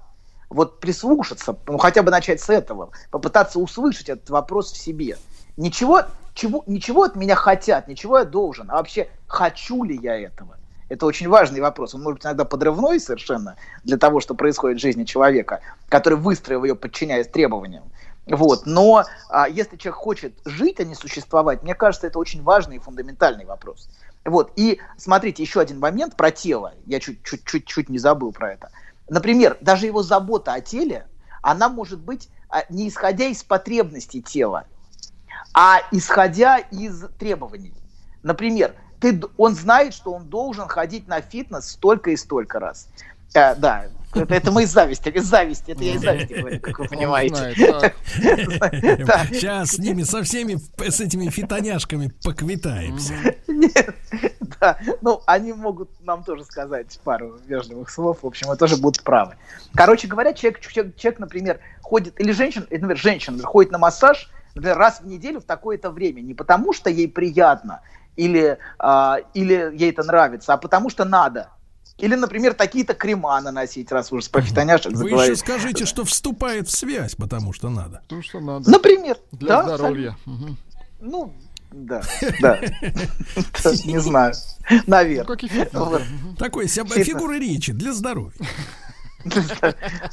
Вот 0.48 0.81
прислушаться, 0.81 1.56
ну 1.66 1.78
хотя 1.78 2.02
бы 2.02 2.10
начать 2.10 2.40
с 2.40 2.51
этого, 2.51 2.90
попытаться 3.10 3.59
услышать 3.59 4.09
этот 4.09 4.31
вопрос 4.31 4.73
в 4.73 4.77
себе. 4.77 5.16
Ничего, 5.56 6.02
чего, 6.35 6.62
ничего 6.66 7.02
от 7.02 7.16
меня 7.16 7.35
хотят, 7.35 7.89
ничего 7.89 8.18
я 8.18 8.24
должен, 8.24 8.70
а 8.70 8.74
вообще 8.74 9.09
хочу 9.27 9.82
ли 9.82 9.98
я 10.01 10.18
этого? 10.18 10.56
Это 10.89 11.06
очень 11.06 11.28
важный 11.28 11.60
вопрос. 11.60 11.94
Он 11.94 12.02
может 12.02 12.18
быть 12.18 12.27
иногда 12.27 12.44
подрывной 12.44 13.01
совершенно 13.01 13.56
для 13.82 13.97
того, 13.97 14.20
что 14.20 14.35
происходит 14.35 14.78
в 14.78 14.82
жизни 14.82 15.05
человека, 15.05 15.60
который 15.89 16.16
выстроил 16.16 16.62
ее, 16.64 16.77
подчиняясь 16.77 17.27
требованиям. 17.27 17.85
Вот. 18.27 18.66
Но 18.66 19.05
а, 19.28 19.48
если 19.48 19.77
человек 19.77 19.98
хочет 19.98 20.35
жить, 20.44 20.81
а 20.81 20.85
не 20.85 20.94
существовать, 20.94 21.62
мне 21.62 21.74
кажется, 21.74 22.06
это 22.06 22.18
очень 22.18 22.43
важный 22.43 22.77
и 22.77 22.81
фундаментальный 22.81 23.44
вопрос. 23.44 23.89
Вот. 24.24 24.52
И 24.56 24.81
смотрите, 24.97 25.43
еще 25.43 25.60
один 25.60 25.78
момент 25.78 26.16
про 26.16 26.31
тело. 26.31 26.74
Я 26.86 27.01
чуть-чуть 27.01 27.89
не 27.89 27.98
забыл 27.98 28.32
про 28.32 28.52
это. 28.52 28.70
Например, 29.08 29.56
даже 29.60 29.86
его 29.86 30.02
забота 30.02 30.52
о 30.52 30.60
теле, 30.60 31.06
она 31.42 31.68
может 31.68 32.00
быть 32.00 32.28
а, 32.48 32.64
не 32.68 32.88
исходя 32.88 33.26
из 33.26 33.42
потребностей 33.42 34.22
тела, 34.22 34.64
а 35.52 35.80
исходя 35.90 36.58
из 36.58 37.04
требований. 37.18 37.74
Например, 38.22 38.74
ты, 39.00 39.20
он 39.36 39.54
знает, 39.54 39.94
что 39.94 40.12
он 40.12 40.28
должен 40.28 40.68
ходить 40.68 41.08
на 41.08 41.20
фитнес 41.20 41.68
столько 41.70 42.10
и 42.10 42.16
столько 42.16 42.60
раз. 42.60 42.88
Э, 43.34 43.54
да, 43.54 43.86
это, 44.16 44.34
это 44.34 44.51
мы 44.52 44.64
из 44.64 44.72
зависти, 44.72 45.09
из 45.09 45.24
зависти, 45.24 45.72
это 45.72 45.84
я 45.84 45.94
из 45.94 46.02
зависти 46.02 46.34
говорю, 46.34 46.60
как 46.60 46.78
вы 46.78 46.88
понимаете. 46.88 47.55
Сейчас 49.32 49.70
с 49.70 49.78
ними, 49.78 50.02
со 50.02 50.22
всеми, 50.22 50.59
с 50.78 51.01
этими 51.01 51.28
фитоняшками 51.28 52.12
поквитаемся. 52.22 53.14
да, 54.60 54.78
ну, 55.02 55.22
они 55.26 55.52
могут 55.52 55.90
нам 56.01 56.24
тоже 56.24 56.44
сказать 56.44 56.98
пару 57.05 57.38
вежливых 57.47 57.90
слов, 57.90 58.18
в 58.22 58.26
общем, 58.26 58.48
мы 58.48 58.56
тоже 58.56 58.76
будут 58.76 59.02
правы. 59.02 59.36
Короче 59.74 60.09
говоря, 60.09 60.32
человек, 60.32 60.60
человек, 60.60 60.97
человек 60.97 61.20
например, 61.20 61.60
ходит, 61.82 62.20
или 62.20 62.32
женщина, 62.32 62.66
например, 62.70 62.97
женщина 62.97 63.43
ходит 63.43 63.72
на 63.72 63.78
массаж, 63.78 64.30
например, 64.55 64.76
раз 64.76 65.01
в 65.01 65.06
неделю 65.06 65.40
в 65.40 65.44
такое-то 65.44 65.90
время, 65.90 66.20
не 66.20 66.34
потому 66.34 66.72
что 66.72 66.90
ей 66.90 67.09
приятно, 67.09 67.82
или, 68.16 68.59
а, 68.78 69.18
или 69.34 69.72
ей 69.74 69.90
это 69.90 70.02
нравится, 70.02 70.55
а 70.55 70.56
потому 70.56 70.90
что 70.90 71.05
надо. 71.05 71.51
Или, 71.98 72.14
например, 72.14 72.52
такие-то 72.52 72.94
крема 72.94 73.40
наносить, 73.40 73.90
раз 73.90 74.12
уже 74.12 74.24
с 74.24 74.28
профитоняшек 74.28 74.93
Вы 74.93 75.10
еще 75.10 75.36
скажите, 75.36 75.86
что 75.86 76.05
вступает 76.05 76.68
в 76.68 76.70
связь, 76.70 77.14
потому 77.14 77.52
что 77.52 77.70
надо. 77.70 78.01
Потому 78.02 78.23
что 78.23 78.40
надо. 78.40 78.70
Например. 78.70 79.16
Для 79.32 79.62
да, 79.62 79.77
здоровья. 79.77 80.16
Угу. 80.27 80.56
Ну, 81.01 81.32
да, 81.73 82.02
да. 82.40 82.60
Не 83.85 83.98
знаю. 83.98 84.35
Наверное. 84.86 85.24
Такой 86.39 86.68
фигура 86.68 87.39
речи 87.39 87.73
для 87.73 87.93
здоровья. 87.93 88.39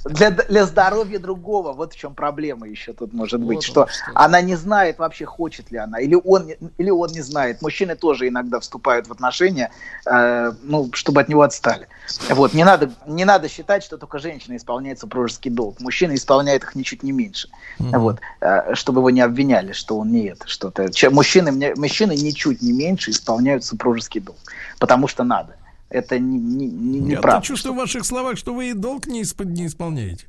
Для, 0.06 0.32
для 0.32 0.66
здоровья 0.66 1.20
другого. 1.20 1.74
Вот 1.74 1.94
в 1.94 1.98
чем 1.98 2.14
проблема 2.16 2.68
еще 2.68 2.94
тут 2.94 3.14
может 3.14 3.42
быть. 3.42 3.58
Вот 3.58 3.64
что, 3.64 3.88
что 3.88 4.12
она 4.14 4.42
не 4.42 4.56
знает 4.56 5.00
вообще, 5.00 5.26
хочет 5.26 5.72
ли 5.72 5.78
она. 5.78 6.00
Или 6.00 6.16
он, 6.16 6.50
или 6.78 6.90
он 6.90 7.10
не 7.12 7.22
знает. 7.22 7.62
Мужчины 7.62 7.96
тоже 7.96 8.28
иногда 8.28 8.60
вступают 8.60 9.08
в 9.08 9.12
отношения, 9.12 9.72
э, 10.06 10.52
ну, 10.64 10.90
чтобы 10.94 11.22
от 11.22 11.30
него 11.30 11.42
отстали. 11.42 11.88
Вот. 12.30 12.54
Не, 12.54 12.64
надо, 12.64 12.92
не 13.08 13.26
надо 13.26 13.50
считать, 13.50 13.84
что 13.84 13.98
только 13.98 14.20
женщина 14.20 14.56
исполняет 14.56 15.00
супружеский 15.00 15.52
долг. 15.52 15.80
Мужчина 15.80 16.16
исполняет 16.16 16.64
их 16.64 16.76
ничуть 16.76 17.04
не 17.04 17.12
меньше. 17.12 17.50
Mm-hmm. 17.80 17.98
Вот. 17.98 18.20
Э, 18.42 18.76
чтобы 18.76 19.00
его 19.00 19.10
не 19.10 19.22
обвиняли, 19.22 19.72
что 19.72 19.98
он 19.98 20.12
не 20.12 20.28
это. 20.28 20.48
Что-то. 20.48 20.90
Мужчины, 21.12 21.74
мужчины 21.76 22.16
ничуть 22.16 22.62
не 22.62 22.72
меньше 22.72 23.12
исполняют 23.12 23.64
супружеский 23.64 24.22
долг. 24.22 24.38
Потому 24.80 25.08
что 25.08 25.24
надо 25.24 25.56
это 25.94 26.18
не, 26.18 26.40
не, 26.40 26.68
не, 26.68 27.00
не 27.00 27.12
Я 27.12 27.22
правда. 27.22 27.46
чувствую 27.46 27.76
в 27.76 27.78
ваших 27.78 28.04
словах, 28.04 28.38
что 28.38 28.54
вы 28.54 28.72
и 28.72 28.74
долг 28.74 29.06
не, 29.06 29.22
исп... 29.22 29.42
не 29.42 29.68
исполняете. 29.68 30.28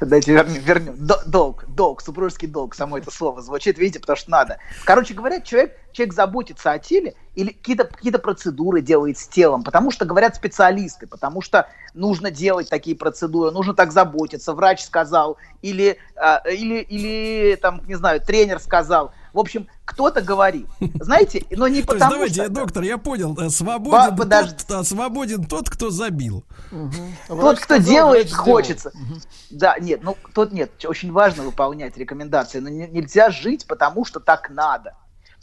Дайте 0.00 0.32
вернем. 0.32 0.62
вернем. 0.62 0.94
Долг, 1.26 1.64
долг, 1.68 2.00
супружеский 2.00 2.46
долг, 2.46 2.76
само 2.76 2.96
это 2.96 3.10
слово 3.10 3.42
звучит, 3.42 3.76
видите, 3.76 3.98
потому 3.98 4.16
что 4.16 4.30
надо. 4.30 4.58
Короче 4.84 5.12
говоря, 5.14 5.40
человек, 5.40 5.76
человек 5.92 6.14
заботится 6.14 6.70
о 6.70 6.78
теле 6.78 7.14
или 7.34 7.50
какие-то 7.50 7.84
какие 7.84 8.12
процедуры 8.12 8.82
делает 8.82 9.18
с 9.18 9.26
телом, 9.26 9.64
потому 9.64 9.90
что 9.90 10.04
говорят 10.04 10.36
специалисты, 10.36 11.08
потому 11.08 11.42
что 11.42 11.68
нужно 11.92 12.30
делать 12.30 12.68
такие 12.68 12.96
процедуры, 12.96 13.50
нужно 13.50 13.74
так 13.74 13.90
заботиться, 13.90 14.54
врач 14.54 14.84
сказал, 14.84 15.38
или, 15.60 15.98
э, 16.14 16.54
или, 16.54 16.82
или 16.82 17.56
там, 17.56 17.82
не 17.88 17.96
знаю, 17.96 18.20
тренер 18.20 18.60
сказал. 18.60 19.12
В 19.32 19.38
общем, 19.38 19.68
кто-то 19.84 20.22
говорит. 20.22 20.66
Знаете, 21.00 21.44
но 21.50 21.68
не 21.68 21.82
потому 21.86 21.98
То 21.98 22.22
есть, 22.24 22.36
давайте, 22.36 22.44
что... 22.44 22.48
доктор, 22.50 22.82
я 22.82 22.98
понял, 22.98 23.38
э, 23.38 23.50
свободен, 23.50 24.14
Ба- 24.14 24.26
тот, 24.26 24.70
а 24.70 24.84
свободен 24.84 25.44
тот, 25.44 25.68
кто 25.70 25.90
забил. 25.90 26.44
Угу. 26.72 27.40
Тот, 27.40 27.60
кто 27.60 27.76
делает, 27.76 28.32
хочется. 28.32 28.90
Угу. 28.90 29.20
Да, 29.50 29.78
нет, 29.78 30.00
ну, 30.02 30.16
тот 30.34 30.52
нет. 30.52 30.72
Очень 30.84 31.12
важно 31.12 31.42
выполнять 31.42 31.96
рекомендации, 31.96 32.60
но 32.60 32.68
не, 32.68 32.86
нельзя 32.88 33.30
жить, 33.30 33.66
потому 33.66 34.04
что 34.04 34.20
так 34.20 34.50
надо. 34.50 34.94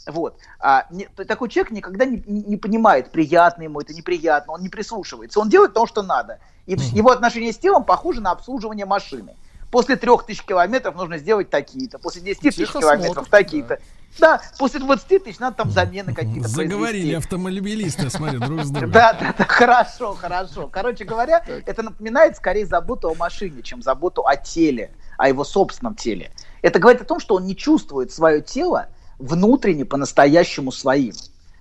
Вот. 0.06 0.38
А, 0.60 0.86
не, 0.90 1.06
такой 1.06 1.48
человек 1.48 1.72
никогда 1.72 2.04
не, 2.04 2.22
не 2.26 2.56
понимает, 2.56 3.10
приятно 3.10 3.62
ему 3.62 3.80
это, 3.80 3.92
неприятно, 3.92 4.54
он 4.54 4.62
не 4.62 4.68
прислушивается. 4.68 5.40
Он 5.40 5.48
делает 5.48 5.74
то, 5.74 5.86
что 5.86 6.02
надо. 6.02 6.38
И 6.66 6.74
угу. 6.74 6.82
его 6.92 7.10
отношение 7.10 7.52
с 7.52 7.58
телом 7.58 7.84
похоже 7.84 8.20
на 8.20 8.30
обслуживание 8.30 8.86
машины 8.86 9.36
после 9.70 9.96
трех 9.96 10.24
тысяч 10.24 10.42
километров 10.42 10.96
нужно 10.96 11.18
сделать 11.18 11.50
такие-то, 11.50 11.98
после 11.98 12.22
10 12.22 12.40
тысяч 12.40 12.70
километров 12.70 13.28
такие-то. 13.28 13.78
Да. 14.18 14.38
да, 14.38 14.42
после 14.58 14.80
20 14.80 15.24
тысяч 15.24 15.38
надо 15.38 15.56
там 15.58 15.70
замены 15.70 16.14
какие-то 16.14 16.48
Заговорили 16.48 17.14
автомобилисты, 17.14 18.10
смотрю, 18.10 18.40
друг 18.40 18.64
с 18.64 18.70
другом. 18.70 18.92
Да, 18.92 19.12
да, 19.12 19.34
да, 19.36 19.44
хорошо, 19.44 20.14
хорошо. 20.14 20.68
Короче 20.68 21.04
говоря, 21.04 21.44
это 21.66 21.82
напоминает 21.82 22.36
скорее 22.36 22.66
заботу 22.66 23.10
о 23.10 23.14
машине, 23.14 23.62
чем 23.62 23.82
заботу 23.82 24.26
о 24.26 24.36
теле, 24.36 24.92
о 25.18 25.28
его 25.28 25.44
собственном 25.44 25.94
теле. 25.94 26.32
Это 26.62 26.78
говорит 26.78 27.02
о 27.02 27.04
том, 27.04 27.20
что 27.20 27.34
он 27.36 27.44
не 27.44 27.56
чувствует 27.56 28.12
свое 28.12 28.40
тело 28.40 28.88
внутренне 29.18 29.84
по-настоящему 29.84 30.72
своим. 30.72 31.14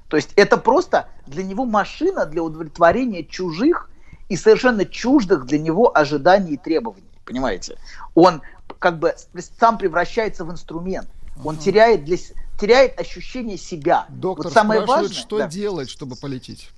То 0.07 0.15
есть 0.15 0.31
это 0.35 0.57
просто 0.57 1.09
для 1.25 1.43
него 1.43 1.65
машина 1.65 2.25
для 2.25 2.41
удовлетворения 2.41 3.23
чужих 3.23 3.89
и 4.29 4.37
совершенно 4.37 4.85
чуждых 4.85 5.45
для 5.45 5.59
него 5.59 5.95
ожиданий 5.95 6.53
и 6.53 6.57
требований 6.57 7.06
понимаете? 7.27 7.77
Он 8.15 8.41
как 8.79 8.97
бы 8.97 9.13
сам 9.59 9.77
превращается 9.77 10.45
в 10.45 10.51
инструмент. 10.51 11.07
Он 11.43 11.55
uh 11.55 11.59
теряет, 11.59 12.05
для, 12.05 12.17
теряет 12.59 12.99
ощущение 12.99 13.57
себя. 13.57 14.07
Доктор 14.09 14.45
вот 14.45 14.53
самое 14.53 14.85
важное, 14.85 15.15
что 15.15 15.37
да. 15.37 15.47
делать, 15.47 15.89
чтобы 15.89 16.15
полететь? 16.15 16.69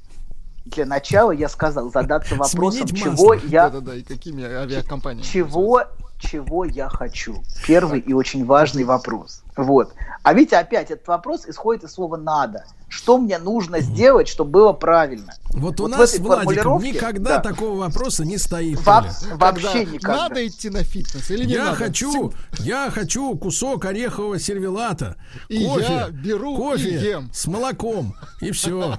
Для 0.66 0.86
начала 0.86 1.32
я 1.32 1.48
сказал 1.48 1.90
задаться 1.92 2.36
вопросом, 2.36 2.88
чего 2.88 3.34
я... 3.48 3.68
И 3.96 4.04
какими 4.04 4.44
авиакомпаниями. 4.44 5.26
Чего, 5.26 5.84
чего 6.20 6.66
я 6.66 6.90
хочу? 6.90 7.42
Первый 7.66 8.02
и 8.02 8.12
очень 8.12 8.46
важный 8.46 8.84
вопрос. 8.84 9.44
Вот. 9.64 9.94
А 10.24 10.34
видите, 10.34 10.58
опять 10.58 10.92
этот 10.92 11.08
вопрос 11.08 11.46
исходит 11.46 11.84
из 11.84 11.92
слова 11.92 12.18
«надо». 12.18 12.66
Что 12.88 13.20
мне 13.20 13.38
нужно 13.38 13.82
сделать, 13.82 14.28
чтобы 14.28 14.50
было 14.50 14.74
правильно? 14.74 15.36
Вот, 15.50 15.80
вот 15.80 15.82
у 15.82 15.88
нас 15.88 16.16
с 16.16 16.20
Владиком 16.20 16.82
никогда 16.82 17.38
да. 17.38 17.40
такого 17.40 17.78
вопроса 17.78 18.26
не 18.26 18.40
стоит. 18.40 18.84
Во- 18.84 19.06
вообще 19.36 19.86
никогда. 19.86 20.24
Надо 20.24 20.48
идти 20.48 20.72
на 20.72 20.84
фитнес 20.84 21.30
или 21.30 21.46
не 21.46 21.54
я 21.54 21.66
надо? 21.66 21.76
Хочу, 21.76 22.34
я 22.60 22.90
хочу 22.90 23.38
кусок 23.38 23.86
орехового 23.86 24.40
сервелата. 24.40 25.18
И 25.50 25.64
кофе, 25.68 25.86
я 25.88 26.10
беру 26.10 26.58
кофе 26.58 26.90
и 26.90 27.10
ем. 27.10 27.30
с 27.32 27.46
молоком. 27.46 28.16
И 28.42 28.50
все. 28.52 28.98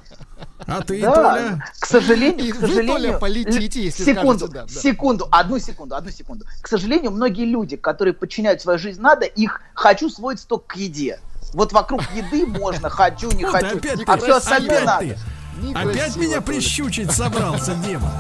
А 0.67 0.83
ты, 0.83 1.01
да, 1.01 1.15
Толя? 1.15 1.65
К 1.81 1.87
сожалению, 1.87 2.47
и 2.47 2.53
к 2.53 2.57
сожалению... 2.57 2.93
Вы, 2.93 3.01
Толя, 3.01 3.19
полетите, 3.19 3.83
если 3.83 4.05
секунду, 4.05 4.47
скажете, 4.47 4.55
да, 4.55 4.65
да. 4.67 4.81
секунду, 4.81 5.29
одну 5.31 5.59
секунду, 5.59 5.95
одну 5.97 6.11
секунду. 6.11 6.47
К 6.61 6.69
сожалению, 6.69 7.11
многие 7.11 7.45
люди, 7.45 7.77
которые 7.77 8.15
подчиняют 8.15 8.61
свою 8.61 8.79
жизнь 8.79 9.01
надо, 9.01 9.25
их 9.25 9.63
хочу 9.75 10.09
сводить 10.09 10.47
только 10.51 10.75
к 10.75 10.77
еде. 10.77 11.21
Вот 11.55 11.73
вокруг 11.73 12.03
еды 12.13 12.45
можно, 12.45 12.91
хочу, 12.91 13.31
не 13.31 13.45
хочу, 13.45 13.77
опять 13.77 14.01
а 14.07 14.17
все 14.17 14.37
остальное 14.37 14.85
надо. 14.85 15.17
Опять 15.75 16.17
меня 16.17 16.41
прищучить 16.41 17.11
собрался, 17.13 17.75
демон. 17.75 18.11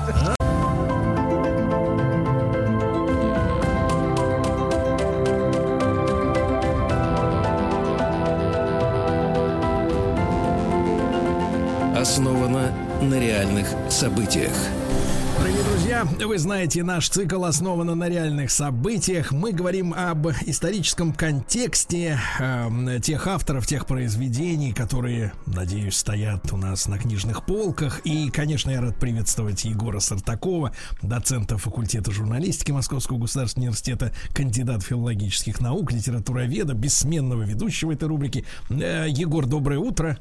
Основано 11.96 12.72
на 13.02 13.14
реальных 13.14 13.66
событиях. 13.90 14.52
Друзья, 15.90 16.28
вы 16.28 16.38
знаете, 16.38 16.84
наш 16.84 17.08
цикл 17.08 17.44
основан 17.44 17.98
на 17.98 18.08
реальных 18.08 18.52
событиях. 18.52 19.32
Мы 19.32 19.50
говорим 19.50 19.92
об 19.92 20.28
историческом 20.46 21.12
контексте 21.12 22.16
э, 22.38 23.00
тех 23.02 23.26
авторов, 23.26 23.66
тех 23.66 23.86
произведений, 23.86 24.72
которые, 24.72 25.32
надеюсь, 25.46 25.96
стоят 25.96 26.52
у 26.52 26.56
нас 26.56 26.86
на 26.86 26.96
книжных 26.96 27.44
полках. 27.44 28.02
И, 28.04 28.30
конечно, 28.30 28.70
я 28.70 28.80
рад 28.80 29.00
приветствовать 29.00 29.64
Егора 29.64 29.98
Сартакова, 29.98 30.70
доцента 31.02 31.58
факультета 31.58 32.12
журналистики 32.12 32.70
Московского 32.70 33.18
государственного 33.18 33.70
университета, 33.70 34.12
кандидат 34.32 34.84
филологических 34.84 35.60
наук, 35.60 35.90
литературоведа, 35.90 36.72
бессменного 36.72 37.42
ведущего 37.42 37.90
этой 37.90 38.06
рубрики. 38.06 38.44
Э, 38.68 39.06
Егор, 39.08 39.44
доброе 39.44 39.80
утро. 39.80 40.20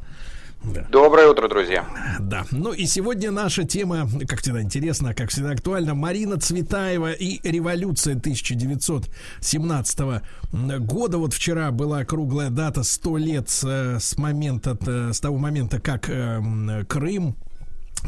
Да. 0.64 0.86
Доброе 0.90 1.30
утро, 1.30 1.48
друзья. 1.48 1.86
Да. 2.20 2.46
Ну 2.52 2.74
и 2.74 2.86
сегодня 2.86 3.32
наша 3.32 3.64
тема, 3.64 4.08
как 4.28 4.42
всегда 4.42 4.62
интересно, 4.62 5.14
как 5.14 5.30
всегда 5.30 5.52
актуальна, 5.52 5.96
Марина 5.96 6.38
Цветаева 6.38 7.14
и 7.14 7.40
революция 7.50 8.16
1917 8.18 10.00
года. 10.80 11.18
Вот 11.18 11.34
вчера 11.34 11.72
была 11.72 12.04
круглая 12.04 12.50
дата 12.50 12.84
100 12.84 13.18
лет 13.18 13.50
с, 13.50 13.64
с 14.00 14.18
момента, 14.18 14.78
с 15.14 15.20
того 15.20 15.38
момента, 15.38 15.80
как 15.80 16.10
э, 16.10 16.84
Крым 16.88 17.36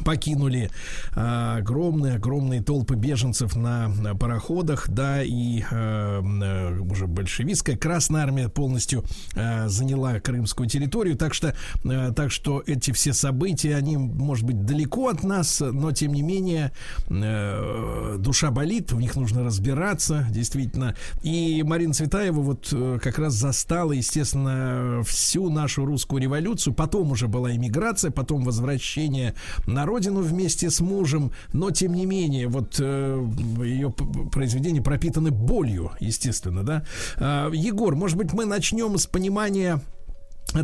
покинули 0.05 0.69
огромные-огромные 1.13 2.61
а, 2.61 2.63
толпы 2.63 2.95
беженцев 2.95 3.55
на, 3.55 3.91
пароходах, 4.19 4.89
да, 4.89 5.23
и 5.23 5.63
э, 5.69 6.79
уже 6.79 7.07
большевистская 7.07 7.77
Красная 7.77 8.23
Армия 8.23 8.49
полностью 8.49 9.03
э, 9.35 9.67
заняла 9.67 10.19
крымскую 10.19 10.67
территорию, 10.67 11.17
так 11.17 11.33
что, 11.33 11.55
э, 11.83 12.11
так 12.15 12.31
что 12.31 12.63
эти 12.65 12.91
все 12.91 13.13
события, 13.13 13.75
они, 13.75 13.97
может 13.97 14.45
быть, 14.45 14.65
далеко 14.65 15.09
от 15.09 15.23
нас, 15.23 15.59
но, 15.59 15.91
тем 15.91 16.13
не 16.13 16.21
менее, 16.21 16.71
э, 17.09 18.15
душа 18.19 18.51
болит, 18.51 18.91
в 18.91 18.99
них 18.99 19.15
нужно 19.15 19.43
разбираться, 19.43 20.25
действительно, 20.29 20.95
и 21.23 21.63
Марина 21.63 21.93
Цветаева 21.93 22.41
вот 22.41 22.69
э, 22.71 22.99
как 23.01 23.19
раз 23.19 23.33
застала, 23.33 23.91
естественно, 23.91 25.01
всю 25.05 25.49
нашу 25.49 25.85
русскую 25.85 26.21
революцию, 26.21 26.73
потом 26.73 27.11
уже 27.11 27.27
была 27.27 27.55
иммиграция, 27.55 28.11
потом 28.11 28.43
возвращение 28.43 29.35
на 29.67 29.80
на 29.81 29.85
родину 29.87 30.21
вместе 30.21 30.69
с 30.69 30.79
мужем, 30.79 31.31
но 31.53 31.71
тем 31.71 31.93
не 31.93 32.05
менее, 32.05 32.47
вот 32.47 32.75
э, 32.79 33.27
ее 33.63 33.91
произведения 34.31 34.81
пропитаны 34.81 35.31
болью, 35.31 35.91
естественно, 35.99 36.63
да. 36.63 36.85
Э, 37.17 37.49
Егор, 37.51 37.95
может 37.95 38.15
быть, 38.15 38.31
мы 38.31 38.45
начнем 38.45 38.97
с 38.99 39.07
понимания 39.07 39.81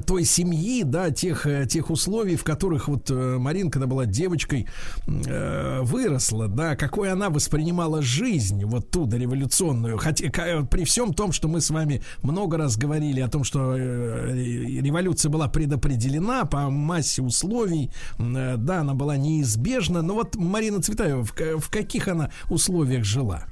той 0.05 0.26
семьи, 0.26 0.84
да, 0.84 1.11
тех, 1.11 1.45
э, 1.45 1.65
тех 1.65 1.89
условий, 1.89 2.35
в 2.35 2.43
которых 2.43 2.88
вот 2.88 3.09
э, 3.09 3.38
Марин, 3.38 3.72
когда 3.72 3.88
была 3.88 4.05
девочкой, 4.05 4.68
э, 5.07 5.80
выросла, 5.81 6.47
да, 6.47 6.76
какой 6.76 7.11
она 7.11 7.30
воспринимала 7.30 8.01
жизнь, 8.01 8.65
вот 8.65 8.89
ту 8.89 9.05
дореволюционную, 9.05 9.97
хотя 9.97 10.30
при 10.69 10.84
всем 10.84 11.14
том, 11.14 11.31
что 11.31 11.47
мы 11.47 11.61
с 11.61 11.69
вами 11.69 12.01
много 12.22 12.57
раз 12.57 12.77
говорили 12.77 13.22
о 13.22 13.30
том, 13.30 13.43
что 13.43 13.76
революция 13.76 15.30
была 15.30 15.47
предопределена 15.47 16.45
по 16.45 16.69
массе 16.69 17.22
условий, 17.22 17.91
да, 18.18 18.81
она 18.81 18.93
была 18.93 19.18
неизбежна, 19.18 20.01
но 20.01 20.14
вот 20.15 20.35
Марина 20.35 20.81
Цветаева, 20.81 21.23
в, 21.23 21.34
в 21.34 21.69
каких 21.69 22.07
она 22.07 22.31
условиях 22.49 23.03
жила? 23.03 23.45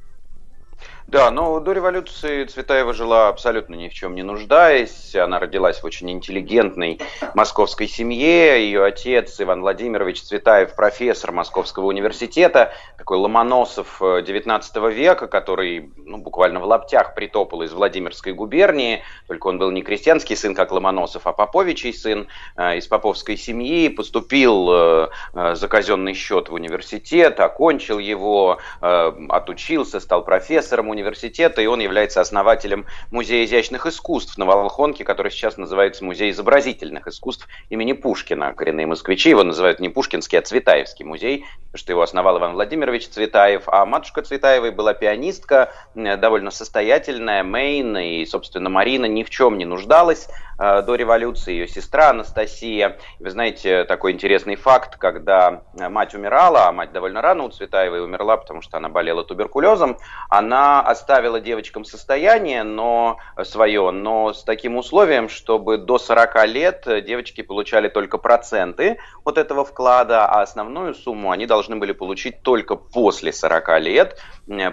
Да, 1.07 1.29
но 1.29 1.59
до 1.59 1.71
революции 1.73 2.45
Цветаева 2.45 2.91
жила 2.91 3.27
абсолютно 3.27 3.75
ни 3.75 3.89
в 3.89 3.93
чем 3.93 4.15
не 4.15 4.23
нуждаясь. 4.23 5.15
Она 5.15 5.39
родилась 5.39 5.81
в 5.81 5.85
очень 5.85 6.09
интеллигентной 6.09 6.99
московской 7.35 7.87
семье. 7.87 8.65
Ее 8.65 8.83
отец 8.83 9.39
Иван 9.39 9.61
Владимирович 9.61 10.23
Цветаев, 10.23 10.73
профессор 10.75 11.31
Московского 11.31 11.85
университета, 11.85 12.73
такой 12.97 13.19
Ломоносов 13.19 14.01
19 14.01 14.75
э, 14.75 14.91
века, 14.91 15.27
который 15.27 15.91
ну, 15.95 16.17
буквально 16.17 16.59
в 16.59 16.63
лаптях 16.63 17.13
притопал 17.13 17.61
из 17.61 17.71
Владимирской 17.71 18.33
губернии. 18.33 19.03
Только 19.27 19.45
он 19.45 19.59
был 19.59 19.69
не 19.69 19.83
крестьянский 19.83 20.35
сын, 20.35 20.55
как 20.55 20.71
Ломоносов, 20.71 21.27
а 21.27 21.33
Поповичий 21.33 21.93
сын 21.93 22.27
э, 22.57 22.77
из 22.77 22.87
поповской 22.87 23.37
семьи. 23.37 23.89
Поступил 23.89 24.69
э, 24.71 25.09
за 25.53 25.67
казенный 25.67 26.15
счет 26.15 26.49
в 26.49 26.53
университет, 26.55 27.39
окончил 27.39 27.99
его, 27.99 28.57
отучился, 28.81 29.99
стал 29.99 30.23
профессором 30.23 30.94
университета, 30.95 31.61
и 31.61 31.65
он 31.65 31.79
является 31.79 32.21
основателем 32.21 32.85
Музея 33.11 33.45
изящных 33.45 33.85
искусств 33.85 34.37
на 34.37 34.45
Волхонке, 34.45 35.03
который 35.03 35.31
сейчас 35.31 35.57
называется 35.57 36.03
Музей 36.03 36.31
изобразительных 36.31 37.07
искусств 37.07 37.47
имени 37.69 37.93
Пушкина. 37.93 38.53
Коренные 38.53 38.87
москвичи 38.87 39.29
его 39.29 39.43
называют 39.43 39.79
не 39.79 39.89
Пушкинский, 39.89 40.39
а 40.39 40.41
Цветаевский 40.41 41.05
музей, 41.05 41.45
потому 41.71 41.79
что 41.79 41.91
его 41.91 42.01
основал 42.01 42.37
Иван 42.37 42.53
Владимирович 42.53 43.07
Цветаев, 43.09 43.63
а 43.67 43.85
матушка 43.85 44.21
Цветаевой 44.21 44.71
была 44.71 44.93
пианистка, 44.93 45.71
довольно 45.93 46.51
состоятельная, 46.51 47.43
Мейн, 47.43 47.97
и, 47.97 48.25
собственно, 48.25 48.69
Марина 48.69 49.05
ни 49.05 49.23
в 49.23 49.29
чем 49.29 49.57
не 49.57 49.65
нуждалась 49.65 50.29
до 50.57 50.95
революции, 50.95 51.51
ее 51.51 51.67
сестра 51.67 52.09
Анастасия. 52.09 52.97
Вы 53.19 53.29
знаете, 53.29 53.83
такой 53.85 54.11
интересный 54.11 54.55
факт, 54.55 54.97
когда 54.97 55.63
мать 55.73 56.13
умирала, 56.13 56.67
а 56.67 56.71
мать 56.71 56.91
довольно 56.91 57.21
рано 57.21 57.43
у 57.43 57.49
Цветаевой 57.49 58.03
умерла, 58.03 58.37
потому 58.37 58.61
что 58.61 58.77
она 58.77 58.89
болела 58.89 59.23
туберкулезом, 59.23 59.97
она 60.29 60.81
оставила 60.81 61.39
девочкам 61.39 61.83
состояние 61.85 62.63
но, 62.63 63.17
свое, 63.43 63.91
но 63.91 64.33
с 64.33 64.43
таким 64.43 64.77
условием, 64.77 65.29
чтобы 65.29 65.77
до 65.77 65.97
40 65.97 66.45
лет 66.47 66.87
девочки 67.05 67.41
получали 67.41 67.87
только 67.87 68.17
проценты 68.17 68.97
от 69.23 69.37
этого 69.37 69.65
вклада, 69.65 70.25
а 70.25 70.41
основную 70.41 70.93
сумму 70.93 71.31
они 71.31 71.45
должны 71.45 71.75
были 71.75 71.91
получить 71.91 72.41
только 72.41 72.75
после 72.75 73.33
40 73.33 73.79
лет, 73.81 74.19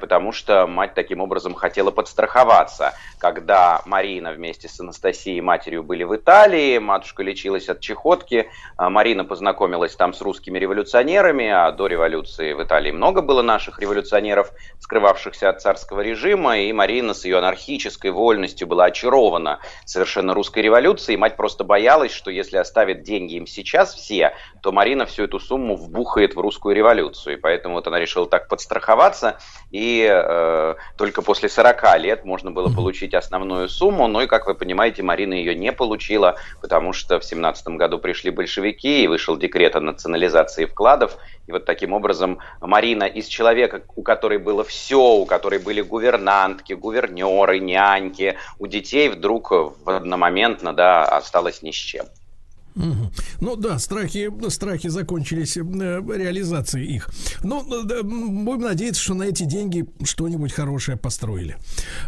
потому 0.00 0.32
что 0.32 0.66
мать 0.66 0.94
таким 0.94 1.20
образом 1.20 1.54
хотела 1.54 1.90
подстраховаться. 1.90 2.94
Когда 3.22 3.82
Марина 3.84 4.32
вместе 4.32 4.66
с 4.66 4.80
Анастасией 4.80 5.40
матерью 5.40 5.84
были 5.84 6.02
в 6.02 6.16
Италии, 6.16 6.78
матушка 6.78 7.22
лечилась 7.22 7.68
от 7.68 7.78
чехотки, 7.78 8.48
а 8.76 8.90
Марина 8.90 9.24
познакомилась 9.24 9.94
там 9.94 10.12
с 10.12 10.20
русскими 10.20 10.58
революционерами, 10.58 11.48
а 11.48 11.70
до 11.70 11.86
революции 11.86 12.52
в 12.52 12.60
Италии 12.60 12.90
много 12.90 13.22
было 13.22 13.40
наших 13.40 13.78
революционеров, 13.78 14.50
скрывавшихся 14.80 15.50
от 15.50 15.62
царского 15.62 16.00
режима, 16.00 16.58
и 16.58 16.72
Марина 16.72 17.14
с 17.14 17.24
ее 17.24 17.38
анархической 17.38 18.10
вольностью 18.10 18.66
была 18.66 18.86
очарована 18.86 19.60
совершенно 19.84 20.34
русской 20.34 20.58
революцией. 20.58 21.16
Мать 21.16 21.36
просто 21.36 21.62
боялась, 21.62 22.10
что 22.10 22.28
если 22.32 22.56
оставит 22.56 23.04
деньги 23.04 23.34
им 23.34 23.46
сейчас 23.46 23.94
все, 23.94 24.34
то 24.64 24.72
Марина 24.72 25.06
всю 25.06 25.22
эту 25.22 25.38
сумму 25.38 25.76
вбухает 25.76 26.34
в 26.34 26.40
русскую 26.40 26.74
революцию. 26.74 27.34
И 27.34 27.40
поэтому 27.40 27.76
вот 27.76 27.86
она 27.86 28.00
решила 28.00 28.26
так 28.26 28.48
подстраховаться, 28.48 29.38
и 29.70 30.10
э, 30.12 30.74
только 30.98 31.22
после 31.22 31.48
40 31.48 31.98
лет 32.00 32.24
можно 32.24 32.50
было 32.50 32.68
получить 32.74 33.11
основную 33.14 33.68
сумму. 33.68 34.06
Ну 34.08 34.20
и, 34.20 34.26
как 34.26 34.46
вы 34.46 34.54
понимаете, 34.54 35.02
Марина 35.02 35.34
ее 35.34 35.54
не 35.54 35.72
получила, 35.72 36.36
потому 36.60 36.92
что 36.92 37.18
в 37.18 37.24
17 37.24 37.68
году 37.68 37.98
пришли 37.98 38.30
большевики, 38.30 39.04
и 39.04 39.08
вышел 39.08 39.36
декрет 39.36 39.76
о 39.76 39.80
национализации 39.80 40.66
вкладов, 40.66 41.16
и 41.46 41.52
вот 41.52 41.64
таким 41.64 41.92
образом 41.92 42.38
Марина 42.60 43.04
из 43.04 43.26
человека, 43.26 43.82
у 43.96 44.02
которой 44.02 44.38
было 44.38 44.64
все, 44.64 45.00
у 45.00 45.26
которой 45.26 45.58
были 45.58 45.80
гувернантки, 45.80 46.72
гувернеры, 46.72 47.58
няньки, 47.58 48.36
у 48.58 48.66
детей 48.66 49.08
вдруг 49.08 49.50
в 49.50 49.90
одномоментно 49.90 50.72
да, 50.72 51.04
осталась 51.04 51.62
ни 51.62 51.70
с 51.70 51.76
чем. 51.76 52.06
Угу. 52.74 53.12
Ну 53.40 53.56
да, 53.56 53.78
страхи, 53.78 54.30
страхи 54.48 54.88
закончились 54.88 55.56
э, 55.56 55.60
реализацией 55.60 56.94
их. 56.94 57.10
Ну, 57.42 57.62
да, 57.84 58.02
будем 58.02 58.62
надеяться, 58.62 59.02
что 59.02 59.14
на 59.14 59.24
эти 59.24 59.44
деньги 59.44 59.86
что-нибудь 60.04 60.52
хорошее 60.52 60.96
построили. 60.96 61.56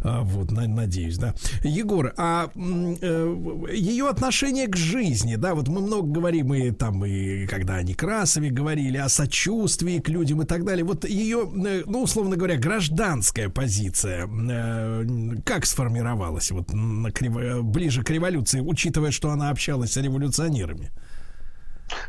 А, 0.01 0.23
вот, 0.23 0.51
на, 0.51 0.66
надеюсь, 0.66 1.19
да. 1.19 1.35
Егор, 1.62 2.15
а 2.16 2.51
э, 2.55 3.36
ее 3.74 4.09
отношение 4.09 4.66
к 4.66 4.77
жизни, 4.77 5.36
да, 5.36 5.55
вот 5.55 5.69
мы 5.69 5.81
много 5.81 6.09
говорим, 6.09 6.55
и 6.55 6.70
там, 6.70 7.05
и 7.05 7.47
когда 7.47 7.74
о 7.74 7.82
Некрасове 7.82 8.51
говорили, 8.51 8.97
о 8.97 9.09
сочувствии 9.09 9.99
к 9.99 10.09
людям 10.09 10.43
и 10.43 10.47
так 10.47 10.65
далее. 10.65 10.85
Вот 10.85 11.05
ее, 11.05 11.51
э, 11.66 11.82
ну, 11.86 12.03
условно 12.03 12.36
говоря, 12.36 12.57
гражданская 12.57 13.51
позиция, 13.51 14.27
э, 14.27 15.05
как 15.45 15.66
сформировалась 15.66 16.51
вот 16.51 16.73
на, 16.73 17.11
ближе 17.62 18.03
к 18.03 18.11
революции, 18.11 18.61
учитывая, 18.61 19.11
что 19.11 19.31
она 19.31 19.51
общалась 19.51 19.93
с 19.93 19.97
революционерами? 19.99 20.53
Революционерами. 20.55 20.90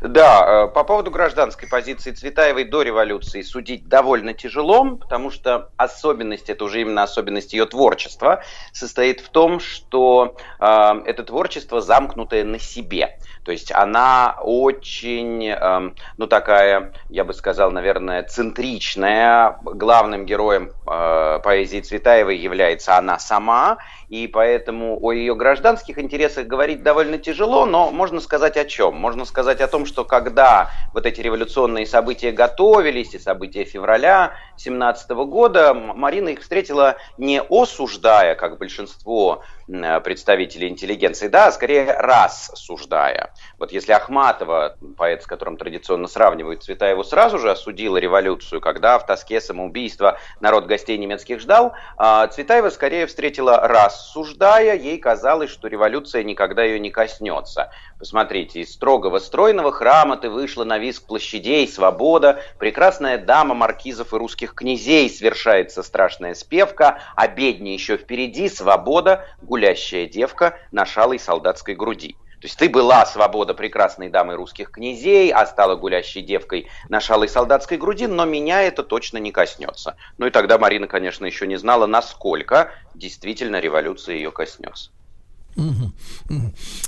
Да, 0.00 0.64
э, 0.64 0.68
по 0.68 0.84
поводу 0.84 1.10
гражданской 1.10 1.68
позиции 1.68 2.10
Цветаевой 2.10 2.64
до 2.64 2.82
революции 2.82 3.42
судить 3.42 3.88
довольно 3.88 4.32
тяжело, 4.32 4.96
потому 4.96 5.30
что 5.30 5.70
особенность, 5.76 6.48
это 6.48 6.64
уже 6.64 6.80
именно 6.80 7.02
особенность 7.02 7.52
ее 7.52 7.66
творчества, 7.66 8.42
состоит 8.72 9.20
в 9.20 9.28
том, 9.28 9.60
что 9.60 10.36
э, 10.58 11.02
это 11.04 11.22
творчество 11.24 11.82
замкнутое 11.82 12.44
на 12.44 12.58
себе. 12.58 13.18
То 13.44 13.52
есть 13.52 13.70
она 13.70 14.36
очень, 14.42 15.46
эм, 15.46 15.94
ну 16.16 16.26
такая, 16.26 16.92
я 17.10 17.22
бы 17.22 17.32
сказал, 17.32 17.70
наверное, 17.70 18.24
центричная. 18.24 19.58
Главным 19.62 20.26
героем 20.26 20.72
э, 20.84 21.40
поэзии 21.44 21.80
Цветаевой 21.80 22.38
является 22.38 22.96
она 22.98 23.20
сама, 23.20 23.78
и 24.08 24.28
поэтому 24.28 24.98
о 25.00 25.12
ее 25.12 25.34
гражданских 25.34 25.98
интересах 25.98 26.46
говорить 26.46 26.82
довольно 26.82 27.18
тяжело, 27.18 27.66
но 27.66 27.90
можно 27.90 28.20
сказать 28.20 28.56
о 28.56 28.64
чем? 28.64 28.94
Можно 28.94 29.24
сказать 29.24 29.60
о 29.60 29.66
том, 29.66 29.84
что 29.84 30.04
когда 30.04 30.70
вот 30.92 31.06
эти 31.06 31.20
революционные 31.20 31.86
события 31.86 32.30
готовились, 32.30 33.14
и 33.14 33.18
события 33.18 33.64
февраля 33.64 34.34
17 34.56 35.10
года, 35.10 35.74
Марина 35.74 36.28
их 36.28 36.40
встретила 36.40 36.96
не 37.18 37.40
осуждая, 37.40 38.34
как 38.34 38.58
большинство 38.58 39.42
представителей 39.66 40.68
интеллигенции, 40.68 41.26
да, 41.26 41.48
а 41.48 41.52
скорее 41.52 41.92
рассуждая. 41.92 43.32
Вот 43.58 43.72
если 43.72 43.92
Ахматова, 43.92 44.76
поэт, 44.98 45.22
с 45.22 45.26
которым 45.26 45.56
традиционно 45.56 46.08
сравнивают 46.08 46.62
Цветаеву, 46.62 47.02
сразу 47.04 47.38
же 47.38 47.50
осудила 47.50 47.96
революцию, 47.96 48.60
когда 48.60 48.98
в 48.98 49.06
тоске 49.06 49.40
самоубийства 49.40 50.18
народ 50.40 50.66
гостей 50.66 50.98
немецких 50.98 51.40
ждал, 51.40 51.72
а 51.96 52.26
Цветаева 52.26 52.68
скорее 52.68 53.06
встретила 53.06 53.66
рассуждая, 53.66 54.76
ей 54.76 54.98
казалось, 54.98 55.50
что 55.50 55.68
революция 55.68 56.22
никогда 56.22 56.64
ее 56.64 56.78
не 56.78 56.90
коснется. 56.90 57.70
Посмотрите, 57.98 58.60
из 58.60 58.74
строгого 58.74 59.18
стройного 59.20 59.72
храма 59.72 60.18
ты 60.18 60.28
вышла 60.28 60.64
на 60.64 60.76
виск 60.76 61.06
площадей, 61.06 61.66
свобода, 61.66 62.42
прекрасная 62.58 63.16
дама 63.16 63.54
маркизов 63.54 64.12
и 64.12 64.16
русских 64.18 64.52
князей, 64.52 65.08
свершается 65.08 65.82
страшная 65.82 66.34
спевка, 66.34 67.00
а 67.14 67.26
беднее 67.26 67.72
еще 67.72 67.96
впереди 67.96 68.50
свобода, 68.50 69.24
гулящая 69.40 70.06
девка 70.06 70.58
на 70.72 70.84
шалой 70.84 71.18
солдатской 71.18 71.74
груди. 71.74 72.18
То 72.46 72.48
есть 72.48 72.58
ты 72.60 72.68
была 72.68 73.04
свобода 73.06 73.54
прекрасной 73.54 74.08
дамы 74.08 74.36
русских 74.36 74.70
князей, 74.70 75.32
а 75.32 75.46
стала 75.46 75.74
гулящей 75.74 76.22
девкой 76.22 76.68
на 76.88 77.00
шалой 77.00 77.28
солдатской 77.28 77.76
груди, 77.76 78.06
но 78.06 78.24
меня 78.24 78.62
это 78.62 78.84
точно 78.84 79.18
не 79.18 79.32
коснется. 79.32 79.96
Ну 80.16 80.28
и 80.28 80.30
тогда 80.30 80.56
Марина, 80.56 80.86
конечно, 80.86 81.26
еще 81.26 81.48
не 81.48 81.56
знала, 81.56 81.86
насколько 81.86 82.70
действительно 82.94 83.58
революция 83.58 84.14
ее 84.14 84.30
коснется. 84.30 84.92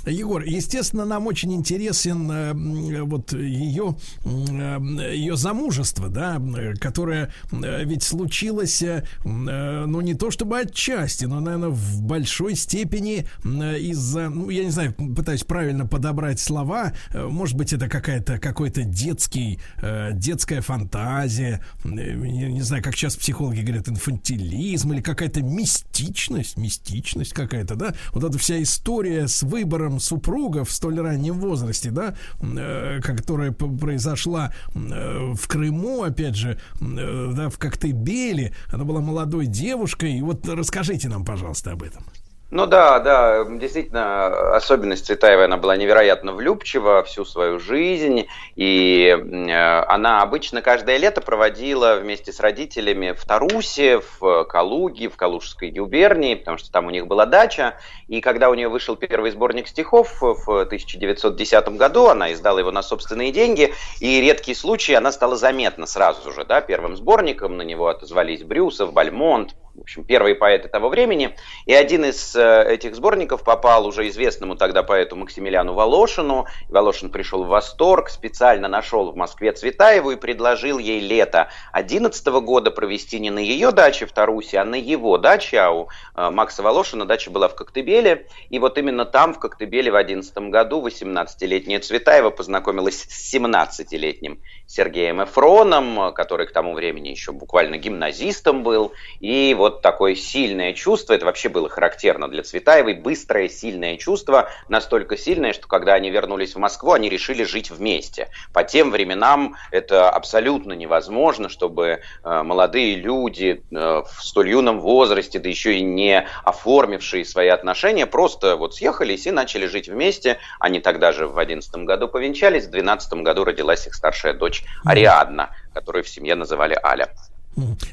Егор, 0.05 0.43
естественно, 0.43 1.05
нам 1.05 1.27
очень 1.27 1.53
интересен 1.53 2.31
э, 2.31 3.03
вот 3.03 3.33
ее, 3.33 3.95
э, 4.23 4.79
ее 5.15 5.35
замужество, 5.37 6.09
да, 6.09 6.41
которое 6.79 7.31
э, 7.51 7.83
ведь 7.85 8.03
случилось, 8.03 8.81
э, 8.81 9.03
ну, 9.23 10.01
не 10.01 10.13
то 10.13 10.31
чтобы 10.31 10.59
отчасти, 10.59 11.25
но, 11.25 11.39
наверное, 11.39 11.69
в 11.69 12.01
большой 12.03 12.55
степени 12.55 13.27
э, 13.43 13.79
из-за, 13.79 14.29
ну, 14.29 14.49
я 14.49 14.63
не 14.63 14.71
знаю, 14.71 14.93
пытаюсь 14.93 15.43
правильно 15.43 15.85
подобрать 15.85 16.39
слова, 16.39 16.93
э, 17.11 17.25
может 17.25 17.57
быть, 17.57 17.73
это 17.73 17.87
какая-то, 17.87 18.37
какой-то 18.37 18.83
детский, 18.83 19.59
э, 19.81 20.11
детская 20.13 20.61
фантазия, 20.61 21.63
э, 21.83 21.89
я 21.89 22.51
не 22.51 22.61
знаю, 22.61 22.83
как 22.83 22.95
сейчас 22.95 23.15
психологи 23.15 23.61
говорят, 23.61 23.89
инфантилизм 23.89 24.93
или 24.93 25.01
какая-то 25.01 25.41
мистичность, 25.41 26.57
мистичность 26.57 27.33
какая-то, 27.33 27.75
да, 27.75 27.93
вот 28.13 28.23
эта 28.23 28.37
вся 28.37 28.58
история 28.61 29.27
с 29.27 29.43
выбором 29.43 29.99
супруга 29.99 30.63
в 30.63 30.71
столь 30.71 30.99
раннем 30.99 31.39
возрасте, 31.39 31.91
да, 31.91 32.15
э, 32.41 32.99
которая 33.01 33.51
произошла 33.51 34.53
э, 34.73 35.33
в 35.33 35.47
Крыму, 35.47 36.03
опять 36.03 36.35
же, 36.35 36.59
э, 36.81 37.31
да, 37.35 37.49
в 37.49 37.57
Коктебеле, 37.57 38.53
она 38.71 38.83
была 38.83 39.01
молодой 39.01 39.47
девушкой, 39.47 40.17
и 40.17 40.21
вот 40.21 40.47
расскажите 40.47 41.09
нам, 41.09 41.25
пожалуйста, 41.25 41.71
об 41.71 41.83
этом. 41.83 42.03
Ну 42.51 42.65
да, 42.65 42.99
да, 42.99 43.45
действительно, 43.45 44.55
особенность 44.55 45.05
Цветаевой, 45.05 45.45
она 45.45 45.57
была 45.57 45.77
невероятно 45.77 46.33
влюбчива 46.33 47.03
всю 47.03 47.23
свою 47.23 47.59
жизнь, 47.59 48.25
и 48.55 49.05
э, 49.05 49.83
она 49.83 50.23
обычно 50.23 50.63
каждое 50.63 50.97
лето 50.97 51.21
проводила 51.21 51.99
вместе 52.01 52.33
с 52.33 52.39
родителями 52.39 53.11
в 53.11 53.23
Тарусе, 53.23 54.01
в 54.19 54.45
Калуге, 54.45 55.09
в 55.09 55.15
Калужской 55.15 55.69
губернии, 55.69 56.33
потому 56.33 56.57
что 56.57 56.71
там 56.71 56.87
у 56.87 56.89
них 56.89 57.05
была 57.05 57.27
дача, 57.27 57.75
и 58.07 58.19
когда 58.19 58.49
у 58.49 58.55
нее 58.55 58.67
вышел 58.67 58.95
первый 58.95 59.29
сборник 59.29 59.67
стихов 59.67 60.19
в 60.19 60.61
1910 60.61 61.69
году, 61.77 62.07
она 62.07 62.33
издала 62.33 62.61
его 62.61 62.71
на 62.71 62.81
собственные 62.81 63.31
деньги, 63.31 63.75
и 63.99 64.21
редкий 64.21 64.55
случай, 64.55 64.95
она 64.95 65.11
стала 65.11 65.35
заметна 65.35 65.85
сразу 65.85 66.31
же, 66.31 66.45
да, 66.45 66.61
первым 66.61 66.95
сборником, 66.97 67.57
на 67.57 67.61
него 67.61 67.89
отозвались 67.89 68.41
Брюсов, 68.41 68.91
Бальмонт, 68.91 69.53
в 69.79 69.83
общем, 69.83 70.03
первые 70.03 70.35
поэты 70.35 70.67
того 70.67 70.89
времени. 70.89 71.35
И 71.65 71.73
один 71.73 72.03
из 72.03 72.35
э, 72.35 72.65
этих 72.67 72.95
сборников 72.95 73.43
попал 73.43 73.87
уже 73.87 74.07
известному 74.09 74.55
тогда 74.55 74.83
поэту 74.83 75.15
Максимилиану 75.15 75.73
Волошину. 75.73 76.47
Волошин 76.67 77.09
пришел 77.09 77.45
в 77.45 77.47
восторг, 77.47 78.09
специально 78.09 78.67
нашел 78.67 79.11
в 79.11 79.15
Москве 79.15 79.53
Цветаеву 79.53 80.11
и 80.11 80.15
предложил 80.17 80.79
ей 80.79 80.99
лето 80.99 81.49
11 81.71 82.25
года 82.27 82.71
провести 82.71 83.19
не 83.19 83.29
на 83.29 83.39
ее 83.39 83.71
даче 83.71 84.05
в 84.05 84.11
Тарусе, 84.11 84.59
а 84.59 84.65
на 84.65 84.75
его 84.75 85.17
даче. 85.17 85.59
А 85.59 85.71
у 85.71 85.87
э, 86.15 86.29
Макса 86.29 86.61
Волошина 86.61 87.05
дача 87.05 87.31
была 87.31 87.47
в 87.47 87.55
Коктебеле. 87.55 88.27
И 88.49 88.59
вот 88.59 88.77
именно 88.77 89.05
там, 89.05 89.33
в 89.33 89.39
Коктебеле, 89.39 89.91
в 89.91 89.95
11 89.95 90.37
году 90.49 90.85
18-летняя 90.85 91.79
Цветаева 91.79 92.31
познакомилась 92.31 93.03
с 93.09 93.33
17-летним 93.33 94.39
Сергеем 94.67 95.23
Эфроном, 95.23 96.13
который 96.13 96.47
к 96.47 96.51
тому 96.51 96.73
времени 96.73 97.07
еще 97.07 97.31
буквально 97.31 97.77
гимназистом 97.77 98.61
был. 98.63 98.91
И 99.21 99.55
вот 99.57 99.68
такое 99.71 100.15
сильное 100.15 100.73
чувство, 100.73 101.13
это 101.13 101.25
вообще 101.25 101.49
было 101.49 101.69
характерно 101.69 102.27
для 102.27 102.43
Цветаевой, 102.43 102.95
быстрое, 102.95 103.49
сильное 103.49 103.97
чувство, 103.97 104.49
настолько 104.67 105.17
сильное, 105.17 105.53
что 105.53 105.67
когда 105.67 105.93
они 105.93 106.09
вернулись 106.09 106.55
в 106.55 106.59
Москву, 106.59 106.91
они 106.91 107.09
решили 107.09 107.43
жить 107.43 107.71
вместе. 107.71 108.29
По 108.53 108.63
тем 108.63 108.91
временам 108.91 109.55
это 109.71 110.09
абсолютно 110.09 110.73
невозможно, 110.73 111.49
чтобы 111.49 112.01
э, 112.23 112.43
молодые 112.43 112.95
люди 112.95 113.63
э, 113.71 113.75
в 113.75 114.23
столь 114.23 114.49
юном 114.49 114.79
возрасте, 114.79 115.39
да 115.39 115.49
еще 115.49 115.75
и 115.75 115.81
не 115.81 116.27
оформившие 116.43 117.25
свои 117.25 117.47
отношения, 117.47 118.05
просто 118.05 118.55
вот 118.55 118.75
съехались 118.75 119.27
и 119.27 119.31
начали 119.31 119.65
жить 119.67 119.89
вместе. 119.89 120.39
Они 120.59 120.79
тогда 120.79 121.11
же 121.11 121.27
в 121.27 121.37
11 121.37 121.73
году 121.85 122.07
повенчались, 122.07 122.65
в 122.65 122.71
12 122.71 123.13
году 123.21 123.43
родилась 123.43 123.87
их 123.87 123.93
старшая 123.93 124.33
дочь 124.33 124.63
Ариадна, 124.85 125.55
которую 125.73 126.03
в 126.03 126.09
семье 126.09 126.35
называли 126.35 126.77
Аля. 126.83 127.09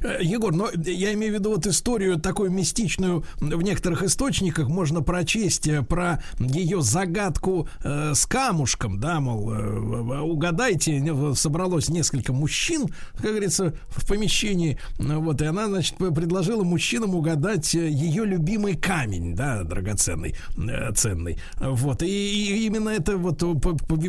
Э, 0.03 0.19
Егор, 0.23 0.55
но 0.55 0.69
я 0.85 1.13
имею 1.15 1.33
в 1.33 1.35
виду 1.37 1.51
вот 1.51 1.67
историю 1.67 2.19
такую 2.19 2.51
мистичную 2.51 3.25
в 3.41 3.63
некоторых 3.63 4.03
источниках. 4.03 4.69
Можно 4.69 5.03
прочесть 5.03 5.67
э, 5.67 5.83
про 5.83 6.23
ее 6.39 6.83
загадку 6.83 7.69
э, 7.83 8.15
с 8.15 8.27
камушком, 8.27 9.01
да, 9.01 9.21
мол, 9.21 9.53
э, 9.53 10.21
угадайте, 10.21 11.03
собралось 11.35 11.89
несколько 11.89 12.33
мужчин, 12.33 12.87
как 13.15 13.31
говорится, 13.31 13.75
в 13.89 14.07
помещении, 14.07 14.79
вот, 14.99 15.43
и 15.43 15.45
она, 15.47 15.67
значит, 15.67 15.97
предложила 15.97 16.63
мужчинам 16.63 17.15
угадать 17.15 17.75
ее 17.75 18.25
любимый 18.25 18.77
камень, 18.77 19.35
да, 19.35 19.63
драгоценный, 19.63 20.35
э, 20.57 20.93
ценный, 20.95 21.39
вот, 21.61 22.03
и, 22.03 22.07
и 22.07 22.67
именно 22.67 22.91
это 22.91 23.17
вот 23.17 23.39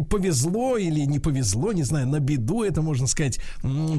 повезло 0.10 0.78
или 0.78 1.02
не 1.02 1.20
повезло, 1.20 1.72
не 1.72 1.84
знаю, 1.84 2.08
на 2.08 2.20
беду 2.20 2.64
это 2.64 2.82
можно 2.82 3.08
сказать, 3.08 3.40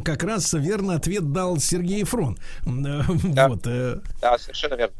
как 0.04 0.22
раз 0.22 0.52
верно 0.52 0.94
ответ 0.94 1.32
дал 1.32 1.47
Сергей 1.56 2.04
Фрон. 2.04 2.38
Да, 2.66 3.48
вот. 3.48 3.66
Э. 3.66 4.00
да 4.20 4.38
совершенно 4.38 4.74
верно. 4.74 4.94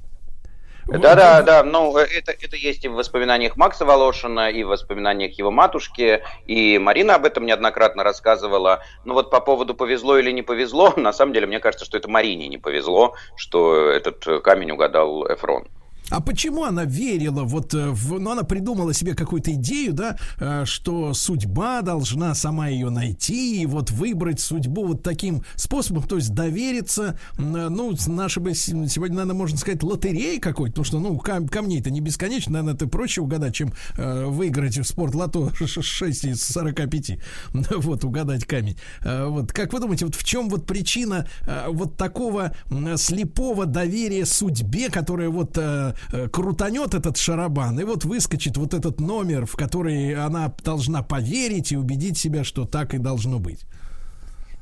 Да, 0.88 1.14
да, 1.14 1.42
да, 1.42 1.62
ну 1.62 1.94
это, 1.98 2.32
это 2.32 2.56
есть 2.56 2.82
и 2.82 2.88
в 2.88 2.94
воспоминаниях 2.94 3.58
Макса 3.58 3.84
Волошина, 3.84 4.50
и 4.50 4.64
в 4.64 4.68
воспоминаниях 4.68 5.36
его 5.36 5.50
матушки, 5.50 6.22
и 6.46 6.78
Марина 6.78 7.16
об 7.16 7.26
этом 7.26 7.44
неоднократно 7.44 8.02
рассказывала. 8.02 8.82
Ну 9.04 9.12
вот 9.12 9.30
по 9.30 9.40
поводу 9.40 9.74
повезло 9.74 10.16
или 10.16 10.30
не 10.30 10.40
повезло, 10.40 10.94
на 10.96 11.12
самом 11.12 11.34
деле 11.34 11.46
мне 11.46 11.60
кажется, 11.60 11.84
что 11.84 11.98
это 11.98 12.08
Марине 12.08 12.48
не 12.48 12.56
повезло, 12.56 13.14
что 13.36 13.90
этот 13.90 14.42
камень 14.42 14.70
угадал 14.70 15.26
Эфрон. 15.30 15.68
А 16.10 16.20
почему 16.20 16.64
она 16.64 16.84
верила 16.84 17.44
вот 17.44 17.74
э, 17.74 17.90
в... 17.90 18.18
Ну, 18.18 18.30
она 18.30 18.42
придумала 18.42 18.94
себе 18.94 19.14
какую-то 19.14 19.52
идею, 19.52 19.92
да, 19.92 20.16
э, 20.38 20.64
что 20.64 21.12
судьба 21.12 21.82
должна 21.82 22.34
сама 22.34 22.68
ее 22.68 22.90
найти 22.90 23.62
и 23.62 23.66
вот 23.66 23.90
выбрать 23.90 24.40
судьбу 24.40 24.86
вот 24.86 25.02
таким 25.02 25.42
способом, 25.54 26.04
то 26.04 26.16
есть 26.16 26.32
довериться, 26.32 27.18
э, 27.36 27.42
ну, 27.42 27.94
наша 28.06 28.40
бы 28.40 28.54
сегодня, 28.54 29.16
наверное, 29.16 29.36
можно 29.36 29.58
сказать, 29.58 29.82
лотереи 29.82 30.38
какой-то, 30.38 30.82
потому 30.82 30.84
что, 30.84 30.98
ну, 30.98 31.18
кам 31.18 31.46
камней-то 31.46 31.90
не 31.90 32.00
бесконечно, 32.00 32.52
наверное, 32.52 32.74
это 32.74 32.86
проще 32.86 33.20
угадать, 33.20 33.54
чем 33.54 33.72
выиграть 33.96 34.78
в 34.78 34.84
спорт 34.84 35.14
лото 35.14 35.52
6 35.54 36.24
из 36.24 36.42
45. 36.42 37.18
Вот, 37.88 38.04
угадать 38.04 38.44
камень. 38.44 38.76
Вот, 39.02 39.52
как 39.52 39.72
вы 39.72 39.80
думаете, 39.80 40.04
вот 40.04 40.14
в 40.14 40.24
чем 40.24 40.48
вот 40.48 40.66
причина 40.66 41.26
вот 41.68 41.96
такого 41.96 42.54
слепого 42.96 43.66
доверия 43.66 44.26
судьбе, 44.26 44.90
которая 44.90 45.28
вот 45.30 45.58
Э, 45.58 45.92
крутанет 46.32 46.94
этот 46.94 47.16
шарабан, 47.16 47.78
и 47.80 47.84
вот 47.84 48.04
выскочит 48.04 48.56
вот 48.56 48.74
этот 48.74 49.00
номер, 49.00 49.46
в 49.46 49.56
который 49.56 50.14
она 50.14 50.52
должна 50.64 51.02
поверить 51.02 51.72
и 51.72 51.76
убедить 51.76 52.18
себя, 52.18 52.44
что 52.44 52.64
так 52.64 52.94
и 52.94 52.98
должно 52.98 53.38
быть. 53.38 53.66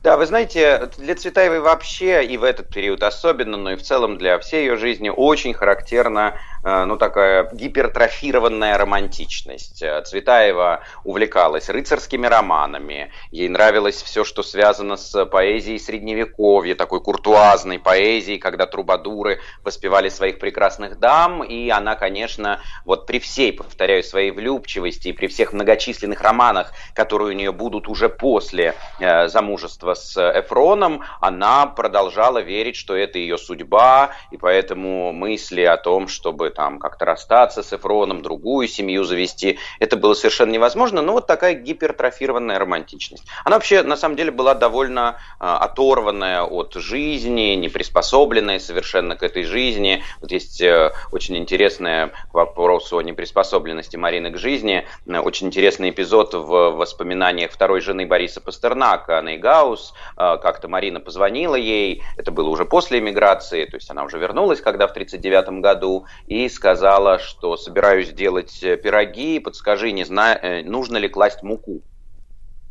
Да, 0.07 0.17
вы 0.17 0.27
знаете, 0.27 0.89
для 0.99 1.17
Цветаевой 1.17 1.59
вообще 1.59 2.25
и 2.25 2.37
в 2.37 2.45
этот 2.45 2.69
период 2.69 3.03
особенно, 3.03 3.57
но 3.57 3.73
и 3.73 3.77
в 3.77 3.83
целом 3.83 4.19
для 4.19 4.39
всей 4.39 4.65
ее 4.65 4.77
жизни 4.77 5.09
очень 5.09 5.53
характерно 5.53 6.35
э, 6.37 6.56
ну, 6.67 6.97
такая 6.97 7.49
гипертрофированная 7.53 8.77
романтичность. 8.77 9.83
Э, 9.83 10.03
Цветаева 10.03 10.81
увлекалась 11.05 11.69
рыцарскими 11.69 12.27
романами, 12.27 13.13
ей 13.31 13.49
нравилось 13.49 14.03
все, 14.03 14.25
что 14.25 14.43
связано 14.43 14.97
с 14.97 15.25
поэзией 15.27 15.79
средневековья, 15.79 16.75
такой 16.75 17.01
куртуазной 17.01 17.79
поэзией, 17.79 18.39
когда 18.39 18.67
трубадуры 18.67 19.39
воспевали 19.63 20.09
своих 20.09 20.41
прекрасных 20.41 20.99
дам, 20.99 21.45
и 21.45 21.69
она, 21.71 21.95
конечно, 21.95 22.61
вот 22.85 23.07
при 23.07 23.21
всей, 23.21 23.53
повторяю, 23.53 24.03
своей 24.03 24.33
влюбчивости 24.33 25.09
и 25.09 25.13
при 25.13 25.29
всех 25.29 25.53
многочисленных 25.53 26.21
романах, 26.21 26.73
которые 26.95 27.29
у 27.29 27.39
нее 27.39 27.53
будут 27.53 27.87
уже 27.87 28.09
после 28.09 28.75
э, 28.99 29.29
замужества 29.29 29.95
с 29.95 30.17
Эфроном, 30.17 31.05
она 31.21 31.67
продолжала 31.67 32.39
верить, 32.39 32.75
что 32.75 32.97
это 32.97 33.21
ее 33.21 33.39
судьба, 33.39 34.11
и 34.33 34.37
поэтому 34.37 35.13
мысли 35.13 35.63
о 35.63 35.77
том, 35.77 36.09
чтобы 36.09 36.51
там 36.57 36.78
как-то 36.78 37.05
расстаться 37.05 37.62
с 37.62 37.73
Эфроном, 37.73 38.23
другую 38.23 38.66
семью 38.66 39.05
завести, 39.05 39.59
это 39.78 39.97
было 39.97 40.15
совершенно 40.15 40.51
невозможно, 40.51 41.03
но 41.03 41.12
вот 41.12 41.27
такая 41.27 41.55
гипертрофированная 41.55 42.59
романтичность. 42.59 43.24
Она 43.45 43.57
вообще, 43.57 43.83
на 43.83 43.97
самом 43.97 44.16
деле, 44.16 44.31
была 44.31 44.55
довольно 44.55 45.19
э, 45.39 45.45
оторванная 45.45 46.43
от 46.43 46.74
жизни, 46.74 47.55
не 47.55 47.69
приспособленная 47.69 48.59
совершенно 48.59 49.16
к 49.16 49.23
этой 49.23 49.45
жизни. 49.45 50.03
Вот 50.20 50.33
есть 50.33 50.61
э, 50.62 50.93
очень 51.12 51.37
интересная 51.37 52.12
к 52.31 52.35
вопросу 52.35 52.97
о 52.97 53.03
неприспособленности 53.03 53.97
Марины 53.97 54.31
к 54.31 54.39
жизни, 54.39 54.87
э, 55.07 55.19
очень 55.19 55.49
интересный 55.49 55.91
эпизод 55.91 56.33
в 56.35 56.70
воспоминаниях 56.70 57.51
второй 57.51 57.81
жены 57.83 58.07
Бориса 58.07 58.41
Пастернака, 58.41 59.19
Анны 59.19 59.37
Гаус. 59.37 59.93
Э, 60.16 60.39
как-то 60.43 60.69
Марина 60.69 61.01
позвонила 61.01 61.57
ей, 61.57 62.03
это 62.16 62.31
было 62.31 62.49
уже 62.49 62.65
после 62.65 62.99
эмиграции, 63.01 63.66
то 63.66 63.77
есть 63.77 63.91
она 63.91 64.05
уже 64.05 64.19
вернулась, 64.19 64.62
когда 64.62 64.87
в 64.87 64.93
1939 64.93 65.61
году, 65.61 66.07
и 66.27 66.45
сказала, 66.48 67.18
что 67.18 67.56
собираюсь 67.56 68.12
делать 68.12 68.59
пироги, 68.60 69.39
подскажи, 69.39 69.93
не 69.93 70.05
знаю, 70.05 70.68
нужно 70.68 70.97
ли 70.97 71.09
класть 71.09 71.43
муку. 71.43 71.82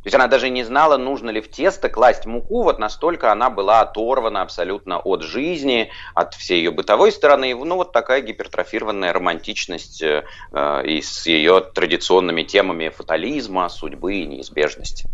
То 0.05 0.09
есть 0.09 0.15
она 0.17 0.27
даже 0.27 0.49
не 0.49 0.63
знала, 0.63 0.97
нужно 0.97 1.31
ли 1.31 1.41
в 1.41 1.49
тесто 1.49 1.89
класть 1.89 2.27
муку, 2.27 2.61
вот 2.61 2.77
настолько 2.77 3.31
она 3.31 3.49
была 3.49 3.81
оторвана 3.81 4.43
абсолютно 4.43 4.99
от 4.99 5.23
жизни, 5.23 5.89
от 6.13 6.35
всей 6.35 6.59
ее 6.59 6.69
бытовой 6.69 7.11
стороны. 7.11 7.55
Ну, 7.55 7.75
вот 7.75 7.91
такая 7.91 8.21
гипертрофированная 8.21 9.11
романтичность 9.13 10.03
э, 10.03 10.23
и 10.85 11.01
с 11.01 11.25
ее 11.25 11.59
традиционными 11.59 12.43
темами 12.43 12.89
фатализма, 12.89 13.67
судьбы 13.67 14.17
и 14.17 14.27
неизбежности. 14.27 15.09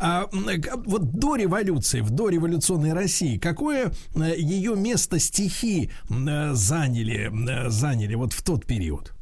А 0.00 0.28
вот 0.32 1.12
до 1.12 1.36
революции, 1.36 2.00
в 2.00 2.10
дореволюционной 2.10 2.92
России, 2.92 3.38
какое 3.38 3.92
э, 4.14 4.34
ее 4.36 4.74
место 4.76 5.18
стихи 5.18 5.90
э, 6.08 6.54
заняли, 6.54 7.30
э, 7.30 7.68
заняли 7.70 8.14
вот 8.14 8.32
в 8.32 8.42
тот 8.42 8.66
период? 8.66 9.12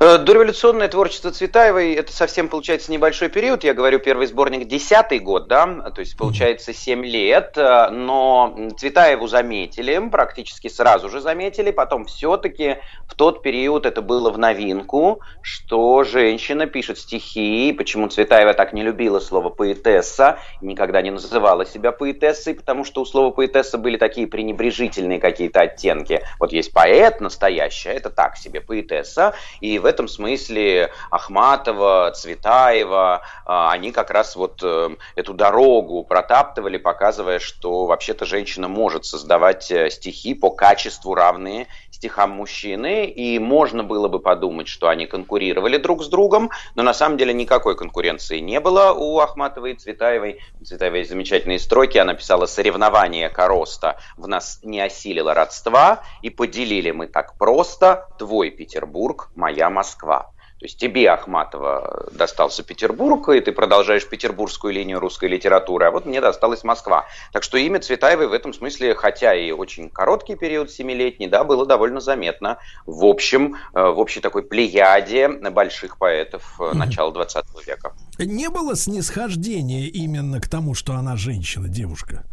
Э, 0.00 0.18
дореволюционное 0.18 0.88
творчество 0.88 1.30
Цветаевой, 1.30 1.94
это 1.94 2.12
совсем 2.12 2.48
получается 2.48 2.90
небольшой 2.90 3.28
период, 3.28 3.62
я 3.62 3.74
говорю, 3.74 4.00
первый 4.00 4.26
сборник 4.26 4.66
десятый 4.66 5.20
год, 5.20 5.46
да, 5.46 5.66
то 5.94 6.00
есть 6.00 6.16
получается 6.16 6.72
7 6.72 7.04
лет, 7.04 7.56
э, 7.56 7.90
но 7.90 8.70
Цветаеву 8.76 9.28
заметили, 9.28 10.08
практически 10.08 10.68
сразу 10.68 11.08
же 11.08 11.20
заметили, 11.20 11.70
потом 11.70 12.06
все-таки 12.06 12.78
в 13.06 13.14
тот 13.14 13.42
период 13.42 13.86
это 13.86 14.02
было 14.02 14.30
в 14.30 14.38
новинку, 14.38 15.20
что 15.42 16.02
женщина 16.02 16.66
пишет 16.66 16.98
стихи, 16.98 17.72
почему 17.72 18.08
Цветаева 18.08 18.52
так 18.52 18.72
не 18.72 18.82
любила 18.82 19.20
слово 19.20 19.50
поэтесса, 19.50 20.38
никогда 20.60 21.02
не 21.02 21.12
называла 21.12 21.64
себя 21.64 21.92
поэтессой, 21.92 22.54
потому 22.54 22.84
что 22.84 23.00
у 23.00 23.04
слова 23.04 23.30
поэтесса 23.30 23.78
были 23.78 23.96
такие 23.96 24.26
пренебрежительные 24.26 25.20
какие-то 25.20 25.60
оттенки. 25.60 26.22
Вот 26.40 26.52
есть 26.52 26.72
поэт 26.72 27.20
настоящая, 27.20 27.92
это 27.92 28.10
так 28.10 28.36
себе 28.36 28.60
поэтесса, 28.60 29.33
и 29.60 29.78
в 29.78 29.86
этом 29.86 30.08
смысле 30.08 30.92
Ахматова, 31.10 32.12
Цветаева, 32.14 33.22
а, 33.44 33.72
они 33.72 33.92
как 33.92 34.10
раз 34.10 34.36
вот 34.36 34.60
э, 34.62 34.90
эту 35.16 35.34
дорогу 35.34 36.04
протаптывали, 36.04 36.76
показывая, 36.76 37.38
что 37.38 37.86
вообще-то 37.86 38.24
женщина 38.24 38.68
может 38.68 39.04
создавать 39.04 39.70
э, 39.70 39.90
стихи 39.90 40.34
по 40.34 40.50
качеству 40.50 41.14
равные 41.14 41.66
стихам 42.04 42.30
мужчины, 42.32 43.06
и 43.06 43.38
можно 43.38 43.82
было 43.84 44.08
бы 44.08 44.18
подумать, 44.18 44.68
что 44.68 44.88
они 44.88 45.06
конкурировали 45.06 45.78
друг 45.78 46.02
с 46.02 46.08
другом, 46.08 46.50
но 46.74 46.82
на 46.82 46.92
самом 46.92 47.16
деле 47.16 47.32
никакой 47.32 47.76
конкуренции 47.76 48.40
не 48.40 48.60
было 48.60 48.92
у 48.92 49.20
Ахматовой 49.20 49.72
и 49.72 49.76
Цветаевой. 49.76 50.40
У 50.60 50.64
Цветаевой 50.64 50.98
есть 50.98 51.10
замечательные 51.10 51.58
строки, 51.58 51.96
она 51.96 52.14
писала 52.14 52.46
«Соревнование 52.46 53.30
короста 53.30 53.98
в 54.16 54.28
нас 54.28 54.60
не 54.62 54.80
осилило 54.80 55.34
родства, 55.34 56.02
и 56.20 56.30
поделили 56.30 56.90
мы 56.90 57.06
так 57.06 57.38
просто. 57.38 58.08
Твой 58.18 58.50
Петербург, 58.50 59.13
моя 59.34 59.70
Москва». 59.70 60.34
То 60.64 60.66
есть 60.66 60.78
тебе, 60.78 61.10
Ахматова, 61.10 62.08
достался 62.12 62.62
Петербург, 62.62 63.28
и 63.28 63.40
ты 63.40 63.52
продолжаешь 63.52 64.08
петербургскую 64.08 64.72
линию 64.72 64.98
русской 64.98 65.28
литературы, 65.28 65.84
а 65.84 65.90
вот 65.90 66.06
мне 66.06 66.22
досталась 66.22 66.64
Москва. 66.64 67.04
Так 67.32 67.42
что 67.42 67.58
имя 67.58 67.80
Цветаевой 67.80 68.28
в 68.28 68.32
этом 68.32 68.54
смысле, 68.54 68.94
хотя 68.94 69.34
и 69.34 69.50
очень 69.50 69.90
короткий 69.90 70.36
период, 70.36 70.70
семилетний, 70.70 71.26
да, 71.26 71.44
было 71.44 71.66
довольно 71.66 72.00
заметно 72.00 72.56
в 72.86 73.04
общем, 73.04 73.56
э, 73.74 73.82
в 73.82 73.98
общей 73.98 74.20
такой 74.20 74.42
плеяде 74.42 75.28
больших 75.28 75.98
поэтов 75.98 76.58
э, 76.58 76.72
начала 76.72 77.12
20 77.12 77.44
века. 77.66 77.92
Не 78.18 78.48
было 78.48 78.74
снисхождения 78.74 79.88
именно 79.88 80.40
к 80.40 80.48
тому, 80.48 80.72
что 80.74 80.94
она 80.94 81.16
женщина, 81.16 81.68
девушка? 81.68 82.24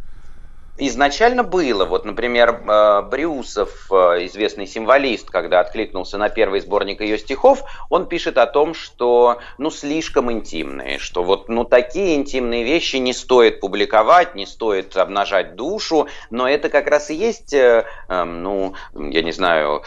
Изначально 0.88 1.44
было. 1.44 1.86
Вот, 1.86 2.06
например, 2.06 2.64
э, 2.68 3.02
Брюсов, 3.04 3.88
э, 3.92 4.26
известный 4.26 4.66
символист, 4.66 5.30
когда 5.30 5.60
откликнулся 5.60 6.18
на 6.18 6.30
первый 6.30 6.60
сборник 6.60 7.02
ее 7.02 7.20
стихов, 7.20 7.64
он 7.90 8.08
пишет 8.08 8.38
о 8.38 8.48
том, 8.48 8.74
что, 8.74 9.40
ну, 9.60 9.70
слишком 9.70 10.32
интимные, 10.32 10.98
что 10.98 11.24
вот, 11.24 11.50
ну, 11.50 11.66
такие 11.66 12.16
интимные 12.16 12.64
вещи 12.64 12.96
не 12.96 13.14
стоит 13.14 13.60
публиковать, 13.60 14.34
не 14.34 14.48
стоит 14.48 14.98
обнажать 14.98 15.56
душу, 15.56 16.08
но 16.32 16.50
это 16.50 16.70
как 16.70 16.88
раз 16.88 17.12
и 17.12 17.16
есть, 17.16 17.54
э, 17.54 17.86
эм, 18.10 18.42
ну, 18.42 18.74
я 18.96 19.22
не 19.22 19.32
знаю, 19.32 19.84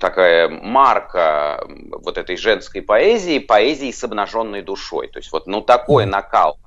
такая 0.00 0.48
марка 0.48 1.66
вот 1.66 2.18
этой 2.18 2.36
женской 2.36 2.82
поэзии, 2.82 3.38
поэзии 3.38 3.90
с 3.90 4.04
обнаженной 4.04 4.60
душой. 4.60 5.08
То 5.08 5.18
есть 5.18 5.32
вот, 5.32 5.46
ну, 5.46 5.62
такой 5.62 6.04
накал 6.04 6.58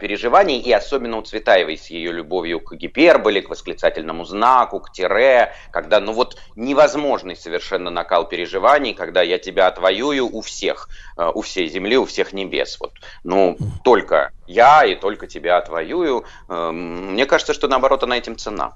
переживаний, 0.00 0.58
и 0.58 0.72
особенно 0.72 1.18
у 1.18 1.22
Цветаевой 1.22 1.76
с 1.76 1.90
ее 1.90 2.12
любовью 2.12 2.60
к 2.60 2.74
гиперболе, 2.74 3.42
к 3.42 3.50
восклицательному 3.50 4.24
знаку, 4.24 4.80
к 4.80 4.92
тире, 4.92 5.52
когда, 5.70 6.00
ну 6.00 6.12
вот, 6.12 6.36
невозможный 6.56 7.36
совершенно 7.36 7.90
накал 7.90 8.28
переживаний, 8.28 8.94
когда 8.94 9.22
я 9.22 9.38
тебя 9.38 9.66
отвоюю 9.66 10.26
у 10.26 10.40
всех, 10.40 10.88
э, 11.16 11.30
у 11.34 11.42
всей 11.42 11.68
земли, 11.68 11.96
у 11.96 12.04
всех 12.04 12.32
небес. 12.32 12.78
Вот, 12.80 12.92
ну, 13.24 13.56
только 13.84 14.32
я 14.46 14.84
и 14.84 14.94
только 14.94 15.26
тебя 15.26 15.58
отвоюю. 15.58 16.24
Эм, 16.48 17.12
мне 17.12 17.26
кажется, 17.26 17.54
что 17.54 17.68
наоборот 17.68 18.02
она 18.02 18.16
этим 18.16 18.36
цена. 18.36 18.74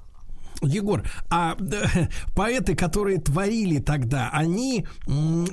Егор, 0.61 1.03
а 1.29 1.57
поэты, 2.35 2.75
которые 2.75 3.19
творили 3.19 3.79
тогда, 3.79 4.29
они 4.31 4.85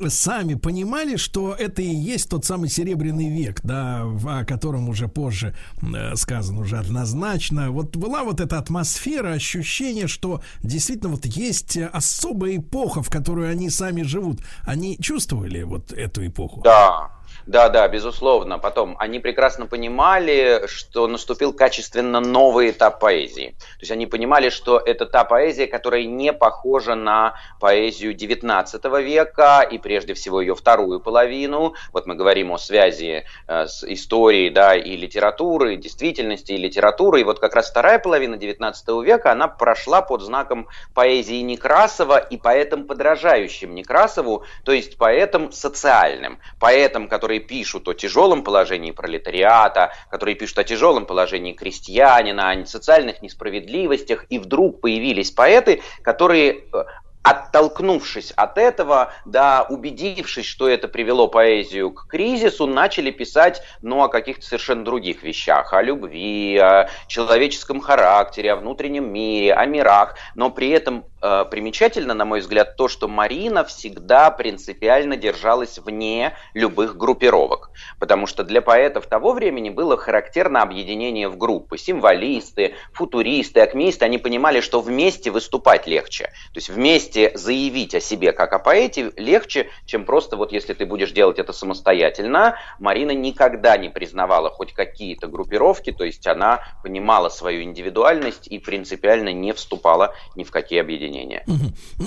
сами 0.08 0.54
понимали, 0.54 1.16
что 1.16 1.54
это 1.54 1.82
и 1.82 1.94
есть 1.94 2.30
тот 2.30 2.44
самый 2.44 2.68
серебряный 2.68 3.28
век, 3.30 3.60
да, 3.62 4.02
о 4.02 4.44
котором 4.44 4.88
уже 4.88 5.08
позже 5.08 5.54
э, 5.82 6.14
сказано 6.16 6.60
уже 6.60 6.78
однозначно. 6.78 7.70
Вот 7.70 7.96
была 7.96 8.24
вот 8.24 8.40
эта 8.40 8.58
атмосфера, 8.58 9.32
ощущение, 9.32 10.06
что 10.06 10.42
действительно 10.62 11.10
вот 11.10 11.26
есть 11.26 11.76
особая 11.76 12.56
эпоха, 12.56 13.02
в 13.02 13.10
которую 13.10 13.50
они 13.50 13.70
сами 13.70 14.02
живут. 14.02 14.40
Они 14.62 14.96
чувствовали 14.98 15.62
вот 15.62 15.92
эту 15.92 16.26
эпоху? 16.26 16.62
Да, 16.62 17.10
да, 17.46 17.68
да, 17.68 17.86
безусловно. 17.88 18.58
Потом 18.58 18.96
они 18.98 19.18
прекрасно 19.18 19.66
понимали, 19.66 20.66
что 20.66 21.06
наступил 21.06 21.52
качественно 21.52 22.20
новый 22.20 22.70
этап 22.70 23.00
поэзии. 23.00 23.54
То 23.58 23.80
есть 23.80 23.92
они 23.92 24.06
понимали, 24.06 24.50
что 24.50 24.78
это 24.78 25.06
та 25.06 25.24
поэзия, 25.24 25.66
которая 25.66 26.04
не 26.04 26.32
похожа 26.32 26.94
на 26.94 27.34
поэзию 27.60 28.14
XIX 28.14 29.02
века 29.02 29.62
и 29.62 29.78
прежде 29.78 30.14
всего 30.14 30.40
ее 30.40 30.54
вторую 30.54 31.00
половину. 31.00 31.74
Вот 31.92 32.06
мы 32.06 32.14
говорим 32.14 32.52
о 32.52 32.58
связи 32.58 33.24
э, 33.46 33.66
с 33.66 33.84
историей 33.84 34.50
да, 34.50 34.74
и 34.74 34.96
литературы, 34.96 35.76
действительности 35.76 36.52
и 36.52 36.56
литературы. 36.56 37.20
И 37.20 37.24
вот 37.24 37.38
как 37.38 37.54
раз 37.54 37.70
вторая 37.70 37.98
половина 37.98 38.34
XIX 38.34 38.74
века, 39.04 39.32
она 39.32 39.48
прошла 39.48 40.02
под 40.02 40.22
знаком 40.22 40.68
поэзии 40.94 41.40
Некрасова 41.42 42.18
и 42.18 42.36
поэтам 42.36 42.84
подражающим 42.84 43.74
Некрасову, 43.74 44.44
то 44.64 44.72
есть 44.72 44.98
поэтам 44.98 45.52
социальным, 45.52 46.38
поэтам, 46.58 47.08
которые 47.08 47.29
которые 47.30 47.46
пишут 47.46 47.86
о 47.86 47.94
тяжелом 47.94 48.42
положении 48.42 48.90
пролетариата, 48.90 49.92
которые 50.10 50.34
пишут 50.34 50.58
о 50.58 50.64
тяжелом 50.64 51.06
положении 51.06 51.52
крестьянина, 51.52 52.50
о 52.50 52.66
социальных 52.66 53.22
несправедливостях, 53.22 54.26
и 54.30 54.40
вдруг 54.40 54.80
появились 54.80 55.30
поэты, 55.30 55.80
которые 56.02 56.64
э, 56.72 56.84
оттолкнувшись 57.22 58.32
от 58.32 58.58
этого, 58.58 59.12
да, 59.26 59.64
убедившись, 59.68 60.44
что 60.46 60.68
это 60.68 60.88
привело 60.88 61.28
поэзию 61.28 61.92
к 61.92 62.08
кризису, 62.08 62.66
начали 62.66 63.12
писать, 63.12 63.62
ну, 63.80 64.02
о 64.02 64.08
каких-то 64.08 64.44
совершенно 64.44 64.84
других 64.84 65.22
вещах, 65.22 65.72
о 65.72 65.82
любви, 65.82 66.58
о 66.58 66.88
человеческом 67.06 67.80
характере, 67.80 68.52
о 68.52 68.56
внутреннем 68.56 69.12
мире, 69.12 69.54
о 69.54 69.66
мирах, 69.66 70.16
но 70.34 70.50
при 70.50 70.70
этом 70.70 71.04
примечательно, 71.20 72.14
на 72.14 72.24
мой 72.24 72.40
взгляд, 72.40 72.76
то, 72.76 72.88
что 72.88 73.08
Марина 73.08 73.64
всегда 73.64 74.30
принципиально 74.30 75.16
держалась 75.16 75.78
вне 75.78 76.36
любых 76.54 76.96
группировок, 76.96 77.70
потому 77.98 78.26
что 78.26 78.44
для 78.44 78.62
поэтов 78.62 79.06
того 79.06 79.32
времени 79.32 79.70
было 79.70 79.96
характерно 79.96 80.62
объединение 80.62 81.28
в 81.28 81.36
группы, 81.36 81.78
символисты, 81.78 82.74
футуристы, 82.92 83.60
акмеисты, 83.60 84.04
они 84.04 84.18
понимали, 84.18 84.60
что 84.60 84.80
вместе 84.80 85.30
выступать 85.30 85.86
легче, 85.86 86.24
то 86.24 86.56
есть 86.56 86.68
вместе 86.68 87.00
вместе 87.10 87.30
заявить 87.34 87.94
о 87.94 88.00
себе 88.00 88.32
как 88.32 88.52
о 88.52 88.58
поэте 88.58 89.12
легче, 89.16 89.70
чем 89.86 90.04
просто 90.04 90.36
вот 90.36 90.52
если 90.52 90.74
ты 90.74 90.86
будешь 90.86 91.12
делать 91.12 91.38
это 91.38 91.52
самостоятельно. 91.52 92.56
Марина 92.78 93.12
никогда 93.12 93.76
не 93.76 93.88
признавала 93.88 94.50
хоть 94.50 94.72
какие-то 94.72 95.26
группировки, 95.26 95.92
то 95.92 96.04
есть 96.04 96.26
она 96.26 96.60
понимала 96.82 97.28
свою 97.28 97.62
индивидуальность 97.62 98.48
и 98.48 98.58
принципиально 98.58 99.32
не 99.32 99.52
вступала 99.52 100.14
ни 100.36 100.44
в 100.44 100.50
какие 100.50 100.80
объединения. 100.80 101.09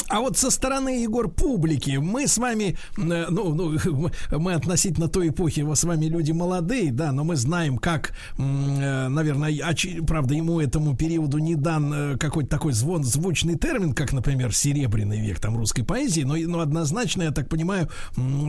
А 0.10 0.20
вот 0.20 0.38
со 0.38 0.50
стороны, 0.50 1.04
Егор, 1.04 1.30
публики, 1.30 1.98
мы 1.98 2.28
с 2.28 2.38
вами, 2.38 2.78
э, 2.98 3.26
ну, 3.30 3.54
ну 3.54 3.78
мы 4.32 4.54
относительно 4.54 5.08
той 5.08 5.30
эпохи 5.30 5.66
с 5.74 5.84
вами 5.84 6.06
люди 6.06 6.32
молодые, 6.32 6.92
да, 6.92 7.12
но 7.12 7.24
мы 7.24 7.36
знаем, 7.36 7.78
как, 7.78 8.14
э, 8.38 9.08
наверное, 9.08 9.54
правда, 10.08 10.34
ему 10.34 10.60
этому 10.60 10.96
периоду 10.96 11.38
не 11.40 11.56
дан 11.56 11.94
э, 11.94 12.18
какой-то 12.18 12.50
такой 12.50 12.74
звон, 12.74 13.04
звучный 13.04 13.58
термин, 13.58 13.94
как, 13.94 14.14
например, 14.14 14.54
серебряный 14.54 15.20
век 15.20 15.40
там 15.40 15.58
русской 15.58 15.84
поэзии, 15.84 16.22
но, 16.22 16.36
но 16.36 16.60
однозначно 16.60 17.24
я 17.24 17.32
так 17.32 17.50
понимаю, 17.50 17.90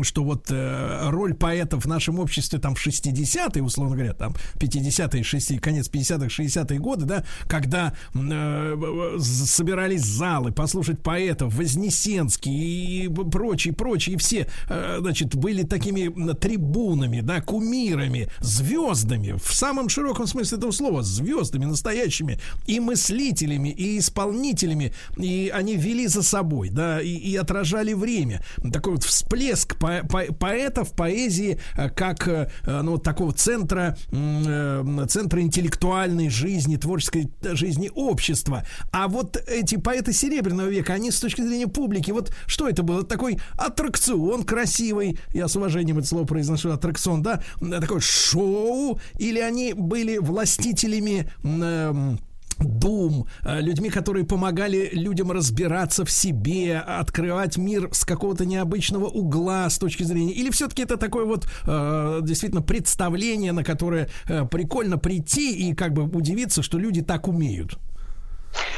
что 0.02 0.24
вот 0.24 0.50
роль 0.50 1.34
поэтов 1.34 1.84
в 1.84 1.88
нашем 1.88 2.18
обществе 2.18 2.58
там 2.58 2.74
в 2.74 2.86
60-е, 2.86 3.62
условно 3.62 3.94
говоря, 3.94 4.14
там 4.14 4.34
50-е, 4.56 5.22
60 5.22 5.60
конец 5.60 5.88
50-х, 5.88 6.26
60-е 6.26 6.78
годы, 6.78 7.04
да, 7.04 7.24
когда 7.48 7.94
э, 8.14 9.18
собирались 9.20 10.02
залы 10.02 10.43
послушать 10.52 11.02
поэтов, 11.02 11.54
Вознесенский 11.54 13.04
и 13.04 13.08
прочие, 13.08 13.74
прочие, 13.74 14.18
все, 14.18 14.48
э, 14.68 14.98
значит, 15.00 15.34
были 15.34 15.62
такими 15.62 16.34
трибунами, 16.34 17.20
да, 17.20 17.40
кумирами, 17.40 18.28
звездами, 18.40 19.36
в 19.42 19.54
самом 19.54 19.88
широком 19.88 20.26
смысле 20.26 20.58
этого 20.58 20.70
слова, 20.70 21.02
звездами 21.02 21.64
настоящими, 21.64 22.38
и 22.66 22.80
мыслителями, 22.80 23.68
и 23.68 23.98
исполнителями, 23.98 24.92
и 25.16 25.50
они 25.54 25.76
вели 25.76 26.06
за 26.06 26.22
собой, 26.22 26.70
да, 26.70 27.00
и, 27.00 27.10
и 27.10 27.36
отражали 27.36 27.92
время. 27.92 28.44
Такой 28.72 28.94
вот 28.94 29.04
всплеск 29.04 29.76
по, 29.76 30.00
по, 30.08 30.24
поэтов, 30.32 30.92
поэзии, 30.92 31.58
э, 31.76 31.88
как, 31.90 32.28
э, 32.28 32.48
ну, 32.66 32.98
такого 32.98 33.32
центра, 33.32 33.96
центра 34.10 35.40
интеллектуальной 35.40 36.28
жизни, 36.28 36.76
творческой 36.76 37.30
жизни 37.42 37.90
общества. 37.94 38.64
А 38.92 39.08
вот 39.08 39.36
эти 39.46 39.76
поэты 39.76 40.12
Серебряного 40.34 40.68
века, 40.68 40.94
они 40.94 41.12
с 41.12 41.20
точки 41.20 41.42
зрения 41.42 41.68
публики, 41.68 42.10
вот 42.10 42.32
что 42.46 42.68
это 42.68 42.82
было? 42.82 43.04
Такой 43.04 43.38
аттракцион 43.56 44.42
красивый, 44.42 45.16
я 45.32 45.46
с 45.46 45.54
уважением 45.54 45.98
это 45.98 46.08
слово 46.08 46.24
произношу, 46.24 46.72
аттракцион, 46.72 47.22
да, 47.22 47.40
такое 47.60 48.00
шоу, 48.00 48.98
или 49.16 49.38
они 49.38 49.74
были 49.74 50.18
властителями 50.18 51.30
э, 51.44 52.16
Дум, 52.58 53.26
людьми, 53.42 53.90
которые 53.90 54.24
помогали 54.24 54.90
людям 54.92 55.32
разбираться 55.32 56.04
в 56.04 56.10
себе, 56.10 56.78
открывать 56.78 57.56
мир 57.56 57.88
с 57.92 58.04
какого-то 58.04 58.44
необычного 58.44 59.06
угла 59.06 59.68
с 59.68 59.78
точки 59.78 60.04
зрения, 60.04 60.32
или 60.32 60.50
все-таки 60.50 60.82
это 60.82 60.96
такое 60.96 61.24
вот 61.24 61.48
э, 61.66 62.20
действительно 62.22 62.62
представление, 62.62 63.52
на 63.52 63.64
которое 63.64 64.08
э, 64.28 64.44
прикольно 64.46 64.98
прийти 64.98 65.68
и 65.68 65.74
как 65.74 65.92
бы 65.92 66.04
удивиться, 66.04 66.62
что 66.62 66.78
люди 66.78 67.02
так 67.02 67.26
умеют? 67.28 67.78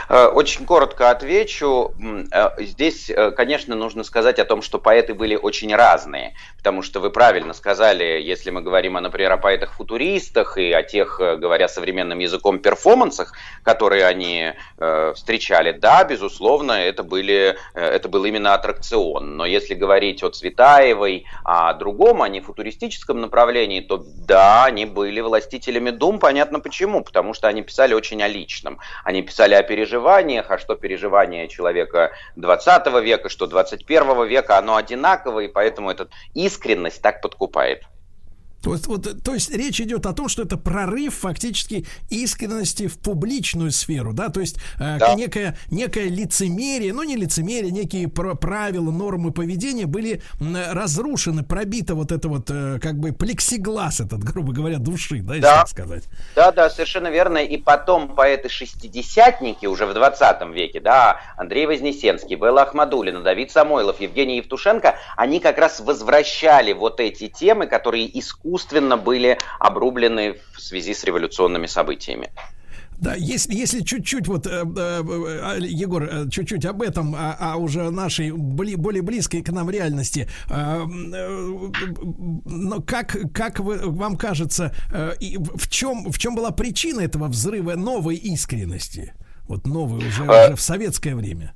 Э, 0.08 0.26
очень 0.26 0.66
коротко 0.66 1.10
отвечу. 1.10 1.92
Э, 2.32 2.50
здесь, 2.58 3.10
э, 3.10 3.32
конечно, 3.32 3.74
нужно 3.74 4.04
сказать 4.04 4.38
о 4.38 4.44
том, 4.44 4.62
что 4.62 4.78
поэты 4.78 5.14
были 5.14 5.36
очень 5.36 5.74
разные, 5.74 6.34
потому 6.58 6.82
что 6.82 7.00
вы 7.00 7.10
правильно 7.10 7.54
сказали, 7.54 8.04
если 8.22 8.50
мы 8.50 8.60
говорим, 8.60 8.94
например, 8.94 9.32
о 9.32 9.36
поэтах-футуристах 9.36 10.58
и 10.58 10.72
о 10.72 10.82
тех, 10.82 11.18
говоря 11.18 11.68
современным 11.68 12.18
языком, 12.18 12.58
перформансах, 12.58 13.34
которые 13.62 14.06
они 14.06 14.52
встречали, 15.14 15.72
да, 15.72 16.04
безусловно, 16.04 16.72
это, 16.72 17.02
были, 17.02 17.56
это 17.74 18.08
был 18.08 18.24
именно 18.24 18.54
аттракцион. 18.54 19.36
Но 19.36 19.44
если 19.44 19.74
говорить 19.74 20.22
о 20.22 20.30
Цветаевой, 20.30 21.26
о 21.44 21.74
другом, 21.74 22.22
а 22.22 22.28
не 22.28 22.40
футуристическом 22.40 23.20
направлении, 23.20 23.80
то 23.80 24.04
да, 24.26 24.64
они 24.64 24.86
были 24.86 25.20
властителями 25.20 25.90
дум, 25.90 26.18
понятно 26.18 26.60
почему, 26.60 27.02
потому 27.02 27.34
что 27.34 27.48
они 27.48 27.62
писали 27.62 27.94
очень 27.94 28.22
о 28.22 28.28
личном. 28.28 28.78
Они 29.04 29.22
писали 29.22 29.54
о 29.54 29.62
переживаниях, 29.66 30.50
а 30.50 30.58
что 30.58 30.74
переживания 30.76 31.48
человека 31.48 32.12
20 32.36 32.86
века, 33.02 33.28
что 33.28 33.46
21 33.46 34.26
века, 34.26 34.58
оно 34.58 34.76
одинаково, 34.76 35.40
и 35.40 35.48
поэтому 35.48 35.90
эта 35.90 36.08
искренность 36.34 37.02
так 37.02 37.20
подкупает. 37.20 37.82
То 38.62 38.72
есть, 38.72 38.86
вот, 38.86 39.22
то 39.22 39.34
есть 39.34 39.54
речь 39.54 39.80
идет 39.80 40.06
о 40.06 40.12
том, 40.12 40.28
что 40.28 40.42
это 40.42 40.56
прорыв 40.56 41.14
фактически 41.14 41.86
искренности 42.08 42.88
в 42.88 42.98
публичную 42.98 43.70
сферу, 43.70 44.12
да, 44.12 44.28
то 44.28 44.40
есть 44.40 44.56
э, 44.78 44.98
да. 44.98 45.14
некое, 45.14 45.56
некое 45.70 46.08
лицемерие, 46.08 46.92
ну 46.92 47.02
не 47.04 47.16
лицемерие, 47.16 47.70
некие 47.70 48.08
правила, 48.08 48.90
нормы 48.90 49.30
поведения 49.30 49.86
были 49.86 50.22
разрушены, 50.40 51.44
пробито 51.44 51.94
вот 51.94 52.10
это 52.10 52.28
вот 52.28 52.50
э, 52.50 52.78
как 52.80 52.98
бы 52.98 53.12
плексиглаз 53.12 54.00
этот, 54.00 54.24
грубо 54.24 54.52
говоря, 54.52 54.78
души, 54.78 55.20
да, 55.20 55.38
да. 55.38 55.58
так 55.58 55.68
сказать. 55.68 56.04
Да, 56.34 56.50
да, 56.50 56.70
совершенно 56.70 57.08
верно. 57.08 57.38
И 57.38 57.56
потом 57.58 58.14
поэты-шестидесятники 58.16 59.66
уже 59.66 59.86
в 59.86 59.94
20 59.94 60.48
веке, 60.54 60.80
да, 60.80 61.20
Андрей 61.36 61.66
Вознесенский, 61.66 62.36
Белла 62.36 62.62
Ахмадулина, 62.62 63.22
Давид 63.22 63.50
Самойлов, 63.52 64.00
Евгений 64.00 64.38
Евтушенко, 64.38 64.96
они 65.16 65.40
как 65.40 65.58
раз 65.58 65.80
возвращали 65.80 66.72
вот 66.72 67.00
эти 67.00 67.28
темы, 67.28 67.66
которые 67.66 68.06
искусственно 68.18 68.45
искусственно 68.46 68.96
были 68.96 69.38
обрублены 69.58 70.36
в 70.54 70.60
связи 70.60 70.94
с 70.94 71.04
революционными 71.04 71.66
событиями. 71.66 72.30
Да, 72.98 73.14
если, 73.14 73.52
если 73.52 73.82
чуть-чуть 73.82 74.26
вот, 74.26 74.46
э, 74.46 74.64
э, 74.64 75.58
Егор, 75.60 76.02
э, 76.02 76.30
чуть-чуть 76.30 76.64
об 76.64 76.80
этом, 76.80 77.14
а, 77.14 77.36
а 77.38 77.56
уже 77.56 77.90
нашей 77.90 78.30
бли, 78.30 78.74
более 78.74 79.02
близкой 79.02 79.42
к 79.42 79.50
нам 79.50 79.68
реальности, 79.68 80.30
э, 80.48 80.54
э, 80.54 81.28
но 82.46 82.80
как, 82.80 83.14
как 83.34 83.60
вы, 83.60 83.80
вам 83.90 84.16
кажется, 84.16 84.74
э, 84.90 85.12
и 85.20 85.36
в 85.36 85.68
чем, 85.68 86.10
в 86.10 86.18
чем 86.18 86.34
была 86.36 86.52
причина 86.52 87.02
этого 87.02 87.26
взрыва 87.28 87.74
новой 87.74 88.16
искренности? 88.16 89.12
Вот 89.46 89.66
новой 89.66 89.98
уже, 89.98 90.24
а... 90.24 90.46
уже 90.46 90.56
в 90.56 90.60
советское 90.62 91.14
время. 91.14 91.52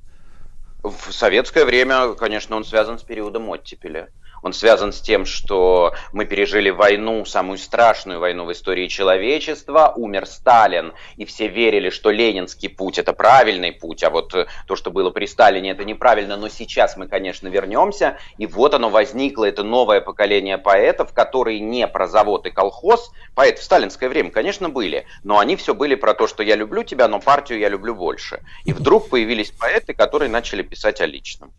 В 0.83 1.11
советское 1.11 1.65
время, 1.65 2.13
конечно, 2.13 2.55
он 2.55 2.65
связан 2.65 2.99
с 2.99 3.03
периодом 3.03 3.49
оттепели. 3.49 4.09
Он 4.41 4.53
связан 4.53 4.91
с 4.91 5.01
тем, 5.01 5.25
что 5.25 5.93
мы 6.11 6.25
пережили 6.25 6.69
войну, 6.69 7.25
самую 7.25 7.57
страшную 7.57 8.19
войну 8.19 8.45
в 8.45 8.51
истории 8.51 8.87
человечества, 8.87 9.93
умер 9.95 10.25
Сталин, 10.25 10.93
и 11.17 11.25
все 11.25 11.47
верили, 11.47 11.89
что 11.89 12.11
ленинский 12.11 12.69
путь 12.69 12.97
это 12.97 13.13
правильный 13.13 13.71
путь, 13.71 14.03
а 14.03 14.09
вот 14.09 14.33
э, 14.33 14.47
то, 14.67 14.75
что 14.75 14.91
было 14.91 15.09
при 15.09 15.25
Сталине, 15.25 15.71
это 15.71 15.85
неправильно, 15.85 16.37
но 16.37 16.49
сейчас 16.49 16.97
мы, 16.97 17.07
конечно, 17.07 17.47
вернемся, 17.47 18.17
и 18.37 18.47
вот 18.47 18.73
оно 18.73 18.89
возникло, 18.89 19.45
это 19.45 19.63
новое 19.63 20.01
поколение 20.01 20.57
поэтов, 20.57 21.13
которые 21.13 21.59
не 21.59 21.87
про 21.87 22.07
завод 22.07 22.45
и 22.47 22.51
колхоз, 22.51 23.11
поэты 23.35 23.61
в 23.61 23.63
сталинское 23.63 24.09
время, 24.09 24.31
конечно, 24.31 24.69
были, 24.69 25.05
но 25.23 25.39
они 25.39 25.55
все 25.55 25.73
были 25.73 25.95
про 25.95 26.13
то, 26.13 26.27
что 26.27 26.43
я 26.43 26.55
люблю 26.55 26.83
тебя, 26.83 27.07
но 27.07 27.19
партию 27.19 27.59
я 27.59 27.69
люблю 27.69 27.95
больше. 27.95 28.41
И 28.65 28.73
вдруг 28.73 29.09
появились 29.09 29.51
поэты, 29.51 29.93
которые 29.93 30.29
начали 30.29 30.63
писать 30.63 31.01
о 31.01 31.05
личном. 31.05 31.53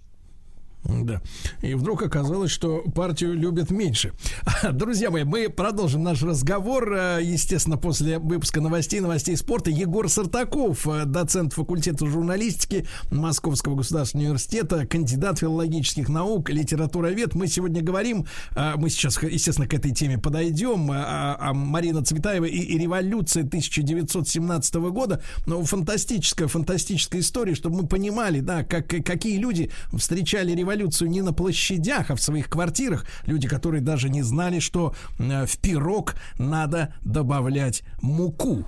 Да. 0.85 1.23
И 1.61 1.75
вдруг 1.75 2.03
оказалось, 2.03 2.51
что 2.51 2.83
партию 2.95 3.35
любят 3.35 3.71
меньше. 3.71 4.13
Друзья 4.73 5.11
мои, 5.11 5.23
мы 5.23 5.49
продолжим 5.49 6.03
наш 6.03 6.23
разговор, 6.23 6.93
э, 6.93 7.21
естественно, 7.23 7.77
после 7.77 8.19
выпуска 8.19 8.61
новостей, 8.61 8.99
новостей 8.99 9.37
спорта. 9.37 9.71
Егор 9.71 10.09
Сартаков, 10.09 10.87
э, 10.89 11.05
доцент 11.05 11.53
факультета 11.53 12.07
журналистики 12.07 12.87
Московского 13.13 13.77
государственного 13.77 14.27
университета, 14.27 14.85
кандидат 14.85 15.39
филологических 15.39 16.09
наук, 16.09 16.51
литературовед. 16.51 17.37
Мы 17.37 17.47
сегодня 17.47 17.81
говорим, 17.81 18.27
э, 18.57 18.73
мы 18.77 18.91
сейчас, 18.91 19.23
естественно, 19.23 19.69
к 19.69 19.75
этой 19.75 19.93
теме 19.93 20.19
подойдем, 20.19 20.91
о 20.91 21.53
Марина 21.55 22.05
Цветаева 22.05 22.45
и, 22.45 22.59
и 22.59 22.79
революции 22.79 23.43
1917 23.43 24.75
года. 24.75 25.23
Но 25.47 25.63
фантастическая, 25.63 26.49
фантастическая 26.49 27.21
история, 27.21 27.55
чтобы 27.55 27.83
мы 27.83 27.87
понимали, 27.87 28.41
да, 28.41 28.65
как, 28.65 28.89
какие 28.89 29.39
люди 29.39 29.71
встречали 29.93 30.53
революцию 30.53 30.72
революцию 30.73 31.11
не 31.11 31.23
на 31.23 31.33
площадях, 31.33 32.11
а 32.11 32.17
в 32.17 32.21
своих 32.21 32.49
квартирах. 32.49 33.07
Люди, 33.27 33.49
которые 33.49 33.81
даже 33.81 34.09
не 34.09 34.23
знали, 34.23 34.59
что 34.59 34.95
э, 35.19 35.47
в 35.47 35.59
пирог 35.59 36.15
надо 36.39 36.95
добавлять 37.03 37.83
муку. 38.01 38.65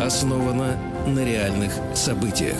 Основано 0.00 0.76
на 1.06 1.24
реальных 1.24 1.72
событиях. 1.94 2.58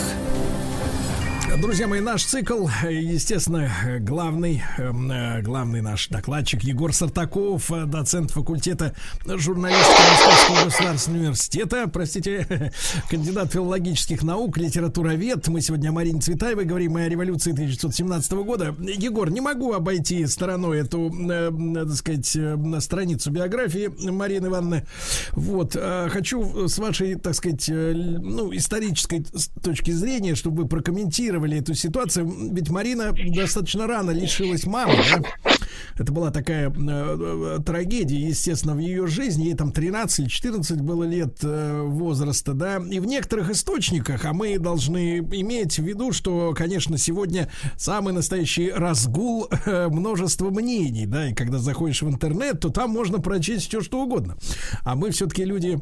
Друзья 1.60 1.86
мои, 1.86 2.00
наш 2.00 2.24
цикл, 2.24 2.66
естественно, 2.88 3.70
главный, 4.00 4.62
э, 4.78 5.42
главный 5.42 5.82
наш 5.82 6.08
докладчик 6.08 6.62
Егор 6.62 6.94
Сартаков, 6.94 7.70
э, 7.70 7.84
доцент 7.84 8.30
факультета 8.30 8.94
журналистики 9.26 10.00
Московского 10.10 10.64
государственного 10.64 11.20
университета, 11.20 11.88
простите, 11.92 12.72
кандидат 13.10 13.52
филологических 13.52 14.22
наук, 14.22 14.56
литературовед. 14.56 15.46
Мы 15.48 15.60
сегодня 15.60 15.90
о 15.90 15.92
Марине 15.92 16.20
Цветаевой 16.20 16.64
говорим 16.64 16.96
о 16.96 17.06
революции 17.06 17.52
1917 17.52 18.32
года. 18.32 18.74
Егор, 18.80 19.30
не 19.30 19.42
могу 19.42 19.74
обойти 19.74 20.26
стороной 20.26 20.80
эту, 20.80 21.12
э, 21.30 21.50
так 21.74 21.94
сказать, 21.94 22.82
страницу 22.82 23.30
биографии 23.30 23.90
Марины 24.10 24.46
Ивановны. 24.46 24.86
Вот, 25.32 25.74
хочу 25.74 26.66
с 26.66 26.78
вашей, 26.78 27.16
так 27.16 27.34
сказать, 27.34 27.68
ну, 27.68 28.54
исторической 28.54 29.24
точки 29.62 29.90
зрения, 29.90 30.34
чтобы 30.34 30.62
вы 30.62 30.68
прокомментировали 30.68 31.41
комментировали 31.43 31.59
эту 31.59 31.74
ситуацию. 31.74 32.52
Ведь 32.52 32.70
Марина 32.70 33.12
достаточно 33.12 33.86
рано 33.86 34.10
лишилась 34.10 34.64
мамы, 34.66 34.94
да? 35.10 35.23
Это 35.98 36.12
была 36.12 36.31
такая 36.31 36.70
э, 36.70 36.73
э, 36.74 37.59
трагедия, 37.64 38.16
естественно, 38.16 38.74
в 38.74 38.78
ее 38.78 39.06
жизни. 39.06 39.44
Ей 39.44 39.55
там 39.55 39.73
13 39.73 40.20
или 40.20 40.28
14 40.28 40.81
было 40.81 41.05
лет 41.05 41.39
э, 41.43 41.82
возраста, 41.82 42.55
да. 42.55 42.77
И 42.78 42.98
в 42.98 43.06
некоторых 43.06 43.51
источниках, 43.51 44.24
а 44.24 44.32
мы 44.32 44.59
должны 44.59 45.19
иметь 45.19 45.78
в 45.78 45.85
виду, 45.85 46.12
что, 46.12 46.55
конечно, 46.55 46.98
сегодня 46.98 47.48
самый 47.77 48.14
настоящий 48.14 48.70
разгул 48.70 49.48
э, 49.66 49.89
множества 49.89 50.51
мнений, 50.51 51.06
да. 51.06 51.28
И 51.31 51.35
когда 51.35 51.59
заходишь 51.59 52.02
в 52.02 52.09
интернет, 52.09 52.60
то 52.60 52.70
там 52.70 52.90
можно 52.90 53.19
прочесть 53.19 53.69
все, 53.69 53.81
что 53.81 54.02
угодно. 54.02 54.36
А 54.85 54.94
мы 54.94 55.10
все-таки 55.10 55.44
люди 55.44 55.78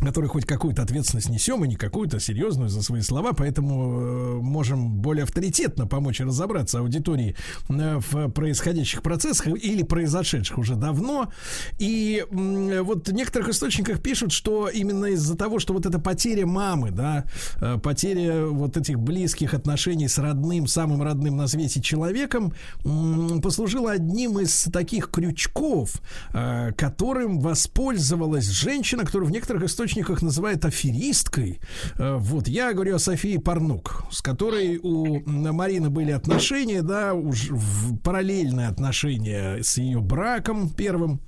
которые 0.00 0.28
хоть 0.28 0.46
какую-то 0.46 0.82
ответственность 0.82 1.28
несем, 1.28 1.64
и 1.64 1.68
не 1.68 1.76
какую-то 1.76 2.18
серьезную 2.20 2.68
за 2.68 2.82
свои 2.82 3.02
слова, 3.02 3.32
поэтому 3.32 4.00
э, 4.00 4.40
можем 4.40 4.94
более 4.94 5.24
авторитетно 5.24 5.86
помочь 5.86 6.20
разобраться 6.20 6.78
аудитории 6.78 7.36
э, 7.68 8.00
в 8.10 8.30
происходящих 8.30 9.02
процессах 9.02 9.48
или 9.48 9.82
произошедших 9.82 10.58
уже 10.58 10.74
давно. 10.74 11.30
И 11.78 12.24
вот 12.30 13.08
в 13.08 13.12
некоторых 13.12 13.50
источниках 13.50 14.00
пишут, 14.00 14.32
что 14.32 14.68
именно 14.68 15.06
из-за 15.06 15.36
того, 15.36 15.58
что 15.58 15.74
вот 15.74 15.86
эта 15.86 15.98
потеря 15.98 16.46
мамы, 16.46 16.90
да, 16.90 17.24
э, 17.60 17.78
потеря 17.78 18.46
вот 18.46 18.76
этих 18.76 18.98
близких 18.98 19.54
отношений 19.54 20.08
с 20.08 20.18
родным, 20.18 20.66
самым 20.66 21.02
родным 21.02 21.36
на 21.36 21.46
свете 21.46 21.80
человеком, 21.80 22.54
послужила 23.42 23.92
одним 23.92 24.38
из 24.38 24.64
таких 24.72 25.10
крючков, 25.10 26.00
которым 26.76 27.40
воспользовалась 27.40 28.46
женщина, 28.46 29.04
которая 29.04 29.28
в 29.28 29.32
некоторых 29.32 29.64
источниках 29.64 29.89
источниках 29.90 30.22
называют 30.22 30.64
аферисткой. 30.64 31.60
Э, 31.98 32.16
вот, 32.16 32.48
я 32.48 32.72
говорю 32.72 32.96
о 32.96 32.98
Софии 32.98 33.38
Парнук, 33.38 34.04
с 34.10 34.22
которой 34.22 34.78
у 34.82 35.22
Марины 35.26 35.90
были 35.90 36.12
отношения, 36.12 36.82
да, 36.82 37.14
уж 37.14 37.50
параллельные 38.04 38.68
отношения 38.68 39.62
с 39.62 39.78
ее 39.78 40.00
браком 40.00 40.70
первым. 40.70 41.20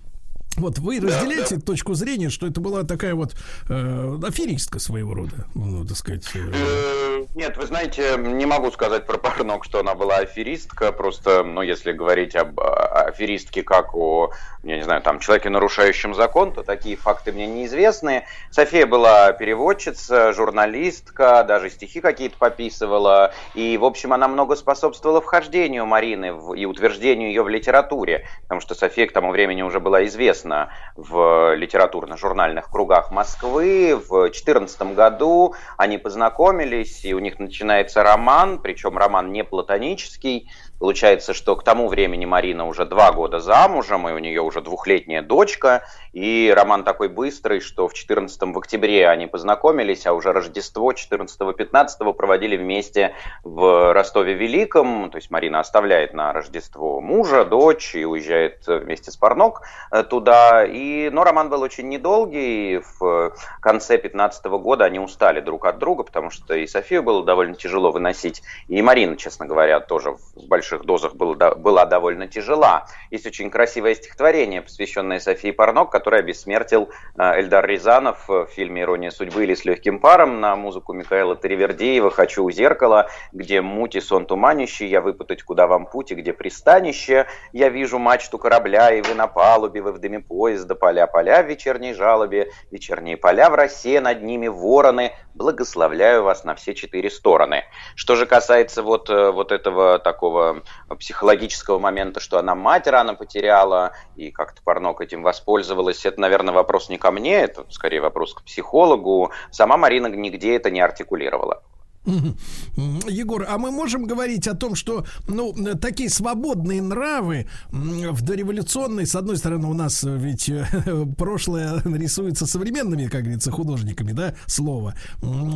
Вот 0.56 0.78
вы 0.78 1.00
разделяете 1.00 1.56
да. 1.56 1.62
точку 1.62 1.94
зрения, 1.94 2.28
что 2.28 2.46
это 2.46 2.60
была 2.60 2.82
такая 2.82 3.14
вот 3.14 3.34
э, 3.68 4.18
аферистка 4.22 4.78
своего 4.78 5.14
рода, 5.14 5.46
ну, 5.54 5.84
так 5.84 5.96
сказать. 5.96 6.24
Э... 6.34 7.11
нет, 7.34 7.56
вы 7.56 7.64
знаете, 7.64 8.16
не 8.18 8.44
могу 8.44 8.70
сказать 8.70 9.06
про 9.06 9.16
Парнок, 9.16 9.64
что 9.64 9.80
она 9.80 9.94
была 9.94 10.16
аферистка. 10.16 10.92
Просто, 10.92 11.42
ну, 11.42 11.62
если 11.62 11.92
говорить 11.92 12.36
об 12.36 12.60
аферистке 12.60 13.62
как 13.62 13.94
о, 13.94 14.32
я 14.62 14.76
не 14.76 14.82
знаю, 14.82 15.00
там, 15.00 15.18
человеке, 15.18 15.48
нарушающем 15.48 16.14
закон, 16.14 16.52
то 16.52 16.62
такие 16.62 16.94
факты 16.96 17.32
мне 17.32 17.46
неизвестны. 17.46 18.26
София 18.50 18.86
была 18.86 19.32
переводчица, 19.32 20.34
журналистка, 20.34 21.42
даже 21.48 21.70
стихи 21.70 22.02
какие-то 22.02 22.36
пописывала. 22.36 23.32
И, 23.54 23.78
в 23.78 23.84
общем, 23.86 24.12
она 24.12 24.28
много 24.28 24.54
способствовала 24.54 25.22
вхождению 25.22 25.86
Марины 25.86 26.34
в, 26.34 26.52
и 26.52 26.66
утверждению 26.66 27.28
ее 27.28 27.42
в 27.42 27.48
литературе. 27.48 28.26
Потому 28.42 28.60
что 28.60 28.74
София 28.74 29.06
к 29.06 29.12
тому 29.12 29.30
времени 29.30 29.62
уже 29.62 29.80
была 29.80 30.04
известна 30.04 30.70
в 30.96 31.54
литературно-журнальных 31.54 32.70
кругах 32.70 33.10
Москвы. 33.10 33.96
В 33.96 34.20
2014 34.24 34.94
году 34.94 35.54
они 35.78 35.96
познакомились, 35.96 37.06
и 37.06 37.14
у 37.14 37.21
них 37.22 37.38
начинается 37.38 38.02
роман, 38.02 38.58
причем 38.58 38.98
роман 38.98 39.32
не 39.32 39.44
платонический, 39.44 40.50
Получается, 40.82 41.32
что 41.32 41.54
к 41.54 41.62
тому 41.62 41.86
времени 41.86 42.24
Марина 42.24 42.66
уже 42.66 42.84
два 42.84 43.12
года 43.12 43.38
замужем, 43.38 44.08
и 44.08 44.12
у 44.12 44.18
нее 44.18 44.40
уже 44.40 44.60
двухлетняя 44.60 45.22
дочка, 45.22 45.84
и 46.12 46.52
роман 46.52 46.82
такой 46.82 47.08
быстрый, 47.08 47.60
что 47.60 47.86
в 47.86 47.94
14 47.94 48.42
в 48.52 48.58
октябре 48.58 49.06
они 49.08 49.28
познакомились, 49.28 50.06
а 50.06 50.12
уже 50.12 50.32
Рождество 50.32 50.90
14-15 50.90 52.12
проводили 52.14 52.56
вместе 52.56 53.14
в 53.44 53.92
Ростове-Великом, 53.92 55.10
то 55.12 55.18
есть 55.18 55.30
Марина 55.30 55.60
оставляет 55.60 56.14
на 56.14 56.32
Рождество 56.32 57.00
мужа, 57.00 57.44
дочь 57.44 57.94
и 57.94 58.04
уезжает 58.04 58.66
вместе 58.66 59.12
с 59.12 59.16
Парнок 59.16 59.62
э, 59.92 60.02
туда, 60.02 60.64
и, 60.64 61.10
но 61.10 61.22
роман 61.22 61.48
был 61.48 61.62
очень 61.62 61.88
недолгий, 61.90 62.82
в 62.98 63.36
конце 63.60 63.98
15 63.98 64.44
года 64.46 64.84
они 64.84 64.98
устали 64.98 65.38
друг 65.38 65.64
от 65.64 65.78
друга, 65.78 66.02
потому 66.02 66.30
что 66.30 66.56
и 66.56 66.66
Софию 66.66 67.04
было 67.04 67.24
довольно 67.24 67.54
тяжело 67.54 67.92
выносить, 67.92 68.42
и 68.66 68.82
Марина, 68.82 69.16
честно 69.16 69.46
говоря, 69.46 69.78
тоже 69.78 70.10
в 70.10 70.48
большом 70.48 70.71
больших 70.72 70.86
дозах 70.86 71.14
был, 71.14 71.34
была 71.34 71.84
довольно 71.86 72.26
тяжела. 72.26 72.86
Есть 73.10 73.26
очень 73.26 73.50
красивое 73.50 73.94
стихотворение, 73.94 74.62
посвященное 74.62 75.20
Софии 75.20 75.50
Парнок, 75.50 75.90
которое 75.90 76.20
обессмертил 76.20 76.90
э, 77.16 77.40
Эльдар 77.40 77.66
Рязанов 77.66 78.28
в 78.28 78.46
фильме 78.46 78.82
«Ирония 78.82 79.10
судьбы» 79.10 79.44
или 79.44 79.54
«С 79.54 79.64
легким 79.64 80.00
паром» 80.00 80.40
на 80.40 80.56
музыку 80.56 80.92
Михаила 80.92 81.36
Таривердеева 81.36 82.10
«Хочу 82.10 82.44
у 82.44 82.50
зеркала», 82.50 83.08
где 83.32 83.60
мути 83.60 84.00
сон 84.00 84.26
туманящий, 84.26 84.86
я 84.86 85.00
выпутать 85.00 85.42
куда 85.42 85.66
вам 85.66 85.86
пути, 85.86 86.14
где 86.14 86.32
пристанище, 86.32 87.26
я 87.52 87.68
вижу 87.68 87.98
мачту 87.98 88.38
корабля, 88.38 88.92
и 88.92 89.02
вы 89.02 89.14
на 89.14 89.26
палубе, 89.26 89.82
вы 89.82 89.92
в 89.92 89.98
дыме 89.98 90.20
поезда, 90.20 90.74
поля-поля 90.74 91.42
в 91.42 91.46
вечерней 91.46 91.94
жалобе, 91.94 92.50
вечерние 92.70 93.16
поля 93.16 93.50
в 93.50 93.54
росе, 93.54 94.00
над 94.00 94.22
ними 94.22 94.48
вороны, 94.48 95.12
благословляю 95.34 96.22
вас 96.22 96.44
на 96.44 96.54
все 96.54 96.74
четыре 96.74 97.10
стороны. 97.10 97.64
Что 97.94 98.16
же 98.16 98.26
касается 98.26 98.82
вот, 98.82 99.10
э, 99.10 99.30
вот 99.30 99.52
этого 99.52 99.98
такого 99.98 100.62
психологического 100.98 101.78
момента, 101.78 102.20
что 102.20 102.38
она 102.38 102.54
мать 102.54 102.86
рано 102.86 103.14
потеряла, 103.14 103.92
и 104.16 104.30
как-то 104.30 104.62
Парнок 104.62 105.00
этим 105.00 105.22
воспользовалась, 105.22 106.04
это, 106.04 106.20
наверное, 106.20 106.54
вопрос 106.54 106.88
не 106.88 106.98
ко 106.98 107.10
мне, 107.10 107.42
это 107.42 107.64
скорее 107.70 108.00
вопрос 108.00 108.34
к 108.34 108.42
психологу. 108.42 109.32
Сама 109.50 109.76
Марина 109.76 110.06
нигде 110.06 110.56
это 110.56 110.70
не 110.70 110.80
артикулировала. 110.80 111.62
Егор, 112.04 113.46
а 113.48 113.58
мы 113.58 113.70
можем 113.70 114.04
говорить 114.04 114.48
о 114.48 114.54
том, 114.54 114.74
что 114.74 115.04
ну, 115.28 115.54
такие 115.80 116.10
свободные 116.10 116.82
нравы 116.82 117.46
в 117.70 118.22
дореволюционной, 118.22 119.06
с 119.06 119.14
одной 119.14 119.36
стороны, 119.36 119.68
у 119.68 119.74
нас 119.74 120.02
ведь 120.02 120.48
э, 120.48 120.66
прошлое 121.16 121.80
рисуется 121.84 122.46
современными, 122.46 123.06
как 123.06 123.22
говорится, 123.22 123.52
художниками, 123.52 124.12
да, 124.12 124.34
слово. 124.46 124.94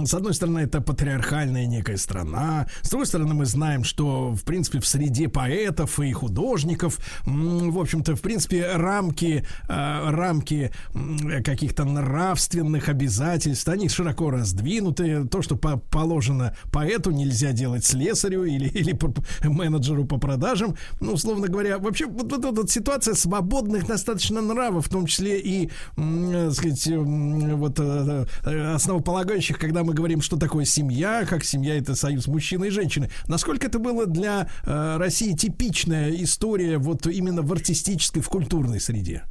С 0.05 0.15
одной 0.15 0.35
стороны, 0.35 0.61
это 0.61 0.81
патриархальная 0.81 1.67
некая 1.67 1.97
страна. 1.97 2.69
С 2.83 2.91
другой 2.91 3.07
стороны, 3.07 3.35
мы 3.35 3.45
знаем, 3.47 3.83
что, 3.83 4.33
в 4.33 4.45
принципе, 4.45 4.79
в 4.79 4.87
среде 4.87 5.29
поэтов 5.29 5.99
и 5.99 6.13
художников, 6.13 6.99
в 7.25 7.79
общем-то, 7.79 8.15
в 8.15 8.21
принципе, 8.21 8.71
рамки, 8.75 9.45
э, 9.69 10.11
рамки 10.11 10.71
каких-то 11.45 11.85
нравственных 11.85 12.89
обязательств, 12.89 13.69
они 13.69 13.89
широко 13.89 14.31
раздвинуты. 14.31 15.27
То, 15.27 15.43
что 15.43 15.57
положено 15.57 16.36
положено 16.37 16.55
поэту, 16.73 17.11
нельзя 17.11 17.53
делать 17.53 17.85
слесарю 17.85 18.45
или, 18.45 18.69
или 18.69 18.97
менеджеру 19.45 20.05
по 20.05 20.19
продажам. 20.19 20.77
Ну, 21.01 21.13
условно 21.13 21.49
говоря, 21.49 21.79
вообще 21.79 22.07
вот, 22.07 22.31
вот, 22.31 22.45
вот, 22.45 22.59
вот 22.59 22.71
ситуация 22.71 23.15
свободных 23.15 23.87
достаточно 23.87 24.41
нравов, 24.41 24.87
в 24.87 24.91
том 24.91 25.07
числе 25.07 25.41
и, 25.41 25.71
э, 25.97 26.51
сказать, 26.53 26.87
вот 26.87 27.79
э, 27.79 28.27
э, 28.45 28.75
основополагающих, 28.75 29.59
когда 29.59 29.85
мы 29.85 29.95
говорим, 29.95 30.21
что 30.21 30.37
такое 30.37 30.65
семья, 30.65 31.25
как 31.29 31.45
семья 31.45 31.77
это 31.77 31.95
союз 31.95 32.27
мужчины 32.27 32.67
и 32.67 32.71
женщины. 32.71 33.11
Насколько 33.29 33.67
это 33.67 33.79
было 33.79 34.07
для 34.07 34.49
России 34.65 35.33
типичная 35.33 36.11
история 36.23 36.79
вот 36.79 37.07
именно 37.07 37.43
в 37.43 37.53
артистической, 37.53 38.23
в 38.23 38.29
культурной 38.29 38.81
среде? 38.81 39.25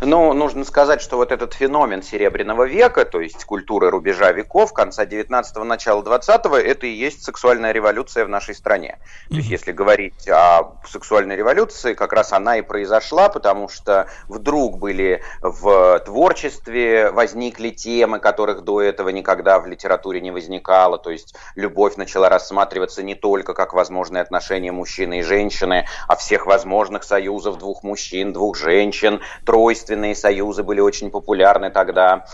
Ну, 0.00 0.32
нужно 0.32 0.64
сказать, 0.64 1.00
что 1.00 1.16
вот 1.16 1.32
этот 1.32 1.54
феномен 1.54 2.02
Серебряного 2.02 2.64
века, 2.64 3.04
то 3.04 3.20
есть 3.20 3.44
культуры 3.44 3.90
рубежа 3.90 4.32
веков, 4.32 4.72
конца 4.72 5.04
19-го, 5.04 5.64
начала 5.64 6.02
20-го, 6.02 6.56
это 6.56 6.86
и 6.86 6.90
есть 6.90 7.24
сексуальная 7.24 7.72
революция 7.72 8.24
в 8.24 8.28
нашей 8.28 8.54
стране. 8.54 8.98
То 9.28 9.36
есть, 9.36 9.48
если 9.48 9.72
говорить 9.72 10.28
о 10.28 10.74
сексуальной 10.86 11.36
революции, 11.36 11.94
как 11.94 12.12
раз 12.12 12.32
она 12.32 12.58
и 12.58 12.62
произошла, 12.62 13.28
потому 13.28 13.68
что 13.68 14.08
вдруг 14.28 14.78
были 14.78 15.22
в 15.40 16.00
творчестве, 16.04 17.10
возникли 17.10 17.70
темы, 17.70 18.18
которых 18.18 18.62
до 18.62 18.82
этого 18.82 19.08
никогда 19.08 19.58
в 19.58 19.66
литературе 19.66 20.20
не 20.20 20.30
возникало, 20.30 20.98
то 20.98 21.10
есть 21.10 21.34
любовь 21.54 21.96
начала 21.96 22.28
рассматриваться 22.28 23.02
не 23.02 23.14
только 23.14 23.54
как 23.54 23.74
возможные 23.74 24.22
отношения 24.22 24.72
мужчины 24.72 25.20
и 25.20 25.22
женщины, 25.22 25.86
а 26.08 26.16
всех 26.16 26.46
возможных 26.46 27.04
союзов 27.04 27.58
двух 27.58 27.82
мужчин, 27.82 28.32
двух 28.32 28.56
женщин, 28.56 29.20
трое 29.44 29.63
двойственные 29.64 30.14
союзы 30.14 30.62
были 30.62 30.80
очень 30.80 31.10
популярны 31.10 31.70
тогда. 31.70 32.26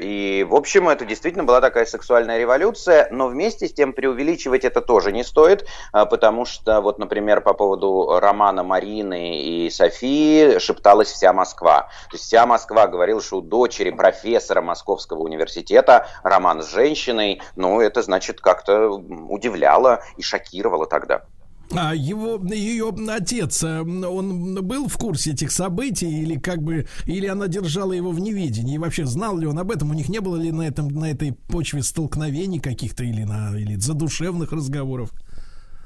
И, 0.00 0.46
в 0.48 0.54
общем, 0.54 0.88
это 0.88 1.04
действительно 1.04 1.42
была 1.42 1.60
такая 1.60 1.86
сексуальная 1.86 2.38
революция, 2.38 3.08
но 3.10 3.26
вместе 3.26 3.66
с 3.66 3.72
тем 3.72 3.92
преувеличивать 3.92 4.64
это 4.64 4.80
тоже 4.80 5.10
не 5.10 5.24
стоит, 5.24 5.66
а, 5.90 6.06
потому 6.06 6.44
что, 6.44 6.80
вот, 6.80 7.00
например, 7.00 7.40
по 7.40 7.52
поводу 7.52 8.20
романа 8.20 8.62
Марины 8.62 9.40
и 9.40 9.70
Софии 9.70 10.60
шепталась 10.60 11.10
вся 11.10 11.32
Москва. 11.32 11.88
То 12.10 12.14
есть 12.14 12.26
вся 12.26 12.46
Москва 12.46 12.86
говорила, 12.86 13.20
что 13.20 13.38
у 13.38 13.40
дочери 13.40 13.90
профессора 13.90 14.62
Московского 14.62 15.22
университета 15.22 16.06
роман 16.22 16.62
с 16.62 16.70
женщиной, 16.70 17.42
ну, 17.56 17.80
это, 17.80 18.02
значит, 18.02 18.40
как-то 18.40 18.90
удивляло 18.90 20.04
и 20.16 20.22
шокировало 20.22 20.86
тогда. 20.86 21.22
А 21.74 21.94
его, 21.94 22.40
ее 22.52 22.94
отец, 23.08 23.62
э, 23.64 23.80
он 23.80 24.54
был 24.66 24.88
в 24.88 24.96
курсе 24.96 25.32
этих 25.32 25.50
событий 25.50 26.22
или 26.22 26.38
как 26.38 26.62
бы, 26.62 26.86
или 27.06 27.26
она 27.26 27.48
держала 27.48 27.92
его 27.92 28.10
в 28.10 28.20
неведении? 28.20 28.76
И 28.76 28.78
вообще 28.78 29.04
знал 29.04 29.36
ли 29.36 29.46
он 29.46 29.58
об 29.58 29.70
этом? 29.70 29.90
У 29.90 29.94
них 29.94 30.08
не 30.08 30.20
было 30.20 30.36
ли 30.36 30.52
на 30.52 30.62
этом, 30.62 30.88
на 30.88 31.10
этой 31.10 31.32
почве 31.32 31.82
столкновений 31.82 32.60
каких-то 32.60 33.02
или 33.04 33.24
на, 33.24 33.56
или 33.58 33.76
задушевных 33.76 34.52
разговоров? 34.52 35.10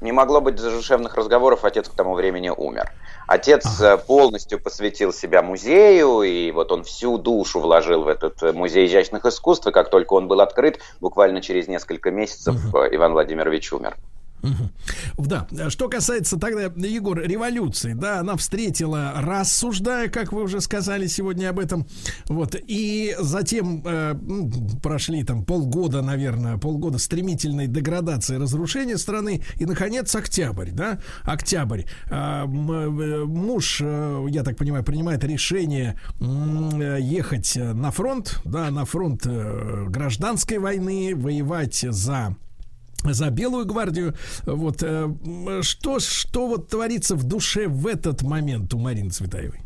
Не 0.00 0.12
могло 0.12 0.40
быть 0.40 0.58
задушевных 0.58 1.14
разговоров, 1.14 1.64
отец 1.64 1.88
к 1.88 1.92
тому 1.92 2.14
времени 2.14 2.48
умер. 2.48 2.90
Отец 3.26 3.66
ага. 3.66 3.94
Э, 3.94 3.98
полностью 3.98 4.58
посвятил 4.58 5.12
себя 5.12 5.42
музею, 5.42 6.22
и 6.22 6.50
вот 6.52 6.72
он 6.72 6.84
всю 6.84 7.18
душу 7.18 7.60
вложил 7.60 8.04
в 8.04 8.08
этот 8.08 8.42
э, 8.42 8.52
музей 8.52 8.86
изящных 8.86 9.26
искусств, 9.26 9.66
и 9.66 9.72
как 9.72 9.90
только 9.90 10.14
он 10.14 10.26
был 10.26 10.40
открыт, 10.40 10.78
буквально 11.00 11.42
через 11.42 11.68
несколько 11.68 12.10
месяцев 12.10 12.56
ага. 12.72 12.88
Иван 12.94 13.12
Владимирович 13.12 13.72
умер. 13.72 13.96
Да, 15.18 15.46
что 15.68 15.88
касается 15.88 16.38
тогда, 16.38 16.62
Егор, 16.86 17.20
революции, 17.20 17.92
да, 17.92 18.20
она 18.20 18.36
встретила, 18.36 19.12
рассуждая, 19.16 20.08
как 20.08 20.32
вы 20.32 20.42
уже 20.42 20.60
сказали 20.60 21.06
сегодня 21.06 21.50
об 21.50 21.58
этом, 21.58 21.86
вот, 22.26 22.56
и 22.58 23.14
затем 23.18 23.82
э, 23.84 24.14
прошли 24.82 25.24
там 25.24 25.44
полгода, 25.44 26.02
наверное, 26.02 26.58
полгода 26.58 26.98
стремительной 26.98 27.66
деградации, 27.66 28.36
разрушения 28.36 28.98
страны, 28.98 29.42
и, 29.56 29.66
наконец, 29.66 30.14
октябрь, 30.14 30.70
да, 30.70 31.00
октябрь. 31.22 31.82
Э, 32.10 32.44
муж, 32.46 33.80
э, 33.82 34.26
я 34.30 34.42
так 34.42 34.56
понимаю, 34.56 34.84
принимает 34.84 35.24
решение 35.24 35.98
э, 36.20 36.98
ехать 37.00 37.56
на 37.56 37.90
фронт, 37.90 38.40
да, 38.44 38.70
на 38.70 38.84
фронт 38.84 39.22
э, 39.26 39.86
гражданской 39.88 40.58
войны, 40.58 41.12
воевать 41.14 41.84
за 41.88 42.36
за 43.04 43.30
Белую 43.30 43.66
гвардию. 43.66 44.14
Вот 44.44 44.82
э, 44.82 45.08
что, 45.62 46.00
что 46.00 46.48
вот 46.48 46.68
творится 46.68 47.16
в 47.16 47.24
душе 47.24 47.68
в 47.68 47.86
этот 47.86 48.22
момент 48.22 48.74
у 48.74 48.78
Марины 48.78 49.10
Цветаевой? 49.10 49.60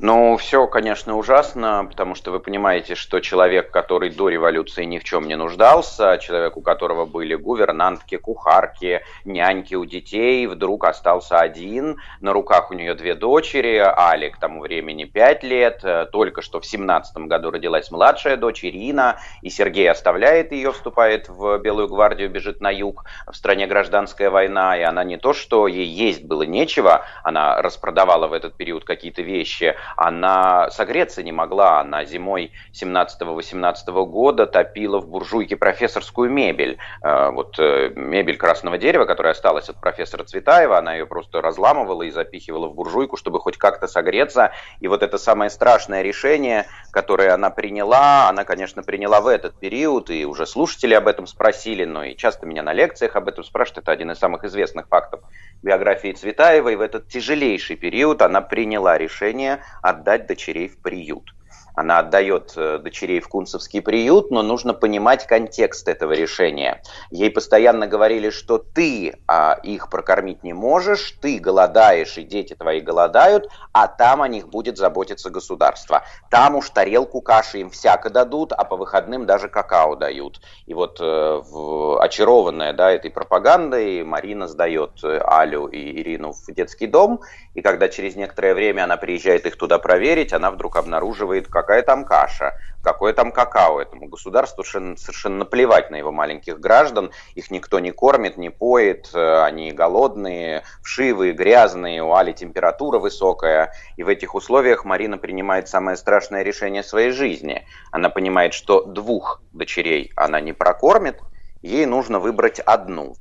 Ну, 0.00 0.36
все, 0.36 0.66
конечно, 0.66 1.16
ужасно, 1.16 1.86
потому 1.88 2.16
что 2.16 2.32
вы 2.32 2.40
понимаете, 2.40 2.96
что 2.96 3.20
человек, 3.20 3.70
который 3.70 4.10
до 4.10 4.28
революции 4.28 4.84
ни 4.84 4.98
в 4.98 5.04
чем 5.04 5.28
не 5.28 5.36
нуждался, 5.36 6.18
человек, 6.20 6.56
у 6.56 6.62
которого 6.62 7.06
были 7.06 7.36
гувернантки, 7.36 8.16
кухарки, 8.16 9.02
няньки 9.24 9.76
у 9.76 9.84
детей, 9.84 10.48
вдруг 10.48 10.84
остался 10.84 11.38
один, 11.38 11.98
на 12.20 12.32
руках 12.32 12.72
у 12.72 12.74
нее 12.74 12.94
две 12.94 13.14
дочери, 13.14 13.76
Али 13.76 14.30
к 14.30 14.38
тому 14.38 14.62
времени 14.62 15.04
пять 15.04 15.44
лет, 15.44 15.80
э, 15.84 16.06
только 16.10 16.42
что 16.42 16.60
в 16.60 16.66
семнадцатом 16.66 17.28
году 17.28 17.52
родилась 17.52 17.92
младшая 17.92 18.36
дочь 18.36 18.64
Ирина, 18.64 19.20
и 19.42 19.48
Сергей 19.48 19.88
оставляет 19.88 20.50
ее, 20.50 20.72
вступает 20.72 21.28
в 21.28 21.58
Белую 21.58 21.86
гвардию, 21.86 22.30
бежит 22.30 22.60
на 22.60 22.70
юг, 22.70 23.04
в 23.28 23.34
стране 23.36 23.68
гражданская 23.68 24.30
война, 24.30 24.76
и 24.76 24.82
она 24.82 25.04
не 25.04 25.18
то, 25.18 25.32
что 25.32 25.68
ей 25.68 25.86
есть 25.86 26.24
было 26.24 26.42
нечего, 26.42 27.04
она 27.22 27.62
распродавала 27.62 28.26
в 28.26 28.32
этот 28.32 28.56
период 28.56 28.84
какие-то 28.84 29.22
вещи, 29.22 29.73
она 29.96 30.70
согреться 30.70 31.22
не 31.22 31.32
могла. 31.32 31.80
Она 31.80 32.04
зимой 32.04 32.52
17-18 32.72 33.74
года 34.06 34.46
топила 34.46 35.00
в 35.00 35.08
буржуйке 35.08 35.56
профессорскую 35.56 36.30
мебель. 36.30 36.78
Э, 37.02 37.30
вот 37.30 37.58
э, 37.58 37.90
мебель 37.94 38.36
красного 38.36 38.78
дерева, 38.78 39.04
которая 39.04 39.32
осталась 39.32 39.68
от 39.68 39.80
профессора 39.80 40.24
Цветаева, 40.24 40.78
она 40.78 40.94
ее 40.94 41.06
просто 41.06 41.40
разламывала 41.40 42.02
и 42.02 42.10
запихивала 42.10 42.68
в 42.68 42.74
буржуйку, 42.74 43.16
чтобы 43.16 43.40
хоть 43.40 43.56
как-то 43.56 43.86
согреться. 43.86 44.52
И 44.80 44.88
вот 44.88 45.02
это 45.02 45.18
самое 45.18 45.50
страшное 45.50 46.02
решение, 46.02 46.66
которое 46.90 47.32
она 47.32 47.50
приняла, 47.50 48.28
она, 48.28 48.44
конечно, 48.44 48.82
приняла 48.82 49.20
в 49.20 49.26
этот 49.26 49.58
период, 49.58 50.10
и 50.10 50.24
уже 50.24 50.46
слушатели 50.46 50.94
об 50.94 51.08
этом 51.08 51.26
спросили, 51.26 51.84
но 51.84 52.04
и 52.04 52.16
часто 52.16 52.46
меня 52.46 52.62
на 52.62 52.72
лекциях 52.72 53.16
об 53.16 53.28
этом 53.28 53.44
спрашивают. 53.44 53.84
Это 53.84 53.92
один 53.92 54.10
из 54.10 54.18
самых 54.18 54.44
известных 54.44 54.88
фактов 54.88 55.20
биографии 55.64 56.12
Цветаевой. 56.12 56.76
В 56.76 56.80
этот 56.80 57.08
тяжелейший 57.08 57.76
период 57.76 58.22
она 58.22 58.40
приняла 58.40 58.96
решение 58.98 59.62
отдать 59.82 60.26
дочерей 60.26 60.68
в 60.68 60.80
приют. 60.80 61.34
Она 61.74 61.98
отдает 61.98 62.52
э, 62.56 62.78
дочерей 62.78 63.20
в 63.20 63.28
Кунцевский 63.28 63.82
приют, 63.82 64.30
но 64.30 64.42
нужно 64.42 64.74
понимать 64.74 65.26
контекст 65.26 65.88
этого 65.88 66.12
решения. 66.12 66.82
Ей 67.10 67.30
постоянно 67.30 67.86
говорили, 67.86 68.30
что 68.30 68.58
ты 68.58 69.18
а, 69.26 69.58
их 69.62 69.90
прокормить 69.90 70.44
не 70.44 70.52
можешь, 70.52 71.16
ты 71.20 71.38
голодаешь, 71.38 72.16
и 72.16 72.22
дети 72.22 72.54
твои 72.54 72.80
голодают, 72.80 73.48
а 73.72 73.88
там 73.88 74.22
о 74.22 74.28
них 74.28 74.48
будет 74.48 74.78
заботиться 74.78 75.30
государство. 75.30 76.04
Там 76.30 76.54
уж 76.54 76.70
тарелку 76.70 77.20
каши 77.20 77.58
им 77.58 77.70
всяко 77.70 78.08
дадут, 78.08 78.52
а 78.52 78.64
по 78.64 78.76
выходным 78.76 79.26
даже 79.26 79.48
какао 79.48 79.96
дают. 79.96 80.40
И 80.66 80.74
вот 80.74 80.98
э, 81.00 81.04
в, 81.04 82.00
очарованная 82.00 82.72
да, 82.72 82.92
этой 82.92 83.10
пропагандой, 83.10 84.04
Марина 84.04 84.46
сдает 84.46 85.02
э, 85.02 85.20
Алю 85.24 85.66
и 85.66 86.00
Ирину 86.00 86.32
в 86.32 86.52
детский 86.52 86.86
дом, 86.86 87.20
и 87.54 87.62
когда 87.62 87.88
через 87.88 88.14
некоторое 88.14 88.54
время 88.54 88.84
она 88.84 88.96
приезжает 88.96 89.46
их 89.46 89.56
туда 89.56 89.78
проверить, 89.78 90.32
она 90.32 90.50
вдруг 90.50 90.76
обнаруживает, 90.76 91.48
как 91.48 91.64
какая 91.64 91.82
там 91.82 92.04
каша, 92.04 92.58
какое 92.82 93.14
там 93.14 93.32
какао. 93.32 93.80
Этому 93.80 94.06
государству 94.06 94.62
совершенно, 94.62 94.98
совершенно 94.98 95.38
наплевать 95.38 95.90
на 95.90 95.96
его 95.96 96.12
маленьких 96.12 96.60
граждан. 96.60 97.10
Их 97.34 97.50
никто 97.50 97.78
не 97.78 97.90
кормит, 97.90 98.36
не 98.36 98.50
поет, 98.50 99.08
э, 99.14 99.42
они 99.42 99.72
голодные, 99.72 100.62
вшивые, 100.82 101.32
грязные, 101.32 102.02
у 102.02 102.12
Али 102.12 102.34
температура 102.34 102.98
высокая. 102.98 103.72
И 103.96 104.02
в 104.02 104.08
этих 104.08 104.34
условиях 104.34 104.84
Марина 104.84 105.16
принимает 105.16 105.68
самое 105.68 105.96
страшное 105.96 106.42
решение 106.42 106.82
своей 106.82 107.12
жизни. 107.12 107.66
Она 107.90 108.10
понимает, 108.10 108.52
что 108.52 108.84
двух 108.84 109.40
дочерей 109.52 110.12
она 110.16 110.40
не 110.40 110.52
прокормит, 110.52 111.18
ей 111.62 111.86
нужно 111.86 112.20
выбрать 112.20 112.60
одну 112.60 113.14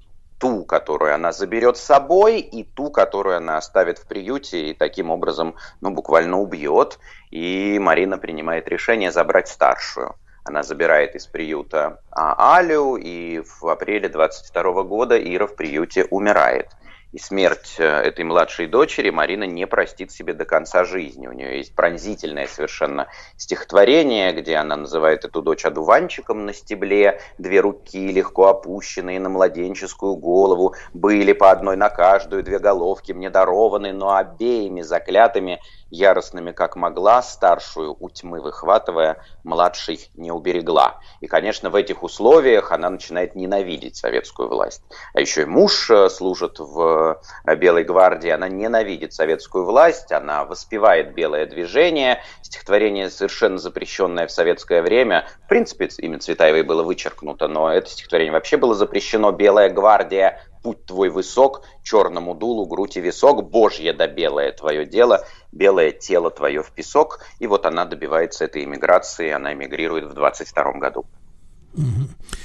ту, 0.43 0.65
которую 0.65 1.15
она 1.15 1.31
заберет 1.31 1.77
с 1.77 1.81
собой, 1.81 2.41
и 2.41 2.65
ту, 2.65 2.91
которую 2.91 3.37
она 3.37 3.57
оставит 3.57 3.97
в 3.97 4.05
приюте, 4.05 4.71
и 4.71 4.73
таким 4.73 5.09
образом, 5.09 5.55
ну, 5.79 5.91
буквально 5.91 6.37
убьет. 6.37 6.99
И 7.31 7.79
Марина 7.79 8.17
принимает 8.17 8.67
решение 8.67 9.09
забрать 9.09 9.47
старшую. 9.47 10.15
Она 10.43 10.63
забирает 10.63 11.15
из 11.15 11.27
приюта 11.27 12.01
а, 12.11 12.57
Алю, 12.57 12.97
и 12.97 13.39
в 13.39 13.69
апреле 13.69 14.09
22 14.09 14.83
года 14.83 15.17
Ира 15.17 15.47
в 15.47 15.55
приюте 15.55 16.07
умирает 16.11 16.67
и 17.13 17.19
смерть 17.19 17.75
э, 17.77 17.83
этой 17.83 18.25
младшей 18.25 18.65
дочери 18.65 19.11
Марина 19.11 19.43
не 19.43 19.67
простит 19.67 20.11
себе 20.11 20.33
до 20.33 20.45
конца 20.45 20.83
жизни. 20.83 21.27
У 21.27 21.31
нее 21.31 21.57
есть 21.57 21.75
пронзительное 21.75 22.47
совершенно 22.47 23.07
стихотворение, 23.37 24.33
где 24.33 24.55
она 24.55 24.75
называет 24.75 25.23
эту 25.23 25.43
дочь 25.43 25.63
одуванчиком 25.63 26.47
на 26.47 26.53
стебле, 26.53 27.21
две 27.37 27.61
руки 27.61 28.11
легко 28.11 28.47
опущенные 28.47 29.19
на 29.19 29.29
младенческую 29.29 30.15
голову, 30.15 30.73
были 30.93 31.33
по 31.33 31.51
одной 31.51 31.77
на 31.77 31.89
каждую, 31.89 32.43
две 32.43 32.57
головки 32.57 33.11
мне 33.11 33.29
дарованы, 33.29 33.93
но 33.93 34.15
обеими 34.15 34.81
заклятыми 34.81 35.61
яростными 35.93 36.51
как 36.51 36.75
могла, 36.75 37.21
старшую 37.21 37.95
у 37.99 38.09
тьмы 38.09 38.41
выхватывая, 38.41 39.23
младший 39.43 40.09
не 40.15 40.31
уберегла. 40.31 40.99
И, 41.21 41.27
конечно, 41.27 41.69
в 41.69 41.75
этих 41.75 42.03
условиях 42.03 42.71
она 42.71 42.89
начинает 42.89 43.35
ненавидеть 43.35 43.95
советскую 43.95 44.49
власть. 44.49 44.81
А 45.13 45.21
еще 45.21 45.43
и 45.43 45.45
муж 45.45 45.89
э, 45.89 46.09
служит 46.09 46.59
в 46.59 47.21
э, 47.45 47.55
Белой 47.55 47.83
гвардии, 47.83 48.29
она 48.29 48.49
ненавидит 48.49 49.13
советскую 49.13 49.65
власть, 49.65 50.11
она 50.11 50.45
воспевает 50.45 51.13
белое 51.13 51.45
движение, 51.45 52.21
стихотворение 52.41 53.09
совершенно 53.09 53.57
запрещенное 53.57 54.27
в 54.27 54.31
советское 54.31 54.81
время. 54.81 55.27
В 55.45 55.47
принципе, 55.47 55.89
имя 55.99 56.19
Цветаевой 56.19 56.63
было 56.63 56.83
вычеркнуто, 56.83 57.47
но 57.47 57.71
это 57.71 57.89
стихотворение 57.89 58.33
вообще 58.33 58.57
было 58.57 58.73
запрещено. 58.73 59.31
Белая 59.31 59.69
гвардия 59.69 60.41
путь 60.63 60.85
твой 60.85 61.09
высок, 61.09 61.61
черному 61.83 62.33
дулу, 62.33 62.65
грудь 62.65 62.97
и 62.97 63.01
висок, 63.01 63.49
божье 63.51 63.93
да 63.93 64.07
белое 64.07 64.51
твое 64.53 64.85
дело, 64.85 65.25
белое 65.51 65.91
тело 65.91 66.31
твое 66.31 66.63
в 66.63 66.71
песок. 66.71 67.19
И 67.39 67.47
вот 67.47 67.65
она 67.65 67.85
добивается 67.85 68.45
этой 68.45 68.63
иммиграции, 68.63 69.29
она 69.29 69.53
эмигрирует 69.53 70.05
в 70.05 70.13
22 70.13 70.71
году. 70.79 71.05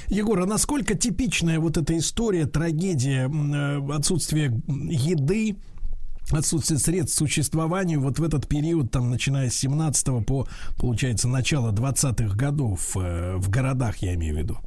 Егор, 0.07 0.39
а 0.39 0.45
насколько 0.45 0.95
типичная 0.95 1.59
вот 1.59 1.77
эта 1.77 1.97
история, 1.97 2.45
трагедия, 2.45 3.29
э, 3.29 3.95
отсутствие 3.95 4.47
еды, 4.67 5.55
отсутствие 6.31 6.79
средств 6.79 7.15
к 7.15 7.19
существованию 7.19 8.01
вот 8.01 8.17
в 8.17 8.23
этот 8.23 8.47
период, 8.47 8.91
там, 8.91 9.09
начиная 9.11 9.49
с 9.49 9.55
17 9.55 10.25
по, 10.25 10.47
получается, 10.79 11.27
начало 11.27 11.71
20-х 11.71 12.35
годов 12.35 12.97
э, 12.97 13.35
в 13.37 13.49
городах, 13.49 13.97
я 13.97 14.15
имею 14.15 14.35
в 14.35 14.37
виду? 14.39 14.57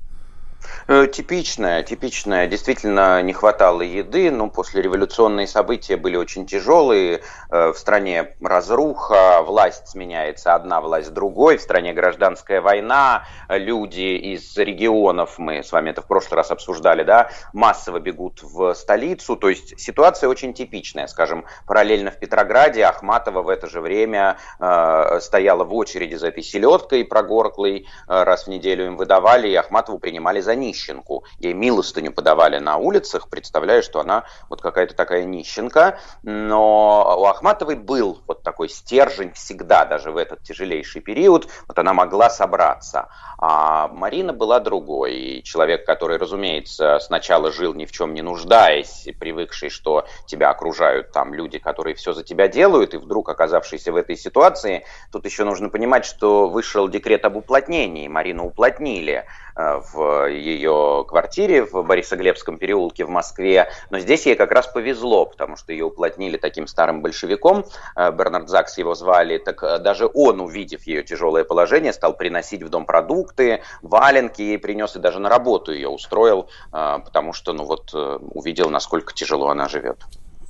Э, 0.88 1.06
типичная, 1.06 1.82
типичная. 1.82 2.46
Действительно 2.46 3.22
не 3.22 3.32
хватало 3.32 3.82
еды, 3.82 4.30
но 4.30 4.48
после 4.48 4.82
революционные 4.82 5.46
события 5.46 5.96
были 5.96 6.16
очень 6.16 6.46
тяжелые. 6.46 7.22
Э, 7.50 7.72
в 7.72 7.78
стране 7.78 8.34
разруха, 8.40 9.42
власть 9.42 9.88
сменяется 9.88 10.54
одна 10.54 10.80
власть 10.80 11.12
другой, 11.12 11.56
в 11.56 11.62
стране 11.62 11.92
гражданская 11.92 12.60
война, 12.60 13.24
люди 13.48 14.00
из 14.00 14.56
регионов, 14.56 15.38
мы 15.38 15.62
с 15.62 15.72
вами 15.72 15.90
это 15.90 16.02
в 16.02 16.06
прошлый 16.06 16.36
раз 16.36 16.50
обсуждали, 16.50 17.02
да, 17.02 17.30
массово 17.52 18.00
бегут 18.00 18.42
в 18.42 18.74
столицу. 18.74 19.36
То 19.36 19.48
есть 19.48 19.78
ситуация 19.80 20.28
очень 20.28 20.54
типичная. 20.54 21.06
Скажем, 21.06 21.44
параллельно 21.66 22.10
в 22.10 22.18
Петрограде 22.18 22.84
Ахматова 22.84 23.42
в 23.42 23.48
это 23.48 23.66
же 23.68 23.80
время 23.80 24.36
э, 24.58 25.20
стояла 25.20 25.64
в 25.64 25.74
очереди 25.74 26.14
за 26.14 26.28
этой 26.28 26.42
селедкой 26.42 27.04
прогорклой, 27.04 27.86
э, 28.08 28.22
раз 28.22 28.44
в 28.44 28.48
неделю 28.48 28.86
им 28.86 28.96
выдавали, 28.96 29.48
и 29.48 29.54
Ахматову 29.54 29.98
принимали 29.98 30.40
за 30.40 30.51
нищенку. 30.54 31.24
Ей 31.38 31.52
милостыню 31.52 32.12
подавали 32.12 32.58
на 32.58 32.76
улицах, 32.76 33.28
представляя, 33.28 33.82
что 33.82 34.00
она 34.00 34.24
вот 34.48 34.60
какая-то 34.60 34.94
такая 34.94 35.24
нищенка. 35.24 35.98
Но 36.22 37.16
у 37.20 37.24
Ахматовой 37.24 37.76
был 37.76 38.20
вот 38.26 38.42
такой 38.42 38.68
стержень 38.68 39.32
всегда, 39.32 39.84
даже 39.84 40.10
в 40.10 40.16
этот 40.16 40.42
тяжелейший 40.42 41.00
период. 41.00 41.48
Вот 41.68 41.78
она 41.78 41.92
могла 41.92 42.30
собраться. 42.30 43.08
А 43.38 43.88
Марина 43.88 44.32
была 44.32 44.60
другой. 44.60 45.14
И 45.14 45.42
человек, 45.42 45.84
который, 45.84 46.16
разумеется, 46.18 46.98
сначала 47.00 47.50
жил 47.50 47.74
ни 47.74 47.84
в 47.84 47.92
чем 47.92 48.14
не 48.14 48.22
нуждаясь, 48.22 49.08
привыкший, 49.18 49.70
что 49.70 50.06
тебя 50.26 50.50
окружают 50.50 51.12
там 51.12 51.34
люди, 51.34 51.58
которые 51.58 51.94
все 51.94 52.12
за 52.12 52.22
тебя 52.22 52.48
делают, 52.48 52.94
и 52.94 52.98
вдруг 52.98 53.28
оказавшийся 53.28 53.92
в 53.92 53.96
этой 53.96 54.16
ситуации, 54.16 54.84
тут 55.10 55.24
еще 55.24 55.44
нужно 55.44 55.68
понимать, 55.68 56.04
что 56.04 56.48
вышел 56.48 56.88
декрет 56.88 57.24
об 57.24 57.36
уплотнении. 57.36 58.08
Марину 58.08 58.46
уплотнили 58.46 59.24
в 59.54 60.28
ее 60.28 61.04
квартире 61.08 61.64
в 61.64 61.82
Борисоглебском 61.82 62.58
переулке 62.58 63.04
в 63.04 63.10
Москве. 63.10 63.68
Но 63.90 63.98
здесь 63.98 64.26
ей 64.26 64.34
как 64.34 64.52
раз 64.52 64.66
повезло, 64.66 65.26
потому 65.26 65.56
что 65.56 65.72
ее 65.72 65.84
уплотнили 65.84 66.36
таким 66.36 66.66
старым 66.66 67.02
большевиком. 67.02 67.64
Э, 67.96 68.10
Бернард 68.12 68.48
Закс 68.48 68.78
его 68.78 68.94
звали. 68.94 69.38
Так 69.38 69.62
э, 69.62 69.78
даже 69.78 70.08
он, 70.12 70.40
увидев 70.40 70.86
ее 70.86 71.02
тяжелое 71.02 71.44
положение, 71.44 71.92
стал 71.92 72.14
приносить 72.16 72.62
в 72.62 72.68
дом 72.68 72.86
продукты, 72.86 73.62
валенки 73.82 74.42
ей 74.42 74.58
принес 74.58 74.96
и 74.96 74.98
даже 74.98 75.18
на 75.18 75.28
работу 75.28 75.72
ее 75.72 75.88
устроил, 75.88 76.48
потому 76.70 77.32
что, 77.32 77.52
ну 77.52 77.64
вот, 77.64 77.90
э, 77.94 78.18
увидел, 78.20 78.70
насколько 78.70 79.12
тяжело 79.14 79.48
она 79.48 79.68
живет. 79.68 79.98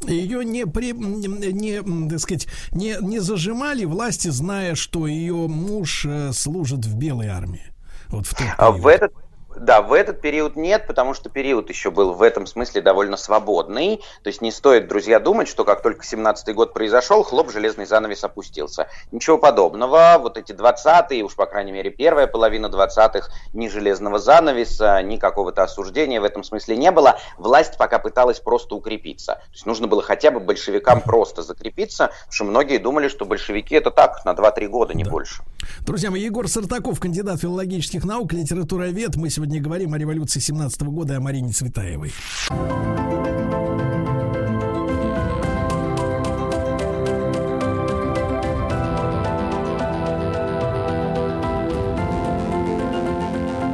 Ее 0.06 0.44
не, 0.44 0.66
при, 0.66 0.92
не, 0.92 2.08
так 2.08 2.18
сказать, 2.18 2.48
не, 2.72 2.96
не 3.00 3.20
зажимали 3.20 3.84
власти, 3.84 4.28
зная, 4.28 4.74
что 4.74 5.06
ее 5.06 5.46
муж 5.48 6.04
э, 6.06 6.32
служит 6.32 6.84
в 6.84 6.96
белой 6.96 7.28
армии. 7.28 7.71
Вот 8.12 8.26
в, 8.26 8.34
а 8.58 8.70
в 8.70 8.86
этот 8.86 9.12
да, 9.56 9.82
в 9.82 9.92
этот 9.92 10.20
период 10.20 10.56
нет, 10.56 10.86
потому 10.86 11.14
что 11.14 11.28
период 11.28 11.68
еще 11.68 11.90
был 11.90 12.14
в 12.14 12.22
этом 12.22 12.46
смысле 12.46 12.82
довольно 12.82 13.16
свободный. 13.16 14.02
То 14.22 14.28
есть 14.28 14.40
не 14.42 14.50
стоит, 14.50 14.88
друзья, 14.88 15.20
думать, 15.20 15.48
что 15.48 15.64
как 15.64 15.82
только 15.82 16.04
17-й 16.04 16.52
год 16.52 16.72
произошел, 16.72 17.22
хлоп, 17.22 17.50
железный 17.50 17.86
занавес 17.86 18.24
опустился. 18.24 18.88
Ничего 19.10 19.38
подобного. 19.38 20.16
Вот 20.20 20.36
эти 20.36 20.52
20-е, 20.52 21.22
уж 21.22 21.34
по 21.34 21.46
крайней 21.46 21.72
мере 21.72 21.90
первая 21.90 22.26
половина 22.26 22.66
20-х, 22.66 23.28
ни 23.52 23.68
железного 23.68 24.18
занавеса, 24.18 25.02
ни 25.02 25.16
какого-то 25.16 25.62
осуждения 25.62 26.20
в 26.20 26.24
этом 26.24 26.42
смысле 26.44 26.76
не 26.76 26.90
было. 26.90 27.18
Власть 27.38 27.76
пока 27.78 27.98
пыталась 27.98 28.40
просто 28.40 28.74
укрепиться. 28.74 29.34
То 29.34 29.52
есть 29.52 29.66
нужно 29.66 29.86
было 29.86 30.02
хотя 30.02 30.30
бы 30.30 30.40
большевикам 30.40 31.00
просто 31.00 31.42
закрепиться, 31.42 32.06
потому 32.06 32.32
что 32.32 32.44
многие 32.44 32.78
думали, 32.78 33.08
что 33.08 33.24
большевики 33.24 33.74
это 33.74 33.90
так, 33.90 34.24
на 34.24 34.32
2-3 34.32 34.66
года, 34.68 34.94
не 34.94 35.04
да. 35.04 35.10
больше. 35.10 35.42
Друзья 35.80 36.10
мои, 36.10 36.22
Егор 36.22 36.48
Сартаков, 36.48 36.98
кандидат 36.98 37.40
филологических 37.40 38.04
наук, 38.04 38.32
литературовед. 38.32 39.16
Мы 39.16 39.30
сегодня 39.30 39.41
говорим 39.60 39.94
о 39.94 39.98
революции 39.98 40.40
17 40.40 40.82
года 40.82 41.14
и 41.14 41.16
о 41.16 41.20
Марине 41.20 41.52
Цветаевой. 41.52 42.12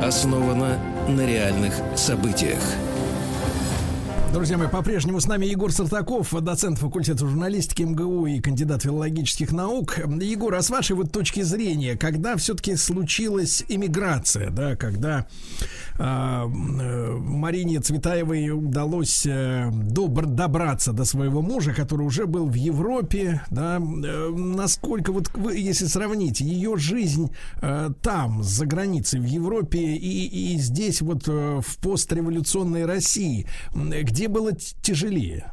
Основано 0.03 0.79
на 1.09 1.27
реальных 1.27 1.75
событиях. 1.97 2.63
Друзья 4.33 4.59
мои, 4.59 4.69
по-прежнему 4.69 5.21
с 5.21 5.27
нами 5.27 5.47
Егор 5.47 5.73
Сартаков, 5.73 6.35
доцент 6.45 6.79
факультета 6.79 7.27
журналистики 7.27 7.83
МГУ 7.83 8.27
и 8.27 8.41
кандидат 8.41 8.83
филологических 8.83 9.53
наук. 9.53 9.99
Егор, 9.99 10.55
а 10.55 10.61
с 10.61 10.69
вашей 10.69 10.97
вот 10.97 11.11
точки 11.11 11.41
зрения, 11.41 11.97
когда 11.97 12.37
все-таки 12.37 12.77
случилась 12.77 13.65
иммиграция, 13.69 14.51
да, 14.51 14.77
когда 14.77 15.27
Марине 15.99 17.81
Цветаевой 17.81 18.51
удалось 18.51 19.27
э, 19.27 19.71
добр, 19.73 20.27
добраться 20.27 20.93
до 20.93 21.05
своего 21.05 21.43
мужа, 21.43 21.75
который 21.75 22.07
уже 22.07 22.27
был 22.27 22.47
в 22.47 22.55
Европе, 22.55 23.43
да, 23.51 23.79
э, 23.79 24.31
насколько 24.31 25.13
вот 25.13 25.31
вы, 25.35 25.57
если 25.57 25.87
сравнить 25.87 26.41
ее 26.41 26.77
жизнь 26.77 27.31
э, 27.61 27.91
там, 28.03 28.43
за 28.43 28.67
границей, 28.67 29.21
в 29.21 29.25
Европе 29.25 29.79
и, 29.79 30.55
и 30.55 30.59
здесь 30.59 31.01
вот 31.03 31.29
э, 31.29 31.61
в 31.65 31.79
постреволюционной 31.79 32.87
России, 32.87 33.47
где 33.75 34.29
было 34.29 34.53
тяжелее? 34.53 35.53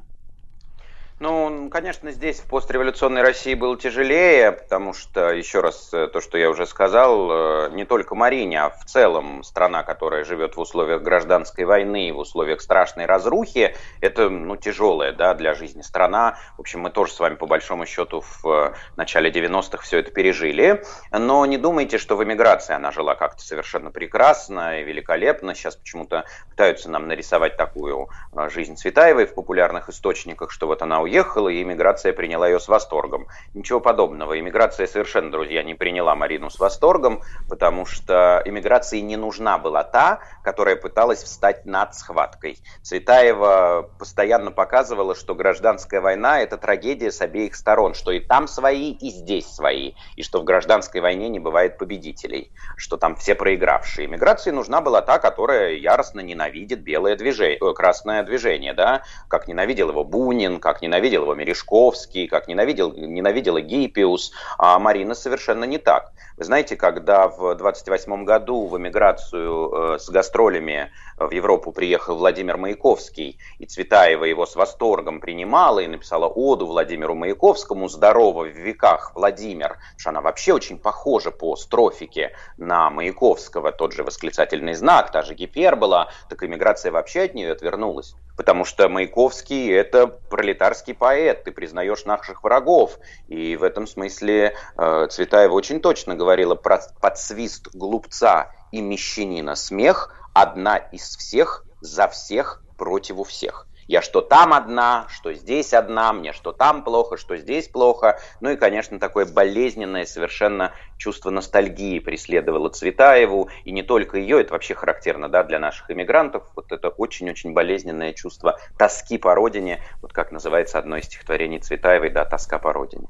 Ну, 1.27 1.71
конечно, 1.71 2.11
здесь 2.11 2.39
в 2.39 2.47
постреволюционной 2.47 3.23
России 3.23 3.55
было 3.55 3.75
тяжелее, 3.75 4.51
потому 4.51 4.93
что, 4.93 5.31
еще 5.31 5.59
раз, 5.61 5.89
э, 5.91 6.05
то, 6.05 6.21
что 6.21 6.37
я 6.37 6.51
уже 6.51 6.67
сказал, 6.67 7.31
э, 7.31 7.69
не 7.71 7.83
только 7.83 8.13
Марине, 8.13 8.61
а 8.61 8.69
в 8.69 8.85
целом 8.85 9.41
страна, 9.41 9.81
которая 9.81 10.23
живет 10.23 10.55
в 10.55 10.59
условиях 10.59 11.01
гражданской 11.01 11.65
войны, 11.65 12.13
в 12.13 12.19
условиях 12.19 12.61
страшной 12.61 13.07
разрухи, 13.07 13.75
это, 14.01 14.29
ну, 14.29 14.55
тяжелая, 14.55 15.13
да, 15.13 15.33
для 15.33 15.55
жизни 15.55 15.81
страна. 15.81 16.37
В 16.57 16.59
общем, 16.59 16.81
мы 16.81 16.91
тоже 16.91 17.11
с 17.11 17.19
вами, 17.19 17.33
по 17.33 17.47
большому 17.47 17.87
счету, 17.87 18.21
в 18.21 18.45
э, 18.47 18.73
начале 18.95 19.31
90-х 19.31 19.81
все 19.81 19.97
это 19.97 20.11
пережили. 20.11 20.83
Но 21.11 21.43
не 21.47 21.57
думайте, 21.57 21.97
что 21.97 22.17
в 22.17 22.23
эмиграции 22.23 22.75
она 22.75 22.91
жила 22.91 23.15
как-то 23.15 23.41
совершенно 23.41 23.89
прекрасно 23.89 24.79
и 24.79 24.83
великолепно. 24.83 25.55
Сейчас 25.55 25.75
почему-то 25.75 26.25
пытаются 26.51 26.87
нам 26.91 27.07
нарисовать 27.07 27.57
такую 27.57 28.09
жизнь 28.49 28.75
Цветаевой 28.75 29.25
в 29.25 29.33
популярных 29.33 29.89
источниках, 29.89 30.51
что 30.51 30.67
вот 30.67 30.83
она 30.83 31.01
уехала, 31.01 31.14
и 31.49 31.61
иммиграция 31.61 32.11
приняла 32.11 32.47
ее 32.47 32.59
с 32.59 32.67
восторгом. 32.67 33.27
Ничего 33.53 33.79
подобного. 33.79 34.37
Иммиграция 34.37 34.85
совершенно, 34.85 35.31
друзья, 35.31 35.63
не 35.63 35.73
приняла 35.73 36.13
Марину 36.15 36.49
с 36.49 36.59
восторгом, 36.59 37.21
потому 37.47 37.85
что 37.85 38.41
иммиграции 38.43 38.99
не 38.99 39.15
нужна 39.15 39.57
была 39.57 39.83
та, 39.83 40.19
которая 40.43 40.75
пыталась 40.75 41.23
встать 41.23 41.65
над 41.65 41.95
схваткой. 41.95 42.57
Цветаева 42.81 43.89
постоянно 43.97 44.51
показывала, 44.51 45.15
что 45.15 45.35
гражданская 45.35 46.01
война– 46.01 46.39
это 46.41 46.57
трагедия 46.57 47.11
с 47.11 47.21
обеих 47.21 47.55
сторон, 47.55 47.93
что 47.93 48.11
и 48.11 48.19
там 48.19 48.47
свои, 48.47 48.91
и 48.91 49.09
здесь 49.09 49.47
свои, 49.47 49.93
и 50.17 50.23
что 50.23 50.41
в 50.41 50.43
гражданской 50.43 50.99
войне 50.99 51.29
не 51.29 51.39
бывает 51.39 51.77
победителей, 51.77 52.51
что 52.75 52.97
там 52.97 53.15
все 53.15 53.35
проигравшие. 53.35 54.07
Иммиграции 54.07 54.51
нужна 54.51 54.81
была 54.81 55.01
та, 55.01 55.19
которая 55.19 55.73
яростно 55.73 56.19
ненавидит 56.19 56.81
белое 56.81 57.15
движение, 57.15 57.57
э, 57.61 57.73
красное 57.73 58.23
движение, 58.23 58.73
да, 58.73 59.03
как 59.27 59.47
ненавидел 59.47 59.89
его 59.89 60.03
Бунин, 60.03 60.59
как 60.59 60.81
ненавидел 60.81 60.94
ненавидел 60.95 61.23
его 61.23 61.35
Мережковский, 61.35 62.27
как 62.27 62.47
ненавидел, 62.47 62.93
ненавидела 62.93 63.59
Гиппиус, 63.59 64.31
а 64.57 64.79
Марина 64.79 65.13
совершенно 65.13 65.65
не 65.65 65.77
так. 65.77 66.13
Вы 66.37 66.43
знаете, 66.43 66.75
когда 66.75 67.29
в 67.29 67.55
28 67.55 68.25
году 68.25 68.67
в 68.67 68.77
эмиграцию 68.77 69.93
э, 69.93 69.99
с 69.99 70.09
гастролями 70.09 70.91
в 71.17 71.31
Европу 71.31 71.71
приехал 71.71 72.17
Владимир 72.17 72.57
Маяковский, 72.57 73.39
и 73.57 73.65
Цветаева 73.65 74.25
его 74.25 74.45
с 74.45 74.57
восторгом 74.57 75.21
принимала 75.21 75.79
и 75.79 75.87
написала 75.87 76.27
оду 76.27 76.67
Владимиру 76.67 77.15
Маяковскому 77.15 77.87
«Здорово 77.87 78.43
в 78.43 78.53
веках, 78.53 79.13
Владимир», 79.15 79.77
что 79.95 80.09
она 80.09 80.19
вообще 80.19 80.51
очень 80.51 80.77
похожа 80.77 81.31
по 81.31 81.55
строфике 81.55 82.35
на 82.57 82.89
Маяковского, 82.89 83.71
тот 83.71 83.93
же 83.93 84.03
восклицательный 84.03 84.73
знак, 84.73 85.13
та 85.13 85.21
же 85.21 85.35
гипербола, 85.35 86.11
так 86.27 86.43
эмиграция 86.43 86.91
вообще 86.91 87.21
от 87.21 87.33
нее 87.33 87.53
отвернулась. 87.53 88.13
Потому 88.35 88.65
что 88.65 88.89
Маяковский– 88.89 89.71
это 89.71 90.07
пролетарский 90.07 90.93
поэт, 90.93 91.45
ты 91.45 91.51
признаешь 91.53 92.03
наших 92.03 92.43
врагов. 92.43 92.99
И 93.29 93.55
в 93.55 93.63
этом 93.63 93.87
смысле 93.87 94.55
э, 94.77 95.07
Цветаева 95.09 95.53
очень 95.53 95.79
точно 95.79 96.15
говорила 96.25 96.55
про 96.55 96.81
подсвист 96.99 97.67
глупца 97.75 98.49
и 98.71 98.81
мещанина. 98.81 99.53
Смех 99.53 100.11
одна 100.33 100.77
из 100.77 101.15
всех, 101.15 101.65
за 101.81 102.07
всех, 102.07 102.63
против 102.79 103.27
всех. 103.27 103.67
Я 103.87 104.01
что 104.01 104.21
там 104.21 104.53
одна, 104.53 105.05
что 105.09 105.33
здесь 105.33 105.71
одна, 105.71 106.11
мне 106.13 106.33
что 106.33 106.51
там 106.51 106.83
плохо, 106.83 107.15
что 107.15 107.37
здесь 107.37 107.67
плохо. 107.67 108.19
Ну 108.41 108.49
и, 108.49 108.55
конечно, 108.55 108.99
такое 108.99 109.27
болезненное 109.27 110.05
совершенно 110.05 110.73
чувство 110.97 111.29
ностальгии 111.29 111.99
преследовало 111.99 112.69
Цветаеву. 112.69 113.49
И 113.65 113.71
не 113.71 113.83
только 113.83 114.17
ее, 114.17 114.41
это 114.41 114.53
вообще 114.53 114.73
характерно 114.73 115.29
да, 115.29 115.43
для 115.43 115.59
наших 115.59 115.91
иммигрантов. 115.91 116.43
Вот 116.55 116.71
это 116.71 116.89
очень-очень 116.89 117.53
болезненное 117.53 118.13
чувство 118.13 118.57
тоски 118.79 119.19
по 119.19 119.35
родине. 119.35 119.79
Вот 120.01 120.11
как 120.11 120.31
называется 120.31 120.79
одно 120.79 120.97
из 120.97 121.05
стихотворений 121.05 121.59
Цветаевой, 121.59 122.09
да, 122.09 122.25
«Тоска 122.25 122.57
по 122.57 122.73
родине». 122.73 123.05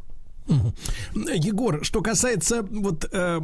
Егор, 0.48 1.84
что 1.84 2.02
касается 2.02 2.62
вот 2.64 3.08
э, 3.12 3.42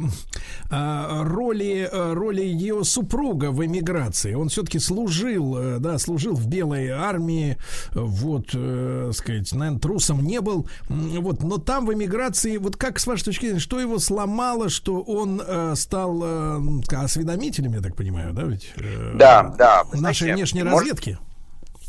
э, 0.70 1.22
роли 1.22 1.88
э, 1.90 2.12
роли 2.12 2.42
ее 2.42 2.84
супруга 2.84 3.50
в 3.50 3.64
эмиграции, 3.64 4.34
он 4.34 4.48
все-таки 4.48 4.78
служил, 4.78 5.56
э, 5.56 5.78
да, 5.78 5.98
служил 5.98 6.34
в 6.34 6.46
белой 6.46 6.88
армии, 6.88 7.56
вот, 7.92 8.50
э, 8.54 9.10
сказать, 9.14 9.52
наверное, 9.52 9.80
трусом 9.80 10.22
не 10.24 10.40
был, 10.40 10.68
вот, 10.88 11.42
но 11.42 11.58
там 11.58 11.86
в 11.86 11.92
эмиграции, 11.92 12.56
вот 12.56 12.76
как 12.76 12.98
с 12.98 13.06
вашей 13.06 13.24
точки 13.24 13.46
зрения, 13.46 13.60
что 13.60 13.80
его 13.80 13.98
сломало, 13.98 14.68
что 14.68 15.00
он 15.00 15.42
э, 15.44 15.74
стал 15.76 16.20
э, 16.22 16.60
осведомителем, 16.92 17.72
я 17.74 17.80
так 17.80 17.96
понимаю, 17.96 18.32
да, 18.32 18.42
ведь? 18.42 18.72
Э, 18.76 19.14
да, 19.16 19.54
да. 19.58 19.84
Нашей 19.92 19.98
знаете, 19.98 20.34
внешней 20.34 20.62
может... 20.62 20.80
разведки. 20.80 21.18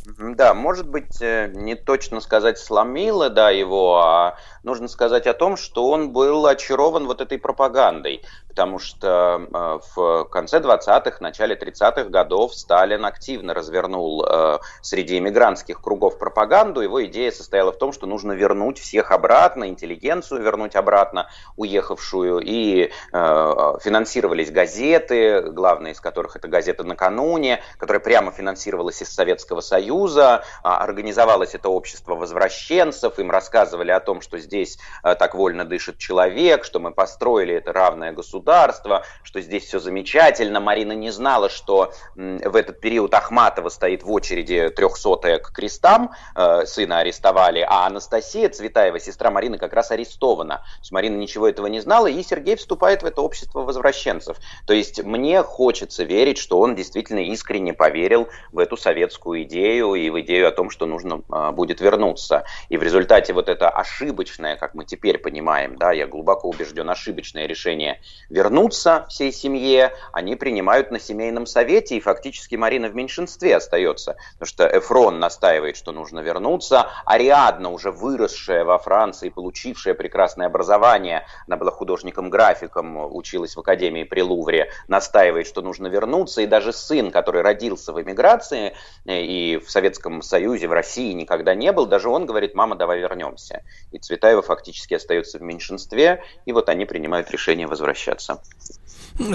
Да, 0.06 0.54
может 0.54 0.90
быть, 0.90 1.22
э, 1.22 1.50
не 1.54 1.76
точно 1.76 2.20
сказать 2.20 2.60
сломило, 2.60 3.30
да, 3.30 3.52
его, 3.52 4.00
а 4.00 4.38
нужно 4.62 4.90
сказать 4.90 5.28
о 5.28 5.34
том, 5.34 5.56
что 5.56 5.90
он 5.90 6.12
был 6.12 6.46
очарован 6.46 7.08
вот 7.08 7.22
этой 7.22 7.38
пропагандой 7.38 8.22
потому 8.54 8.78
что 8.78 9.48
э, 9.52 9.80
в 9.96 10.26
конце 10.26 10.60
20-х, 10.60 11.18
начале 11.22 11.56
30-х 11.56 12.04
годов 12.04 12.54
Сталин 12.54 13.04
активно 13.04 13.56
развернул 13.56 14.24
э, 14.24 14.60
среди 14.84 15.18
иммигрантских 15.18 15.82
кругов 15.82 16.20
пропаганду. 16.20 16.82
Его 16.82 17.04
идея 17.06 17.32
состояла 17.32 17.72
в 17.72 17.80
том, 17.80 17.92
что 17.92 18.06
нужно 18.06 18.34
вернуть 18.34 18.78
всех 18.78 19.10
обратно, 19.10 19.70
интеллигенцию 19.70 20.44
вернуть 20.44 20.76
обратно, 20.76 21.30
уехавшую, 21.58 22.42
и 22.44 22.92
финансировались 23.12 24.52
газеты, 24.52 25.42
главная 25.42 25.92
из 25.92 26.00
которых 26.00 26.36
это 26.36 26.48
газета 26.48 26.84
«Накануне», 26.84 27.62
которая 27.80 28.02
прямо 28.02 28.32
финансировалась 28.32 29.02
из 29.02 29.10
Советского 29.10 29.62
Союза, 29.62 29.93
а 30.02 30.78
организовалось 30.78 31.56
это 31.56 31.70
общество 31.70 32.16
возвращенцев, 32.16 33.20
им 33.20 33.32
рассказывали 33.32 33.92
о 33.92 34.00
том, 34.00 34.22
что 34.22 34.38
здесь 34.38 34.78
так 35.04 35.36
вольно 35.36 35.66
дышит 35.66 35.98
человек, 35.98 36.66
что 36.66 36.80
мы 36.80 36.92
построили 36.92 37.56
это 37.56 37.74
равное 37.74 38.12
государство, 38.12 39.06
что 39.24 39.42
здесь 39.42 39.66
все 39.66 39.80
замечательно. 39.80 40.60
Марина 40.60 40.94
не 40.94 41.12
знала, 41.12 41.50
что 41.50 41.94
в 42.16 42.56
этот 42.56 42.80
период 42.80 43.14
Ахматова 43.14 43.70
стоит 43.70 44.04
в 44.04 44.12
очереди 44.12 44.70
трехсотая 44.70 45.40
к 45.40 45.52
крестам, 45.52 46.12
э, 46.36 46.66
сына 46.66 47.00
арестовали, 47.00 47.66
а 47.68 47.86
Анастасия 47.86 48.50
Цветаева, 48.50 49.00
сестра 49.00 49.32
Марины, 49.32 49.58
как 49.58 49.74
раз 49.74 49.92
арестована. 49.92 50.58
То 50.58 50.80
есть 50.80 50.92
Марина 50.92 51.18
ничего 51.18 51.48
этого 51.48 51.68
не 51.68 51.80
знала, 51.80 52.08
и 52.08 52.24
Сергей 52.24 52.56
вступает 52.56 53.04
в 53.04 53.06
это 53.06 53.22
общество 53.22 53.62
возвращенцев. 53.62 54.38
То 54.66 54.74
есть 54.74 55.04
мне 55.04 55.44
хочется 55.44 56.04
верить, 56.04 56.38
что 56.38 56.60
он 56.60 56.76
действительно 56.76 57.20
искренне 57.20 57.74
поверил 57.74 58.28
в 58.52 58.60
эту 58.60 58.78
советскую 58.78 59.44
идею 59.44 59.83
и 59.84 60.10
в 60.10 60.20
идею 60.22 60.48
о 60.48 60.52
том, 60.52 60.70
что 60.70 60.86
нужно 60.86 61.22
э, 61.30 61.52
будет 61.52 61.82
вернуться. 61.82 62.46
И 62.70 62.78
в 62.78 62.84
результате 62.84 63.34
вот 63.34 63.50
это 63.50 63.70
ошибочное, 63.70 64.56
как 64.56 64.74
мы 64.74 64.86
теперь 64.86 65.18
понимаем, 65.18 65.78
да, 65.78 65.92
я 65.92 66.08
глубоко 66.08 66.50
убежден, 66.50 66.90
ошибочное 66.90 67.46
решение 67.46 68.00
вернуться 68.30 69.06
всей 69.10 69.32
семье, 69.32 69.94
они 70.12 70.36
принимают 70.36 70.92
на 70.92 71.00
семейном 71.00 71.46
совете, 71.46 71.98
и 71.98 72.00
фактически 72.00 72.56
Марина 72.56 72.88
в 72.88 72.96
меньшинстве 72.96 73.58
остается, 73.58 74.16
потому 74.34 74.48
что 74.48 74.78
Эфрон 74.78 75.20
настаивает, 75.20 75.76
что 75.78 75.92
нужно 75.92 76.20
вернуться, 76.22 76.90
Ариадна, 77.06 77.70
уже 77.70 77.92
выросшая 77.92 78.64
во 78.64 78.78
Франции, 78.78 79.30
получившая 79.30 79.94
прекрасное 79.94 80.48
образование, 80.48 81.26
она 81.48 81.58
была 81.58 81.72
художником-графиком, 81.72 83.14
училась 83.14 83.56
в 83.56 83.60
Академии 83.60 84.04
при 84.04 84.22
Лувре, 84.22 84.70
настаивает, 84.88 85.48
что 85.48 85.62
нужно 85.62 85.88
вернуться, 85.88 86.42
и 86.42 86.46
даже 86.46 86.74
сын, 86.74 87.12
который 87.12 87.42
родился 87.42 87.94
в 87.94 88.02
эмиграции 88.02 88.76
э, 89.06 89.22
и 89.22 89.58
в 89.58 89.70
Советском 89.74 90.22
Союзе, 90.22 90.68
в 90.68 90.72
России 90.72 91.12
никогда 91.14 91.56
не 91.56 91.72
был, 91.72 91.86
даже 91.86 92.08
он 92.10 92.26
говорит, 92.26 92.56
мама, 92.56 92.76
давай 92.76 93.00
вернемся. 93.00 93.64
И 93.92 93.98
Цветаева 93.98 94.42
фактически 94.42 94.94
остается 94.94 95.40
в 95.40 95.42
меньшинстве, 95.42 96.24
и 96.46 96.54
вот 96.54 96.70
они 96.70 96.86
принимают 96.86 97.32
решение 97.32 97.68
возвращаться. 97.68 98.42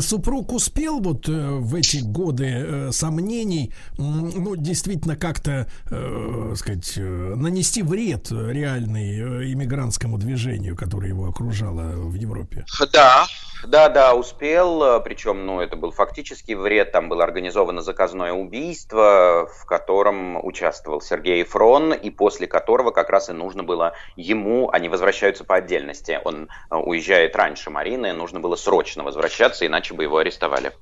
Супруг 0.00 0.52
успел 0.52 1.00
вот 1.00 1.28
э, 1.28 1.32
в 1.32 1.74
эти 1.74 1.98
годы 1.98 2.46
э, 2.46 2.92
сомнений, 2.92 3.72
ну, 3.96 4.56
действительно 4.56 5.14
как-то, 5.16 5.68
э, 5.90 6.54
сказать, 6.56 6.94
э, 6.96 7.00
нанести 7.00 7.82
вред 7.82 8.30
реальный 8.30 9.52
иммигрантскому 9.52 10.18
движению, 10.18 10.76
которое 10.76 11.08
его 11.08 11.28
окружало 11.28 11.92
в 11.94 12.14
Европе? 12.14 12.64
Да, 12.92 13.26
да, 13.66 13.88
да, 13.88 14.14
успел, 14.14 15.00
причем, 15.02 15.46
ну, 15.46 15.60
это 15.60 15.76
был 15.76 15.92
фактический 15.92 16.54
вред, 16.54 16.90
там 16.90 17.08
было 17.08 17.22
организовано 17.22 17.80
заказное 17.80 18.32
убийство, 18.32 19.48
в 19.60 19.64
котором 19.64 20.27
участвовал 20.36 21.00
Сергей 21.00 21.42
Фрон, 21.44 21.92
и 21.92 22.10
после 22.10 22.46
которого 22.46 22.90
как 22.90 23.10
раз 23.10 23.28
и 23.28 23.32
нужно 23.32 23.62
было 23.62 23.94
ему, 24.16 24.70
они 24.70 24.88
возвращаются 24.88 25.44
по 25.44 25.56
отдельности, 25.56 26.20
он 26.24 26.48
э, 26.70 26.76
уезжает 26.76 27.36
раньше 27.36 27.70
Марины, 27.70 28.12
нужно 28.12 28.40
было 28.40 28.56
срочно 28.56 29.02
возвращаться, 29.02 29.66
иначе 29.66 29.94
бы 29.94 30.02
его 30.02 30.18
арестовали. 30.18 30.72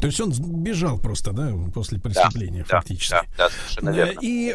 То 0.00 0.06
есть 0.06 0.18
он 0.18 0.32
бежал 0.32 0.98
просто, 0.98 1.32
да, 1.32 1.52
после 1.74 2.00
преступления, 2.00 2.64
да, 2.66 2.80
фактически. 2.80 3.10
Да, 3.10 3.24
да, 3.36 3.48
совершенно 3.50 3.90
верно. 3.90 4.18
И, 4.22 4.46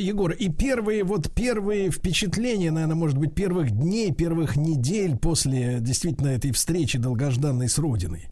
Егор, 0.00 0.30
и 0.30 0.48
первые, 0.48 1.04
вот 1.04 1.30
первые 1.34 1.90
впечатления, 1.90 2.70
наверное, 2.70 2.96
может 2.96 3.18
быть, 3.18 3.34
первых 3.34 3.70
дней, 3.70 4.12
первых 4.12 4.56
недель 4.56 5.16
после 5.18 5.78
действительно 5.80 6.28
этой 6.28 6.52
встречи 6.52 6.98
долгожданной 6.98 7.68
с 7.68 7.78
Родиной. 7.78 8.28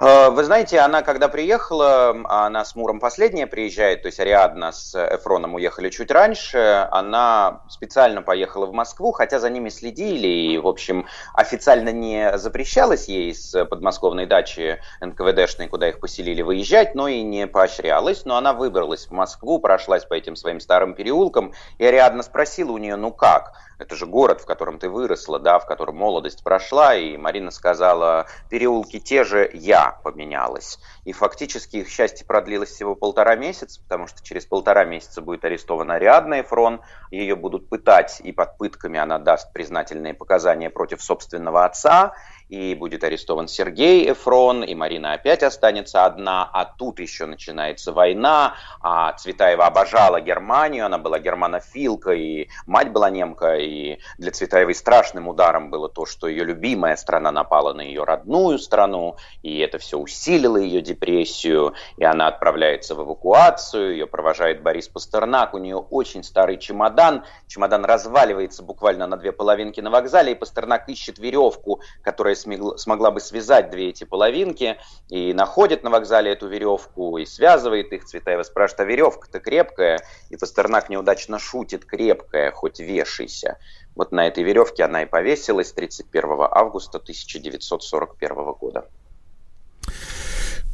Э, 0.00 0.30
вы 0.30 0.44
знаете, 0.44 0.78
она 0.78 1.02
когда 1.02 1.28
приехала, 1.28 2.16
она 2.28 2.64
с 2.64 2.76
Муром 2.76 3.00
последняя 3.00 3.48
приезжает, 3.48 4.02
то 4.02 4.06
есть 4.06 4.20
Ариадна 4.20 4.70
с 4.70 4.94
Эфроном 4.94 5.54
уехали 5.56 5.90
чуть 5.90 6.12
раньше, 6.12 6.88
она 6.92 7.62
специально 7.68 8.22
поехала 8.22 8.66
в 8.66 8.72
Москву, 8.72 9.10
хотя 9.10 9.40
за 9.40 9.50
ними 9.50 9.70
следили, 9.70 10.28
и, 10.28 10.58
в 10.58 10.68
общем, 10.68 11.06
официально 11.34 11.90
не 11.90 12.38
запрещалось 12.38 13.08
ей 13.08 13.34
с 13.34 13.64
подмосковной 13.64 14.26
дачи 14.26 14.80
НКВДшной, 15.00 15.66
куда 15.66 15.88
их 15.88 15.98
поселили, 15.98 16.42
выезжать, 16.42 16.94
но 16.94 17.08
и 17.08 17.22
не 17.22 17.48
поощрялось, 17.48 18.24
но 18.24 18.36
она 18.36 18.52
выбралась 18.52 19.06
в 19.06 19.10
Москву, 19.10 19.58
прошлась 19.58 20.04
по 20.04 20.14
этим 20.14 20.36
своим 20.36 20.60
старым 20.60 20.94
переулкам, 20.94 21.52
и 21.78 21.84
Ариадна 21.84 22.22
спросила 22.22 22.70
у 22.70 22.78
нее, 22.78 22.94
ну 22.94 23.10
как? 23.10 23.52
Это 23.78 23.94
же 23.94 24.06
город, 24.06 24.40
в 24.40 24.46
котором 24.46 24.78
ты 24.78 24.88
выросла, 24.88 25.38
да, 25.38 25.58
в 25.58 25.66
котором 25.66 25.96
молодость 25.96 26.42
прошла, 26.42 26.94
и 26.96 27.16
Марина 27.16 27.50
сказала, 27.50 28.26
переулки 28.50 28.98
те 28.98 29.24
же, 29.24 29.48
я 29.54 29.98
поменялась. 30.02 30.78
И 31.04 31.12
фактически 31.12 31.76
их 31.76 31.88
счастье 31.88 32.26
продлилось 32.26 32.70
всего 32.70 32.94
полтора 32.94 33.36
месяца, 33.36 33.80
потому 33.82 34.06
что 34.08 34.22
через 34.22 34.46
полтора 34.46 34.84
месяца 34.84 35.22
будет 35.22 35.44
арестована 35.44 35.94
Ариадна 35.94 36.40
Эфрон, 36.40 36.80
ее 37.10 37.36
будут 37.36 37.68
пытать, 37.68 38.20
и 38.22 38.32
под 38.32 38.58
пытками 38.58 38.98
она 38.98 39.18
даст 39.18 39.52
признательные 39.52 40.14
показания 40.14 40.70
против 40.70 41.02
собственного 41.02 41.64
отца, 41.64 42.14
и 42.48 42.74
будет 42.74 43.04
арестован 43.04 43.48
Сергей 43.48 44.10
Эфрон, 44.10 44.64
и 44.64 44.74
Марина 44.74 45.12
опять 45.12 45.42
останется 45.42 46.04
одна, 46.04 46.48
а 46.52 46.64
тут 46.64 46.98
еще 46.98 47.26
начинается 47.26 47.92
война, 47.92 48.54
а 48.80 49.12
Цветаева 49.12 49.66
обожала 49.66 50.20
Германию, 50.20 50.86
она 50.86 50.98
была 50.98 51.18
германофилка, 51.18 52.12
и 52.12 52.48
мать 52.66 52.90
была 52.90 53.10
немка, 53.10 53.56
и 53.56 53.98
для 54.16 54.30
Цветаевой 54.30 54.74
страшным 54.74 55.28
ударом 55.28 55.70
было 55.70 55.88
то, 55.88 56.06
что 56.06 56.26
ее 56.26 56.44
любимая 56.44 56.96
страна 56.96 57.30
напала 57.30 57.74
на 57.74 57.82
ее 57.82 58.04
родную 58.04 58.58
страну, 58.58 59.16
и 59.42 59.58
это 59.58 59.78
все 59.78 59.98
усилило 59.98 60.56
ее 60.56 60.80
депрессию, 60.80 61.74
и 61.96 62.04
она 62.04 62.28
отправляется 62.28 62.94
в 62.94 63.02
эвакуацию, 63.02 63.92
ее 63.92 64.06
провожает 64.06 64.62
Борис 64.62 64.88
Пастернак, 64.88 65.54
у 65.54 65.58
нее 65.58 65.76
очень 65.76 66.24
старый 66.24 66.56
чемодан, 66.56 67.24
чемодан 67.46 67.84
разваливается 67.84 68.62
буквально 68.62 69.06
на 69.06 69.16
две 69.16 69.32
половинки 69.32 69.80
на 69.80 69.90
вокзале, 69.90 70.32
и 70.32 70.34
Пастернак 70.34 70.88
ищет 70.88 71.18
веревку, 71.18 71.82
которая 72.02 72.34
смогла 72.38 73.10
бы 73.10 73.20
связать 73.20 73.70
две 73.70 73.90
эти 73.90 74.04
половинки, 74.04 74.78
и 75.08 75.32
находит 75.32 75.82
на 75.82 75.90
вокзале 75.90 76.32
эту 76.32 76.48
веревку, 76.48 77.18
и 77.18 77.26
связывает 77.26 77.92
их. 77.92 78.04
Цветаева 78.04 78.42
спрашивает, 78.42 78.80
а 78.80 78.84
веревка-то 78.84 79.40
крепкая? 79.40 80.00
И 80.30 80.36
Пастернак 80.36 80.88
неудачно 80.88 81.38
шутит, 81.38 81.84
крепкая, 81.84 82.50
хоть 82.50 82.80
вешайся. 82.80 83.58
Вот 83.94 84.12
на 84.12 84.26
этой 84.28 84.44
веревке 84.44 84.84
она 84.84 85.02
и 85.02 85.06
повесилась 85.06 85.72
31 85.72 86.46
августа 86.50 86.98
1941 86.98 88.52
года. 88.52 88.88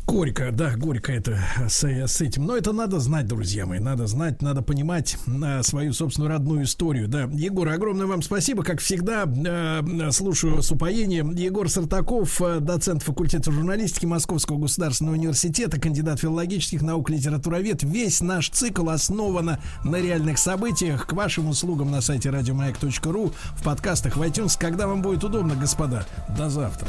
Горько, 0.07 0.51
да, 0.53 0.77
горько 0.77 1.13
это 1.13 1.39
с, 1.69 1.83
с 1.83 2.21
этим. 2.21 2.45
Но 2.45 2.57
это 2.57 2.73
надо 2.73 3.01
знать, 3.01 3.27
друзья 3.27 3.65
мои. 3.65 3.79
Надо 3.79 4.07
знать, 4.07 4.43
надо 4.43 4.63
понимать 4.63 5.17
э, 5.27 5.63
свою 5.63 5.93
собственную 5.93 6.31
родную 6.31 6.65
историю. 6.65 7.09
Да, 7.09 7.23
Егор, 7.33 7.69
огромное 7.69 8.07
вам 8.07 8.23
спасибо. 8.23 8.63
Как 8.63 8.81
всегда, 8.81 9.25
э, 9.25 10.11
слушаю 10.13 10.63
с 10.63 10.71
упоением. 10.71 11.33
Егор 11.33 11.69
Сартаков, 11.71 12.41
э, 12.43 12.61
доцент 12.61 13.03
факультета 13.03 13.51
журналистики 13.51 14.05
Московского 14.05 14.59
государственного 14.59 15.15
университета, 15.15 15.81
кандидат 15.81 16.21
филологических 16.21 16.83
наук, 16.83 17.09
литературовед. 17.09 17.83
Весь 17.83 18.21
наш 18.21 18.51
цикл 18.51 18.91
основан 18.91 19.57
на 19.85 19.97
реальных 19.97 20.39
событиях. 20.39 21.07
К 21.07 21.15
вашим 21.15 21.49
услугам 21.49 21.91
на 21.91 22.03
сайте 22.03 22.29
радиомаяк.ру, 22.31 23.33
в 23.57 23.63
подкастах 23.63 24.17
в 24.17 24.23
iTunes. 24.23 24.57
Когда 24.59 24.87
вам 24.87 25.01
будет 25.01 25.25
удобно, 25.25 25.57
господа. 25.57 26.07
До 26.37 26.51
завтра. 26.51 26.89